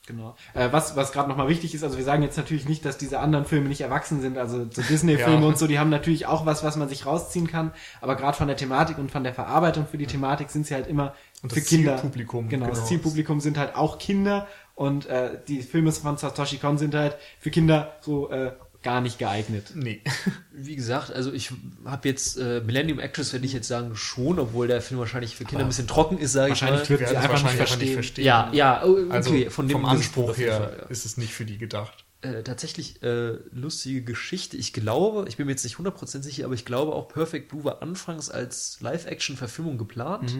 Genau. 0.06 0.36
Äh, 0.54 0.68
was 0.74 0.98
was 0.98 1.14
gerade 1.14 1.30
nochmal 1.30 1.48
wichtig 1.48 1.74
ist, 1.74 1.82
also 1.82 1.96
wir 1.96 2.04
sagen 2.04 2.24
jetzt 2.24 2.36
natürlich 2.36 2.68
nicht, 2.68 2.84
dass 2.84 2.98
diese 2.98 3.20
anderen 3.22 3.46
Filme 3.46 3.70
nicht 3.70 3.80
erwachsen 3.80 4.20
sind, 4.20 4.38
also 4.38 4.68
so 4.70 4.82
Disney-Filme 4.90 5.40
Ja. 5.42 5.48
und 5.48 5.58
so, 5.58 5.66
die 5.66 5.80
haben 5.80 5.90
natürlich 5.90 6.26
auch 6.26 6.46
was, 6.46 6.62
was 6.62 6.76
man 6.76 6.90
sich 6.90 7.06
rausziehen 7.06 7.48
kann, 7.48 7.72
aber 8.02 8.18
gerade 8.18 8.36
von 8.38 8.48
der 8.50 8.58
Thematik 8.58 8.98
und 8.98 9.12
von 9.12 9.24
der 9.24 9.34
Verarbeitung 9.34 9.88
für 9.88 9.98
die 9.98 10.06
Thematik 10.08 10.50
sind 10.50 10.68
sie 10.68 10.74
halt 10.74 10.88
immer 10.88 11.14
Und 11.42 11.54
für 11.54 11.62
das 11.62 11.70
Kinder. 11.70 11.96
Zielpublikum, 11.96 12.50
Genau, 12.50 12.66
das 12.68 12.80
genau. 12.80 12.88
Zielpublikum 12.90 13.40
sind 13.40 13.58
halt 13.58 13.78
auch 13.78 13.98
Kinder 13.98 14.46
und 14.76 15.06
äh, 15.06 15.40
die 15.48 15.62
Filme 15.62 15.92
von 15.92 16.18
Satoshi 16.18 16.58
Kon 16.58 16.78
sind 16.78 16.96
halt 16.96 17.16
für 17.40 17.52
Kinder 17.52 17.96
so 18.02 18.30
äh, 18.32 18.54
gar 18.84 19.02
nicht 19.02 19.18
geeignet. 19.18 19.72
Nee. 19.76 20.02
Wie 20.52 20.76
gesagt, 20.76 21.12
also 21.12 21.32
ich 21.32 21.52
habe 21.86 22.08
jetzt 22.08 22.38
äh, 22.38 22.62
Millennium 22.66 23.00
Actress, 23.00 23.34
würde 23.34 23.46
ich 23.46 23.54
jetzt 23.54 23.68
sagen, 23.68 23.96
schon, 23.96 24.40
obwohl 24.40 24.68
der 24.68 24.82
Film 24.82 25.00
wahrscheinlich 25.00 25.36
für 25.36 25.46
Kinder 25.46 25.64
ein 25.64 25.70
bisschen 25.70 25.88
trocken 25.88 26.18
ist, 26.18 26.34
sage 26.34 26.54
ich 26.54 26.62
mal. 26.62 26.72
Wahrscheinlich 26.72 26.90
wird 26.90 27.00
Wir 27.00 27.08
sie 27.08 27.18
einfach 27.18 27.44
nicht 27.44 27.60
wahrscheinlich 27.60 27.94
verstehen. 27.94 28.26
Ja, 28.26 28.50
ja, 28.52 28.84
oh, 28.84 28.92
okay, 28.92 29.12
Also 29.12 29.50
von 29.50 29.68
dem 29.68 29.78
vom 29.78 29.86
Anspruch 29.86 30.38
her 30.38 30.58
Fall, 30.58 30.78
ja. 30.82 30.86
ist 30.88 31.06
es 31.06 31.18
nicht 31.18 31.34
für 31.34 31.46
die 31.46 31.58
gedacht. 31.58 32.03
Äh, 32.24 32.42
tatsächlich 32.44 33.04
äh, 33.04 33.34
lustige 33.52 34.02
Geschichte. 34.02 34.56
Ich 34.58 34.72
glaube, 34.72 35.26
ich 35.28 35.36
bin 35.38 35.46
mir 35.46 35.52
jetzt 35.52 35.66
nicht 35.66 35.76
100% 35.76 36.24
sicher, 36.24 36.46
aber 36.46 36.54
ich 36.54 36.64
glaube 36.64 36.94
auch 36.94 37.10
Perfect 37.10 37.50
Blue 37.50 37.66
war 37.66 37.82
anfangs 37.82 38.30
als 38.30 38.80
Live-Action-Verfilmung 38.80 39.78
geplant, 39.78 40.32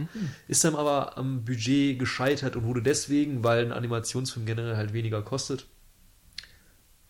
ist 0.48 0.64
dann 0.64 0.76
aber 0.76 1.18
am 1.18 1.44
Budget 1.44 2.00
gescheitert 2.00 2.56
und 2.56 2.64
wurde 2.64 2.82
deswegen, 2.82 3.44
weil 3.44 3.66
ein 3.66 3.74
Animationsfilm 3.74 4.46
generell 4.46 4.78
halt 4.78 4.94
weniger 4.94 5.22
kostet, 5.24 5.68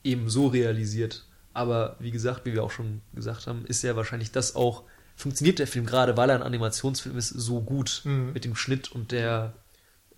eben 0.04 0.30
so 0.30 0.48
realisiert. 0.48 1.26
Aber 1.54 1.96
wie 2.00 2.12
gesagt, 2.12 2.46
wie 2.46 2.54
wir 2.54 2.64
auch 2.64 2.72
schon 2.72 3.02
gesagt 3.14 3.46
haben, 3.48 3.66
ist 3.66 3.84
ja 3.84 3.96
wahrscheinlich 3.96 4.32
das 4.32 4.56
auch, 4.56 4.84
funktioniert 5.16 5.60
der 5.60 5.68
Film 5.68 5.86
gerade, 5.86 6.18
weil 6.18 6.32
er 6.32 6.38
ein 6.38 6.42
Animationsfilm 6.44 7.16
ist, 7.18 7.30
so 7.30 7.62
gut 7.62 8.02
Mhm. 8.06 8.34
mit 8.34 8.44
dem 8.44 8.56
Schnitt 8.56 8.92
und 8.92 9.12
der 9.12 9.54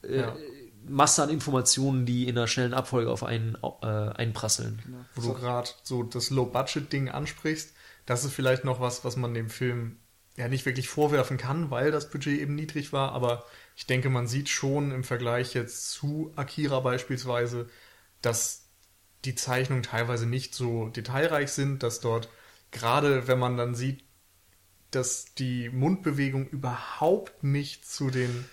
äh, 0.01 0.21
Ja. 0.21 0.35
Masse 0.87 1.23
an 1.23 1.29
Informationen, 1.29 2.05
die 2.05 2.27
in 2.27 2.37
einer 2.37 2.47
schnellen 2.47 2.73
Abfolge 2.73 3.11
auf 3.11 3.23
einen 3.23 3.57
äh, 3.81 3.85
einprasseln. 3.85 5.05
Wo 5.15 5.21
du 5.21 5.33
gerade 5.33 5.69
so 5.83 6.03
das 6.03 6.29
Low-Budget-Ding 6.29 7.09
ansprichst, 7.09 7.73
das 8.05 8.23
ist 8.23 8.33
vielleicht 8.33 8.63
noch 8.63 8.79
was, 8.79 9.03
was 9.03 9.15
man 9.15 9.33
dem 9.33 9.49
Film 9.49 9.97
ja 10.37 10.47
nicht 10.47 10.65
wirklich 10.65 10.89
vorwerfen 10.89 11.37
kann, 11.37 11.71
weil 11.71 11.91
das 11.91 12.09
Budget 12.09 12.39
eben 12.39 12.55
niedrig 12.55 12.93
war, 12.93 13.13
aber 13.13 13.45
ich 13.75 13.87
denke, 13.87 14.09
man 14.09 14.27
sieht 14.27 14.49
schon 14.49 14.91
im 14.91 15.03
Vergleich 15.03 15.53
jetzt 15.53 15.89
zu 15.91 16.31
Akira 16.35 16.81
beispielsweise, 16.81 17.69
dass 18.21 18.65
die 19.23 19.35
Zeichnungen 19.35 19.83
teilweise 19.83 20.25
nicht 20.25 20.53
so 20.53 20.89
detailreich 20.89 21.51
sind, 21.51 21.83
dass 21.83 21.99
dort 21.99 22.29
gerade, 22.71 23.27
wenn 23.27 23.39
man 23.39 23.57
dann 23.57 23.75
sieht, 23.75 24.03
dass 24.91 25.33
die 25.35 25.69
Mundbewegung 25.69 26.47
überhaupt 26.47 27.43
nicht 27.43 27.87
zu 27.89 28.09
den 28.11 28.45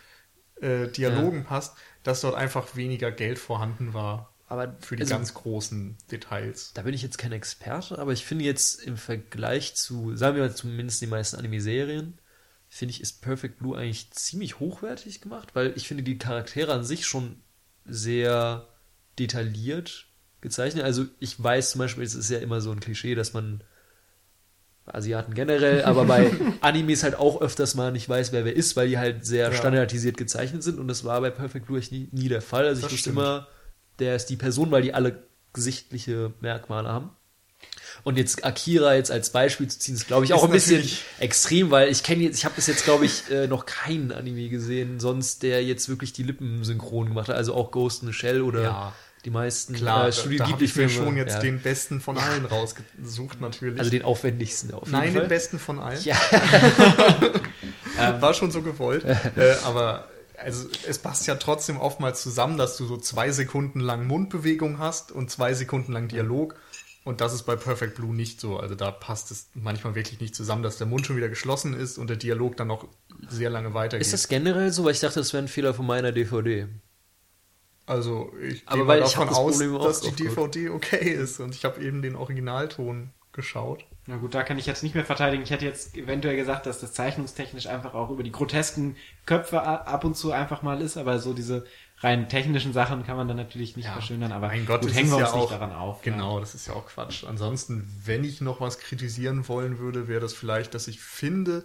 äh, 0.61 0.89
Dialogen 0.89 1.45
passt, 1.45 1.77
dass 2.03 2.21
dort 2.21 2.35
einfach 2.35 2.77
weniger 2.77 3.11
Geld 3.13 3.39
vorhanden 3.39 3.95
war 3.95 4.35
Aber 4.49 4.77
für 4.81 4.97
die 4.97 5.03
also, 5.03 5.15
ganz 5.15 5.35
großen 5.35 5.97
Details. 6.11 6.73
Da 6.75 6.83
bin 6.83 6.95
ich 6.95 7.03
jetzt 7.03 7.19
kein 7.19 7.33
Experte, 7.33 7.99
aber 7.99 8.13
ich 8.13 8.25
finde 8.25 8.45
jetzt 8.45 8.83
im 8.83 8.97
Vergleich 8.97 9.75
zu, 9.75 10.17
sagen 10.17 10.37
wir 10.37 10.43
mal 10.43 10.55
zumindest 10.55 11.01
die 11.01 11.07
meisten 11.07 11.37
Anime-Serien, 11.37 12.19
finde 12.69 12.93
ich, 12.93 13.01
ist 13.01 13.21
Perfect 13.21 13.59
Blue 13.59 13.77
eigentlich 13.77 14.11
ziemlich 14.13 14.59
hochwertig 14.59 15.21
gemacht, 15.21 15.55
weil 15.55 15.75
ich 15.77 15.87
finde 15.87 16.03
die 16.03 16.19
Charaktere 16.19 16.73
an 16.73 16.85
sich 16.85 17.07
schon 17.07 17.41
sehr 17.85 18.69
detailliert 19.19 20.07
gezeichnet. 20.41 20.85
Also 20.85 21.07
ich 21.19 21.41
weiß 21.43 21.73
zum 21.73 21.81
Beispiel, 21.81 22.05
es 22.05 22.15
ist 22.15 22.31
ja 22.31 22.39
immer 22.39 22.61
so 22.61 22.73
ein 22.73 22.81
Klischee, 22.81 23.15
dass 23.15 23.33
man 23.33 23.63
Asiaten 24.87 25.35
generell, 25.35 25.85
aber 25.85 26.05
bei 26.07 26.31
Animes 26.61 27.03
halt 27.05 27.15
auch 27.15 27.41
öfters 27.41 27.75
mal 27.75 27.93
nicht 27.93 28.09
weiß, 28.09 28.33
wer 28.33 28.45
wer 28.45 28.57
ist, 28.57 28.75
weil 28.77 28.89
die 28.89 28.99
halt 28.99 29.25
sehr 29.25 29.51
Ja. 29.51 29.57
standardisiert 29.57 30.17
gezeichnet 30.17 30.63
sind 30.63 30.79
und 30.81 30.89
das 30.89 31.05
war 31.05 31.21
bei 31.21 31.31
Perfect 31.31 31.67
Blue 31.67 31.81
nie, 31.91 32.09
nie 32.13 32.29
der 32.29 32.43
Fall. 32.43 32.67
Also 32.67 32.79
ich 32.81 32.85
Das 32.85 32.93
wusste 32.93 33.11
stimmt. 33.11 33.19
immer, 33.19 33.47
der 34.01 34.17
ist 34.17 34.27
die 34.27 34.37
Person, 34.37 34.71
weil 34.71 34.83
die 34.83 34.93
alle 34.95 35.23
gesichtliche 35.53 36.33
Merkmale 36.41 36.89
haben. 36.89 37.11
Und 38.05 38.19
jetzt 38.19 38.45
Akira 38.45 38.95
jetzt 38.95 39.13
als 39.13 39.31
Beispiel 39.31 39.69
zu 39.69 39.79
ziehen, 39.79 39.95
ist 39.95 40.09
glaube 40.09 40.25
ich 40.25 40.33
auch 40.33 40.43
Ist 40.43 40.49
ein 40.49 40.53
bisschen 40.53 40.99
extrem, 41.21 41.71
weil 41.71 41.89
ich 41.91 42.03
kenne 42.03 42.25
jetzt, 42.25 42.39
ich 42.39 42.45
habe 42.45 42.57
bis 42.57 42.67
jetzt 42.67 42.85
glaube 42.85 43.05
ich 43.05 43.31
äh, 43.31 43.47
noch 43.47 43.67
keinen 43.67 44.11
Anime 44.11 44.49
gesehen, 44.49 44.99
sonst 44.99 45.45
der 45.45 45.65
jetzt 45.65 45.89
wirklich 45.89 46.13
die 46.13 46.25
Lippen 46.25 46.65
synchron 46.65 47.07
gemacht 47.09 47.29
hat, 47.29 47.37
also 47.37 47.55
auch 47.55 47.71
Ghost 47.71 48.03
in 48.03 48.09
the 48.09 48.15
Shell 48.15 48.43
oder 48.43 48.63
Ja. 48.63 48.93
Die 49.25 49.31
meisten 49.31 49.75
Klar, 49.75 50.09
äh, 50.09 50.13
Studio 50.13 50.41
habe 50.41 50.65
ich 50.65 50.75
mir 50.75 50.87
Ghibli-Filme. 50.87 51.07
schon 51.07 51.17
jetzt 51.17 51.35
ja. 51.35 51.41
den 51.41 51.61
besten 51.61 52.01
von 52.01 52.19
allen 52.19 52.45
rausgesucht, 52.45 53.41
natürlich. 53.41 53.79
also 53.79 53.91
den 53.91 54.03
aufwendigsten 54.03 54.73
auf 54.75 54.83
jeden 54.83 54.93
Nein, 54.93 55.13
Fall. 55.13 55.23
den 55.23 55.29
besten 55.29 55.59
von 55.59 55.79
allen. 55.79 56.03
Ja. 56.03 56.17
War 58.21 58.35
schon 58.35 58.51
so 58.51 58.63
gewollt. 58.63 59.05
äh, 59.05 59.55
aber 59.65 60.09
also 60.37 60.69
es 60.89 60.99
passt 60.99 61.27
ja 61.27 61.37
trotzdem 61.37 61.79
oftmals 61.79 62.23
zusammen, 62.23 62.59
dass 62.59 62.77
du 62.77 62.87
so 62.87 62.97
zwei 62.97 63.31
Sekunden 63.31 63.81
lang 63.81 64.07
Mundbewegung 64.07 64.79
hast 64.79 65.13
und 65.13 65.31
zwei 65.31 65.55
Sekunden 65.55 65.93
lang 65.93 66.09
Dialog. 66.09 66.57
Und 67.05 67.21
das 67.21 67.35
ist 67.35 67.43
bei 67.43 67.57
Perfect 67.57 67.97
Blue 67.97 68.15
nicht 68.15 68.41
so. 68.41 68.59
Also 68.59 68.75
da 68.75 68.91
passt 68.91 69.31
es 69.33 69.49
manchmal 69.55 69.95
wirklich 69.95 70.21
nicht 70.21 70.37
zusammen, 70.37 70.63
dass 70.63 70.79
der 70.79 70.87
Mund 70.87 71.07
schon 71.07 71.17
wieder 71.17 71.29
geschlossen 71.29 71.75
ist 71.75 71.99
und 71.99 72.09
der 72.09 72.17
Dialog 72.17 72.57
dann 72.57 72.69
noch 72.69 72.87
sehr 73.29 73.51
lange 73.51 73.75
weitergeht. 73.75 74.07
Ist 74.07 74.13
das 74.13 74.29
generell 74.29 74.73
so? 74.73 74.85
Weil 74.85 74.93
ich 74.93 75.01
dachte, 75.01 75.19
das 75.19 75.33
wäre 75.33 75.43
ein 75.43 75.49
Fehler 75.49 75.75
von 75.75 75.87
meiner 75.87 76.13
DVD. 76.13 76.69
Also 77.93 78.33
ich 78.41 78.63
Aber 78.67 78.79
gehe 78.79 78.87
weil 78.89 79.01
mal 79.01 79.07
davon 79.07 79.29
das 79.29 79.37
aus, 79.37 79.59
dass 79.59 80.01
die. 80.01 80.25
DVD 80.25 80.71
okay 80.71 81.11
ist. 81.11 81.41
Und 81.41 81.55
ich 81.55 81.65
habe 81.65 81.83
eben 81.83 82.03
den 82.03 82.17
Originalton 82.17 83.11
geschaut. 83.33 83.85
Na 84.07 84.17
gut, 84.17 84.35
da 84.35 84.43
kann 84.43 84.59
ich 84.59 84.67
jetzt 84.67 84.83
nicht 84.83 84.95
mehr 84.95 85.05
verteidigen. 85.05 85.43
Ich 85.43 85.51
hätte 85.51 85.65
jetzt 85.65 85.97
eventuell 85.97 86.37
gesagt, 86.37 86.67
dass 86.67 86.81
das 86.81 86.93
zeichnungstechnisch 86.93 87.67
einfach 87.67 87.95
auch 87.95 88.11
über 88.11 88.25
die 88.25 88.33
grotesken 88.33 88.97
Köpfe 89.27 89.63
ab 89.63 90.05
und 90.05 90.17
zu 90.17 90.33
einfach 90.33 90.63
mal 90.63 90.81
ist, 90.83 90.97
aber 90.97 91.21
so 91.21 91.33
diese 91.33 91.65
rein 91.99 92.29
technischen 92.29 92.73
Sachen 92.73 93.05
kann 93.05 93.17
man 93.17 93.29
dann 93.29 93.37
natürlich 93.37 93.77
nicht 93.77 93.89
verschönern. 93.89 94.33
Aber 94.33 94.49
mein 94.49 94.67
Gott, 94.67 94.81
gut, 94.81 94.91
das 94.91 94.97
hängen 94.97 95.11
wir 95.11 95.19
ja 95.19 95.27
uns 95.27 95.35
auch, 95.35 95.41
nicht 95.43 95.53
daran 95.53 95.73
auf. 95.73 96.03
Genau, 96.03 96.41
das 96.41 96.57
ist 96.57 96.67
ja 96.67 96.75
auch 96.75 96.87
Quatsch. 96.87 97.25
Ansonsten, 97.25 97.89
wenn 98.05 98.25
ich 98.25 98.41
noch 98.41 98.61
was 98.61 98.81
kritisieren 98.81 99.47
wollen 99.47 99.79
würde, 99.79 100.09
wäre 100.09 100.21
das 100.21 100.35
vielleicht, 100.35 100.75
dass 100.75 100.89
ich 100.89 101.01
finde, 101.01 101.63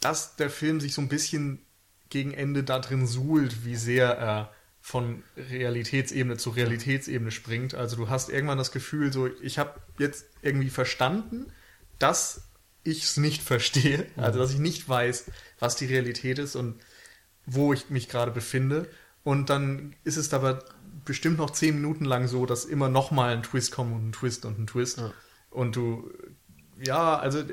dass 0.00 0.36
der 0.36 0.50
Film 0.50 0.78
sich 0.80 0.92
so 0.92 1.00
ein 1.00 1.08
bisschen 1.08 1.64
gegen 2.10 2.34
Ende 2.34 2.64
da 2.64 2.80
drin 2.80 3.06
suhlt, 3.06 3.64
wie 3.64 3.76
sehr 3.76 4.10
er 4.10 4.52
von 4.90 5.22
Realitätsebene 5.36 6.36
zu 6.36 6.50
Realitätsebene 6.50 7.30
springt. 7.30 7.74
Also 7.74 7.94
du 7.94 8.08
hast 8.08 8.28
irgendwann 8.28 8.58
das 8.58 8.72
Gefühl, 8.72 9.12
so 9.12 9.28
ich 9.40 9.58
habe 9.58 9.80
jetzt 9.98 10.26
irgendwie 10.42 10.68
verstanden, 10.68 11.52
dass 12.00 12.48
ich 12.82 13.04
es 13.04 13.16
nicht 13.16 13.40
verstehe, 13.42 14.06
also 14.16 14.40
dass 14.40 14.52
ich 14.52 14.58
nicht 14.58 14.88
weiß, 14.88 15.30
was 15.60 15.76
die 15.76 15.86
Realität 15.86 16.40
ist 16.40 16.56
und 16.56 16.80
wo 17.46 17.72
ich 17.72 17.88
mich 17.88 18.08
gerade 18.08 18.32
befinde. 18.32 18.90
Und 19.22 19.48
dann 19.48 19.94
ist 20.02 20.16
es 20.16 20.34
aber 20.34 20.64
bestimmt 21.04 21.38
noch 21.38 21.50
zehn 21.50 21.76
Minuten 21.76 22.04
lang 22.04 22.26
so, 22.26 22.44
dass 22.44 22.64
immer 22.64 22.88
noch 22.88 23.12
mal 23.12 23.32
ein 23.32 23.44
Twist 23.44 23.70
kommt 23.70 23.92
und 23.92 24.08
ein 24.08 24.12
Twist 24.12 24.44
und 24.44 24.58
ein 24.58 24.66
Twist. 24.66 24.98
Ja. 24.98 25.12
Und 25.50 25.76
du, 25.76 26.10
ja, 26.82 27.16
also 27.16 27.44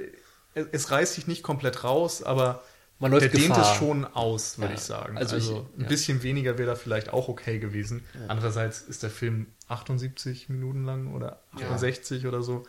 es, 0.55 0.65
es 0.71 0.91
reißt 0.91 1.17
dich 1.17 1.27
nicht 1.27 1.43
komplett 1.43 1.83
raus, 1.83 2.23
aber 2.23 2.63
Man 2.99 3.11
läuft 3.11 3.23
der 3.25 3.29
dehnt 3.29 3.47
Gefahr. 3.53 3.71
es 3.73 3.77
schon 3.77 4.05
aus, 4.05 4.57
würde 4.57 4.69
Ja, 4.73 4.75
ich 4.79 4.83
sagen. 4.83 5.17
also 5.17 5.35
Also, 5.35 5.67
ich- 5.73 5.77
ein 5.79 5.81
ja. 5.83 5.87
bisschen 5.87 6.23
weniger 6.23 6.57
wäre 6.57 6.69
da 6.69 6.75
vielleicht 6.75 7.13
auch 7.13 7.27
okay 7.27 7.59
gewesen. 7.59 8.03
Andererseits 8.27 8.81
ist 8.81 9.03
der 9.03 9.09
Film 9.11 9.47
78 9.67 10.49
Minuten 10.49 10.83
lang 10.85 11.13
oder 11.13 11.41
68 11.53 12.25
oder 12.25 12.41
so. 12.41 12.63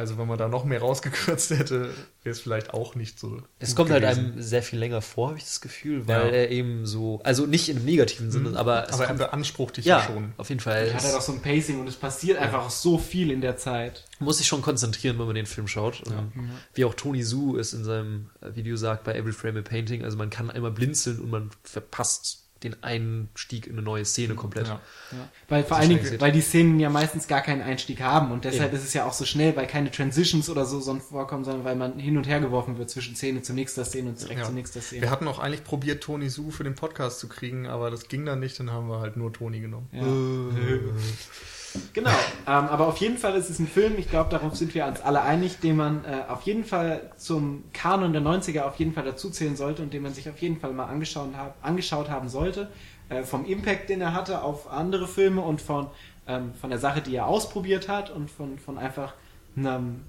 Also 0.00 0.16
wenn 0.16 0.26
man 0.26 0.38
da 0.38 0.48
noch 0.48 0.64
mehr 0.64 0.80
rausgekürzt 0.80 1.50
hätte, 1.50 1.90
wäre 2.22 2.32
es 2.32 2.40
vielleicht 2.40 2.72
auch 2.72 2.94
nicht 2.94 3.20
so. 3.20 3.42
Es 3.58 3.70
gut 3.70 3.76
kommt 3.76 3.90
halt 3.90 4.02
gewesen. 4.02 4.32
einem 4.32 4.42
sehr 4.42 4.62
viel 4.62 4.78
länger 4.78 5.02
vor, 5.02 5.28
habe 5.28 5.38
ich 5.38 5.44
das 5.44 5.60
Gefühl, 5.60 6.08
weil 6.08 6.26
Ja. 6.26 6.28
er 6.30 6.50
eben 6.50 6.86
so, 6.86 7.20
also 7.22 7.44
nicht 7.46 7.68
im 7.68 7.84
negativen 7.84 8.30
Sinne, 8.30 8.58
aber 8.58 8.84
es 8.88 8.94
Aber 8.94 9.02
er 9.02 9.06
kommt, 9.08 9.18
beansprucht 9.18 9.76
dich 9.76 9.84
ja, 9.84 9.98
ja, 9.98 10.06
schon. 10.06 10.32
auf 10.38 10.48
jeden 10.48 10.60
Fall. 10.60 10.92
Hat 10.94 11.04
er 11.04 11.12
doch 11.12 11.18
Es 11.18 11.26
so 11.26 11.32
ein 11.32 11.42
Pacing 11.42 11.78
und 11.80 11.86
es 11.86 11.96
passiert 11.96 12.38
einfach 12.38 12.70
so 12.70 12.96
viel 12.96 13.30
in 13.30 13.42
der 13.42 13.56
Zeit. 13.58 14.06
muss 14.18 14.38
sich 14.38 14.48
schon 14.48 14.62
konzentrieren, 14.62 15.18
wenn 15.18 15.26
man 15.26 15.34
den 15.34 15.46
Film 15.46 15.68
schaut. 15.68 16.02
Ähm, 16.10 16.50
Wie 16.74 16.84
auch 16.86 16.94
Tony 16.94 17.22
Su 17.22 17.58
es 17.58 17.74
in 17.74 17.84
seinem 17.84 18.30
äh, 18.40 18.54
Video 18.56 18.76
sagt 18.76 19.04
bei 19.04 19.14
Every 19.14 19.32
Frame 19.32 19.58
a 19.58 19.62
Painting, 19.62 20.02
also 20.04 20.16
man 20.16 20.30
kann 20.30 20.50
einmal 20.50 20.70
blinzeln 20.70 21.20
und 21.20 21.30
man 21.30 21.50
verpasst 21.62 22.39
den 22.62 22.82
Einstieg 22.82 23.66
in 23.66 23.72
eine 23.72 23.82
neue 23.82 24.04
Szene 24.04 24.34
komplett. 24.34 24.68
Ja. 24.68 24.80
Ja. 25.12 25.28
Weil 25.48 25.64
vor 25.64 25.76
allen 25.78 25.90
schnell 25.90 26.02
Dingen, 26.04 26.20
weil 26.20 26.32
die 26.32 26.40
Szenen 26.40 26.78
ja 26.78 26.90
meistens 26.90 27.26
gar 27.26 27.40
keinen 27.40 27.62
Einstieg 27.62 28.00
haben 28.02 28.30
und 28.32 28.44
deshalb 28.44 28.72
Eben. 28.72 28.78
ist 28.80 28.86
es 28.88 28.94
ja 28.94 29.06
auch 29.06 29.12
so 29.12 29.24
schnell, 29.24 29.56
weil 29.56 29.66
keine 29.66 29.90
Transitions 29.90 30.50
oder 30.50 30.66
so 30.66 30.80
sonst 30.80 31.08
vorkommen, 31.08 31.44
sondern 31.44 31.64
weil 31.64 31.76
man 31.76 31.98
hin 31.98 32.16
und 32.16 32.26
her 32.28 32.40
geworfen 32.40 32.76
wird 32.78 32.90
zwischen 32.90 33.16
Szene 33.16 33.42
zur 33.42 33.54
nächsten 33.54 33.84
Szene 33.84 34.10
und 34.10 34.20
direkt 34.20 34.40
Ja. 34.40 34.46
zur 34.46 34.54
nächsten 34.54 34.80
Szene. 34.82 35.02
Wir 35.02 35.10
hatten 35.10 35.26
auch 35.28 35.38
eigentlich 35.38 35.64
probiert, 35.64 36.02
Toni 36.02 36.28
Su 36.28 36.50
für 36.50 36.64
den 36.64 36.74
Podcast 36.74 37.18
zu 37.18 37.28
kriegen, 37.28 37.66
aber 37.66 37.90
das 37.90 38.08
ging 38.08 38.24
dann 38.26 38.40
nicht, 38.40 38.60
dann 38.60 38.70
haben 38.70 38.88
wir 38.88 39.00
halt 39.00 39.16
nur 39.16 39.32
Toni 39.32 39.60
genommen. 39.60 39.88
Genau, 41.92 42.10
ähm, 42.10 42.16
aber 42.46 42.88
auf 42.88 42.98
jeden 42.98 43.18
Fall 43.18 43.34
ist 43.36 43.50
es 43.50 43.58
ein 43.58 43.68
Film, 43.68 43.94
ich 43.98 44.10
glaube, 44.10 44.30
darauf 44.30 44.56
sind 44.56 44.74
wir 44.74 44.86
uns 44.86 45.00
alle 45.00 45.22
einig, 45.22 45.60
den 45.60 45.76
man 45.76 46.04
äh, 46.04 46.22
auf 46.28 46.42
jeden 46.42 46.64
Fall 46.64 47.10
zum 47.16 47.64
Kanon 47.72 48.12
der 48.12 48.22
90er 48.22 48.62
auf 48.62 48.76
jeden 48.76 48.92
Fall 48.92 49.04
dazuzählen 49.04 49.56
sollte 49.56 49.82
und 49.82 49.92
den 49.92 50.02
man 50.02 50.12
sich 50.12 50.28
auf 50.28 50.38
jeden 50.38 50.58
Fall 50.58 50.72
mal 50.72 50.86
angeschaut, 50.86 51.28
hab, 51.36 51.56
angeschaut 51.62 52.10
haben 52.10 52.28
sollte. 52.28 52.70
Äh, 53.08 53.22
vom 53.24 53.44
Impact, 53.44 53.88
den 53.88 54.00
er 54.00 54.14
hatte 54.14 54.42
auf 54.42 54.70
andere 54.70 55.06
Filme 55.06 55.42
und 55.42 55.60
von, 55.60 55.88
ähm, 56.26 56.54
von 56.54 56.70
der 56.70 56.78
Sache, 56.78 57.02
die 57.02 57.14
er 57.16 57.26
ausprobiert 57.26 57.88
hat 57.88 58.10
und 58.10 58.30
von, 58.30 58.58
von 58.58 58.78
einfach 58.78 59.14
einem 59.56 60.02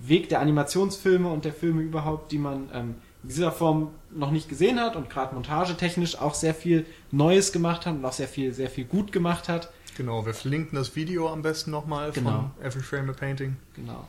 Weg 0.00 0.28
der 0.28 0.40
Animationsfilme 0.40 1.28
und 1.28 1.44
der 1.44 1.52
Filme 1.52 1.82
überhaupt, 1.82 2.30
die 2.32 2.38
man 2.38 2.68
ähm, 2.72 2.94
in 3.22 3.30
dieser 3.30 3.50
Form 3.50 3.90
noch 4.10 4.30
nicht 4.30 4.48
gesehen 4.48 4.80
hat 4.80 4.96
und 4.96 5.10
gerade 5.10 5.34
montagetechnisch 5.34 6.18
auch 6.20 6.34
sehr 6.34 6.54
viel 6.54 6.86
Neues 7.10 7.52
gemacht 7.52 7.86
hat 7.86 7.94
und 7.94 8.04
auch 8.04 8.12
sehr 8.12 8.28
viel, 8.28 8.52
sehr 8.52 8.70
viel 8.70 8.84
gut 8.84 9.12
gemacht 9.12 9.48
hat. 9.48 9.70
Genau, 9.98 10.24
wir 10.24 10.32
verlinken 10.32 10.76
das 10.78 10.94
Video 10.94 11.28
am 11.28 11.42
besten 11.42 11.72
nochmal 11.72 12.12
Genau. 12.12 12.50
von 12.56 12.64
Every 12.64 12.82
Frame 12.82 13.10
a 13.10 13.12
Painting. 13.12 13.56
Genau. 13.74 14.06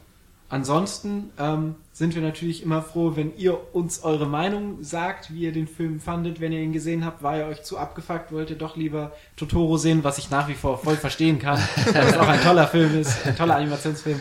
Ansonsten 0.48 1.32
ähm, 1.40 1.76
sind 1.94 2.14
wir 2.14 2.22
natürlich 2.22 2.62
immer 2.62 2.84
froh, 2.84 3.16
wenn 3.16 3.36
ihr 3.38 3.74
uns 3.74 4.04
eure 4.04 4.28
Meinung 4.28 4.84
sagt, 4.84 5.34
wie 5.34 5.42
ihr 5.42 5.52
den 5.52 5.68
Film 5.68 6.00
fandet, 6.00 6.40
wenn 6.42 6.52
ihr 6.52 6.60
ihn 6.62 6.74
gesehen 6.74 7.04
habt. 7.06 7.24
War 7.24 7.38
er 7.38 7.48
euch 7.48 7.64
zu 7.64 7.80
abgefuckt? 7.80 8.32
Wollt 8.32 8.52
ihr 8.52 8.56
doch 8.58 8.76
lieber 8.76 9.14
Totoro 9.36 9.78
sehen, 9.78 10.04
was 10.04 10.20
ich 10.20 10.30
nach 10.30 10.48
wie 10.48 10.54
vor 10.54 10.78
voll 10.78 10.96
verstehen 10.96 11.40
kann, 11.40 11.58
weil 11.94 12.08
es 12.08 12.18
auch 12.18 12.28
ein 12.28 12.42
toller 12.42 12.68
Film 12.68 13.00
ist, 13.00 13.26
ein 13.26 13.36
toller 13.36 13.56
Animationsfilm. 13.56 14.20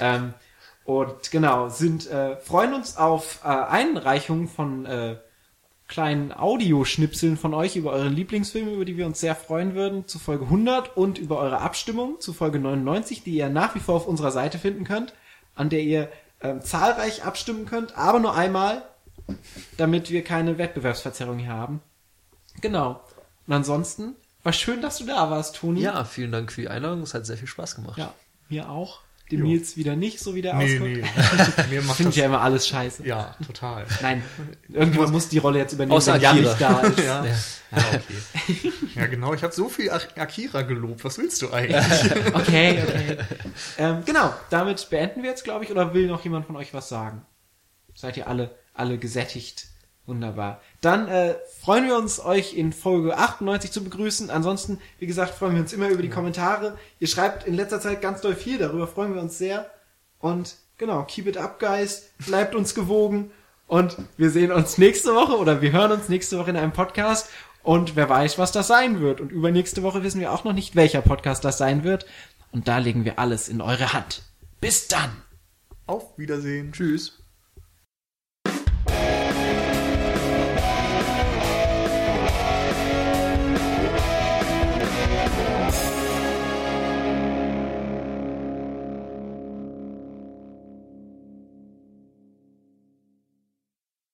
Ähm, 0.00 0.34
und 0.84 1.30
genau, 1.30 1.68
sind 1.68 2.10
äh, 2.10 2.36
freuen 2.38 2.74
uns 2.74 2.96
auf 2.96 3.40
äh, 3.44 3.48
Einreichungen 3.48 4.48
von 4.48 4.84
äh, 4.84 5.16
kleinen 5.94 6.32
Audioschnipseln 6.32 7.36
von 7.36 7.54
euch 7.54 7.76
über 7.76 7.92
eure 7.92 8.08
Lieblingsfilme, 8.08 8.72
über 8.72 8.84
die 8.84 8.96
wir 8.96 9.06
uns 9.06 9.20
sehr 9.20 9.36
freuen 9.36 9.76
würden, 9.76 10.08
zu 10.08 10.18
Folge 10.18 10.46
100 10.46 10.96
und 10.96 11.18
über 11.18 11.38
eure 11.38 11.60
Abstimmung 11.60 12.20
zu 12.20 12.32
Folge 12.32 12.58
99, 12.58 13.22
die 13.22 13.36
ihr 13.36 13.48
nach 13.48 13.76
wie 13.76 13.78
vor 13.78 13.94
auf 13.94 14.08
unserer 14.08 14.32
Seite 14.32 14.58
finden 14.58 14.82
könnt, 14.82 15.14
an 15.54 15.68
der 15.68 15.82
ihr 15.82 16.10
ähm, 16.40 16.60
zahlreich 16.60 17.22
abstimmen 17.22 17.64
könnt, 17.64 17.96
aber 17.96 18.18
nur 18.18 18.34
einmal, 18.34 18.82
damit 19.76 20.10
wir 20.10 20.24
keine 20.24 20.58
Wettbewerbsverzerrung 20.58 21.38
hier 21.38 21.50
haben. 21.50 21.80
Genau. 22.60 23.00
Und 23.46 23.52
ansonsten 23.52 24.16
war 24.42 24.52
schön, 24.52 24.82
dass 24.82 24.98
du 24.98 25.06
da 25.06 25.30
warst, 25.30 25.54
Toni. 25.54 25.80
Ja, 25.80 26.04
vielen 26.04 26.32
Dank 26.32 26.50
für 26.50 26.62
die 26.62 26.68
Einladung, 26.68 27.02
es 27.02 27.14
hat 27.14 27.24
sehr 27.24 27.36
viel 27.36 27.46
Spaß 27.46 27.76
gemacht. 27.76 27.98
Ja, 27.98 28.12
mir 28.48 28.68
auch. 28.68 28.98
Dem 29.30 29.40
Jo. 29.40 29.46
Nils 29.46 29.76
wieder 29.78 29.96
nicht, 29.96 30.20
so 30.20 30.34
wie 30.34 30.42
der 30.42 30.54
Nee, 30.54 30.74
ausguckt. 30.74 30.90
nee. 31.68 31.70
Mir 31.70 31.82
macht 31.82 31.96
Finde 31.96 32.10
ich 32.10 32.16
ja 32.16 32.26
immer 32.26 32.42
alles 32.42 32.68
scheiße. 32.68 33.06
ja, 33.06 33.34
total. 33.46 33.86
Nein, 34.02 34.22
irgendjemand 34.68 35.12
muss 35.12 35.28
die 35.30 35.38
Rolle 35.38 35.58
jetzt 35.60 35.72
übernehmen, 35.72 35.96
Außer 35.96 36.14
wenn 36.14 36.20
Jan 36.20 36.40
nicht 36.42 36.60
da 36.60 36.80
ist. 36.82 36.98
Ja, 36.98 37.24
ja 37.24 37.32
okay. 37.94 38.72
Ja, 38.94 39.06
genau, 39.06 39.32
ich 39.32 39.42
habe 39.42 39.52
so 39.54 39.68
viel 39.70 39.90
Ak- 39.90 40.18
Akira 40.18 40.60
gelobt. 40.62 41.04
Was 41.04 41.16
willst 41.16 41.40
du 41.40 41.50
eigentlich? 41.52 41.82
Okay, 42.34 42.82
okay. 42.86 43.16
ähm, 43.78 44.02
genau, 44.04 44.32
damit 44.50 44.88
beenden 44.90 45.22
wir 45.22 45.30
jetzt, 45.30 45.44
glaube 45.44 45.64
ich, 45.64 45.70
oder 45.70 45.94
will 45.94 46.06
noch 46.06 46.22
jemand 46.22 46.44
von 46.46 46.56
euch 46.56 46.74
was 46.74 46.90
sagen? 46.90 47.22
Seid 47.94 48.16
ihr 48.18 48.28
alle, 48.28 48.54
alle 48.74 48.98
gesättigt? 48.98 49.68
Wunderbar. 50.06 50.60
Dann 50.84 51.08
äh, 51.08 51.36
freuen 51.62 51.86
wir 51.86 51.96
uns, 51.96 52.20
euch 52.20 52.54
in 52.54 52.72
Folge 52.72 53.16
98 53.16 53.72
zu 53.72 53.82
begrüßen. 53.82 54.28
Ansonsten, 54.28 54.78
wie 54.98 55.06
gesagt, 55.06 55.34
freuen 55.34 55.54
wir 55.54 55.62
uns 55.62 55.72
immer 55.72 55.88
über 55.88 56.02
die 56.02 56.10
Kommentare. 56.10 56.76
Ihr 56.98 57.08
schreibt 57.08 57.46
in 57.46 57.54
letzter 57.54 57.80
Zeit 57.80 58.02
ganz 58.02 58.20
doll 58.20 58.34
viel, 58.34 58.58
darüber 58.58 58.86
freuen 58.86 59.14
wir 59.14 59.22
uns 59.22 59.38
sehr. 59.38 59.70
Und 60.18 60.56
genau, 60.76 61.04
keep 61.04 61.26
it 61.26 61.38
up, 61.38 61.58
guys. 61.58 62.10
Bleibt 62.26 62.54
uns 62.54 62.74
gewogen. 62.74 63.30
Und 63.66 63.96
wir 64.18 64.28
sehen 64.28 64.52
uns 64.52 64.76
nächste 64.76 65.14
Woche 65.14 65.38
oder 65.38 65.62
wir 65.62 65.72
hören 65.72 65.92
uns 65.92 66.10
nächste 66.10 66.38
Woche 66.38 66.50
in 66.50 66.56
einem 66.58 66.72
Podcast. 66.72 67.30
Und 67.62 67.96
wer 67.96 68.10
weiß, 68.10 68.36
was 68.36 68.52
das 68.52 68.66
sein 68.66 69.00
wird. 69.00 69.22
Und 69.22 69.32
übernächste 69.32 69.82
Woche 69.82 70.02
wissen 70.02 70.20
wir 70.20 70.32
auch 70.32 70.44
noch 70.44 70.52
nicht, 70.52 70.76
welcher 70.76 71.00
Podcast 71.00 71.46
das 71.46 71.56
sein 71.56 71.82
wird. 71.82 72.04
Und 72.52 72.68
da 72.68 72.76
legen 72.76 73.06
wir 73.06 73.18
alles 73.18 73.48
in 73.48 73.62
eure 73.62 73.94
Hand. 73.94 74.22
Bis 74.60 74.86
dann! 74.86 75.22
Auf 75.86 76.18
Wiedersehen. 76.18 76.72
Tschüss. 76.72 77.23